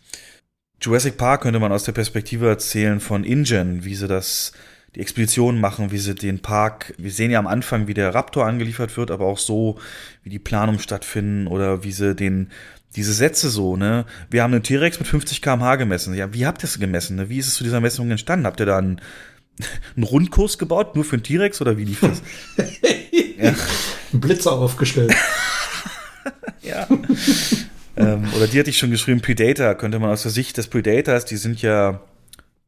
[0.80, 4.52] Jurassic Park könnte man aus der Perspektive erzählen von InGen, wie sie das,
[4.96, 8.46] die Expedition machen, wie sie den Park, wir sehen ja am Anfang, wie der Raptor
[8.46, 9.80] angeliefert wird, aber auch so,
[10.24, 12.50] wie die Planungen stattfinden oder wie sie den,
[12.96, 14.06] diese Sätze so, ne?
[14.30, 16.14] Wir haben einen T-Rex mit 50 km/h gemessen.
[16.14, 17.16] Ja, wie habt ihr es gemessen?
[17.16, 17.30] Ne?
[17.30, 18.46] Wie ist es zu dieser Messung entstanden?
[18.46, 19.00] Habt ihr da einen,
[19.96, 22.22] einen Rundkurs gebaut, nur für einen T-Rex oder wie lief das?
[23.38, 23.54] ja.
[24.14, 25.16] Ein Blitzer aufgestellt.
[26.62, 26.88] ja.
[27.96, 31.26] ähm, oder die hatte ich schon geschrieben, Predator, könnte man aus der Sicht des Predators,
[31.26, 32.02] die sind ja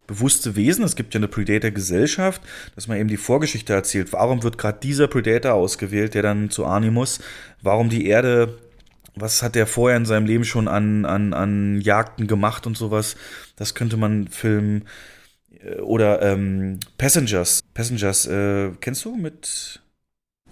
[0.08, 2.42] bewusste Wesen, es gibt ja eine Predator-Gesellschaft,
[2.76, 4.14] dass man eben die Vorgeschichte erzählt.
[4.14, 7.20] Warum wird gerade dieser Predator ausgewählt, der dann zu Animus?
[7.62, 8.58] Warum die Erde,
[9.16, 13.16] was hat der vorher in seinem Leben schon an, an, an Jagden gemacht und sowas?
[13.56, 14.86] Das könnte man filmen.
[15.64, 17.62] Äh, Oder ähm, Passengers.
[17.74, 19.82] Passengers, äh, kennst du mit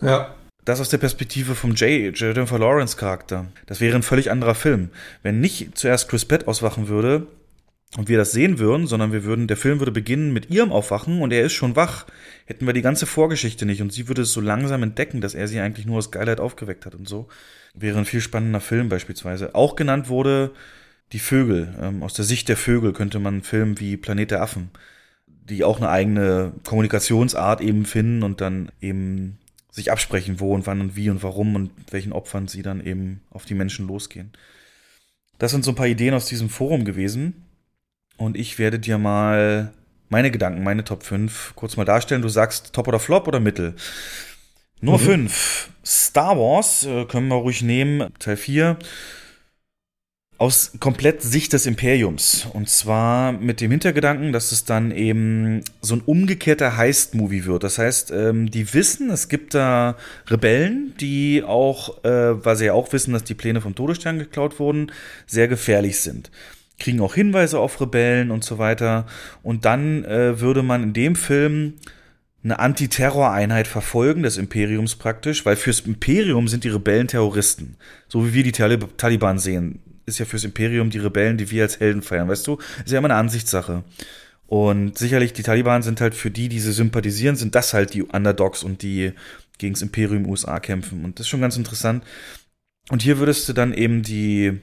[0.02, 0.36] Ja.
[0.66, 3.48] das aus der Perspektive vom Jay, Jennifer Lawrence Charakter.
[3.66, 4.90] Das wäre ein völlig anderer Film.
[5.24, 7.28] Wenn nicht zuerst Chris Pratt auswachen würde
[7.98, 11.22] und wir das sehen würden, sondern wir würden, der Film würde beginnen mit ihrem Aufwachen
[11.22, 12.06] und er ist schon wach,
[12.46, 15.48] hätten wir die ganze Vorgeschichte nicht und sie würde es so langsam entdecken, dass er
[15.48, 17.28] sie eigentlich nur aus Geilheit aufgeweckt hat und so.
[17.74, 19.56] Wäre ein viel spannender Film beispielsweise.
[19.56, 20.52] Auch genannt wurde
[21.12, 21.76] die Vögel.
[21.82, 24.70] Ähm, aus der Sicht der Vögel könnte man einen Film wie Planet der Affen,
[25.28, 29.38] die auch eine eigene Kommunikationsart eben finden und dann eben
[29.70, 33.22] sich absprechen, wo und wann und wie und warum und welchen Opfern sie dann eben
[33.30, 34.32] auf die Menschen losgehen.
[35.40, 37.46] Das sind so ein paar Ideen aus diesem Forum gewesen.
[38.22, 39.74] Und ich werde dir mal
[40.10, 42.22] meine Gedanken, meine Top 5 kurz mal darstellen.
[42.22, 43.74] Du sagst Top oder Flop oder Mittel.
[44.80, 45.70] Nummer 5.
[45.84, 48.78] Star Wars, äh, können wir ruhig nehmen, Teil 4
[50.38, 52.48] aus komplett Sicht des Imperiums.
[52.54, 57.64] Und zwar mit dem Hintergedanken, dass es dann eben so ein umgekehrter Heist-Movie wird.
[57.64, 62.74] Das heißt, ähm, die wissen, es gibt da Rebellen, die auch, äh, weil sie ja
[62.74, 64.92] auch wissen, dass die Pläne vom Todesstern geklaut wurden,
[65.28, 66.30] sehr gefährlich sind.
[66.82, 69.06] Kriegen auch Hinweise auf Rebellen und so weiter.
[69.44, 71.76] Und dann äh, würde man in dem Film
[72.44, 77.76] eine Antiterroreinheit verfolgen, des Imperiums praktisch, weil fürs Imperium sind die Rebellen Terroristen.
[78.08, 81.64] So wie wir die Talib Taliban sehen, ist ja fürs Imperium die Rebellen, die wir
[81.64, 82.58] als Helden feiern, weißt du?
[82.84, 83.84] Ist ja immer eine Ansichtssache.
[84.48, 88.04] Und sicherlich, die Taliban sind halt für die, die sie sympathisieren, sind das halt die
[88.04, 89.14] Underdogs und die
[89.60, 91.06] gegen das Imperium USA kämpfen.
[91.06, 92.04] Und das ist schon ganz interessant.
[92.90, 94.60] Und hier würdest du dann eben die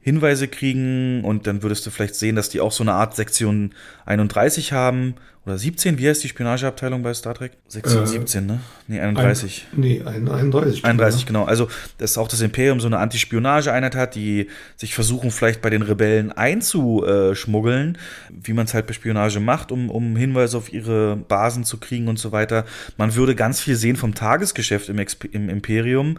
[0.00, 3.74] Hinweise kriegen und dann würdest du vielleicht sehen, dass die auch so eine Art Sektion
[4.06, 5.14] 31 haben
[5.46, 5.98] oder 17.
[5.98, 7.52] Wie heißt die Spionageabteilung bei Star Trek?
[7.66, 8.60] Sektion Äh, 17, ne?
[8.88, 9.66] Nee, 31.
[9.72, 10.84] Ein, nee, ein, 31.
[10.84, 11.44] 31, genau.
[11.44, 15.82] Also, dass auch das Imperium so eine Antispionageeinheit hat, die sich versuchen, vielleicht bei den
[15.82, 17.98] Rebellen einzuschmuggeln,
[18.30, 22.08] wie man es halt bei Spionage macht, um, um Hinweise auf ihre Basen zu kriegen
[22.08, 22.64] und so weiter.
[22.96, 26.18] Man würde ganz viel sehen vom Tagesgeschäft im, Exp im Imperium.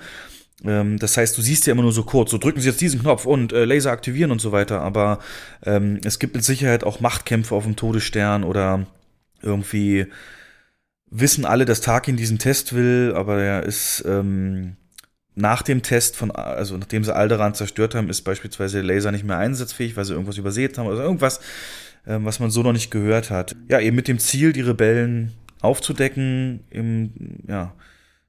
[0.64, 3.02] Ähm, das heißt, du siehst ja immer nur so kurz, so drücken sie jetzt diesen
[3.02, 4.82] Knopf und äh, Laser aktivieren und so weiter.
[4.82, 5.20] Aber
[5.64, 8.86] ähm, es gibt mit Sicherheit auch Machtkämpfe auf dem Todesstern oder
[9.42, 10.08] irgendwie
[11.10, 14.78] wissen alle, dass Tarkin diesen Test will, aber er ist ähm,
[15.36, 19.26] nach dem Test von, also nachdem sie Alderaan zerstört haben, ist beispielsweise der Laser nicht
[19.26, 21.42] mehr einsatzfähig, weil sie irgendwas übersät haben oder irgendwas,
[22.08, 23.56] ähm, was man so noch nicht gehört hat.
[23.70, 27.12] Ja, eben mit dem Ziel, die Rebellen aufzudecken, im,
[27.48, 27.74] ja,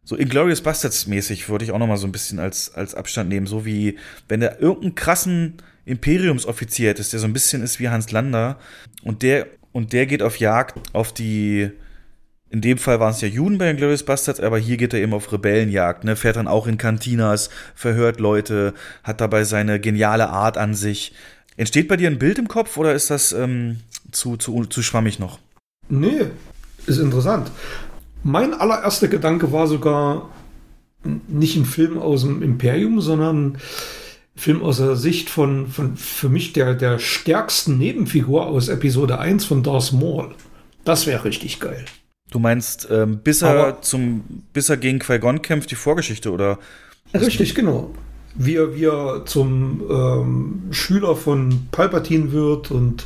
[0.05, 3.29] so Inglorious Bastards mäßig würde ich auch noch mal so ein bisschen als, als Abstand
[3.29, 3.99] nehmen, so wie
[4.29, 8.59] wenn der irgendeinen krassen Imperiumsoffizier hättest, der so ein bisschen ist wie Hans Lander
[9.03, 11.71] und der und der geht auf Jagd auf die
[12.51, 15.01] in dem Fall waren es ja Juden bei den Glorious Bastards, aber hier geht er
[15.01, 16.17] eben auf Rebellenjagd, ne?
[16.17, 21.15] fährt dann auch in Cantinas, verhört Leute, hat dabei seine geniale Art an sich.
[21.57, 23.79] Entsteht bei dir ein Bild im Kopf oder ist das ähm,
[24.11, 25.39] zu, zu, zu schwammig noch?
[25.89, 26.27] Nee,
[26.87, 27.51] ist interessant.
[28.23, 30.31] Mein allererster Gedanke war sogar
[31.29, 33.59] nicht ein Film aus dem Imperium, sondern ein
[34.37, 39.45] Film aus der Sicht von, von für mich der, der stärksten Nebenfigur aus Episode 1
[39.45, 40.35] von Darth Maul.
[40.85, 41.85] Das wäre richtig geil.
[42.31, 46.59] Du meinst, ähm, bis, er zum, bis er gegen Qui-Gon kämpft, die Vorgeschichte, oder?
[47.13, 47.91] Richtig, genau.
[48.35, 53.05] Wie er, wie er zum ähm, Schüler von Palpatine wird und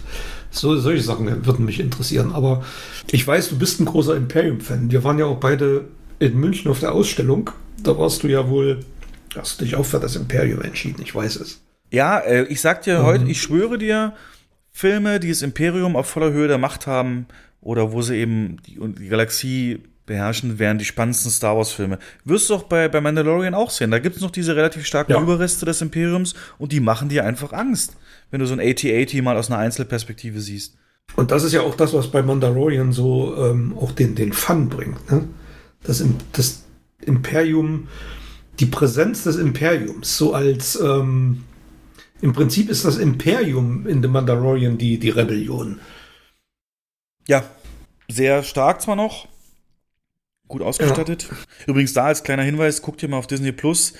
[0.58, 2.32] so, solche Sachen würden mich interessieren.
[2.32, 2.64] Aber
[3.10, 4.90] ich weiß, du bist ein großer Imperium-Fan.
[4.90, 5.86] Wir waren ja auch beide
[6.18, 7.50] in München auf der Ausstellung.
[7.82, 8.80] Da warst du ja wohl,
[9.36, 11.60] hast du dich auch für das Imperium entschieden, ich weiß es.
[11.90, 14.14] Ja, äh, ich sag dir heute, ich schwöre dir,
[14.72, 17.26] Filme, die das Imperium auf voller Höhe der Macht haben
[17.60, 21.98] oder wo sie eben die, die Galaxie beherrschen, wären die spannendsten Star Wars-Filme.
[22.24, 23.90] Wirst du auch bei, bei Mandalorian auch sehen.
[23.90, 25.20] Da gibt es noch diese relativ starken Ja.
[25.20, 27.96] Überreste des Imperiums und die machen dir einfach Angst,
[28.30, 30.76] wenn du so ein AT-AT mal aus einer Einzelperspektive siehst.
[31.14, 34.68] Und das ist ja auch das, was bei Mandalorian so ähm, auch den, den Fun
[34.68, 35.10] bringt.
[35.10, 35.24] Ne?
[35.82, 36.64] Das, das
[37.00, 37.88] Imperium,
[38.58, 41.44] die Präsenz des Imperiums, so als ähm,
[42.20, 45.80] im Prinzip ist das Imperium in The Mandalorian die, die Rebellion.
[47.28, 47.44] Ja,
[48.08, 49.28] sehr stark zwar noch,
[50.48, 51.28] gut ausgestattet.
[51.66, 53.94] Übrigens da als kleiner Hinweis, guck dir mal auf Disney Plus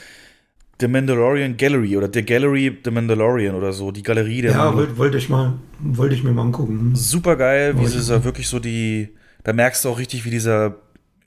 [0.78, 4.98] The Mandalorian Gallery oder The Gallery The Mandalorian oder so, die Galerie der Ja, wollte
[4.98, 6.94] wollte ich mal, wollte ich mir mal angucken.
[6.94, 9.08] Super geil, wie ich da wirklich so die,
[9.42, 10.76] da merkst du auch richtig, wie dieser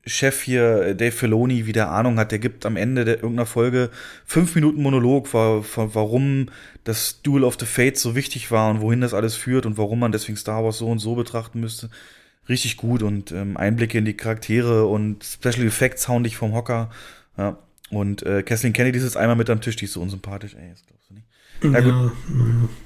[0.05, 3.45] Chef hier, äh, Dave Filoni, wie der Ahnung hat, der gibt am Ende der, irgendeiner
[3.45, 3.89] Folge
[4.25, 6.47] fünf Minuten Monolog, war, war, warum
[6.83, 9.99] das Duel of the Fates so wichtig war und wohin das alles führt und warum
[9.99, 11.89] man deswegen Star Wars so und so betrachten müsste.
[12.49, 16.89] Richtig gut und ähm, Einblicke in die Charaktere und Special Effects hauen dich vom Hocker.
[17.37, 17.57] Ja.
[17.91, 20.55] Und äh, Kathleen Kennedy sitzt einmal mit am Tisch, die ist so unsympathisch.
[20.55, 21.27] Ey, das glaubst du nicht.
[21.63, 22.11] Ja, gut.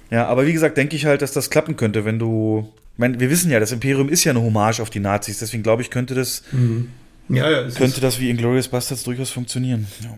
[0.09, 2.71] Ja, aber wie gesagt, denke ich halt, dass das klappen könnte, wenn du.
[2.93, 5.63] Ich meine, wir wissen ja, das Imperium ist ja eine Hommage auf die Nazis, deswegen
[5.63, 6.43] glaube ich, könnte das,
[7.29, 9.87] Ja, ja, es könnte das wie Inglourious Bastards durchaus funktionieren.
[10.03, 10.17] Ja.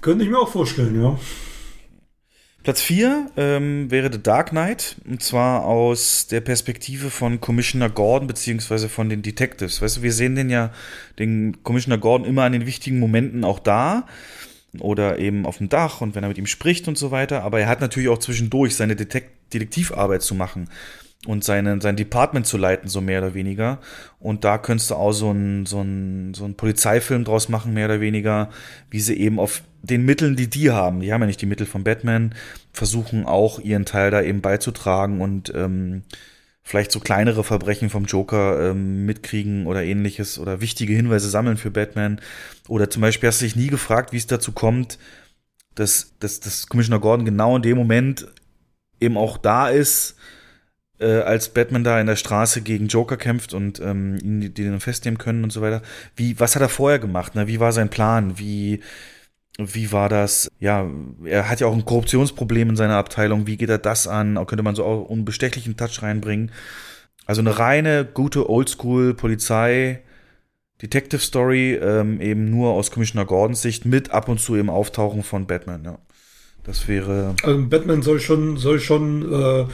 [0.00, 1.18] könnte ich mir auch vorstellen, ja.
[2.64, 8.26] Platz 4 ähm, wäre The Dark Knight, und zwar aus der Perspektive von Commissioner Gordon,
[8.26, 9.80] beziehungsweise von den Detectives.
[9.80, 10.72] Weißt du, wir sehen den ja,
[11.18, 14.06] den Commissioner Gordon immer an den wichtigen Momenten auch da
[14.80, 17.60] oder eben auf dem Dach und wenn er mit ihm spricht und so weiter, aber
[17.60, 20.68] er hat natürlich auch zwischendurch seine Detek Detektivarbeit zu machen
[21.26, 23.78] und seine, sein Department zu leiten, so mehr oder weniger.
[24.20, 27.86] Und da könntest du auch so einen so einen so einen Polizeifilm draus machen, mehr
[27.86, 28.50] oder weniger,
[28.90, 31.66] wie sie eben auf den Mitteln, die die haben, die haben ja nicht die Mittel
[31.66, 32.34] von Batman,
[32.72, 36.02] versuchen auch ihren Teil da eben beizutragen und ähm,
[36.62, 41.70] vielleicht so kleinere Verbrechen vom Joker ähm, mitkriegen oder ähnliches oder wichtige Hinweise sammeln für
[41.70, 42.20] Batman.
[42.68, 44.98] Oder zum Beispiel hast du dich nie gefragt, wie es dazu kommt,
[45.74, 48.26] dass, dass, dass Commissioner Gordon genau in dem Moment
[49.00, 50.16] eben auch da ist,
[51.00, 54.80] äh, als Batman da in der Straße gegen Joker kämpft und ähm, ihn die, den
[54.80, 55.82] festnehmen können und so weiter.
[56.16, 57.34] Wie, was hat er vorher gemacht?
[57.34, 57.46] Ne?
[57.46, 58.38] Wie war sein Plan?
[58.38, 58.80] Wie,
[59.58, 60.48] wie war das?
[60.60, 60.88] Ja,
[61.24, 63.46] er hat ja auch ein Korruptionsproblem in seiner Abteilung.
[63.46, 64.34] Wie geht er das an?
[64.46, 66.52] Könnte man so auch einen bestechlichen Touch reinbringen.
[67.26, 70.02] Also eine reine, gute Oldschool-Polizei,
[70.80, 75.22] Detective Story, ähm, eben nur aus Commissioner Gordons Sicht, mit ab und zu im Auftauchen
[75.24, 75.98] von Batman, ja.
[76.62, 77.34] Das wäre.
[77.42, 79.66] Also Batman soll schon, soll schon äh,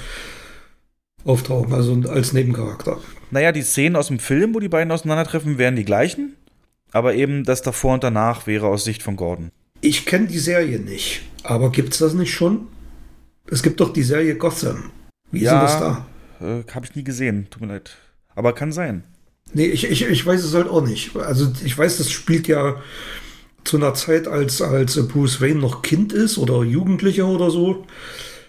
[1.24, 2.98] auftauchen, also als Nebencharakter.
[3.30, 6.36] Naja, die Szenen aus dem Film, wo die beiden auseinandertreffen, wären die gleichen.
[6.92, 9.50] Aber eben das davor und danach wäre aus Sicht von Gordon.
[9.84, 12.68] Ich kenne die Serie nicht, aber gibt's das nicht schon?
[13.50, 14.90] Es gibt doch die Serie Gotham.
[15.30, 15.62] Wie Ja.
[15.64, 16.06] ist denn das
[16.40, 16.60] da?
[16.60, 17.90] Äh, Habe ich nie gesehen, tut mir leid.
[18.34, 19.04] Aber kann sein.
[19.52, 21.14] Nee, ich, ich, ich weiß es halt auch nicht.
[21.16, 22.76] Also ich weiß, das spielt ja
[23.64, 27.84] zu einer Zeit, als, als Bruce Wayne noch Kind ist oder Jugendlicher oder so.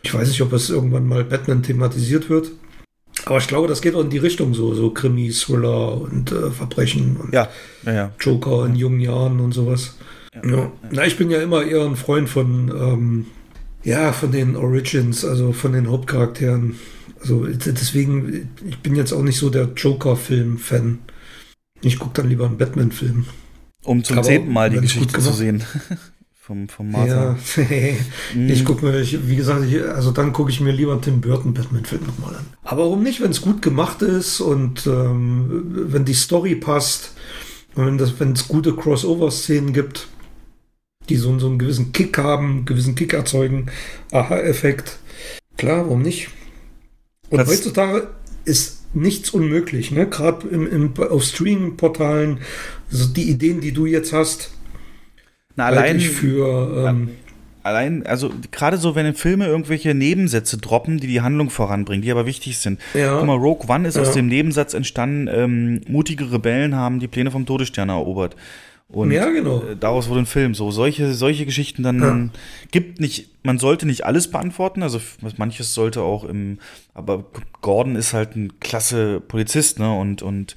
[0.04, 2.52] Ich weiß nicht, ob es irgendwann mal Batman thematisiert wird.
[3.26, 6.50] Aber ich glaube, das geht auch in die Richtung so, so Krimi, Thriller und äh,
[6.52, 7.50] Verbrechen und Ja,
[7.86, 8.12] ja, ja.
[8.22, 9.96] Joker in jungen Jahren und sowas.
[10.44, 10.72] Ja.
[10.92, 13.26] Na, ich bin ja immer eher ein Freund von, ähm,
[13.84, 16.76] ja, von den Origins, also von den Hauptcharakteren.
[17.22, 21.00] Also deswegen, ich bin jetzt auch nicht so der Joker-Film-Fan.
[21.82, 23.26] Ich gucke dann lieber einen Batman-Film.
[23.84, 25.64] Um zum Aber zehnten Mal die Geschichte zu sehen.
[26.46, 27.38] vom, vom Martha.
[27.58, 27.66] Ja,
[28.48, 31.22] ich gucke mir, ich, wie gesagt, ich, also dann gucke ich mir lieber einen Tim
[31.22, 32.46] Burton Batman-Film nochmal an.
[32.64, 37.14] Aber warum nicht, wenn es gut gemacht ist und ähm, wenn die Story passt
[37.74, 40.08] und wenn das, wenn es gute Crossover-Szenen gibt,
[41.10, 43.68] die so, so einen gewissen Kick haben, einen gewissen Kick erzeugen,
[44.12, 44.98] Aha-Effekt.
[45.58, 46.30] Klar, warum nicht?
[47.30, 48.08] Und Das- heutzutage
[48.46, 50.08] ist nichts unmöglich, ne?
[50.08, 52.40] Gerade im, im, auf Streaming-Portalen,
[52.92, 54.52] also die Ideen, die du jetzt hast,
[55.56, 57.10] Na, allein, ich für ähm,
[57.64, 62.12] allein, also gerade so, wenn in Filme irgendwelche Nebensätze droppen, die die Handlung voranbringen, die
[62.12, 62.80] aber wichtig sind.
[62.94, 63.18] Ja.
[63.18, 64.14] Guck mal, Rogue One ist aus Ja.
[64.16, 68.36] dem Nebensatz entstanden, ähm, mutige Rebellen haben die Pläne vom Todesstern erobert.
[68.88, 69.64] Und Ja, genau.
[69.64, 70.54] äh, daraus wurde ein Film.
[70.54, 72.32] So, solche, solche Geschichten dann
[72.72, 75.00] gibt nicht, man sollte nicht alles beantworten, also
[75.38, 76.60] manches sollte auch im,
[76.94, 77.26] aber
[77.62, 79.92] Gordon ist halt ein klasse Polizist, ne?
[79.92, 80.56] Und, und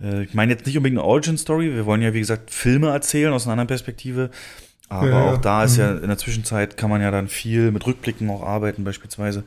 [0.00, 3.32] äh, ich meine jetzt nicht unbedingt eine Origin-Story, wir wollen ja, wie gesagt, Filme erzählen
[3.32, 4.30] aus einer anderen Perspektive.
[4.90, 5.32] Aber Ja, ja.
[5.34, 6.02] auch da ist ja Mhm.
[6.04, 9.44] in der Zwischenzeit kann man ja dann viel mit Rückblicken auch arbeiten, beispielsweise.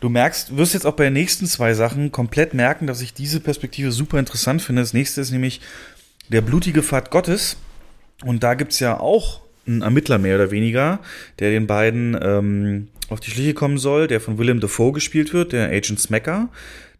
[0.00, 3.38] Du merkst, wirst jetzt auch bei den nächsten zwei Sachen komplett merken, dass ich diese
[3.38, 4.82] Perspektive super interessant finde.
[4.82, 5.60] Das nächste ist nämlich
[6.30, 7.56] der blutige Pfad Gottes.
[8.24, 11.00] Und da gibt's ja auch einen Ermittler mehr oder weniger,
[11.38, 15.52] der den beiden ähm, auf die Schliche kommen soll, der von Willem Dafoe gespielt wird,
[15.52, 16.48] der Agent Smacker,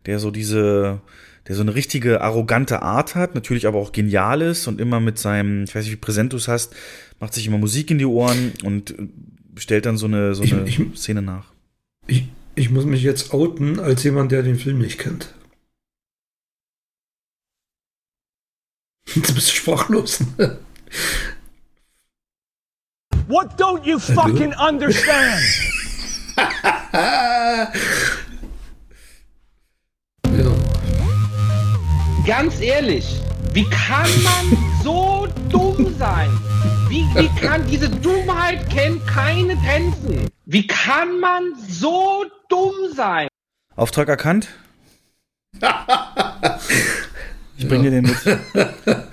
[0.07, 1.01] der so diese,
[1.49, 5.19] der so eine richtige arrogante Art hat, natürlich aber auch genial ist und immer mit
[5.19, 6.75] seinem, ich weiß nicht, wie präsent du es hast,
[7.19, 9.09] macht sich immer Musik in die Ohren und äh,
[9.57, 11.47] stellt dann so eine, so Ich- eine ich- Szene nach.
[12.07, 15.35] Ich, ich muss mich jetzt outen als jemand, der den Film nicht kennt.
[19.07, 20.21] Jetzt bist du sprachlos.
[23.27, 25.41] What don't you fucking understand?
[26.37, 27.73] ja.
[32.27, 33.21] Ganz ehrlich,
[33.53, 36.31] wie kann man so dumm sein?
[36.89, 40.29] Wie, wie kann diese Dummheit kennt keine Grenzen?
[40.45, 43.29] Wie kann man so dumm sein?
[43.77, 44.49] Auftrag erkannt?
[47.61, 48.17] Ich bringe dir den mit.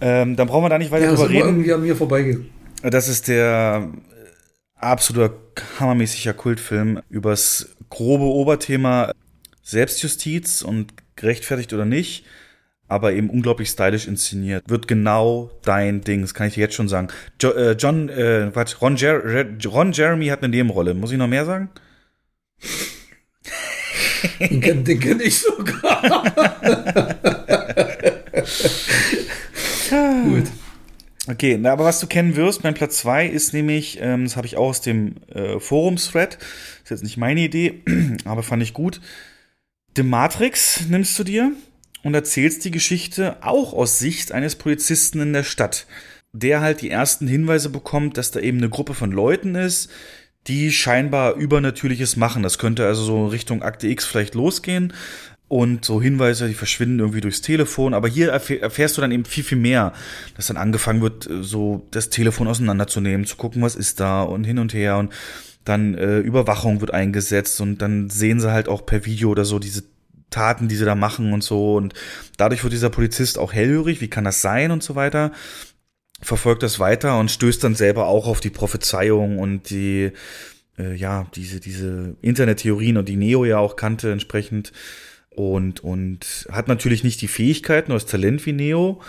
[0.00, 1.56] ähm, dann brauchen wir da nicht weiter Ja, das drüber ist immer reden.
[1.56, 2.50] irgendwie an mir vorbeigegangen.
[2.82, 4.26] Das ist der äh,
[4.76, 5.34] absoluter
[5.80, 9.10] hammermäßiger Kultfilm übers grobe Oberthema
[9.62, 12.24] Selbstjustiz und gerechtfertigt oder nicht,
[12.86, 14.62] aber eben unglaublich stylisch inszeniert.
[14.68, 17.08] Wird genau dein Ding, das kann ich dir jetzt schon sagen.
[17.42, 19.20] Jo, äh, John, äh, Quatsch, Ron, Jer
[19.66, 20.94] Ron Jeremy hat eine Nebenrolle.
[20.94, 21.70] Muss ich noch mehr sagen?
[24.40, 26.24] Den kenne kenn ich sogar.
[30.24, 30.46] Gut.
[31.28, 34.46] Okay, na, aber was du kennen wirst, mein Platz zwei ist nämlich, ähm, das habe
[34.46, 36.38] ich auch aus dem äh, Forums-Thread,
[36.84, 37.82] ist jetzt nicht meine Idee,
[38.24, 39.00] aber fand ich gut.
[39.96, 41.52] The Matrix nimmst du dir
[42.04, 45.86] und erzählst die Geschichte auch aus Sicht eines Polizisten in der Stadt,
[46.32, 49.90] der halt die ersten Hinweise bekommt, dass da eben eine Gruppe von Leuten ist,
[50.48, 52.42] die scheinbar Übernatürliches machen.
[52.42, 54.92] Das könnte also so Richtung Akte X vielleicht losgehen.
[55.48, 57.94] Und so Hinweise, die verschwinden irgendwie durchs Telefon.
[57.94, 59.92] Aber hier erfäh- erfährst du dann eben viel, viel mehr,
[60.36, 64.42] dass dann angefangen wird, äh, so das Telefon auseinanderzunehmen, zu gucken, was ist da und
[64.42, 64.98] hin und her.
[64.98, 65.12] Und
[65.64, 69.58] dann äh, Überwachung wird eingesetzt und dann sehen sie halt auch per Video oder so
[69.60, 69.84] diese
[70.30, 71.76] Taten, die sie da machen und so.
[71.76, 71.94] Und
[72.36, 74.00] dadurch wird dieser Polizist auch hellhörig.
[74.00, 75.30] Wie kann das sein und so weiter?
[76.22, 80.12] Verfolgt das weiter und stößt dann selber auch auf die Prophezeiung und die,
[80.78, 84.72] äh, ja, diese, diese Internettheorien und die Neo ja auch kannte entsprechend
[85.30, 89.02] und, und hat natürlich nicht die Fähigkeiten oder das Talent wie Neo,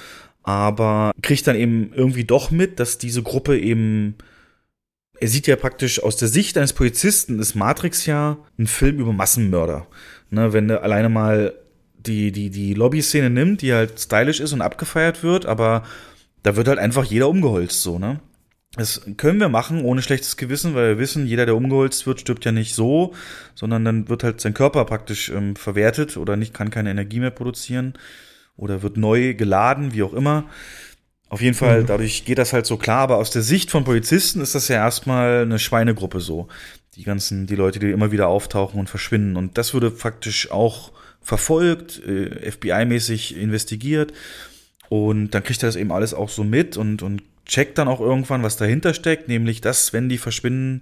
[0.43, 4.15] aber kriegt dann eben irgendwie doch mit, dass diese Gruppe eben,
[5.19, 9.13] er sieht ja praktisch aus der Sicht eines Polizisten ist Matrix ja ein Film über
[9.13, 9.87] Massenmörder.
[10.29, 11.53] Ne, wenn du alleine mal
[11.97, 15.83] die, die, die Lobby-Szene nimmt, die halt stylisch ist und abgefeiert wird, aber
[16.43, 18.19] da wird halt einfach jeder umgeholzt, so, ne?
[18.75, 22.45] Das können wir machen ohne schlechtes Gewissen, weil wir wissen, jeder, der umgeholzt wird, stirbt
[22.45, 23.13] ja nicht so,
[23.55, 27.31] sondern dann wird halt sein Körper praktisch ähm, verwertet oder nicht, kann keine Energie mehr
[27.31, 27.93] produzieren
[28.55, 30.45] oder wird neu geladen, wie auch immer.
[31.29, 31.85] Auf jeden Fall, Mhm.
[31.87, 34.75] dadurch geht das halt so klar, aber aus der Sicht von Polizisten ist das ja
[34.77, 36.47] erstmal eine Schweinegruppe so.
[36.95, 39.35] Die ganzen, die Leute, die immer wieder auftauchen und verschwinden.
[39.37, 40.91] Und das würde faktisch auch
[41.21, 44.13] verfolgt, äh, FBI-mäßig investigiert.
[44.89, 47.99] Und dann kriegt er das eben alles auch so mit und, und checkt dann auch
[47.99, 50.81] irgendwann, was dahinter steckt, nämlich dass, wenn die verschwinden,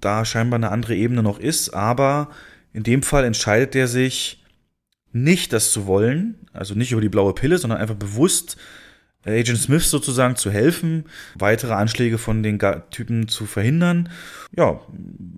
[0.00, 1.70] da scheinbar eine andere Ebene noch ist.
[1.70, 2.30] Aber
[2.72, 4.42] in dem Fall entscheidet er sich,
[5.12, 8.56] nicht das zu wollen, also nicht über die blaue Pille, sondern einfach bewusst
[9.24, 11.04] Agent Smith sozusagen zu helfen,
[11.36, 12.58] weitere Anschläge von den
[12.90, 14.08] Typen zu verhindern.
[14.56, 14.80] Ja,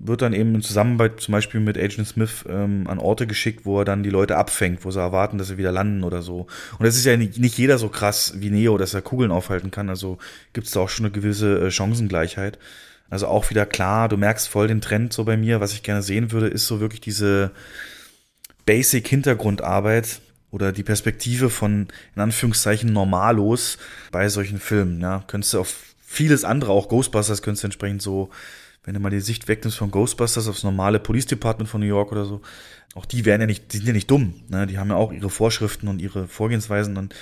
[0.01, 3.81] wird dann eben in Zusammenarbeit zum Beispiel mit Agent Smith ähm, an Orte geschickt, wo
[3.81, 6.47] er dann die Leute abfängt, wo sie erwarten, dass sie wieder landen oder so.
[6.79, 9.71] Und das ist ja nicht, nicht jeder so krass wie Neo, dass er Kugeln aufhalten
[9.71, 9.91] kann.
[9.91, 10.19] Also
[10.55, 12.59] gibt es da auch schon eine gewisse äh, Chancengleichheit.
[13.11, 15.61] Also auch wieder klar, du merkst voll den Trend so bei mir.
[15.61, 17.53] Was ich gerne sehen würde, ist so wirklich diese
[18.65, 20.21] Basic-Hintergrundarbeit
[20.55, 23.77] oder die Perspektive von, in Anführungszeichen, Normalos
[24.13, 25.01] bei solchen Filmen.
[25.01, 28.31] Ja, könntest du auf vieles andere, auch Ghostbusters, könntest du entsprechend so,
[28.85, 32.13] wenn du mal die Sicht wegnimmst von Ghostbusters aufs normale Police Department von New York
[32.13, 32.41] oder so,
[32.95, 34.35] auch die werden ja nicht, die sind ja nicht dumm.
[34.49, 34.69] Ne?
[34.69, 37.17] Die haben ja auch ihre Vorschriften und ihre Vorgehensweisen und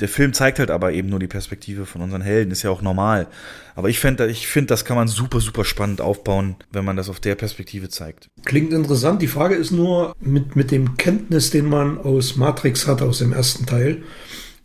[0.00, 2.82] der Film zeigt halt aber eben nur die Perspektive von unseren Helden, ist ja auch
[2.82, 3.26] normal.
[3.74, 7.08] Aber ich finde, ich finde, das kann man super, super spannend aufbauen, wenn man das
[7.08, 8.28] auf der Perspektive zeigt.
[8.44, 9.22] Klingt interessant.
[9.22, 13.32] Die Frage ist nur, mit, mit dem Kenntnis, den man aus Matrix hat, aus dem
[13.32, 14.02] ersten Teil,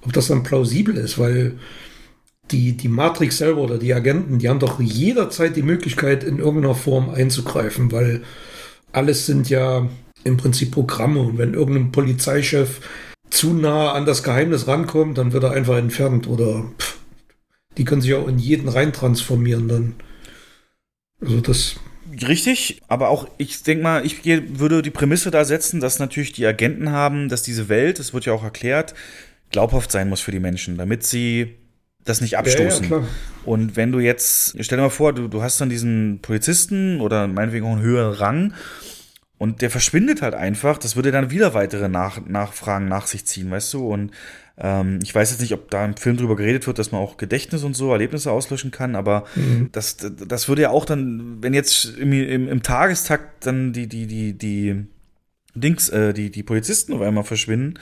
[0.04, 1.58] ob das dann plausibel ist, weil
[2.52, 6.76] die, die Matrix selber oder die Agenten, die haben doch jederzeit die Möglichkeit, in irgendeiner
[6.76, 8.24] Form einzugreifen, weil
[8.92, 9.88] alles sind ja
[10.24, 12.82] im Prinzip Programme und wenn irgendein Polizeichef
[13.32, 17.00] zu nah an das Geheimnis rankommt, dann wird er einfach entfernt oder pff,
[17.78, 19.96] die können sich auch in jeden rein transformieren dann.
[21.22, 21.76] Also das
[22.28, 26.46] Richtig, aber auch ich denke mal, ich würde die Prämisse da setzen, dass natürlich die
[26.46, 28.94] Agenten haben, dass diese Welt, das wird ja auch erklärt,
[29.50, 31.56] glaubhaft sein muss für die Menschen, damit sie
[32.04, 32.88] das nicht abstoßen.
[32.88, 33.08] klar.
[33.46, 37.28] Und wenn du jetzt, stell dir mal vor, du, du hast dann diesen Polizisten oder
[37.28, 38.54] meinetwegen auch einen höheren Rang
[39.42, 43.50] und der verschwindet halt einfach, das würde dann wieder weitere Nach Nachfragen nach sich ziehen,
[43.50, 43.88] weißt du?
[43.88, 44.12] Und
[44.60, 47.18] ähm, ich weiß jetzt nicht, ob da im Film drüber geredet wird, dass man auch
[47.18, 49.70] Gedächtnis und so, Erlebnisse auslöschen kann, aber Mhm.
[49.72, 54.06] das, das würde ja auch dann, wenn jetzt im, im, im Tagestakt dann die, die,
[54.06, 54.86] die, die
[55.56, 57.80] Dings, äh, die, die Polizisten auf einmal verschwinden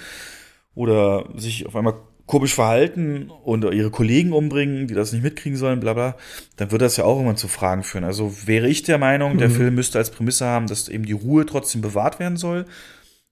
[0.76, 1.96] oder sich auf einmal
[2.30, 6.16] komisch verhalten und ihre Kollegen umbringen, die das nicht mitkriegen sollen, bla bla,
[6.58, 8.04] dann würde das ja auch irgendwann zu Fragen führen.
[8.04, 9.54] Also wäre ich der Meinung, der Mhm.
[9.54, 12.68] Film müsste als Prämisse haben, dass eben die Ruhe trotzdem bewahrt werden soll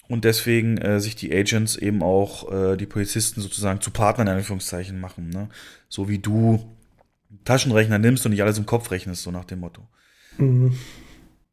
[0.08, 4.34] und deswegen äh, sich die Agents eben auch äh, die Polizisten sozusagen zu Partnern in
[4.34, 5.30] Anführungszeichen machen.
[5.30, 5.50] Ne?
[5.90, 6.66] So wie du
[7.46, 9.84] Taschenrechner nimmst und nicht alles im Kopf rechnest, so nach dem Motto.
[10.40, 10.74] Mhm.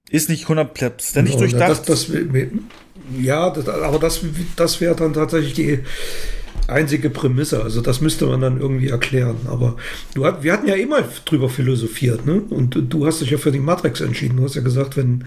[0.09, 1.89] Ist nicht hundertprozentig Genau, durchdacht.
[1.91, 2.11] Das, das,
[3.21, 4.23] ja, das, aber das,
[4.57, 5.81] das wäre dann tatsächlich die
[6.69, 7.63] einzige Prämisse.
[7.63, 9.37] Also das müsste man dann irgendwie erklären.
[9.47, 9.77] Aber
[10.15, 12.41] du hat, wir hatten ja immer drüber philosophiert, ne?
[12.51, 14.37] Und du hast dich ja für die Matrix entschieden.
[14.37, 15.25] Du hast ja gesagt, wenn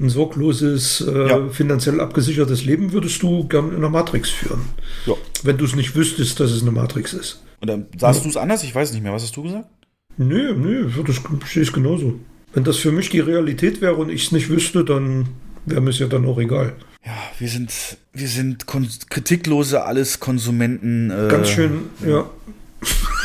[0.00, 1.48] ein sorgloses, äh, Ja.
[1.50, 4.62] finanziell abgesichertes Leben würdest du gern in der Matrix führen.
[5.06, 5.14] Ja.
[5.44, 7.42] Wenn du es nicht wüsstest, dass es eine Matrix ist.
[7.62, 8.64] Oder sahst du es anders?
[8.64, 9.12] Ich weiß nicht mehr.
[9.12, 9.68] Was hast du gesagt?
[10.16, 11.20] Nö, nö, das
[11.52, 12.14] sehe ich genauso.
[12.52, 15.28] Wenn das für mich die Realität wäre und ich es nicht wüsste, dann
[15.66, 16.74] wäre mir es ja dann auch egal.
[17.04, 21.10] Ja, wir sind, wir sind kritiklose alles Konsumenten.
[21.10, 22.30] Äh, Ganz schön, ja.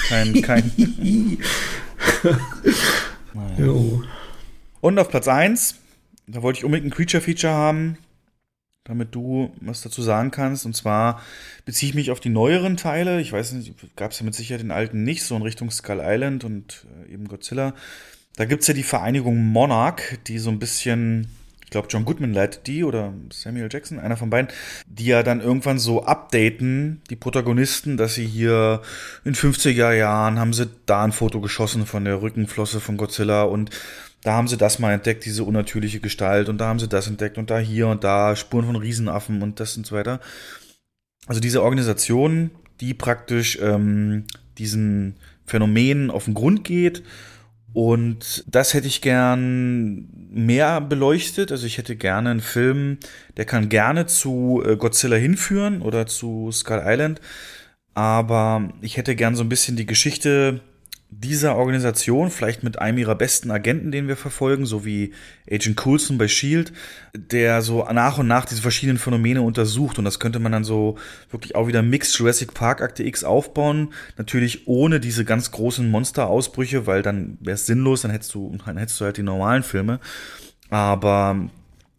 [0.10, 1.38] Kein, kein.
[3.58, 4.04] Jo.
[4.82, 5.76] Und auf Platz 1,
[6.28, 7.98] da wollte ich unbedingt ein Creature-Feature haben,
[8.84, 10.66] damit du was dazu sagen kannst.
[10.66, 11.22] Und zwar
[11.66, 13.22] beziehe ich mich auf die neueren Teile.
[13.22, 16.02] Ich weiß nicht, gab es ja mit Sicherheit den alten nicht, so in Richtung Skull
[16.04, 17.74] Island und äh, eben Godzilla.
[18.36, 21.28] Da gibt's ja die Vereinigung Monarch, die so ein bisschen,
[21.70, 24.50] ich glaube, John Goodman leitet die oder Samuel Jackson, einer von beiden,
[24.88, 28.82] die ja dann irgendwann so updaten, die Protagonisten, dass sie hier
[29.24, 33.70] in 50er Jahren haben sie da ein Foto geschossen von der Rückenflosse von Godzilla und
[34.24, 37.38] da haben sie das mal entdeckt, diese unnatürliche Gestalt, und da haben sie das entdeckt
[37.38, 40.22] und da hier und da Spuren von Riesenaffen und das und so weiter.
[41.28, 42.50] Also diese Organisation,
[42.82, 44.26] die praktisch ähm,
[44.58, 47.04] diesen Phänomenen auf den Grund geht.
[47.74, 51.52] Und das hätte ich gern mehr beleuchtet.
[51.52, 52.98] Also ich hätte gerne einen Film,
[53.38, 57.22] der kann gerne zu äh, Godzilla hinführen oder zu Skull Island.
[57.94, 60.62] Aber ich hätte gern so ein bisschen die Geschichte
[61.12, 65.14] dieser Organisation, vielleicht mit einem ihrer besten Agenten, den wir verfolgen, so wie
[65.50, 66.72] Agent Coulson bei Shield,
[67.16, 69.98] der so nach und nach diese verschiedenen Phänomene untersucht.
[69.98, 70.98] Und das könnte man dann so
[71.32, 73.92] wirklich auch wieder Mixed Jurassic Park Akte X aufbauen.
[74.18, 78.78] Natürlich ohne diese ganz großen Monsterausbrüche, weil dann wäre es sinnlos, dann hättest du, dann
[78.78, 80.00] hättest du halt die normalen Filme.
[80.70, 81.50] Aber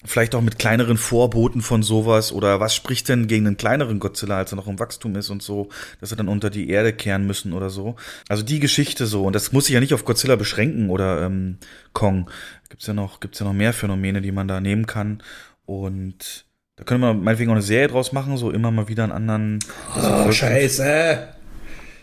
[0.05, 4.39] vielleicht auch mit kleineren Vorboten von sowas oder was spricht denn gegen einen kleineren Godzilla,
[4.39, 5.69] als er noch im Wachstum ist und so,
[6.01, 7.97] dass er dann unter die Erde kehren müssen oder so.
[8.29, 11.59] Also die Geschichte so und das muss sich ja nicht auf Godzilla beschränken oder ähm,
[11.93, 12.31] Kong.
[12.69, 15.23] Gibt's ja noch gibt's ja noch mehr Phänomene, die man da nehmen kann
[15.67, 16.47] und
[16.77, 19.59] da können wir meinetwegen auch eine Serie draus machen, so immer mal wieder einen anderen.
[19.97, 21.40] Oh, Scheiße.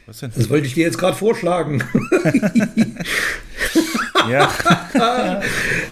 [0.07, 0.31] Was denn?
[0.33, 1.83] Das wollte ich dir jetzt gerade vorschlagen.
[4.29, 4.49] ja.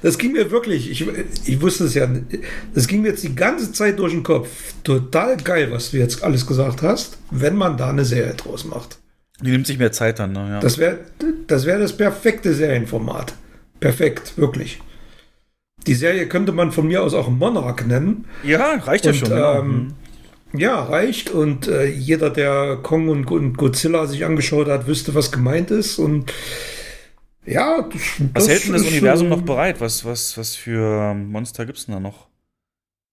[0.01, 1.05] das ging mir wirklich, ich,
[1.45, 2.07] ich wusste es ja,
[2.73, 4.47] das ging mir jetzt die ganze Zeit durch den Kopf.
[4.83, 8.99] Total geil, was du jetzt alles gesagt hast, wenn man da eine Serie draus macht.
[9.41, 10.47] Die nimmt sich mehr Zeit dann, ne?
[10.49, 10.59] Ja.
[10.61, 10.99] Das wäre
[11.47, 13.33] das, wär das perfekte Serienformat.
[13.81, 14.79] Perfekt, wirklich.
[15.87, 18.25] Die Serie könnte man von mir aus auch Monarch nennen.
[18.43, 19.31] Ja, reicht ja schon.
[19.31, 19.93] Ähm,
[20.53, 21.29] ja, reicht.
[21.29, 25.99] Und äh, jeder, der Kong und, und, Godzilla sich angeschaut hat, wüsste, was gemeint ist.
[25.99, 26.31] Und
[27.45, 28.01] ja, das,
[28.33, 29.81] was hält denn das Universum noch bereit?
[29.81, 32.27] Was, was, was für Monster gibt es denn da noch?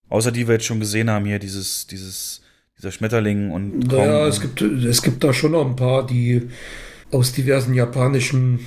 [0.09, 2.43] Außer die wir jetzt schon gesehen haben hier, dieses, dieses,
[2.79, 3.89] dieser Schmetterling und.
[3.89, 6.49] Kong ja, es gibt, es gibt da schon noch ein paar, die
[7.11, 8.61] aus diversen japanischen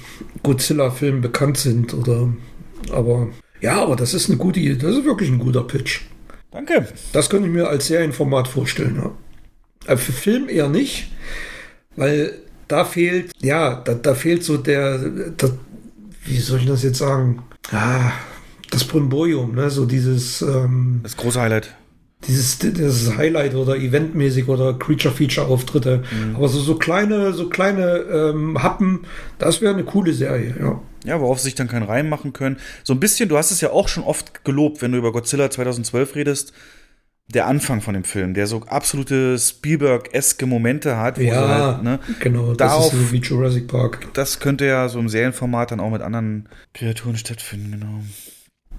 [0.44, 2.34] Godzilla-Filmen bekannt sind, oder.
[2.92, 3.30] Aber
[3.62, 6.02] ja, aber das ist eine gute, das ist wirklich ein guter Pitch.
[6.56, 6.88] Danke.
[7.12, 8.96] Das könnte ich mir als Serienformat vorstellen.
[8.96, 9.94] Ja.
[9.94, 11.12] Äh, für Film eher nicht,
[11.98, 12.32] weil
[12.70, 15.52] da fehlt, ja, da, da fehlt so der, der,
[16.24, 17.44] wie soll ich das jetzt sagen?
[17.72, 18.14] Ah,
[18.72, 19.70] das Brimborium, ne?
[19.70, 20.42] So dieses.
[20.42, 21.76] Ähm, das große Highlight.
[22.26, 26.04] Dieses, dieses Highlight oder eventmäßig oder Creature-Feature-Auftritte.
[26.10, 26.38] Mhm.
[26.38, 29.02] Aber so, so kleine, so kleine ähm, Happen,
[29.40, 30.82] das wäre eine coole Serie, ja.
[31.06, 32.58] Ja, worauf sie sich dann keinen Reim machen können.
[32.84, 35.50] So ein bisschen, du hast es ja auch schon oft gelobt, wenn du über Godzilla
[35.50, 36.54] 2012 redest
[37.28, 41.18] der Anfang von dem Film, der so absolute Spielberg-eske Momente hat.
[41.18, 42.54] ja, halt, ne, genau.
[42.54, 44.08] Darauf, das ist so wie Jurassic Park.
[44.14, 48.04] Das könnte ja so im Serienformat dann auch mit anderen Kreaturen stattfinden, genau.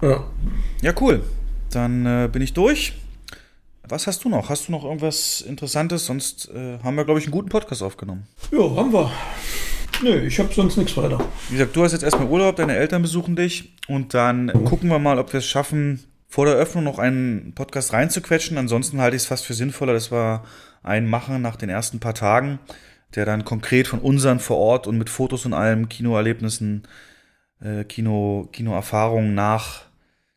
[0.01, 0.25] Ja.
[0.81, 1.23] Ja, cool.
[1.71, 2.93] Dann äh, bin ich durch.
[3.89, 4.49] Was hast du noch?
[4.49, 6.05] Hast du noch irgendwas Interessantes?
[6.05, 8.27] Sonst äh, haben wir, glaube ich, einen guten Podcast aufgenommen.
[8.51, 9.11] Ja, haben wir.
[10.03, 11.19] Nö, ich habe sonst nichts weiter.
[11.49, 14.65] Wie gesagt, du hast jetzt erstmal Urlaub, deine Eltern besuchen dich und dann mhm.
[14.65, 18.57] gucken wir mal, ob wir es schaffen, vor der Öffnung noch einen Podcast reinzuquetschen.
[18.57, 20.43] Ansonsten halte ich es fast für sinnvoller, dass wir
[20.83, 22.59] einen machen nach den ersten paar Tagen,
[23.15, 26.83] der dann konkret von unseren vor Ort und mit Fotos und allem Kinoerlebnissen,
[27.61, 29.85] äh, Kino, Kinoerfahrungen nach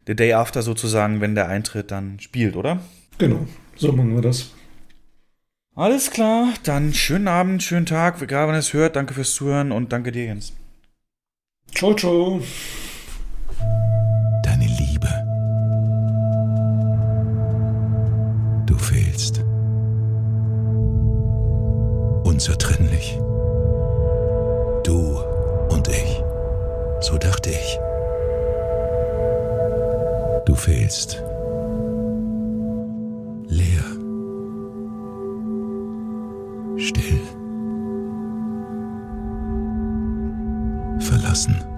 [0.07, 2.81] der Day After sozusagen, wenn der Eintritt dann spielt, oder?
[3.19, 4.53] Genau, so machen wir das.
[5.81, 8.97] Alles klar, dann schönen Abend, schönen Tag, egal wann ihr es hört.
[8.97, 10.53] Danke fürs Zuhören und danke dir, Jens.
[11.75, 12.43] Ciao, ciao.
[18.81, 19.43] fehlst.
[22.25, 23.19] Unzertrennlich.
[24.85, 25.19] Du
[25.71, 26.23] und ich.
[27.01, 27.79] So dachte ich.
[30.45, 31.23] Du fehlst.
[36.81, 37.21] Still.
[40.99, 41.71] Verlassen.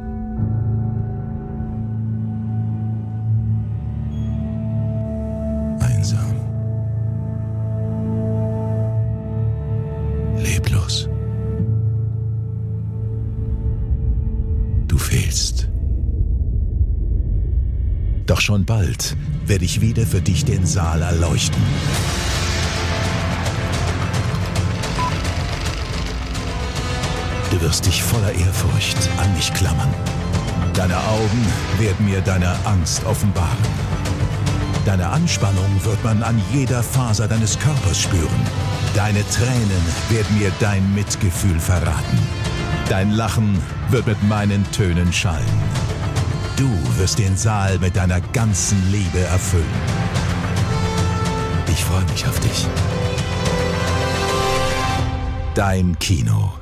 [18.42, 19.16] schon bald
[19.46, 21.62] werde ich wieder für dich den Saal erleuchten.
[27.62, 29.94] Wirst dich voller Ehrfurcht an mich klammern.
[30.74, 31.46] Deine Augen
[31.78, 33.56] werden mir deine Angst offenbaren.
[34.84, 38.46] Deine Anspannung wird man an jeder Faser deines Körpers spüren.
[38.96, 42.18] Deine Tränen werden mir dein Mitgefühl verraten.
[42.88, 45.46] Dein Lachen wird mit meinen Tönen schallen.
[46.56, 46.68] Du
[46.98, 49.64] wirst den Saal mit deiner ganzen Liebe erfüllen.
[51.68, 52.66] Ich freue mich auf dich.
[55.54, 56.61] Dein Kino.